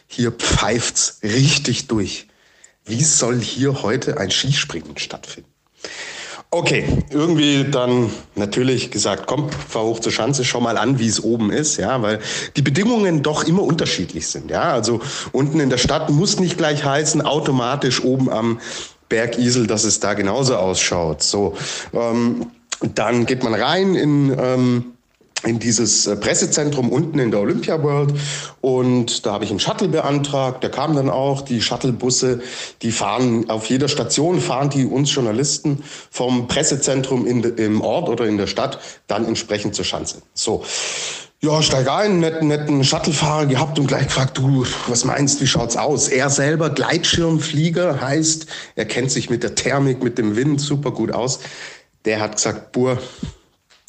hier 0.07 0.31
pfeift's 0.31 1.19
richtig 1.23 1.87
durch. 1.87 2.27
Wie 2.85 3.03
soll 3.03 3.41
hier 3.41 3.83
heute 3.83 4.17
ein 4.17 4.31
Skispringen 4.31 4.97
stattfinden? 4.97 5.49
Okay, 6.55 6.85
irgendwie 7.09 7.63
dann 7.63 8.11
natürlich 8.35 8.91
gesagt, 8.91 9.25
komm, 9.25 9.49
fahr 9.49 9.85
hoch 9.85 9.99
zur 9.99 10.11
Schanze, 10.11 10.45
schau 10.45 10.61
mal 10.61 10.77
an, 10.77 10.99
wie 10.99 11.07
es 11.07 11.23
oben 11.23 11.51
ist, 11.51 11.77
ja, 11.77 11.99
weil 12.03 12.19
die 12.55 12.61
Bedingungen 12.61 13.23
doch 13.23 13.45
immer 13.45 13.63
unterschiedlich 13.63 14.27
sind, 14.27 14.51
ja. 14.51 14.71
Also 14.71 15.01
unten 15.31 15.59
in 15.59 15.71
der 15.71 15.79
Stadt 15.79 16.11
muss 16.11 16.39
nicht 16.39 16.55
gleich 16.55 16.85
heißen, 16.85 17.23
automatisch 17.23 18.03
oben 18.03 18.29
am 18.29 18.59
Berg 19.09 19.39
Isel, 19.39 19.65
dass 19.65 19.83
es 19.83 19.99
da 19.99 20.13
genauso 20.13 20.55
ausschaut. 20.55 21.23
So, 21.23 21.57
ähm, 21.91 22.51
dann 22.81 23.25
geht 23.25 23.41
man 23.43 23.55
rein 23.55 23.95
in 23.95 24.37
ähm, 24.39 24.92
in 25.45 25.59
dieses 25.59 26.07
äh, 26.07 26.15
Pressezentrum 26.15 26.89
unten 26.89 27.19
in 27.19 27.31
der 27.31 27.41
Olympia 27.41 27.81
World 27.83 28.13
und 28.61 29.25
da 29.25 29.33
habe 29.33 29.43
ich 29.43 29.49
einen 29.49 29.59
Shuttle 29.59 29.87
beantragt. 29.87 30.63
Der 30.63 30.71
kam 30.71 30.95
dann 30.95 31.09
auch. 31.09 31.41
Die 31.41 31.61
Shuttlebusse, 31.61 32.41
die 32.81 32.91
fahren 32.91 33.49
auf 33.49 33.65
jeder 33.65 33.87
Station 33.87 34.39
fahren 34.39 34.69
die 34.69 34.85
uns 34.85 35.13
Journalisten 35.13 35.83
vom 36.09 36.47
Pressezentrum 36.47 37.25
in, 37.25 37.43
im 37.43 37.81
Ort 37.81 38.09
oder 38.09 38.25
in 38.25 38.37
der 38.37 38.47
Stadt 38.47 38.79
dann 39.07 39.25
entsprechend 39.25 39.75
zur 39.75 39.85
Schanze. 39.85 40.21
So. 40.33 40.63
Ja, 41.41 41.61
steig 41.61 41.89
ein, 41.89 42.21
netten, 42.21 42.47
netten 42.47 42.85
Shuttlefahrer 42.85 43.47
gehabt 43.47 43.77
und 43.77 43.87
gleich 43.87 44.05
gefragt, 44.07 44.37
du, 44.37 44.65
was 44.87 45.03
meinst, 45.03 45.41
wie 45.41 45.47
schaut's 45.47 45.75
aus? 45.75 46.07
Er 46.07 46.29
selber 46.29 46.69
Gleitschirmflieger 46.69 47.99
heißt, 47.99 48.47
er 48.75 48.85
kennt 48.85 49.11
sich 49.11 49.29
mit 49.29 49.43
der 49.43 49.53
Thermik, 49.53 50.01
mit 50.01 50.17
dem 50.17 50.37
Wind 50.37 50.61
super 50.61 50.91
gut 50.91 51.11
aus. 51.11 51.39
Der 52.05 52.21
hat 52.21 52.37
gesagt, 52.37 52.71
Bur, 52.71 52.97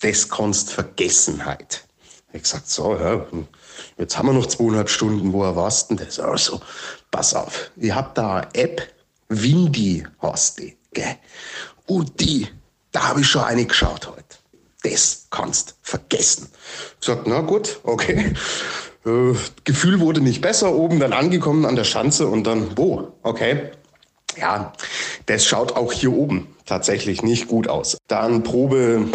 das 0.05 0.29
kannst 0.29 0.71
Vergessenheit. 0.73 1.85
Ich 2.33 2.43
gesagt, 2.43 2.69
so, 2.69 2.95
ja, 2.95 3.25
jetzt 3.97 4.19
haben 4.19 4.29
wir 4.29 4.35
noch 4.35 4.47
zweieinhalb 4.47 4.91
Stunden, 4.91 5.33
wo 5.33 5.41
warst 5.41 5.91
denn 5.91 5.97
das? 5.97 6.21
Also, 6.21 6.61
pass 7.11 7.35
auf, 7.35 7.71
ich 7.77 7.95
hab 7.95 8.15
da 8.15 8.37
eine 8.37 8.55
App, 8.55 8.83
Windy 9.29 10.07
heißt 10.21 10.59
die, 10.59 10.77
gell? 10.93 11.17
Und 11.87 12.21
die, 12.21 12.49
da 12.93 13.09
habe 13.09 13.23
ich 13.23 13.29
schon 13.29 13.45
eine 13.45 13.65
geschaut 13.65 14.09
heute. 14.09 14.25
Das 14.83 15.27
kannst 15.31 15.77
vergessen. 15.81 16.49
Ich 17.01 17.07
gesagt, 17.07 17.27
na 17.27 17.41
gut, 17.41 17.81
okay. 17.85 18.35
Äh, 19.07 19.35
Gefühl 19.65 20.01
wurde 20.01 20.21
nicht 20.21 20.43
besser, 20.43 20.75
oben 20.75 21.01
dann 21.01 21.15
angekommen 21.15 21.65
an 21.65 21.77
der 21.77 21.85
Schanze 21.85 22.27
und 22.27 22.45
dann, 22.45 22.77
wo, 22.77 23.13
okay. 23.23 23.71
Ja, 24.37 24.73
das 25.27 25.47
schaut 25.47 25.77
auch 25.77 25.93
hier 25.93 26.13
oben 26.13 26.55
tatsächlich 26.67 27.23
nicht 27.23 27.49
gut 27.49 27.69
aus. 27.69 27.97
Dann 28.09 28.43
Probe 28.43 29.07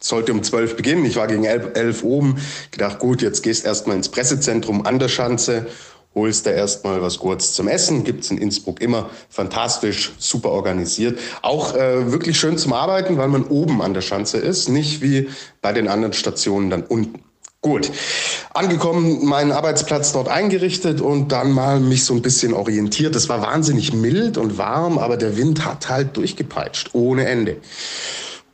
sollte 0.00 0.32
um 0.32 0.42
zwölf 0.42 0.76
beginnen. 0.76 1.04
Ich 1.04 1.16
war 1.16 1.26
gegen 1.26 1.44
elf, 1.44 1.70
elf 1.74 2.04
oben. 2.04 2.36
Gedacht, 2.70 2.98
gut, 2.98 3.22
jetzt 3.22 3.42
gehst 3.42 3.64
erstmal 3.64 3.96
ins 3.96 4.08
Pressezentrum 4.08 4.86
an 4.86 4.98
der 4.98 5.08
Schanze, 5.08 5.66
holst 6.14 6.46
da 6.46 6.50
erstmal 6.50 7.02
was 7.02 7.18
kurz 7.18 7.52
zum 7.52 7.68
Essen. 7.68 8.04
Gibt's 8.04 8.30
in 8.30 8.38
Innsbruck 8.38 8.80
immer 8.80 9.10
fantastisch, 9.28 10.12
super 10.18 10.50
organisiert. 10.50 11.18
Auch 11.42 11.74
äh, 11.74 12.12
wirklich 12.12 12.38
schön 12.38 12.58
zum 12.58 12.72
Arbeiten, 12.72 13.18
weil 13.18 13.28
man 13.28 13.44
oben 13.44 13.82
an 13.82 13.94
der 13.94 14.02
Schanze 14.02 14.38
ist, 14.38 14.68
nicht 14.68 15.02
wie 15.02 15.28
bei 15.60 15.72
den 15.72 15.88
anderen 15.88 16.12
Stationen 16.12 16.70
dann 16.70 16.82
unten. 16.82 17.22
Gut, 17.60 17.90
angekommen, 18.54 19.26
meinen 19.26 19.50
Arbeitsplatz 19.50 20.12
dort 20.12 20.28
eingerichtet 20.28 21.00
und 21.00 21.32
dann 21.32 21.50
mal 21.50 21.80
mich 21.80 22.04
so 22.04 22.14
ein 22.14 22.22
bisschen 22.22 22.54
orientiert. 22.54 23.16
Es 23.16 23.28
war 23.28 23.42
wahnsinnig 23.42 23.92
mild 23.92 24.38
und 24.38 24.58
warm, 24.58 24.96
aber 24.96 25.16
der 25.16 25.36
Wind 25.36 25.64
hat 25.64 25.88
halt 25.88 26.16
durchgepeitscht, 26.16 26.90
ohne 26.92 27.26
Ende. 27.26 27.56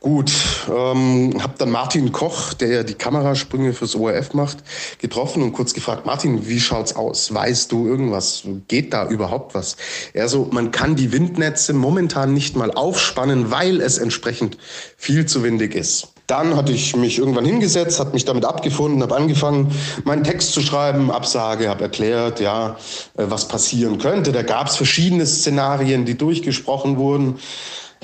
Gut, 0.05 0.31
ähm, 0.69 1.33
habe 1.41 1.55
dann 1.57 1.71
Martin 1.71 2.11
Koch, 2.11 2.53
der 2.53 2.67
ja 2.67 2.83
die 2.83 2.93
Kamerasprünge 2.93 3.73
fürs 3.73 3.95
ORF 3.95 4.35
macht, 4.35 4.59
getroffen 4.99 5.41
und 5.41 5.53
kurz 5.53 5.73
gefragt, 5.73 6.05
Martin, 6.05 6.47
wie 6.47 6.59
schaut's 6.59 6.95
aus? 6.95 7.33
Weißt 7.33 7.71
du 7.71 7.87
irgendwas? 7.87 8.43
Geht 8.67 8.93
da 8.93 9.09
überhaupt 9.09 9.55
was? 9.55 9.77
Er 10.13 10.29
so, 10.29 10.47
man 10.51 10.69
kann 10.69 10.95
die 10.95 11.11
Windnetze 11.11 11.73
momentan 11.73 12.35
nicht 12.35 12.55
mal 12.55 12.69
aufspannen, 12.69 13.49
weil 13.49 13.81
es 13.81 13.97
entsprechend 13.97 14.59
viel 14.95 15.25
zu 15.25 15.41
windig 15.41 15.73
ist. 15.73 16.09
Dann 16.27 16.55
hatte 16.55 16.71
ich 16.71 16.95
mich 16.95 17.17
irgendwann 17.17 17.45
hingesetzt, 17.45 17.99
habe 17.99 18.13
mich 18.13 18.25
damit 18.25 18.45
abgefunden, 18.45 19.01
habe 19.01 19.15
angefangen, 19.15 19.71
meinen 20.03 20.23
Text 20.23 20.53
zu 20.53 20.61
schreiben, 20.61 21.09
Absage, 21.09 21.67
habe 21.67 21.81
erklärt, 21.81 22.39
ja, 22.39 22.77
äh, 23.17 23.23
was 23.27 23.47
passieren 23.47 23.97
könnte. 23.97 24.31
Da 24.31 24.43
gab 24.43 24.67
es 24.67 24.75
verschiedene 24.75 25.25
Szenarien, 25.25 26.05
die 26.05 26.15
durchgesprochen 26.15 26.97
wurden. 26.97 27.39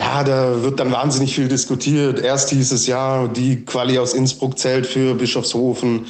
Ja, 0.02 0.24
da 0.24 0.64
wird 0.64 0.80
dann 0.80 0.92
wahnsinnig 0.92 1.36
viel 1.36 1.48
diskutiert. 1.48 2.20
Erst 2.20 2.50
hieß 2.50 2.72
es 2.72 2.88
ja, 2.88 3.28
die 3.28 3.64
Quali 3.64 4.00
aus 4.00 4.16
Innsbruck 4.16 4.58
zählt 4.58 4.88
für 4.88 5.14
Bischofshofen. 5.14 6.08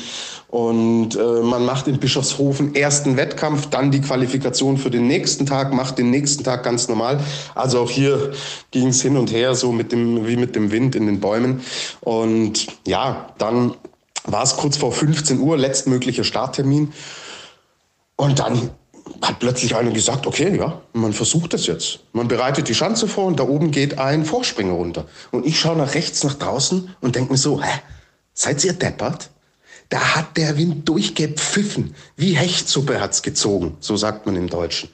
Und 0.48 1.16
äh, 1.16 1.42
man 1.44 1.66
macht 1.66 1.90
in 1.90 2.00
Bischofshofen 2.00 2.74
ersten 2.74 3.18
Wettkampf, 3.18 3.70
dann 3.70 3.92
die 3.92 4.00
Qualifikation 4.00 4.78
für 4.78 4.90
den 4.90 5.08
nächsten 5.08 5.46
Tag, 5.46 5.74
macht 5.74 5.98
den 5.98 6.10
nächsten 6.10 6.46
Tag 6.46 6.64
ganz 6.64 6.88
normal. 6.88 7.20
Also 7.54 7.82
auch 7.82 7.92
hier 7.92 8.32
ging 8.72 8.88
es 8.88 9.02
hin 9.02 9.18
und 9.18 9.34
her, 9.34 9.56
so 9.56 9.74
mit 9.74 9.92
dem, 9.92 10.26
wie 10.26 10.38
mit 10.38 10.56
dem 10.56 10.72
Wind 10.72 10.96
in 10.96 11.06
den 11.06 11.20
Bäumen. 11.20 11.60
Und 12.00 12.68
ja, 12.88 13.34
dann 13.40 13.74
war 14.24 14.44
es 14.44 14.56
kurz 14.56 14.78
vor 14.78 14.94
15 14.94 15.38
Uhr, 15.38 15.58
letztmöglicher 15.58 16.24
Starttermin. 16.24 16.94
Und 18.16 18.40
dann 18.40 18.70
hat 19.22 19.40
plötzlich 19.40 19.76
einer 19.76 19.92
gesagt, 19.92 20.26
okay, 20.26 20.56
ja, 20.58 20.82
man 20.94 21.14
versucht 21.14 21.54
das 21.54 21.68
jetzt. 21.68 22.00
Man 22.14 22.28
bereitet 22.28 22.68
die 22.68 22.76
Schanze 22.76 23.08
vor 23.08 23.26
und 23.26 23.40
da 23.40 23.44
oben 23.44 23.72
geht 23.72 24.00
ein 24.00 24.26
Vorspringer 24.26 24.74
runter. 24.74 25.06
Und 25.32 25.46
ich 25.46 25.60
schaue 25.60 25.78
nach 25.78 25.94
rechts, 25.94 26.24
nach 26.24 26.34
draußen 26.34 26.96
und 27.02 27.16
denke 27.16 27.32
mir 27.32 27.38
so, 27.38 27.62
hä, 27.62 27.80
seid 28.34 28.64
ihr 28.64 28.74
deppert? 28.74 29.30
Da 29.90 30.16
hat 30.16 30.38
der 30.38 30.58
Wind 30.58 30.88
durchgepfiffen. 30.88 31.96
Wie 32.16 32.34
Hechtsuppe 32.34 33.02
hat's 33.02 33.22
gezogen, 33.22 33.76
so 33.80 33.98
sagt 33.98 34.26
man 34.26 34.36
im 34.38 34.50
Deutschen. 34.50 34.90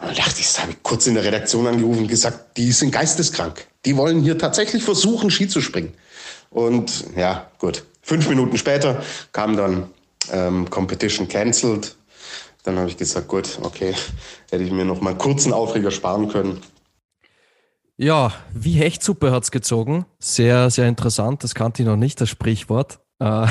Da 0.00 0.12
dachte 0.12 0.40
ich, 0.40 0.46
das 0.46 0.60
habe 0.60 0.72
ich 0.72 0.82
kurz 0.82 1.06
in 1.06 1.14
der 1.14 1.24
Redaktion 1.24 1.66
angerufen 1.66 2.02
und 2.02 2.08
gesagt, 2.08 2.56
die 2.56 2.70
sind 2.70 2.92
geisteskrank. 2.92 3.66
Die 3.84 3.96
wollen 3.96 4.22
hier 4.22 4.38
tatsächlich 4.38 4.82
versuchen, 4.82 5.30
Ski 5.30 5.48
zu 5.48 5.60
springen. 5.60 5.92
Und 6.50 7.04
ja, 7.16 7.50
gut. 7.58 7.84
Fünf 8.02 8.28
Minuten 8.28 8.56
später 8.56 9.02
kam 9.32 9.56
dann 9.56 9.90
ähm, 10.32 10.70
Competition 10.70 11.26
cancelled 11.26 11.95
dann 12.66 12.78
habe 12.78 12.88
ich 12.88 12.96
gesagt, 12.96 13.28
gut, 13.28 13.60
okay, 13.62 13.94
hätte 14.50 14.64
ich 14.64 14.72
mir 14.72 14.84
noch 14.84 15.00
mal 15.00 15.16
kurzen 15.16 15.52
Aufreger 15.52 15.92
sparen 15.92 16.28
können. 16.28 16.60
Ja, 17.96 18.32
wie 18.52 18.72
Hechtsuppe 18.72 19.30
hat 19.30 19.44
es 19.44 19.50
gezogen. 19.50 20.04
Sehr, 20.18 20.68
sehr 20.70 20.88
interessant. 20.88 21.44
Das 21.44 21.54
kannte 21.54 21.82
ich 21.82 21.88
noch 21.88 21.96
nicht, 21.96 22.20
das 22.20 22.28
Sprichwort. 22.28 22.98
Äh, 23.20 23.46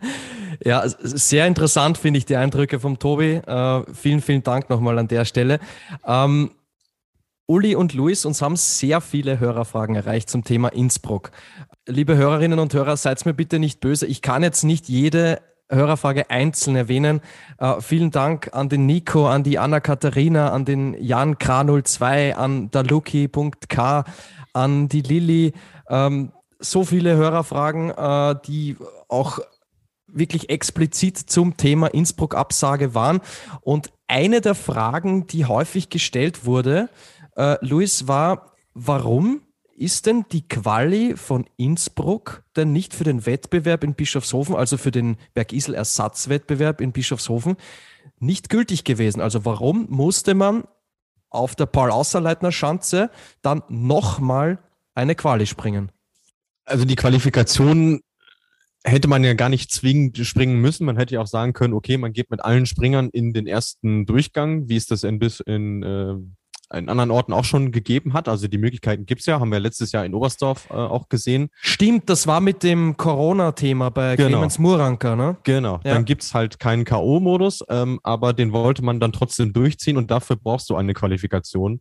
ja, 0.64 0.84
sehr 0.86 1.46
interessant 1.46 1.96
finde 1.98 2.18
ich 2.18 2.26
die 2.26 2.36
Eindrücke 2.36 2.78
vom 2.78 2.98
Tobi. 2.98 3.36
Äh, 3.36 3.82
vielen, 3.94 4.20
vielen 4.20 4.42
Dank 4.42 4.68
nochmal 4.68 4.98
an 4.98 5.08
der 5.08 5.24
Stelle. 5.24 5.58
Ähm, 6.06 6.50
Uli 7.46 7.74
und 7.74 7.94
Luis, 7.94 8.24
uns 8.24 8.40
haben 8.40 8.56
sehr 8.56 9.00
viele 9.00 9.40
Hörerfragen 9.40 9.96
erreicht 9.96 10.30
zum 10.30 10.44
Thema 10.44 10.68
Innsbruck. 10.68 11.32
Liebe 11.88 12.16
Hörerinnen 12.16 12.58
und 12.58 12.72
Hörer, 12.72 12.96
seid 12.96 13.24
mir 13.26 13.34
bitte 13.34 13.58
nicht 13.58 13.80
böse. 13.80 14.06
Ich 14.06 14.22
kann 14.22 14.42
jetzt 14.42 14.62
nicht 14.62 14.88
jede 14.88 15.40
Hörerfrage 15.72 16.30
einzeln 16.30 16.76
erwähnen. 16.76 17.20
Uh, 17.60 17.80
vielen 17.80 18.10
Dank 18.10 18.50
an 18.52 18.68
den 18.68 18.86
Nico, 18.86 19.28
an 19.28 19.42
die 19.42 19.58
Anna-Katharina, 19.58 20.50
an 20.50 20.64
den 20.64 20.94
Jan 21.02 21.36
K02, 21.36 22.32
an 22.34 22.70
daluki.k, 22.70 24.04
an 24.52 24.88
die 24.88 25.00
Lilly. 25.00 25.52
Ähm, 25.88 26.32
so 26.58 26.84
viele 26.84 27.16
Hörerfragen, 27.16 27.90
äh, 27.90 28.36
die 28.46 28.76
auch 29.08 29.40
wirklich 30.06 30.50
explizit 30.50 31.18
zum 31.18 31.56
Thema 31.56 31.88
Innsbruck-Absage 31.88 32.94
waren. 32.94 33.20
Und 33.62 33.92
eine 34.06 34.40
der 34.40 34.54
Fragen, 34.54 35.26
die 35.26 35.46
häufig 35.46 35.88
gestellt 35.88 36.44
wurde, 36.44 36.88
äh, 37.36 37.56
Luis, 37.60 38.08
war, 38.08 38.52
warum 38.74 39.40
ist 39.82 40.06
denn 40.06 40.24
die 40.30 40.46
Quali 40.46 41.16
von 41.16 41.46
Innsbruck 41.56 42.44
denn 42.56 42.72
nicht 42.72 42.94
für 42.94 43.04
den 43.04 43.26
Wettbewerb 43.26 43.82
in 43.82 43.94
Bischofshofen, 43.94 44.54
also 44.54 44.76
für 44.76 44.90
den 44.90 45.16
Bergisel-Ersatzwettbewerb 45.34 46.80
in 46.80 46.92
Bischofshofen, 46.92 47.56
nicht 48.18 48.48
gültig 48.48 48.84
gewesen? 48.84 49.20
Also 49.20 49.44
warum 49.44 49.86
musste 49.90 50.34
man 50.34 50.64
auf 51.30 51.56
der 51.56 51.66
Paul-Außerleitner-Schanze 51.66 53.10
dann 53.42 53.62
nochmal 53.68 54.58
eine 54.94 55.14
Quali 55.14 55.46
springen? 55.46 55.90
Also 56.64 56.84
die 56.84 56.96
Qualifikation 56.96 58.00
hätte 58.84 59.08
man 59.08 59.24
ja 59.24 59.34
gar 59.34 59.48
nicht 59.48 59.72
zwingend 59.72 60.18
springen 60.18 60.60
müssen. 60.60 60.84
Man 60.84 60.96
hätte 60.96 61.14
ja 61.14 61.20
auch 61.20 61.26
sagen 61.26 61.52
können, 61.52 61.74
okay, 61.74 61.98
man 61.98 62.12
geht 62.12 62.30
mit 62.30 62.44
allen 62.44 62.66
Springern 62.66 63.08
in 63.10 63.32
den 63.32 63.46
ersten 63.46 64.06
Durchgang, 64.06 64.68
wie 64.68 64.76
es 64.76 64.86
das 64.86 65.04
in, 65.04 65.18
bis 65.18 65.40
in, 65.40 65.82
äh, 65.82 66.14
in 66.72 66.88
anderen 66.88 67.10
Orten 67.10 67.32
auch 67.32 67.44
schon 67.44 67.72
gegeben 67.72 68.12
hat. 68.14 68.28
Also 68.28 68.48
die 68.48 68.58
Möglichkeiten 68.58 69.06
gibt's 69.06 69.26
ja, 69.26 69.40
haben 69.40 69.50
wir 69.52 69.60
letztes 69.60 69.92
Jahr 69.92 70.04
in 70.04 70.14
Oberstdorf 70.14 70.68
äh, 70.70 70.74
auch 70.74 71.08
gesehen. 71.08 71.48
Stimmt, 71.60 72.08
das 72.08 72.26
war 72.26 72.40
mit 72.40 72.62
dem 72.62 72.96
Corona-Thema 72.96 73.90
bei 73.90 74.16
Genau. 74.16 74.28
Clemens 74.28 74.58
Muranka, 74.58 75.16
ne? 75.16 75.36
Genau, 75.44 75.74
Ja. 75.84 75.94
dann 75.94 76.04
gibt's 76.04 76.34
halt 76.34 76.58
keinen 76.58 76.84
K.O.-Modus, 76.84 77.62
ähm, 77.68 78.00
aber 78.02 78.32
den 78.32 78.52
wollte 78.52 78.82
man 78.84 79.00
dann 79.00 79.12
trotzdem 79.12 79.52
durchziehen 79.52 79.96
und 79.96 80.10
dafür 80.10 80.36
brauchst 80.36 80.70
du 80.70 80.76
eine 80.76 80.94
Qualifikation. 80.94 81.80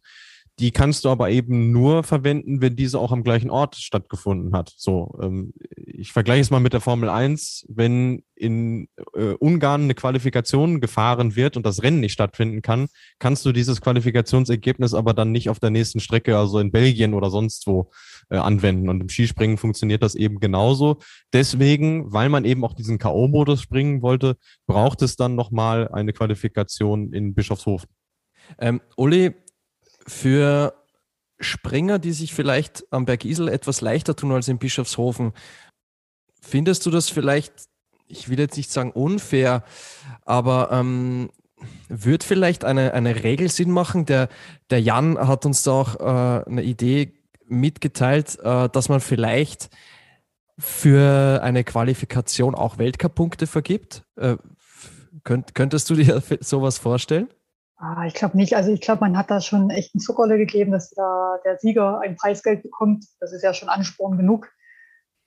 Die 0.59 0.71
kannst 0.71 1.05
du 1.05 1.09
aber 1.09 1.29
eben 1.31 1.71
nur 1.71 2.03
verwenden, 2.03 2.61
wenn 2.61 2.75
diese 2.75 2.99
auch 2.99 3.11
am 3.11 3.23
gleichen 3.23 3.49
Ort 3.49 3.75
stattgefunden 3.77 4.53
hat. 4.55 4.71
So, 4.75 5.17
ähm, 5.21 5.53
ich 5.75 6.11
vergleiche 6.11 6.41
es 6.41 6.51
mal 6.51 6.59
mit 6.59 6.73
der 6.73 6.81
Formel 6.81 7.09
1. 7.09 7.65
Wenn 7.69 8.23
in 8.35 8.87
äh, 9.15 9.33
Ungarn 9.39 9.83
eine 9.83 9.95
Qualifikation 9.95 10.81
gefahren 10.81 11.35
wird 11.35 11.57
und 11.57 11.65
das 11.65 11.81
Rennen 11.83 11.99
nicht 11.99 12.13
stattfinden 12.13 12.61
kann, 12.61 12.87
kannst 13.17 13.45
du 13.45 13.51
dieses 13.51 13.81
Qualifikationsergebnis 13.81 14.93
aber 14.93 15.13
dann 15.13 15.31
nicht 15.31 15.49
auf 15.49 15.59
der 15.59 15.69
nächsten 15.69 15.99
Strecke, 15.99 16.37
also 16.37 16.59
in 16.59 16.71
Belgien 16.71 17.13
oder 17.13 17.29
sonst 17.29 17.65
wo, 17.65 17.89
äh, 18.29 18.37
anwenden. 18.37 18.89
Und 18.89 19.01
im 19.01 19.09
Skispringen 19.09 19.57
funktioniert 19.57 20.03
das 20.03 20.15
eben 20.15 20.39
genauso. 20.39 20.97
Deswegen, 21.33 22.11
weil 22.11 22.29
man 22.29 22.45
eben 22.45 22.63
auch 22.63 22.73
diesen 22.73 22.97
K.O.-Modus 22.97 23.61
springen 23.61 24.01
wollte, 24.01 24.37
braucht 24.67 25.01
es 25.01 25.15
dann 25.15 25.35
nochmal 25.35 25.87
eine 25.89 26.13
Qualifikation 26.13 27.13
in 27.13 27.33
Bischofshofen. 27.33 27.89
Ähm, 28.59 28.81
Uli, 28.95 29.33
für 30.07 30.73
Springer, 31.39 31.99
die 31.99 32.11
sich 32.11 32.33
vielleicht 32.33 32.85
am 32.91 33.05
Berg 33.05 33.25
Isel 33.25 33.47
etwas 33.47 33.81
leichter 33.81 34.15
tun 34.15 34.31
als 34.31 34.47
in 34.47 34.59
Bischofshofen, 34.59 35.33
findest 36.41 36.85
du 36.85 36.91
das 36.91 37.09
vielleicht, 37.09 37.53
ich 38.07 38.29
will 38.29 38.39
jetzt 38.39 38.57
nicht 38.57 38.71
sagen 38.71 38.91
unfair, 38.91 39.63
aber 40.25 40.69
ähm, 40.71 41.29
wird 41.89 42.23
vielleicht 42.23 42.63
eine, 42.63 42.93
eine 42.93 43.23
Regel 43.23 43.49
Sinn 43.49 43.71
machen? 43.71 44.05
Der, 44.05 44.29
der 44.69 44.81
Jan 44.81 45.17
hat 45.17 45.45
uns 45.45 45.63
da 45.63 45.71
auch 45.71 45.99
äh, 45.99 46.45
eine 46.49 46.63
Idee 46.63 47.13
mitgeteilt, 47.45 48.39
äh, 48.39 48.69
dass 48.69 48.89
man 48.89 48.99
vielleicht 48.99 49.69
für 50.57 51.41
eine 51.43 51.63
Qualifikation 51.63 52.55
auch 52.55 52.77
Weltcup-Punkte 52.77 53.47
vergibt. 53.47 54.03
Äh, 54.15 54.37
könnt, 55.23 55.55
könntest 55.55 55.89
du 55.89 55.95
dir 55.95 56.21
sowas 56.39 56.77
vorstellen? 56.77 57.29
Ah, 57.83 58.05
ich 58.05 58.13
glaube 58.13 58.37
nicht. 58.37 58.55
Also 58.55 58.71
ich 58.71 58.79
glaube, 58.79 59.01
man 59.01 59.17
hat 59.17 59.31
da 59.31 59.41
schon 59.41 59.71
echt 59.71 59.95
einen 59.95 60.01
Zuckerle 60.01 60.37
gegeben, 60.37 60.71
dass 60.71 60.91
da 60.91 61.39
der 61.43 61.57
Sieger 61.57 61.99
ein 62.01 62.15
Preisgeld 62.15 62.61
bekommt. 62.61 63.05
Das 63.19 63.33
ist 63.33 63.41
ja 63.41 63.55
schon 63.55 63.69
Ansporn 63.69 64.17
genug. 64.17 64.51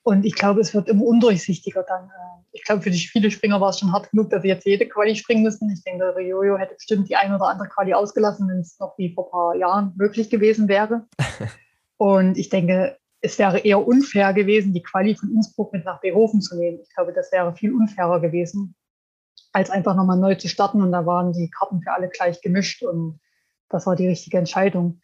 Und 0.04 0.24
ich 0.24 0.36
glaube, 0.36 0.60
es 0.60 0.72
wird 0.72 0.88
immer 0.88 1.04
undurchsichtiger 1.04 1.82
dann. 1.82 2.04
Äh, 2.04 2.44
Ich 2.52 2.62
glaube, 2.62 2.82
für 2.82 2.90
die 2.92 2.98
viele 2.98 3.32
Springer 3.32 3.60
war 3.60 3.70
es 3.70 3.80
schon 3.80 3.92
hart 3.92 4.08
genug, 4.10 4.30
dass 4.30 4.42
sie 4.42 4.48
jetzt 4.48 4.66
jede 4.66 4.86
Quali 4.86 5.16
springen 5.16 5.42
müssen. 5.42 5.68
Ich 5.70 5.82
denke, 5.82 6.14
Riojo 6.14 6.56
hätte 6.56 6.74
bestimmt 6.74 7.08
die 7.08 7.16
ein 7.16 7.34
oder 7.34 7.48
andere 7.48 7.68
Quali 7.68 7.92
ausgelassen, 7.92 8.48
wenn 8.48 8.60
es 8.60 8.78
noch 8.78 8.96
wie 8.98 9.12
vor 9.12 9.26
ein 9.26 9.30
paar 9.32 9.56
Jahren 9.56 9.92
möglich 9.96 10.30
gewesen 10.30 10.68
wäre. 10.68 11.06
Und 11.96 12.38
ich 12.38 12.50
denke, 12.50 12.96
es 13.20 13.36
wäre 13.38 13.58
eher 13.58 13.84
unfair 13.84 14.32
gewesen, 14.32 14.74
die 14.74 14.82
Quali 14.82 15.16
von 15.16 15.32
Innsbruck 15.32 15.72
mit 15.72 15.84
nach 15.84 16.00
Behofen 16.00 16.40
zu 16.40 16.56
nehmen. 16.56 16.78
Ich 16.82 16.94
glaube, 16.94 17.12
das 17.12 17.32
wäre 17.32 17.52
viel 17.56 17.74
unfairer 17.74 18.20
gewesen, 18.20 18.76
als 19.52 19.70
einfach 19.70 19.94
nochmal 19.94 20.18
neu 20.18 20.34
zu 20.34 20.48
starten. 20.48 20.82
Und 20.82 20.92
da 20.92 21.06
waren 21.06 21.32
die 21.32 21.50
Karten 21.50 21.80
für 21.82 21.92
alle 21.92 22.08
gleich 22.08 22.40
gemischt 22.42 22.82
und 22.82 23.20
das 23.68 23.86
war 23.86 23.96
die 23.96 24.08
richtige 24.08 24.38
Entscheidung. 24.38 25.00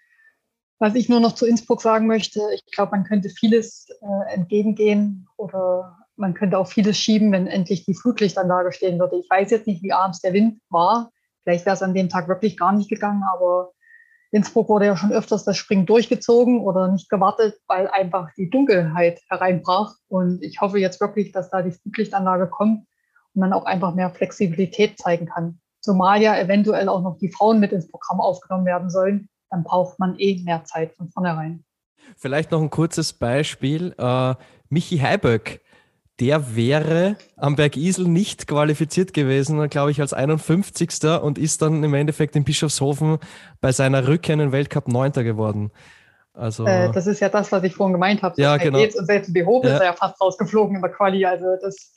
Was 0.78 0.94
ich 0.94 1.08
nur 1.08 1.20
noch 1.20 1.34
zu 1.34 1.46
Innsbruck 1.46 1.82
sagen 1.82 2.06
möchte, 2.06 2.40
ich 2.54 2.64
glaube, 2.72 2.92
man 2.92 3.04
könnte 3.04 3.28
vieles 3.28 3.86
äh, 4.00 4.34
entgegengehen 4.34 5.28
oder 5.36 5.98
man 6.16 6.34
könnte 6.34 6.58
auch 6.58 6.68
vieles 6.68 6.98
schieben, 6.98 7.32
wenn 7.32 7.46
endlich 7.46 7.84
die 7.84 7.94
Flutlichtanlage 7.94 8.72
stehen 8.72 8.98
würde. 8.98 9.16
Ich 9.16 9.28
weiß 9.28 9.50
jetzt 9.50 9.66
nicht, 9.66 9.82
wie 9.82 9.92
abends 9.92 10.20
der 10.20 10.32
Wind 10.32 10.60
war. 10.68 11.10
Vielleicht 11.42 11.66
wäre 11.66 11.74
es 11.74 11.82
an 11.82 11.94
dem 11.94 12.08
Tag 12.08 12.28
wirklich 12.28 12.58
gar 12.58 12.72
nicht 12.72 12.88
gegangen, 12.88 13.22
aber 13.32 13.72
Innsbruck 14.30 14.68
wurde 14.68 14.86
ja 14.86 14.96
schon 14.96 15.12
öfters 15.12 15.44
das 15.44 15.56
Springen 15.56 15.86
durchgezogen 15.86 16.60
oder 16.60 16.88
nicht 16.88 17.10
gewartet, 17.10 17.58
weil 17.66 17.88
einfach 17.88 18.28
die 18.36 18.48
Dunkelheit 18.48 19.20
hereinbrach. 19.28 19.94
Und 20.08 20.42
ich 20.42 20.60
hoffe 20.60 20.78
jetzt 20.78 21.00
wirklich, 21.00 21.32
dass 21.32 21.50
da 21.50 21.62
die 21.62 21.72
Flutlichtanlage 21.72 22.48
kommt 22.48 22.86
man 23.34 23.52
auch 23.52 23.64
einfach 23.64 23.94
mehr 23.94 24.10
Flexibilität 24.10 24.98
zeigen 24.98 25.26
kann. 25.26 25.60
Zumal 25.80 26.20
ja 26.20 26.38
eventuell 26.38 26.88
auch 26.88 27.02
noch 27.02 27.18
die 27.18 27.30
Frauen 27.30 27.60
mit 27.60 27.72
ins 27.72 27.88
Programm 27.88 28.20
aufgenommen 28.20 28.66
werden 28.66 28.90
sollen, 28.90 29.28
dann 29.50 29.64
braucht 29.64 29.98
man 29.98 30.14
eh 30.18 30.42
mehr 30.44 30.64
Zeit 30.64 30.94
von 30.94 31.08
vornherein. 31.10 31.64
Vielleicht 32.16 32.50
noch 32.50 32.60
ein 32.60 32.70
kurzes 32.70 33.12
Beispiel. 33.12 33.94
Äh, 33.98 34.34
Michi 34.68 34.98
Heiböck, 34.98 35.60
der 36.18 36.54
wäre 36.54 37.16
am 37.36 37.56
Berg 37.56 37.76
Isel 37.76 38.06
nicht 38.06 38.46
qualifiziert 38.46 39.14
gewesen, 39.14 39.68
glaube 39.70 39.90
ich, 39.90 40.00
als 40.00 40.12
51. 40.12 41.22
und 41.22 41.38
ist 41.38 41.62
dann 41.62 41.82
im 41.82 41.94
Endeffekt 41.94 42.36
in 42.36 42.44
Bischofshofen 42.44 43.18
bei 43.60 43.72
seiner 43.72 44.06
Rückkehr 44.06 44.34
in 44.34 44.40
den 44.40 44.52
Weltcup 44.52 44.88
9. 44.88 45.12
geworden. 45.12 45.70
Also, 46.34 46.66
Äh, 46.66 46.92
das 46.92 47.06
ist 47.06 47.20
ja 47.20 47.28
das, 47.28 47.50
was 47.52 47.62
ich 47.64 47.74
vorhin 47.74 47.92
gemeint 47.94 48.22
habe. 48.22 48.34
So 48.36 48.42
Ja, 48.42 48.56
genau. 48.56 48.78
geht's. 48.78 48.96
Und 48.98 49.06
selbst 49.06 49.28
in 49.28 49.34
Behofen 49.34 49.68
Ja. 49.68 49.74
ist 49.74 49.80
er 49.80 49.86
ja 49.86 49.92
fast 49.94 50.20
rausgeflogen 50.20 50.76
in 50.76 50.82
der 50.82 50.90
Quali. 50.92 51.24
Also 51.24 51.46
das, 51.60 51.92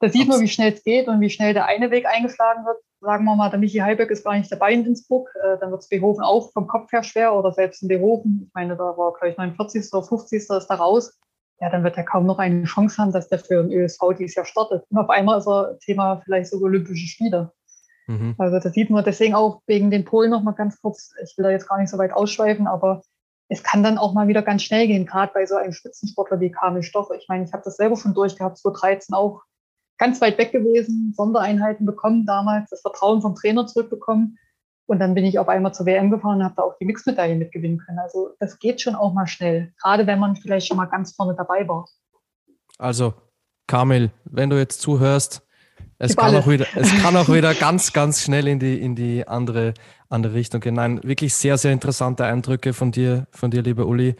da 0.00 0.08
sieht 0.08 0.28
man, 0.28 0.40
wie 0.40 0.48
schnell 0.48 0.72
es 0.72 0.82
geht 0.82 1.08
und 1.08 1.20
wie 1.20 1.30
schnell 1.30 1.54
der 1.54 1.66
eine 1.66 1.90
Weg 1.90 2.06
eingeschlagen 2.06 2.64
wird. 2.64 2.78
Sagen 3.00 3.24
wir 3.24 3.36
mal, 3.36 3.50
der 3.50 3.58
Michi 3.58 3.78
Heiböck 3.78 4.10
ist 4.10 4.24
gar 4.24 4.36
nicht 4.36 4.50
dabei 4.50 4.72
in 4.72 4.84
Innsbruck. 4.84 5.28
Äh, 5.42 5.58
dann 5.58 5.70
wird 5.70 5.82
es 5.82 5.88
Behofen 5.88 6.22
auch 6.22 6.52
vom 6.52 6.66
Kopf 6.66 6.90
her 6.92 7.02
schwer 7.02 7.34
oder 7.34 7.52
selbst 7.52 7.82
in 7.82 7.88
Behofen. 7.88 8.44
Ich 8.46 8.54
meine, 8.54 8.76
da 8.76 8.96
war 8.96 9.12
gleich 9.12 9.36
49. 9.36 9.92
oder 9.92 10.02
50. 10.02 10.50
ist 10.50 10.66
da 10.68 10.74
raus. 10.74 11.18
Ja, 11.60 11.70
dann 11.70 11.84
wird 11.84 11.96
er 11.96 12.04
kaum 12.04 12.26
noch 12.26 12.38
eine 12.38 12.64
Chance 12.64 12.98
haben, 12.98 13.12
dass 13.12 13.28
der 13.28 13.38
für 13.38 13.62
den 13.62 13.72
ÖSV 13.72 14.00
dieses 14.18 14.34
Jahr 14.34 14.44
startet. 14.44 14.84
Und 14.90 14.98
auf 14.98 15.08
einmal 15.08 15.38
ist 15.38 15.46
er 15.46 15.78
Thema 15.78 16.20
vielleicht 16.24 16.50
sogar 16.50 16.66
Olympische 16.66 17.06
Spiele. 17.06 17.52
mhm. 18.06 18.34
Also 18.38 18.58
das 18.58 18.72
sieht 18.72 18.90
man 18.90 19.04
deswegen 19.04 19.34
auch 19.34 19.62
wegen 19.66 19.90
den 19.90 20.04
Polen 20.04 20.30
noch 20.30 20.42
mal 20.42 20.52
ganz 20.52 20.80
kurz. 20.80 21.12
Ich 21.22 21.38
will 21.38 21.44
da 21.44 21.50
jetzt 21.50 21.68
gar 21.68 21.78
nicht 21.78 21.90
so 21.90 21.98
weit 21.98 22.12
ausschweifen, 22.12 22.66
aber 22.66 23.02
es 23.48 23.62
kann 23.62 23.82
dann 23.82 23.98
auch 23.98 24.14
mal 24.14 24.26
wieder 24.26 24.42
ganz 24.42 24.62
schnell 24.62 24.86
gehen, 24.86 25.06
gerade 25.06 25.32
bei 25.32 25.46
so 25.46 25.54
einem 25.54 25.72
Spitzensportler 25.72 26.40
wie 26.40 26.50
Kamil 26.50 26.82
Stoch. 26.82 27.10
Ich 27.10 27.26
meine, 27.28 27.44
ich 27.44 27.52
habe 27.52 27.62
das 27.64 27.76
selber 27.76 27.96
schon 27.96 28.14
durchgehabt, 28.14 28.58
2013 28.58 29.14
auch 29.14 29.42
ganz 29.98 30.20
weit 30.20 30.38
weg 30.38 30.52
gewesen, 30.52 31.12
Sondereinheiten 31.16 31.86
bekommen 31.86 32.26
damals, 32.26 32.70
das 32.70 32.80
Vertrauen 32.80 33.22
vom 33.22 33.34
Trainer 33.34 33.66
zurückbekommen. 33.66 34.38
Und 34.86 34.98
dann 34.98 35.14
bin 35.14 35.24
ich 35.24 35.38
auf 35.38 35.48
einmal 35.48 35.72
zur 35.72 35.86
WM 35.86 36.10
gefahren 36.10 36.38
und 36.38 36.44
habe 36.44 36.54
da 36.56 36.62
auch 36.62 36.76
die 36.78 36.84
Mixmedaille 36.84 37.36
mitgewinnen 37.36 37.78
können. 37.78 37.98
Also 37.98 38.30
das 38.38 38.58
geht 38.58 38.82
schon 38.82 38.94
auch 38.94 39.14
mal 39.14 39.26
schnell, 39.26 39.72
gerade 39.82 40.06
wenn 40.06 40.18
man 40.18 40.36
vielleicht 40.36 40.66
schon 40.66 40.76
mal 40.76 40.86
ganz 40.86 41.14
vorne 41.14 41.34
dabei 41.34 41.66
war. 41.66 41.86
also 42.78 43.14
Kamil, 43.66 44.10
wenn 44.24 44.50
du 44.50 44.58
jetzt 44.58 44.82
zuhörst, 44.82 45.42
es 45.98 46.16
kann, 46.16 46.34
auch 46.36 46.46
wieder, 46.46 46.66
es 46.74 46.90
kann 47.02 47.16
auch 47.16 47.28
wieder 47.28 47.54
ganz, 47.54 47.92
ganz 47.92 48.22
schnell 48.22 48.48
in 48.48 48.58
die, 48.58 48.80
in 48.80 48.94
die 48.94 49.26
andere, 49.26 49.74
andere 50.08 50.34
Richtung 50.34 50.60
gehen. 50.60 50.74
Nein, 50.74 51.02
wirklich 51.02 51.34
sehr, 51.34 51.56
sehr 51.56 51.72
interessante 51.72 52.24
Eindrücke 52.24 52.72
von 52.72 52.92
dir, 52.92 53.26
von 53.30 53.50
dir, 53.50 53.62
lieber 53.62 53.86
Uli. 53.86 54.16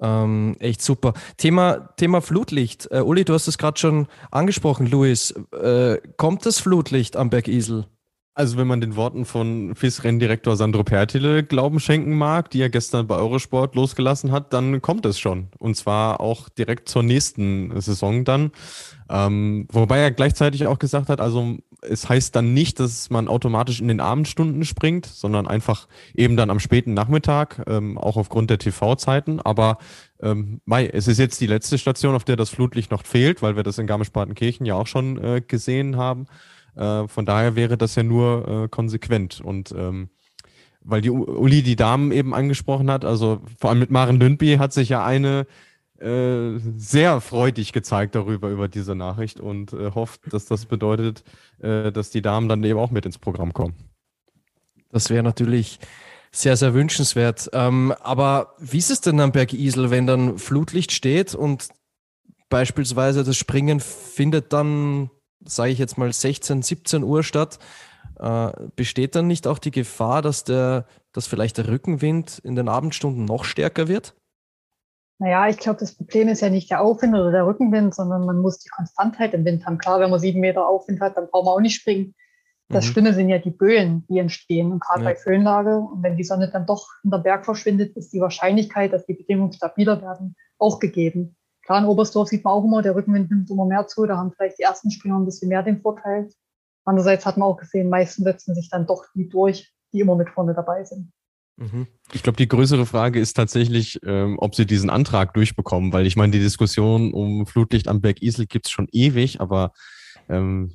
Ähm, 0.00 0.56
echt 0.60 0.82
super. 0.82 1.14
Thema, 1.36 1.94
Thema 1.96 2.20
Flutlicht. 2.20 2.88
Äh, 2.90 3.00
Uli, 3.00 3.24
du 3.24 3.34
hast 3.34 3.48
es 3.48 3.58
gerade 3.58 3.78
schon 3.78 4.06
angesprochen, 4.30 4.86
Luis. 4.86 5.34
Äh, 5.52 5.98
kommt 6.16 6.46
das 6.46 6.60
Flutlicht 6.60 7.16
am 7.16 7.30
Berg 7.30 7.48
Isel? 7.48 7.86
Also 8.38 8.56
wenn 8.56 8.68
man 8.68 8.80
den 8.80 8.94
Worten 8.94 9.24
von 9.24 9.74
FIS-Renndirektor 9.74 10.54
Sandro 10.54 10.84
Pertile 10.84 11.42
Glauben 11.42 11.80
schenken 11.80 12.16
mag, 12.16 12.50
die 12.50 12.60
er 12.60 12.70
gestern 12.70 13.08
bei 13.08 13.16
Eurosport 13.16 13.74
losgelassen 13.74 14.30
hat, 14.30 14.52
dann 14.52 14.80
kommt 14.80 15.04
es 15.06 15.18
schon. 15.18 15.48
Und 15.58 15.76
zwar 15.76 16.20
auch 16.20 16.48
direkt 16.48 16.88
zur 16.88 17.02
nächsten 17.02 17.80
Saison 17.80 18.24
dann. 18.24 18.52
Ähm, 19.10 19.66
wobei 19.72 19.98
er 19.98 20.12
gleichzeitig 20.12 20.68
auch 20.68 20.78
gesagt 20.78 21.08
hat, 21.08 21.20
also 21.20 21.56
es 21.82 22.08
heißt 22.08 22.34
dann 22.34 22.54
nicht, 22.54 22.80
dass 22.80 23.10
man 23.10 23.28
automatisch 23.28 23.80
in 23.80 23.88
den 23.88 24.00
Abendstunden 24.00 24.64
springt, 24.64 25.06
sondern 25.06 25.46
einfach 25.46 25.86
eben 26.14 26.36
dann 26.36 26.50
am 26.50 26.60
späten 26.60 26.94
Nachmittag, 26.94 27.64
ähm, 27.66 27.96
auch 27.98 28.16
aufgrund 28.16 28.50
der 28.50 28.58
TV-Zeiten. 28.58 29.40
Aber 29.40 29.78
ähm, 30.20 30.60
Mai, 30.64 30.86
es 30.86 31.06
ist 31.06 31.18
jetzt 31.18 31.40
die 31.40 31.46
letzte 31.46 31.78
Station, 31.78 32.14
auf 32.14 32.24
der 32.24 32.36
das 32.36 32.50
Flutlicht 32.50 32.90
noch 32.90 33.04
fehlt, 33.04 33.42
weil 33.42 33.56
wir 33.56 33.62
das 33.62 33.78
in 33.78 33.86
Garmisch-Partenkirchen 33.86 34.66
ja 34.66 34.74
auch 34.74 34.86
schon 34.86 35.22
äh, 35.22 35.40
gesehen 35.40 35.96
haben. 35.96 36.26
Äh, 36.74 37.06
von 37.06 37.24
daher 37.24 37.54
wäre 37.54 37.78
das 37.78 37.94
ja 37.94 38.02
nur 38.02 38.64
äh, 38.64 38.68
konsequent. 38.68 39.40
Und 39.40 39.72
ähm, 39.72 40.08
weil 40.80 41.00
die 41.00 41.10
Uli 41.10 41.62
die 41.62 41.76
Damen 41.76 42.12
eben 42.12 42.34
angesprochen 42.34 42.90
hat, 42.90 43.04
also 43.04 43.42
vor 43.58 43.70
allem 43.70 43.78
mit 43.78 43.90
Maren 43.90 44.18
Lündby 44.18 44.56
hat 44.56 44.72
sich 44.72 44.88
ja 44.88 45.04
eine 45.04 45.46
äh, 46.00 46.58
sehr 46.76 47.20
freudig 47.20 47.72
gezeigt 47.72 48.14
darüber, 48.14 48.48
über 48.50 48.68
diese 48.68 48.94
Nachricht 48.94 49.40
und 49.40 49.72
äh, 49.72 49.90
hofft, 49.94 50.32
dass 50.32 50.46
das 50.46 50.66
bedeutet, 50.66 51.24
äh, 51.60 51.90
dass 51.90 52.10
die 52.10 52.22
Damen 52.22 52.48
dann 52.48 52.62
eben 52.62 52.78
auch 52.78 52.90
mit 52.90 53.04
ins 53.04 53.18
Programm 53.18 53.52
kommen. 53.52 53.74
Das 54.90 55.10
wäre 55.10 55.22
natürlich 55.22 55.78
sehr, 56.30 56.56
sehr 56.56 56.74
wünschenswert. 56.74 57.50
Ähm, 57.52 57.92
aber 58.00 58.54
wie 58.58 58.78
ist 58.78 58.90
es 58.90 59.00
denn 59.00 59.20
am 59.20 59.32
Berg 59.32 59.52
Isel, 59.52 59.90
wenn 59.90 60.06
dann 60.06 60.38
Flutlicht 60.38 60.92
steht 60.92 61.34
und 61.34 61.68
beispielsweise 62.48 63.24
das 63.24 63.36
Springen 63.36 63.80
findet 63.80 64.52
dann, 64.52 65.10
sage 65.44 65.72
ich 65.72 65.78
jetzt 65.78 65.98
mal, 65.98 66.12
16, 66.12 66.62
17 66.62 67.02
Uhr 67.02 67.22
statt? 67.22 67.58
Äh, 68.18 68.50
besteht 68.76 69.14
dann 69.14 69.26
nicht 69.26 69.46
auch 69.46 69.58
die 69.58 69.70
Gefahr, 69.70 70.22
dass, 70.22 70.44
der, 70.44 70.86
dass 71.12 71.26
vielleicht 71.26 71.58
der 71.58 71.68
Rückenwind 71.68 72.38
in 72.38 72.54
den 72.54 72.68
Abendstunden 72.68 73.24
noch 73.24 73.44
stärker 73.44 73.88
wird? 73.88 74.14
Naja, 75.18 75.48
ich 75.48 75.58
glaube, 75.58 75.80
das 75.80 75.96
Problem 75.96 76.28
ist 76.28 76.42
ja 76.42 76.48
nicht 76.48 76.70
der 76.70 76.80
Aufwind 76.80 77.14
oder 77.14 77.32
der 77.32 77.46
Rückenwind, 77.46 77.94
sondern 77.94 78.24
man 78.24 78.40
muss 78.40 78.58
die 78.58 78.68
Konstantheit 78.68 79.34
im 79.34 79.44
Wind 79.44 79.66
haben. 79.66 79.78
Klar, 79.78 79.98
wenn 79.98 80.10
man 80.10 80.20
sieben 80.20 80.40
Meter 80.40 80.68
Aufwind 80.68 81.00
hat, 81.00 81.16
dann 81.16 81.28
braucht 81.28 81.46
man 81.46 81.54
auch 81.54 81.60
nicht 81.60 81.74
springen. 81.74 82.14
Das 82.68 82.84
mhm. 82.84 82.90
Schlimme 82.90 83.14
sind 83.14 83.28
ja 83.28 83.38
die 83.38 83.50
Böen, 83.50 84.06
die 84.08 84.18
entstehen. 84.18 84.70
Und 84.70 84.80
gerade 84.80 85.02
ja. 85.02 85.10
bei 85.10 85.16
Föhnlage, 85.16 85.78
und 85.78 86.02
wenn 86.02 86.16
die 86.16 86.24
Sonne 86.24 86.50
dann 86.50 86.66
doch 86.66 86.86
in 87.02 87.10
der 87.10 87.18
Berg 87.18 87.44
verschwindet, 87.44 87.96
ist 87.96 88.12
die 88.12 88.20
Wahrscheinlichkeit, 88.20 88.92
dass 88.92 89.06
die 89.06 89.14
Bedingungen 89.14 89.52
stabiler 89.52 90.00
werden, 90.00 90.36
auch 90.58 90.78
gegeben. 90.78 91.36
Klar, 91.64 91.80
in 91.80 91.86
Oberstdorf 91.86 92.28
sieht 92.28 92.44
man 92.44 92.54
auch 92.54 92.64
immer, 92.64 92.82
der 92.82 92.94
Rückenwind 92.94 93.30
nimmt 93.30 93.50
immer 93.50 93.66
mehr 93.66 93.86
zu. 93.86 94.06
Da 94.06 94.16
haben 94.16 94.32
vielleicht 94.32 94.58
die 94.58 94.62
ersten 94.62 94.90
Springer 94.90 95.18
ein 95.18 95.24
bisschen 95.24 95.48
mehr 95.48 95.62
den 95.62 95.80
Vorteil. 95.80 96.28
Andererseits 96.84 97.26
hat 97.26 97.36
man 97.36 97.48
auch 97.48 97.56
gesehen, 97.56 97.90
meistens 97.90 98.24
setzen 98.24 98.54
sich 98.54 98.70
dann 98.70 98.86
doch 98.86 99.04
die 99.14 99.28
durch, 99.28 99.74
die 99.92 100.00
immer 100.00 100.14
mit 100.14 100.30
vorne 100.30 100.54
dabei 100.54 100.84
sind. 100.84 101.12
Mhm. 101.58 101.88
Ich 102.12 102.22
glaube, 102.22 102.36
die 102.36 102.48
größere 102.48 102.86
Frage 102.86 103.18
ist 103.18 103.34
tatsächlich, 103.34 103.98
ähm, 104.06 104.38
ob 104.38 104.54
sie 104.54 104.64
diesen 104.64 104.90
Antrag 104.90 105.34
durchbekommen, 105.34 105.92
weil 105.92 106.06
ich 106.06 106.16
meine, 106.16 106.30
die 106.30 106.38
Diskussion 106.38 107.12
um 107.12 107.46
Flutlicht 107.46 107.88
am 107.88 108.00
Berg 108.00 108.22
Isel 108.22 108.46
gibt 108.46 108.66
es 108.66 108.72
schon 108.72 108.86
ewig, 108.92 109.40
aber 109.40 109.72
ähm, 110.28 110.72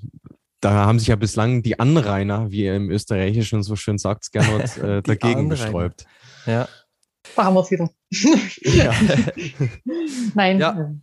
da 0.60 0.86
haben 0.86 1.00
sich 1.00 1.08
ja 1.08 1.16
bislang 1.16 1.64
die 1.64 1.80
Anrainer, 1.80 2.52
wie 2.52 2.64
er 2.64 2.76
im 2.76 2.90
Österreichischen 2.90 3.64
so 3.64 3.76
schön 3.76 3.98
sagt, 3.98 4.32
Gernot, 4.34 4.78
äh, 4.84 5.02
dagegen 5.02 5.50
gesträubt. 5.50 6.06
Ja. 6.46 6.68
Da 7.36 7.46
haben 7.46 7.54
wir 7.56 7.62
es 7.62 7.72
wieder. 7.72 7.90
ja. 8.62 8.94
Nein. 10.36 10.60
Ja. 10.60 10.94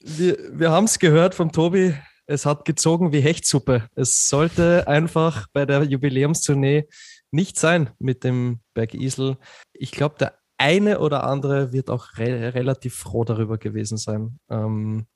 Wir, 0.00 0.36
wir 0.52 0.70
haben 0.70 0.84
es 0.84 0.98
gehört 0.98 1.34
vom 1.34 1.52
Tobi, 1.52 1.94
es 2.26 2.44
hat 2.44 2.64
gezogen 2.64 3.12
wie 3.12 3.20
Hechtsuppe. 3.20 3.88
Es 3.94 4.28
sollte 4.28 4.86
einfach 4.86 5.46
bei 5.52 5.64
der 5.64 5.84
Jubiläumstournee 5.84 6.86
nicht 7.32 7.58
sein 7.58 7.90
mit 7.98 8.24
dem 8.24 8.60
Berg 8.74 8.94
Isel. 8.94 9.36
Ich 9.72 9.90
glaube, 9.90 10.16
der 10.18 10.38
eine 10.58 11.00
oder 11.00 11.24
andere 11.24 11.72
wird 11.72 11.90
auch 11.90 12.18
re 12.18 12.54
relativ 12.54 12.94
froh 12.94 13.24
darüber 13.24 13.58
gewesen 13.58 13.96
sein, 13.96 14.38
ähm, 14.48 15.06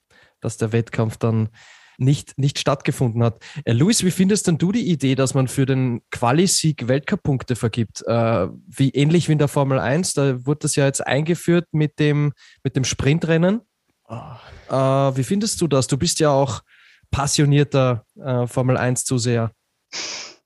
dass 0.40 0.56
der 0.56 0.72
Wettkampf 0.72 1.18
dann 1.18 1.50
nicht, 1.98 2.36
nicht 2.38 2.58
stattgefunden 2.58 3.22
hat. 3.22 3.42
Äh, 3.64 3.72
Luis, 3.72 4.02
wie 4.02 4.10
findest 4.10 4.46
denn 4.46 4.58
du 4.58 4.72
die 4.72 4.90
Idee, 4.90 5.14
dass 5.14 5.34
man 5.34 5.48
für 5.48 5.66
den 5.66 6.02
Quali-Sieg 6.10 6.88
Weltcup-Punkte 6.88 7.56
vergibt? 7.56 8.02
Äh, 8.06 8.48
wie 8.66 8.90
ähnlich 8.90 9.28
wie 9.28 9.32
in 9.32 9.38
der 9.38 9.48
Formel 9.48 9.78
1, 9.78 10.14
da 10.14 10.44
wurde 10.46 10.60
das 10.62 10.76
ja 10.76 10.84
jetzt 10.84 11.06
eingeführt 11.06 11.68
mit 11.72 11.98
dem, 11.98 12.32
mit 12.62 12.76
dem 12.76 12.84
Sprintrennen. 12.84 13.60
Oh. 14.08 14.14
Äh, 14.68 15.16
wie 15.16 15.24
findest 15.24 15.60
du 15.60 15.68
das? 15.68 15.86
Du 15.86 15.96
bist 15.96 16.18
ja 16.18 16.30
auch 16.30 16.62
passionierter 17.10 18.04
äh, 18.20 18.46
Formel 18.46 18.76
1-Zuseher. 18.76 19.52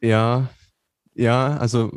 Ja, 0.01 0.49
ja, 1.15 1.57
also 1.57 1.91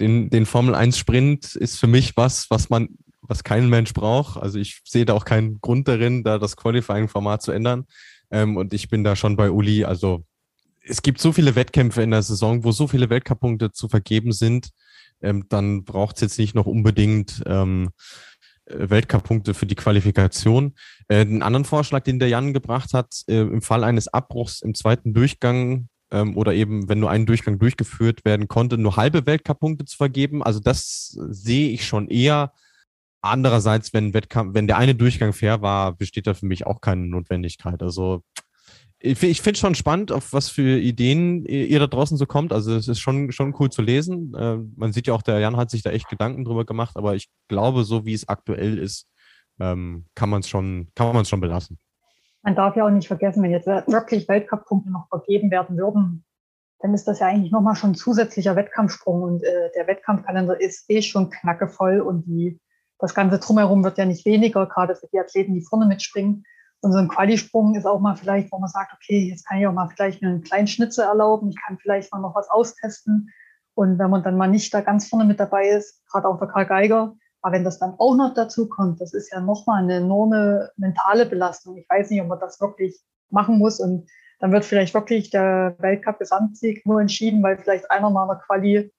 den, 0.00 0.30
den 0.30 0.46
Formel 0.46 0.74
1 0.74 0.98
Sprint 0.98 1.54
ist 1.54 1.78
für 1.78 1.86
mich 1.86 2.16
was, 2.16 2.50
was 2.50 2.70
man, 2.70 2.88
was 3.22 3.44
kein 3.44 3.68
Mensch 3.68 3.92
braucht. 3.92 4.40
Also 4.40 4.58
ich 4.58 4.80
sehe 4.84 5.04
da 5.04 5.14
auch 5.14 5.24
keinen 5.24 5.60
Grund 5.60 5.88
darin, 5.88 6.24
da 6.24 6.38
das 6.38 6.56
Qualifying-Format 6.56 7.42
zu 7.42 7.52
ändern. 7.52 7.86
Ähm, 8.30 8.56
und 8.56 8.72
ich 8.74 8.88
bin 8.88 9.04
da 9.04 9.16
schon 9.16 9.36
bei 9.36 9.50
Uli. 9.50 9.84
Also 9.84 10.24
es 10.84 11.02
gibt 11.02 11.20
so 11.20 11.32
viele 11.32 11.54
Wettkämpfe 11.54 12.02
in 12.02 12.10
der 12.10 12.22
Saison, 12.22 12.64
wo 12.64 12.72
so 12.72 12.86
viele 12.86 13.10
Weltcup-Punkte 13.10 13.72
zu 13.72 13.88
vergeben 13.88 14.32
sind. 14.32 14.70
Ähm, 15.20 15.46
dann 15.48 15.84
braucht 15.84 16.16
es 16.16 16.22
jetzt 16.22 16.38
nicht 16.38 16.54
noch 16.54 16.66
unbedingt 16.66 17.42
ähm, 17.46 17.90
Weltcup-Punkte 18.66 19.54
für 19.54 19.66
die 19.66 19.74
Qualifikation. 19.74 20.74
Äh, 21.08 21.20
einen 21.20 21.42
anderen 21.42 21.64
Vorschlag, 21.64 22.02
den 22.04 22.18
der 22.18 22.28
Jan 22.28 22.52
gebracht 22.52 22.94
hat, 22.94 23.22
äh, 23.28 23.40
im 23.40 23.62
Fall 23.62 23.84
eines 23.84 24.08
Abbruchs 24.08 24.62
im 24.62 24.74
zweiten 24.74 25.14
Durchgang 25.14 25.88
ähm, 26.12 26.36
oder 26.36 26.54
eben, 26.54 26.88
wenn 26.88 27.00
nur 27.00 27.10
ein 27.10 27.26
Durchgang 27.26 27.58
durchgeführt 27.58 28.24
werden 28.24 28.46
konnte, 28.46 28.78
nur 28.78 28.96
halbe 28.96 29.26
Weltcup-Punkte 29.26 29.86
zu 29.86 29.96
vergeben. 29.96 30.42
Also 30.42 30.60
das 30.60 31.16
sehe 31.30 31.70
ich 31.70 31.86
schon 31.86 32.08
eher. 32.08 32.52
Andererseits, 33.22 33.92
wenn 33.94 34.14
Wettkampf, 34.14 34.54
wenn 34.54 34.66
der 34.66 34.76
eine 34.76 34.94
Durchgang 34.94 35.32
fair 35.32 35.62
war, 35.62 35.92
besteht 35.96 36.26
da 36.26 36.34
für 36.34 36.46
mich 36.46 36.66
auch 36.66 36.80
keine 36.80 37.06
Notwendigkeit. 37.06 37.82
Also 37.82 38.22
ich, 38.98 39.22
ich 39.22 39.40
finde 39.40 39.58
schon 39.58 39.74
spannend, 39.74 40.12
auf 40.12 40.32
was 40.32 40.48
für 40.48 40.78
Ideen 40.78 41.46
ihr 41.46 41.78
da 41.78 41.86
draußen 41.86 42.16
so 42.18 42.26
kommt. 42.26 42.52
Also 42.52 42.74
es 42.76 42.88
ist 42.88 43.00
schon, 43.00 43.32
schon 43.32 43.54
cool 43.58 43.70
zu 43.70 43.80
lesen. 43.80 44.34
Äh, 44.34 44.58
man 44.76 44.92
sieht 44.92 45.06
ja 45.06 45.14
auch, 45.14 45.22
der 45.22 45.40
Jan 45.40 45.56
hat 45.56 45.70
sich 45.70 45.82
da 45.82 45.90
echt 45.90 46.08
Gedanken 46.08 46.44
drüber 46.44 46.64
gemacht, 46.64 46.96
aber 46.96 47.14
ich 47.14 47.28
glaube, 47.48 47.84
so 47.84 48.04
wie 48.04 48.14
es 48.14 48.28
aktuell 48.28 48.78
ist, 48.78 49.08
ähm, 49.60 50.06
kann 50.14 50.28
man 50.28 50.40
es 50.40 50.48
schon, 50.48 50.88
kann 50.94 51.12
man 51.14 51.22
es 51.22 51.28
schon 51.28 51.40
belassen 51.40 51.78
man 52.42 52.56
darf 52.56 52.76
ja 52.76 52.86
auch 52.86 52.90
nicht 52.90 53.08
vergessen, 53.08 53.42
wenn 53.42 53.52
jetzt 53.52 53.66
wirklich 53.66 54.28
Weltcup-Punkte 54.28 54.90
noch 54.90 55.08
vergeben 55.08 55.50
werden 55.50 55.76
würden, 55.76 56.24
dann 56.80 56.94
ist 56.94 57.06
das 57.06 57.20
ja 57.20 57.28
eigentlich 57.28 57.52
nochmal 57.52 57.76
schon 57.76 57.92
ein 57.92 57.94
zusätzlicher 57.94 58.56
Wettkampfsprung 58.56 59.22
und 59.22 59.42
äh, 59.44 59.70
der 59.76 59.86
Wettkampfkalender 59.86 60.60
ist 60.60 60.90
eh 60.90 61.00
schon 61.00 61.30
knackevoll 61.30 62.00
und 62.00 62.26
die, 62.26 62.60
das 62.98 63.14
Ganze 63.14 63.38
drumherum 63.38 63.84
wird 63.84 63.98
ja 63.98 64.04
nicht 64.04 64.26
weniger, 64.26 64.66
gerade 64.66 64.96
für 64.96 65.06
die 65.12 65.20
Athleten, 65.20 65.54
die 65.54 65.62
vorne 65.62 65.86
mitspringen. 65.86 66.44
Und 66.80 66.92
so 66.92 66.98
ein 66.98 67.06
Qualisprung 67.06 67.76
ist 67.76 67.86
auch 67.86 68.00
mal 68.00 68.16
vielleicht, 68.16 68.50
wo 68.50 68.58
man 68.58 68.68
sagt, 68.68 68.92
okay, 68.92 69.28
jetzt 69.28 69.46
kann 69.46 69.60
ich 69.60 69.66
auch 69.68 69.72
mal 69.72 69.88
vielleicht 69.88 70.24
einen 70.24 70.42
kleinen 70.42 70.66
Schnitzel 70.66 71.04
erlauben, 71.04 71.50
ich 71.50 71.56
kann 71.64 71.78
vielleicht 71.78 72.12
mal 72.12 72.20
noch 72.20 72.34
was 72.34 72.50
austesten. 72.50 73.30
Und 73.74 74.00
wenn 74.00 74.10
man 74.10 74.24
dann 74.24 74.36
mal 74.36 74.48
nicht 74.48 74.74
da 74.74 74.80
ganz 74.80 75.08
vorne 75.08 75.24
mit 75.24 75.38
dabei 75.38 75.68
ist, 75.68 76.04
gerade 76.10 76.26
auch 76.26 76.40
der 76.40 76.48
Karl 76.48 76.66
Geiger, 76.66 77.14
aber 77.42 77.56
wenn 77.56 77.64
das 77.64 77.78
dann 77.80 77.94
auch 77.98 78.16
noch 78.16 78.34
dazu 78.34 78.68
kommt, 78.68 79.00
das 79.00 79.12
ist 79.12 79.32
ja 79.32 79.40
nochmal 79.40 79.82
eine 79.82 79.96
enorme 79.96 80.70
mentale 80.76 81.26
Belastung. 81.26 81.76
Ich 81.76 81.88
weiß 81.88 82.10
nicht, 82.10 82.22
ob 82.22 82.28
man 82.28 82.38
das 82.38 82.60
wirklich 82.60 83.00
machen 83.30 83.58
muss. 83.58 83.80
Und 83.80 84.08
dann 84.38 84.52
wird 84.52 84.64
vielleicht 84.64 84.94
wirklich 84.94 85.30
der 85.30 85.74
Weltcup-Gesamtsieg 85.78 86.86
nur 86.86 87.00
entschieden, 87.00 87.42
weil 87.42 87.58
vielleicht 87.58 87.90
einer 87.90 88.10
mal 88.10 88.24
in 88.24 88.28
der 88.28 88.38
Quali 88.38 88.92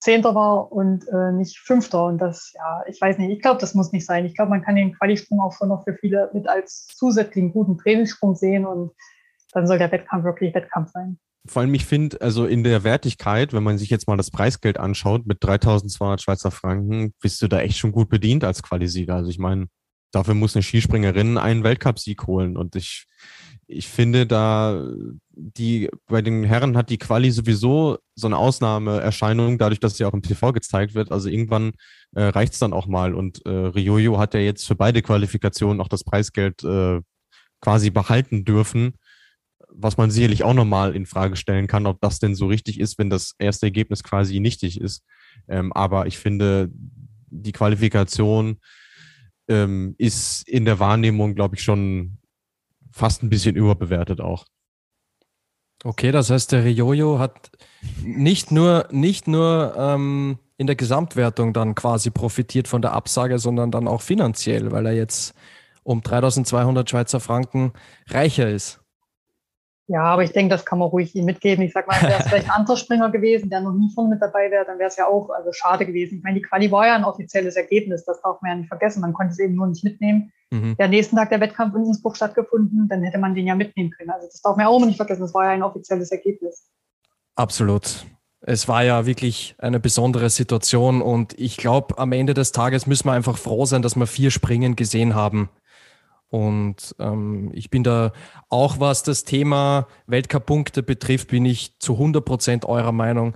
Zehnter 0.00 0.36
war 0.36 0.70
und 0.70 1.08
äh, 1.08 1.32
nicht 1.32 1.58
Fünfter. 1.58 2.04
Und 2.04 2.18
das, 2.18 2.52
ja, 2.54 2.84
ich 2.86 3.00
weiß 3.00 3.18
nicht, 3.18 3.32
ich 3.32 3.42
glaube, 3.42 3.60
das 3.60 3.74
muss 3.74 3.90
nicht 3.90 4.06
sein. 4.06 4.24
Ich 4.26 4.36
glaube, 4.36 4.50
man 4.50 4.62
kann 4.62 4.76
den 4.76 4.96
Qualisprung 4.96 5.40
auch 5.40 5.52
schon 5.52 5.68
noch 5.68 5.82
für 5.82 5.94
viele 5.94 6.30
mit 6.32 6.48
als 6.48 6.86
zusätzlichen 6.86 7.52
guten 7.52 7.78
Trainingssprung 7.78 8.36
sehen 8.36 8.64
und 8.64 8.92
dann 9.52 9.66
soll 9.66 9.78
der 9.78 9.90
Wettkampf 9.90 10.24
wirklich 10.24 10.54
Wettkampf 10.54 10.90
sein 10.92 11.18
vor 11.48 11.62
allem, 11.62 11.74
ich 11.74 11.86
finde, 11.86 12.20
also 12.20 12.46
in 12.46 12.62
der 12.64 12.84
Wertigkeit, 12.84 13.52
wenn 13.52 13.62
man 13.62 13.78
sich 13.78 13.90
jetzt 13.90 14.06
mal 14.06 14.16
das 14.16 14.30
Preisgeld 14.30 14.78
anschaut, 14.78 15.26
mit 15.26 15.38
3200 15.40 16.20
Schweizer 16.20 16.50
Franken, 16.50 17.14
bist 17.20 17.42
du 17.42 17.48
da 17.48 17.60
echt 17.60 17.78
schon 17.78 17.92
gut 17.92 18.08
bedient 18.08 18.44
als 18.44 18.62
Qualisieger. 18.62 19.14
Also 19.14 19.30
ich 19.30 19.38
meine, 19.38 19.66
dafür 20.12 20.34
muss 20.34 20.54
eine 20.54 20.62
Skispringerin 20.62 21.38
einen 21.38 21.64
Weltcupsieg 21.64 22.26
holen. 22.26 22.56
Und 22.56 22.76
ich, 22.76 23.06
ich 23.66 23.88
finde 23.88 24.26
da, 24.26 24.86
die, 25.30 25.90
bei 26.06 26.22
den 26.22 26.44
Herren 26.44 26.76
hat 26.76 26.90
die 26.90 26.98
Quali 26.98 27.30
sowieso 27.30 27.98
so 28.14 28.26
eine 28.26 28.36
Ausnahmeerscheinung, 28.36 29.58
dadurch, 29.58 29.80
dass 29.80 29.96
sie 29.96 30.04
auch 30.04 30.14
im 30.14 30.22
TV 30.22 30.52
gezeigt 30.52 30.94
wird. 30.94 31.12
Also 31.12 31.28
irgendwann 31.28 31.72
äh, 32.14 32.24
reicht 32.24 32.52
es 32.54 32.58
dann 32.58 32.72
auch 32.72 32.86
mal. 32.86 33.14
Und 33.14 33.44
äh, 33.46 33.50
Riojo 33.50 34.18
hat 34.18 34.34
ja 34.34 34.40
jetzt 34.40 34.66
für 34.66 34.76
beide 34.76 35.02
Qualifikationen 35.02 35.80
auch 35.80 35.88
das 35.88 36.04
Preisgeld 36.04 36.62
äh, 36.64 37.00
quasi 37.60 37.90
behalten 37.90 38.44
dürfen 38.44 38.94
was 39.70 39.96
man 39.96 40.10
sicherlich 40.10 40.44
auch 40.44 40.54
nochmal 40.54 40.94
in 40.94 41.06
Frage 41.06 41.36
stellen 41.36 41.66
kann, 41.66 41.86
ob 41.86 42.00
das 42.00 42.18
denn 42.18 42.34
so 42.34 42.46
richtig 42.46 42.80
ist, 42.80 42.98
wenn 42.98 43.10
das 43.10 43.34
erste 43.38 43.66
Ergebnis 43.66 44.02
quasi 44.02 44.40
nichtig 44.40 44.80
ist. 44.80 45.04
Ähm, 45.48 45.72
aber 45.72 46.06
ich 46.06 46.18
finde, 46.18 46.70
die 47.30 47.52
Qualifikation 47.52 48.58
ähm, 49.48 49.94
ist 49.98 50.48
in 50.48 50.64
der 50.64 50.78
Wahrnehmung, 50.78 51.34
glaube 51.34 51.56
ich, 51.56 51.62
schon 51.62 52.18
fast 52.92 53.22
ein 53.22 53.30
bisschen 53.30 53.56
überbewertet 53.56 54.20
auch. 54.20 54.46
Okay, 55.84 56.10
das 56.10 56.30
heißt, 56.30 56.52
der 56.52 56.64
Riojo 56.64 57.18
hat 57.18 57.50
nicht 58.02 58.50
nur, 58.50 58.88
nicht 58.90 59.28
nur 59.28 59.74
ähm, 59.78 60.38
in 60.56 60.66
der 60.66 60.74
Gesamtwertung 60.74 61.52
dann 61.52 61.76
quasi 61.76 62.10
profitiert 62.10 62.66
von 62.66 62.82
der 62.82 62.92
Absage, 62.92 63.38
sondern 63.38 63.70
dann 63.70 63.86
auch 63.86 64.02
finanziell, 64.02 64.72
weil 64.72 64.86
er 64.86 64.94
jetzt 64.94 65.34
um 65.84 66.02
3200 66.02 66.90
Schweizer 66.90 67.20
Franken 67.20 67.72
reicher 68.08 68.50
ist. 68.50 68.80
Ja, 69.90 70.02
aber 70.02 70.22
ich 70.22 70.32
denke, 70.32 70.50
das 70.50 70.66
kann 70.66 70.78
man 70.78 70.88
ruhig 70.88 71.14
ihm 71.14 71.24
mitgeben. 71.24 71.64
Ich 71.64 71.72
sag 71.72 71.88
mal, 71.88 72.00
wäre 72.02 72.20
es 72.20 72.26
vielleicht 72.28 72.44
ein 72.44 72.60
anderer 72.60 72.76
Springer 72.76 73.10
gewesen, 73.10 73.48
der 73.48 73.62
noch 73.62 73.72
nie 73.72 73.90
vorne 73.94 74.10
mit 74.10 74.22
dabei 74.22 74.50
wäre, 74.50 74.66
dann 74.66 74.78
wäre 74.78 74.88
es 74.88 74.96
ja 74.96 75.06
auch 75.06 75.30
also 75.30 75.50
schade 75.52 75.86
gewesen. 75.86 76.18
Ich 76.18 76.22
meine, 76.22 76.36
die 76.38 76.42
Quali 76.42 76.70
war 76.70 76.86
ja 76.86 76.94
ein 76.94 77.04
offizielles 77.04 77.56
Ergebnis, 77.56 78.04
das 78.04 78.20
darf 78.20 78.40
man 78.42 78.50
ja 78.50 78.56
nicht 78.56 78.68
vergessen. 78.68 79.00
Man 79.00 79.14
konnte 79.14 79.32
es 79.32 79.38
eben 79.38 79.54
nur 79.54 79.66
nicht 79.66 79.82
mitnehmen. 79.82 80.30
Mhm. 80.50 80.76
Der 80.76 80.88
nächsten 80.88 81.16
Tag 81.16 81.30
der 81.30 81.40
Wettkampf 81.40 81.74
in 81.74 81.86
Innsbruck 81.86 82.16
stattgefunden, 82.16 82.86
dann 82.88 83.02
hätte 83.02 83.18
man 83.18 83.34
den 83.34 83.46
ja 83.46 83.54
mitnehmen 83.54 83.90
können. 83.90 84.10
Also 84.10 84.26
das 84.26 84.42
darf 84.42 84.56
man 84.58 84.66
auch 84.66 84.84
nicht 84.84 84.98
vergessen, 84.98 85.22
das 85.22 85.32
war 85.32 85.44
ja 85.44 85.50
ein 85.52 85.62
offizielles 85.62 86.12
Ergebnis. 86.12 86.68
Absolut. 87.34 88.04
Es 88.40 88.68
war 88.68 88.84
ja 88.84 89.06
wirklich 89.06 89.56
eine 89.58 89.80
besondere 89.80 90.28
Situation 90.28 91.00
und 91.00 91.38
ich 91.38 91.56
glaube, 91.56 91.98
am 91.98 92.12
Ende 92.12 92.34
des 92.34 92.52
Tages 92.52 92.86
müssen 92.86 93.06
wir 93.06 93.12
einfach 93.12 93.38
froh 93.38 93.64
sein, 93.64 93.82
dass 93.82 93.96
wir 93.96 94.06
vier 94.06 94.30
Springen 94.30 94.76
gesehen 94.76 95.14
haben. 95.14 95.48
Und 96.30 96.94
ähm, 96.98 97.50
ich 97.54 97.70
bin 97.70 97.82
da 97.82 98.12
auch, 98.48 98.80
was 98.80 99.02
das 99.02 99.24
Thema 99.24 99.86
Weltcup-Punkte 100.06 100.82
betrifft, 100.82 101.28
bin 101.28 101.46
ich 101.46 101.78
zu 101.78 101.94
100 101.94 102.24
Prozent 102.24 102.64
eurer 102.66 102.92
Meinung. 102.92 103.34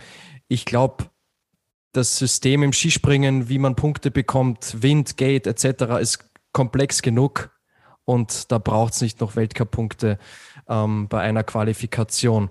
Ich 0.48 0.64
glaube, 0.66 1.04
das 1.92 2.18
System 2.18 2.62
im 2.62 2.72
Skispringen, 2.72 3.48
wie 3.48 3.58
man 3.58 3.76
Punkte 3.76 4.10
bekommt, 4.10 4.82
Wind, 4.82 5.16
Gate 5.16 5.46
etc., 5.46 6.00
ist 6.00 6.30
komplex 6.52 7.02
genug 7.02 7.50
und 8.04 8.50
da 8.52 8.58
braucht 8.58 8.94
es 8.94 9.00
nicht 9.00 9.20
noch 9.20 9.36
Weltcup-Punkte 9.36 10.18
ähm, 10.68 11.08
bei 11.08 11.20
einer 11.20 11.44
Qualifikation. 11.44 12.50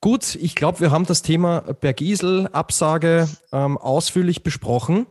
Gut, 0.00 0.34
ich 0.36 0.54
glaube, 0.54 0.80
wir 0.80 0.90
haben 0.90 1.06
das 1.06 1.22
Thema 1.22 1.60
Bergisel, 1.60 2.48
Absage 2.48 3.28
ähm, 3.52 3.78
ausführlich 3.78 4.42
besprochen. 4.42 5.06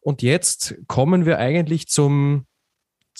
Und 0.00 0.22
jetzt 0.22 0.74
kommen 0.88 1.26
wir 1.26 1.38
eigentlich 1.38 1.88
zum, 1.88 2.46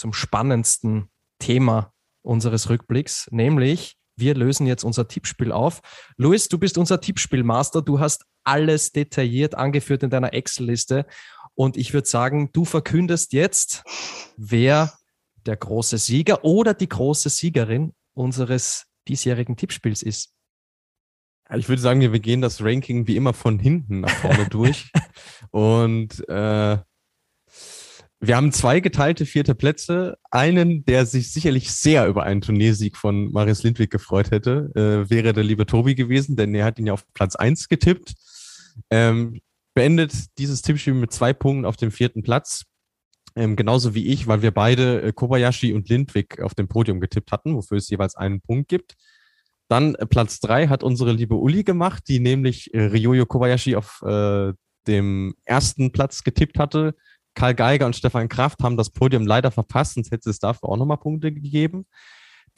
zum 0.00 0.12
spannendsten 0.12 1.10
Thema 1.38 1.92
unseres 2.22 2.70
Rückblicks, 2.70 3.28
nämlich 3.30 3.96
wir 4.16 4.34
lösen 4.34 4.66
jetzt 4.66 4.84
unser 4.84 5.08
Tippspiel 5.08 5.50
auf. 5.52 5.80
Luis, 6.16 6.48
du 6.48 6.58
bist 6.58 6.76
unser 6.76 7.00
Tippspielmaster. 7.00 7.80
Du 7.80 8.00
hast 8.00 8.26
alles 8.44 8.92
detailliert 8.92 9.54
angeführt 9.54 10.02
in 10.02 10.10
deiner 10.10 10.34
Excel-Liste. 10.34 11.06
Und 11.54 11.78
ich 11.78 11.94
würde 11.94 12.06
sagen, 12.06 12.50
du 12.52 12.66
verkündest 12.66 13.32
jetzt, 13.32 13.82
wer 14.36 14.92
der 15.46 15.56
große 15.56 15.96
Sieger 15.96 16.44
oder 16.44 16.74
die 16.74 16.88
große 16.88 17.30
Siegerin 17.30 17.94
unseres 18.12 18.86
diesjährigen 19.08 19.56
Tippspiels 19.56 20.02
ist. 20.02 20.34
Ich 21.56 21.68
würde 21.68 21.82
sagen, 21.82 22.00
wir 22.00 22.20
gehen 22.20 22.42
das 22.42 22.62
Ranking 22.62 23.06
wie 23.06 23.16
immer 23.16 23.32
von 23.32 23.58
hinten 23.58 24.00
nach 24.00 24.10
vorne 24.10 24.46
durch. 24.50 24.92
Und 25.50 26.28
äh, 26.28 26.78
wir 28.20 28.36
haben 28.36 28.52
zwei 28.52 28.80
geteilte 28.80 29.24
vierte 29.24 29.54
Plätze. 29.54 30.18
Einen, 30.30 30.84
der 30.84 31.06
sich 31.06 31.32
sicherlich 31.32 31.72
sehr 31.72 32.06
über 32.06 32.24
einen 32.24 32.42
Turniersieg 32.42 32.98
von 32.98 33.32
Marius 33.32 33.62
Lindwig 33.62 33.90
gefreut 33.90 34.30
hätte, 34.30 34.70
äh, 34.74 35.10
wäre 35.10 35.32
der 35.32 35.44
liebe 35.44 35.64
Tobi 35.64 35.94
gewesen, 35.94 36.36
denn 36.36 36.54
er 36.54 36.66
hat 36.66 36.78
ihn 36.78 36.86
ja 36.86 36.92
auf 36.92 37.04
Platz 37.14 37.34
eins 37.34 37.68
getippt. 37.68 38.14
Ähm, 38.90 39.40
beendet 39.74 40.12
dieses 40.36 40.60
Tippspiel 40.60 40.94
mit 40.94 41.12
zwei 41.12 41.32
Punkten 41.32 41.64
auf 41.64 41.76
dem 41.76 41.90
vierten 41.90 42.22
Platz. 42.22 42.64
Ähm, 43.36 43.56
genauso 43.56 43.94
wie 43.94 44.08
ich, 44.08 44.26
weil 44.26 44.42
wir 44.42 44.50
beide 44.50 45.00
äh, 45.00 45.12
Kobayashi 45.12 45.72
und 45.72 45.88
Lindwig 45.88 46.40
auf 46.40 46.54
dem 46.54 46.68
Podium 46.68 47.00
getippt 47.00 47.32
hatten, 47.32 47.54
wofür 47.54 47.78
es 47.78 47.88
jeweils 47.88 48.16
einen 48.16 48.42
Punkt 48.42 48.68
gibt. 48.68 48.96
Dann 49.68 49.94
äh, 49.94 50.04
Platz 50.04 50.40
drei 50.40 50.68
hat 50.68 50.82
unsere 50.82 51.12
liebe 51.12 51.36
Uli 51.36 51.64
gemacht, 51.64 52.04
die 52.08 52.20
nämlich 52.20 52.74
äh, 52.74 52.82
Ryoyo 52.82 53.24
Kobayashi 53.24 53.76
auf 53.76 54.02
äh, 54.02 54.52
dem 54.86 55.34
ersten 55.44 55.92
Platz 55.92 56.24
getippt 56.24 56.58
hatte. 56.58 56.94
Karl 57.34 57.54
Geiger 57.54 57.86
und 57.86 57.96
Stefan 57.96 58.28
Kraft 58.28 58.62
haben 58.62 58.76
das 58.76 58.90
Podium 58.90 59.26
leider 59.26 59.50
verpasst, 59.50 59.94
sonst 59.94 60.10
hätte 60.10 60.30
es 60.30 60.38
dafür 60.38 60.68
auch 60.68 60.76
nochmal 60.76 60.98
Punkte 60.98 61.32
gegeben. 61.32 61.86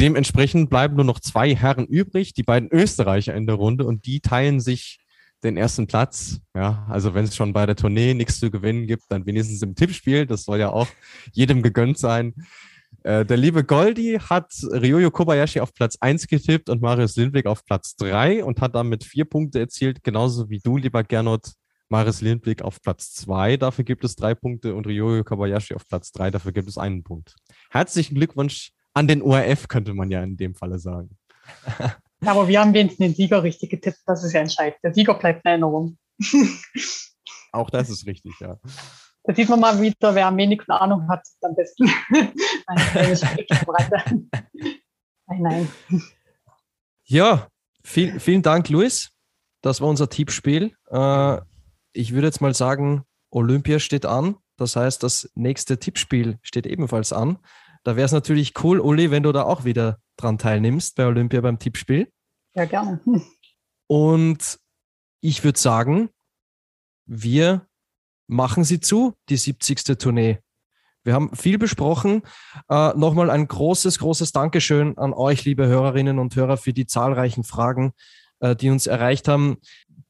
Dementsprechend 0.00 0.70
bleiben 0.70 0.96
nur 0.96 1.04
noch 1.04 1.20
zwei 1.20 1.54
Herren 1.54 1.86
übrig, 1.86 2.32
die 2.32 2.42
beiden 2.42 2.70
Österreicher 2.70 3.34
in 3.34 3.46
der 3.46 3.56
Runde 3.56 3.84
und 3.84 4.06
die 4.06 4.20
teilen 4.20 4.60
sich 4.60 4.98
den 5.42 5.56
ersten 5.56 5.86
Platz. 5.86 6.40
Ja, 6.54 6.86
also 6.88 7.14
wenn 7.14 7.24
es 7.24 7.36
schon 7.36 7.52
bei 7.52 7.66
der 7.66 7.76
Tournee 7.76 8.14
nichts 8.14 8.38
zu 8.38 8.50
gewinnen 8.50 8.86
gibt, 8.86 9.04
dann 9.08 9.26
wenigstens 9.26 9.62
im 9.62 9.74
Tippspiel. 9.74 10.26
Das 10.26 10.44
soll 10.44 10.58
ja 10.58 10.70
auch 10.70 10.88
jedem 11.32 11.62
gegönnt 11.62 11.98
sein. 11.98 12.34
Äh, 13.02 13.24
der 13.24 13.36
liebe 13.36 13.64
Goldi 13.64 14.18
hat 14.20 14.52
Ryoyo 14.70 15.10
Kobayashi 15.10 15.60
auf 15.60 15.74
Platz 15.74 15.96
1 16.00 16.26
getippt 16.28 16.68
und 16.68 16.80
Marius 16.82 17.16
Lindwig 17.16 17.46
auf 17.46 17.64
Platz 17.64 17.96
3 17.96 18.44
und 18.44 18.60
hat 18.60 18.74
damit 18.74 19.04
vier 19.04 19.24
Punkte 19.24 19.58
erzielt, 19.58 20.04
genauso 20.04 20.48
wie 20.48 20.60
du, 20.60 20.76
lieber 20.76 21.02
Gernot. 21.02 21.52
Marius 21.92 22.22
Lindwig 22.22 22.62
auf 22.62 22.80
Platz 22.80 23.12
2, 23.12 23.58
dafür 23.58 23.84
gibt 23.84 24.02
es 24.02 24.16
drei 24.16 24.34
Punkte 24.34 24.74
und 24.74 24.86
Ryoyo 24.86 25.24
Kobayashi 25.24 25.74
auf 25.74 25.86
Platz 25.86 26.10
3, 26.12 26.30
dafür 26.30 26.50
gibt 26.52 26.66
es 26.66 26.78
einen 26.78 27.04
Punkt. 27.04 27.36
Herzlichen 27.70 28.14
Glückwunsch 28.14 28.72
an 28.94 29.06
den 29.06 29.20
ORF, 29.20 29.68
könnte 29.68 29.92
man 29.92 30.10
ja 30.10 30.22
in 30.22 30.38
dem 30.38 30.54
Falle 30.54 30.78
sagen. 30.78 31.18
Aber 32.24 32.48
wir 32.48 32.60
haben 32.60 32.72
wenigstens 32.72 33.04
den 33.06 33.14
Sieger 33.14 33.42
richtig 33.42 33.68
getippt, 33.68 33.98
das 34.06 34.24
ist 34.24 34.32
ja 34.32 34.40
entscheidend. 34.40 34.78
Der 34.82 34.94
Sieger 34.94 35.12
bleibt 35.12 35.44
in 35.44 35.50
Erinnerung. 35.50 35.98
Auch 37.52 37.68
das 37.68 37.90
ist 37.90 38.06
richtig, 38.06 38.32
ja. 38.40 38.56
Da 39.24 39.34
sieht 39.34 39.50
man 39.50 39.60
mal 39.60 39.78
wieder, 39.78 40.14
wer 40.14 40.28
am 40.28 40.38
wenigsten 40.38 40.72
Ahnung 40.72 41.06
hat, 41.10 41.26
am 41.42 41.54
besten. 41.54 41.90
nein, 42.10 43.18
nein, 45.26 45.42
nein. 45.42 45.68
Ja, 47.04 47.48
viel, 47.84 48.18
vielen 48.18 48.40
Dank, 48.40 48.70
Luis. 48.70 49.10
Das 49.60 49.82
war 49.82 49.88
unser 49.88 50.08
Tippspiel. 50.08 50.74
Äh, 50.88 51.38
ich 51.92 52.12
würde 52.12 52.28
jetzt 52.28 52.40
mal 52.40 52.54
sagen, 52.54 53.04
Olympia 53.30 53.78
steht 53.78 54.06
an. 54.06 54.36
Das 54.56 54.76
heißt, 54.76 55.02
das 55.02 55.30
nächste 55.34 55.78
Tippspiel 55.78 56.38
steht 56.42 56.66
ebenfalls 56.66 57.12
an. 57.12 57.38
Da 57.84 57.96
wäre 57.96 58.06
es 58.06 58.12
natürlich 58.12 58.62
cool, 58.62 58.78
Uli, 58.78 59.10
wenn 59.10 59.22
du 59.22 59.32
da 59.32 59.42
auch 59.42 59.64
wieder 59.64 59.98
dran 60.16 60.38
teilnimmst 60.38 60.96
bei 60.96 61.06
Olympia 61.06 61.40
beim 61.40 61.58
Tippspiel. 61.58 62.12
Ja, 62.54 62.64
gerne. 62.66 63.00
Und 63.88 64.58
ich 65.20 65.42
würde 65.42 65.58
sagen, 65.58 66.10
wir 67.06 67.66
machen 68.28 68.64
sie 68.64 68.80
zu, 68.80 69.14
die 69.28 69.36
70. 69.36 69.98
Tournee. 69.98 70.38
Wir 71.04 71.14
haben 71.14 71.34
viel 71.34 71.58
besprochen. 71.58 72.22
Äh, 72.68 72.92
Nochmal 72.94 73.30
ein 73.30 73.48
großes, 73.48 73.98
großes 73.98 74.32
Dankeschön 74.32 74.96
an 74.98 75.12
euch, 75.12 75.44
liebe 75.44 75.66
Hörerinnen 75.66 76.18
und 76.18 76.36
Hörer, 76.36 76.56
für 76.56 76.72
die 76.72 76.86
zahlreichen 76.86 77.42
Fragen, 77.42 77.92
äh, 78.38 78.54
die 78.54 78.70
uns 78.70 78.86
erreicht 78.86 79.26
haben. 79.26 79.58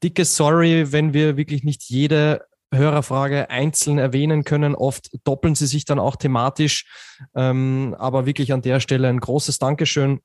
Dickes 0.02 0.36
Sorry, 0.36 0.92
wenn 0.92 1.14
wir 1.14 1.36
wirklich 1.36 1.64
nicht 1.64 1.84
jede 1.84 2.44
Hörerfrage 2.72 3.50
einzeln 3.50 3.98
erwähnen 3.98 4.44
können. 4.44 4.74
Oft 4.74 5.10
doppeln 5.24 5.54
sie 5.54 5.66
sich 5.66 5.84
dann 5.84 5.98
auch 5.98 6.16
thematisch. 6.16 6.86
Ähm, 7.34 7.94
aber 7.98 8.26
wirklich 8.26 8.52
an 8.52 8.62
der 8.62 8.80
Stelle 8.80 9.08
ein 9.08 9.20
großes 9.20 9.58
Dankeschön, 9.58 10.20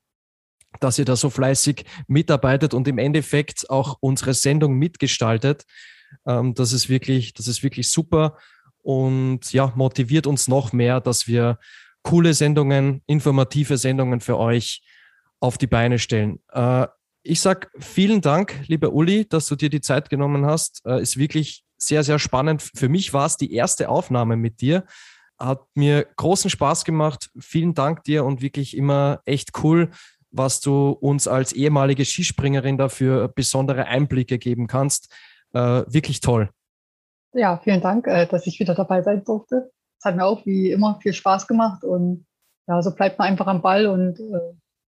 dass 0.80 0.98
ihr 0.98 1.04
da 1.04 1.16
so 1.16 1.30
fleißig 1.30 1.84
mitarbeitet 2.06 2.74
und 2.74 2.88
im 2.88 2.98
Endeffekt 2.98 3.68
auch 3.70 3.98
unsere 4.00 4.34
Sendung 4.34 4.74
mitgestaltet. 4.74 5.64
Ähm, 6.26 6.54
das 6.54 6.72
ist 6.72 6.88
wirklich, 6.88 7.34
das 7.34 7.48
ist 7.48 7.62
wirklich 7.62 7.90
super 7.90 8.38
und 8.82 9.52
ja, 9.52 9.72
motiviert 9.76 10.26
uns 10.26 10.48
noch 10.48 10.72
mehr, 10.72 11.00
dass 11.00 11.26
wir 11.26 11.58
coole 12.02 12.32
Sendungen, 12.32 13.02
informative 13.06 13.76
Sendungen 13.76 14.20
für 14.20 14.38
euch 14.38 14.82
auf 15.40 15.58
die 15.58 15.66
Beine 15.66 15.98
stellen. 15.98 16.40
Äh, 16.52 16.86
ich 17.22 17.40
sag 17.40 17.70
vielen 17.78 18.20
Dank, 18.20 18.54
lieber 18.68 18.92
Uli, 18.92 19.26
dass 19.28 19.46
du 19.46 19.56
dir 19.56 19.70
die 19.70 19.80
Zeit 19.80 20.10
genommen 20.10 20.46
hast. 20.46 20.84
Äh, 20.86 21.02
ist 21.02 21.18
wirklich 21.18 21.64
sehr, 21.76 22.02
sehr 22.02 22.18
spannend. 22.18 22.62
Für 22.62 22.88
mich 22.88 23.12
war 23.12 23.26
es 23.26 23.36
die 23.36 23.52
erste 23.52 23.88
Aufnahme 23.88 24.36
mit 24.36 24.60
dir. 24.60 24.84
Hat 25.38 25.60
mir 25.74 26.06
großen 26.16 26.50
Spaß 26.50 26.84
gemacht. 26.84 27.30
Vielen 27.38 27.74
Dank 27.74 28.02
dir 28.04 28.24
und 28.24 28.42
wirklich 28.42 28.76
immer 28.76 29.20
echt 29.24 29.62
cool, 29.62 29.90
was 30.30 30.60
du 30.60 30.90
uns 30.90 31.28
als 31.28 31.52
ehemalige 31.52 32.04
Skispringerin 32.04 32.78
dafür 32.78 33.28
besondere 33.28 33.86
Einblicke 33.86 34.38
geben 34.38 34.66
kannst. 34.66 35.12
Äh, 35.52 35.84
wirklich 35.86 36.20
toll. 36.20 36.50
Ja, 37.34 37.58
vielen 37.62 37.80
Dank, 37.80 38.06
äh, 38.06 38.26
dass 38.26 38.46
ich 38.46 38.58
wieder 38.58 38.74
dabei 38.74 39.02
sein 39.02 39.22
durfte. 39.24 39.70
Es 39.98 40.04
hat 40.04 40.16
mir 40.16 40.24
auch 40.24 40.46
wie 40.46 40.70
immer 40.70 40.98
viel 41.00 41.12
Spaß 41.12 41.46
gemacht 41.46 41.84
und 41.84 42.26
ja, 42.66 42.82
so 42.82 42.94
bleibt 42.94 43.18
man 43.18 43.28
einfach 43.28 43.46
am 43.46 43.62
Ball 43.62 43.86
und 43.86 44.18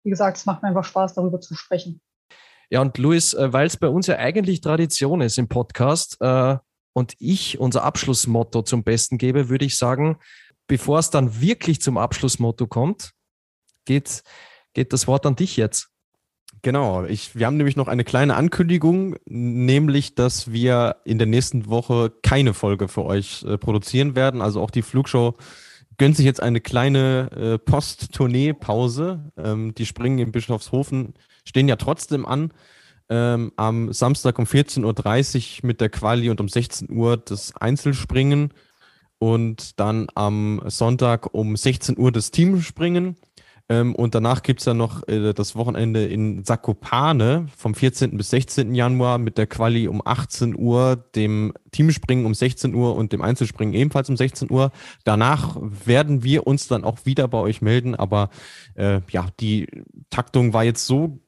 wie 0.02 0.10
gesagt, 0.10 0.36
es 0.36 0.46
macht 0.46 0.62
mir 0.62 0.68
einfach 0.68 0.84
Spaß, 0.84 1.14
darüber 1.14 1.40
zu 1.40 1.54
sprechen. 1.54 2.00
Ja, 2.70 2.80
und 2.80 2.96
Luis, 2.98 3.34
äh, 3.34 3.52
weil 3.52 3.66
es 3.66 3.76
bei 3.76 3.88
uns 3.88 4.06
ja 4.06 4.16
eigentlich 4.16 4.60
Tradition 4.60 5.20
ist 5.20 5.38
im 5.38 5.48
Podcast 5.48 6.16
äh, 6.20 6.56
und 6.92 7.14
ich 7.18 7.58
unser 7.58 7.82
Abschlussmotto 7.82 8.62
zum 8.62 8.84
Besten 8.84 9.18
gebe, 9.18 9.48
würde 9.48 9.64
ich 9.64 9.76
sagen, 9.76 10.18
bevor 10.68 11.00
es 11.00 11.10
dann 11.10 11.40
wirklich 11.40 11.82
zum 11.82 11.98
Abschlussmotto 11.98 12.68
kommt, 12.68 13.10
geht, 13.86 14.22
geht 14.72 14.92
das 14.92 15.08
Wort 15.08 15.26
an 15.26 15.34
dich 15.34 15.56
jetzt. 15.56 15.88
Genau, 16.62 17.04
ich, 17.04 17.34
wir 17.34 17.46
haben 17.46 17.56
nämlich 17.56 17.76
noch 17.76 17.88
eine 17.88 18.04
kleine 18.04 18.36
Ankündigung, 18.36 19.16
nämlich, 19.24 20.14
dass 20.14 20.52
wir 20.52 20.96
in 21.04 21.18
der 21.18 21.26
nächsten 21.26 21.66
Woche 21.66 22.12
keine 22.22 22.54
Folge 22.54 22.86
für 22.86 23.04
euch 23.04 23.42
äh, 23.44 23.58
produzieren 23.58 24.14
werden. 24.14 24.42
Also 24.42 24.60
auch 24.60 24.70
die 24.70 24.82
Flugshow 24.82 25.36
gönnt 25.96 26.16
sich 26.16 26.26
jetzt 26.26 26.42
eine 26.42 26.60
kleine 26.60 27.30
äh, 27.32 27.58
Post-Tournee-Pause. 27.58 29.32
Ähm, 29.38 29.74
die 29.74 29.86
Springen 29.86 30.18
in 30.18 30.32
Bischofshofen 30.32 31.14
stehen 31.44 31.68
ja 31.68 31.76
trotzdem 31.76 32.26
an. 32.26 32.52
Ähm, 33.08 33.52
am 33.56 33.92
Samstag 33.92 34.38
um 34.38 34.44
14.30 34.44 35.62
Uhr 35.62 35.66
mit 35.66 35.80
der 35.80 35.88
Quali 35.88 36.30
und 36.30 36.40
um 36.40 36.48
16 36.48 36.90
Uhr 36.90 37.16
das 37.16 37.56
Einzelspringen 37.56 38.54
und 39.18 39.78
dann 39.80 40.06
am 40.14 40.62
Sonntag 40.66 41.34
um 41.34 41.56
16 41.56 41.98
Uhr 41.98 42.12
das 42.12 42.30
Teamspringen. 42.30 43.16
Ähm, 43.70 43.94
und 43.94 44.16
danach 44.16 44.42
gibt 44.42 44.60
es 44.60 44.66
ja 44.66 44.74
noch 44.74 45.06
äh, 45.06 45.32
das 45.32 45.54
Wochenende 45.54 46.04
in 46.04 46.44
Zakopane 46.44 47.46
vom 47.56 47.74
14. 47.74 48.16
bis 48.16 48.30
16. 48.30 48.74
Januar 48.74 49.18
mit 49.18 49.38
der 49.38 49.46
Quali 49.46 49.86
um 49.86 50.02
18 50.04 50.58
Uhr, 50.58 50.96
dem 51.14 51.52
Teamspringen 51.70 52.26
um 52.26 52.34
16 52.34 52.74
Uhr 52.74 52.96
und 52.96 53.12
dem 53.12 53.22
Einzelspringen 53.22 53.74
ebenfalls 53.74 54.08
um 54.08 54.16
16 54.16 54.50
Uhr. 54.50 54.72
Danach 55.04 55.56
werden 55.60 56.24
wir 56.24 56.48
uns 56.48 56.66
dann 56.66 56.82
auch 56.82 57.06
wieder 57.06 57.28
bei 57.28 57.38
euch 57.38 57.62
melden, 57.62 57.94
aber 57.94 58.30
äh, 58.74 59.02
ja, 59.10 59.28
die 59.38 59.68
Taktung 60.10 60.52
war 60.52 60.64
jetzt 60.64 60.84
so 60.86 61.20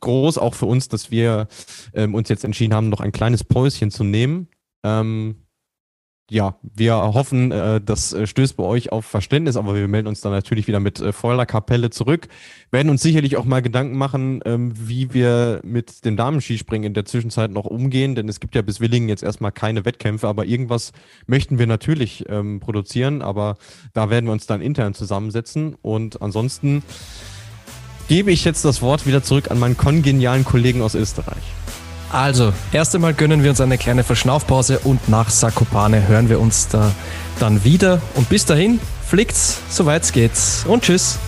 groß 0.00 0.38
auch 0.38 0.54
für 0.54 0.66
uns, 0.66 0.88
dass 0.88 1.10
wir 1.10 1.48
ähm, 1.94 2.14
uns 2.14 2.28
jetzt 2.28 2.44
entschieden 2.44 2.74
haben, 2.74 2.88
noch 2.88 3.00
ein 3.00 3.12
kleines 3.12 3.44
Päuschen 3.44 3.90
zu 3.90 4.04
nehmen. 4.04 4.48
Ähm, 4.84 5.36
ja, 6.30 6.54
wir 6.62 6.94
hoffen, 6.94 7.50
äh, 7.50 7.80
das 7.80 8.12
äh, 8.12 8.24
stößt 8.24 8.56
bei 8.56 8.62
euch 8.62 8.92
auf 8.92 9.04
Verständnis, 9.04 9.56
aber 9.56 9.74
wir 9.74 9.88
melden 9.88 10.06
uns 10.06 10.20
dann 10.20 10.30
natürlich 10.30 10.68
wieder 10.68 10.78
mit 10.78 11.00
äh, 11.00 11.12
voller 11.12 11.44
Kapelle 11.44 11.90
zurück. 11.90 12.28
Werden 12.70 12.88
uns 12.88 13.02
sicherlich 13.02 13.36
auch 13.36 13.44
mal 13.44 13.62
Gedanken 13.62 13.98
machen, 13.98 14.40
ähm, 14.44 14.72
wie 14.76 15.12
wir 15.12 15.60
mit 15.64 16.04
dem 16.04 16.16
Damenskispringen 16.16 16.86
in 16.86 16.94
der 16.94 17.04
Zwischenzeit 17.04 17.50
noch 17.50 17.64
umgehen, 17.64 18.14
denn 18.14 18.28
es 18.28 18.38
gibt 18.38 18.54
ja 18.54 18.62
bis 18.62 18.78
Willingen 18.78 19.08
jetzt 19.08 19.24
erstmal 19.24 19.50
keine 19.50 19.84
Wettkämpfe, 19.84 20.28
aber 20.28 20.44
irgendwas 20.44 20.92
möchten 21.26 21.58
wir 21.58 21.66
natürlich 21.66 22.24
ähm, 22.28 22.60
produzieren, 22.60 23.22
aber 23.22 23.56
da 23.92 24.08
werden 24.08 24.26
wir 24.26 24.32
uns 24.32 24.46
dann 24.46 24.60
intern 24.60 24.94
zusammensetzen 24.94 25.74
und 25.82 26.22
ansonsten 26.22 26.84
gebe 28.10 28.32
ich 28.32 28.44
jetzt 28.44 28.64
das 28.64 28.82
Wort 28.82 29.06
wieder 29.06 29.22
zurück 29.22 29.52
an 29.52 29.60
meinen 29.60 29.76
kongenialen 29.76 30.44
Kollegen 30.44 30.82
aus 30.82 30.96
Österreich. 30.96 31.44
Also, 32.10 32.52
erst 32.72 32.92
einmal 32.92 33.14
gönnen 33.14 33.44
wir 33.44 33.50
uns 33.50 33.60
eine 33.60 33.78
kleine 33.78 34.02
Verschnaufpause 34.02 34.80
und 34.80 35.08
nach 35.08 35.30
Sakopane 35.30 36.08
hören 36.08 36.28
wir 36.28 36.40
uns 36.40 36.66
da 36.66 36.90
dann 37.38 37.62
wieder. 37.62 38.02
Und 38.16 38.28
bis 38.28 38.44
dahin, 38.44 38.80
fliegt's, 39.06 39.60
soweit 39.68 40.12
geht's 40.12 40.64
und 40.66 40.82
tschüss. 40.82 41.20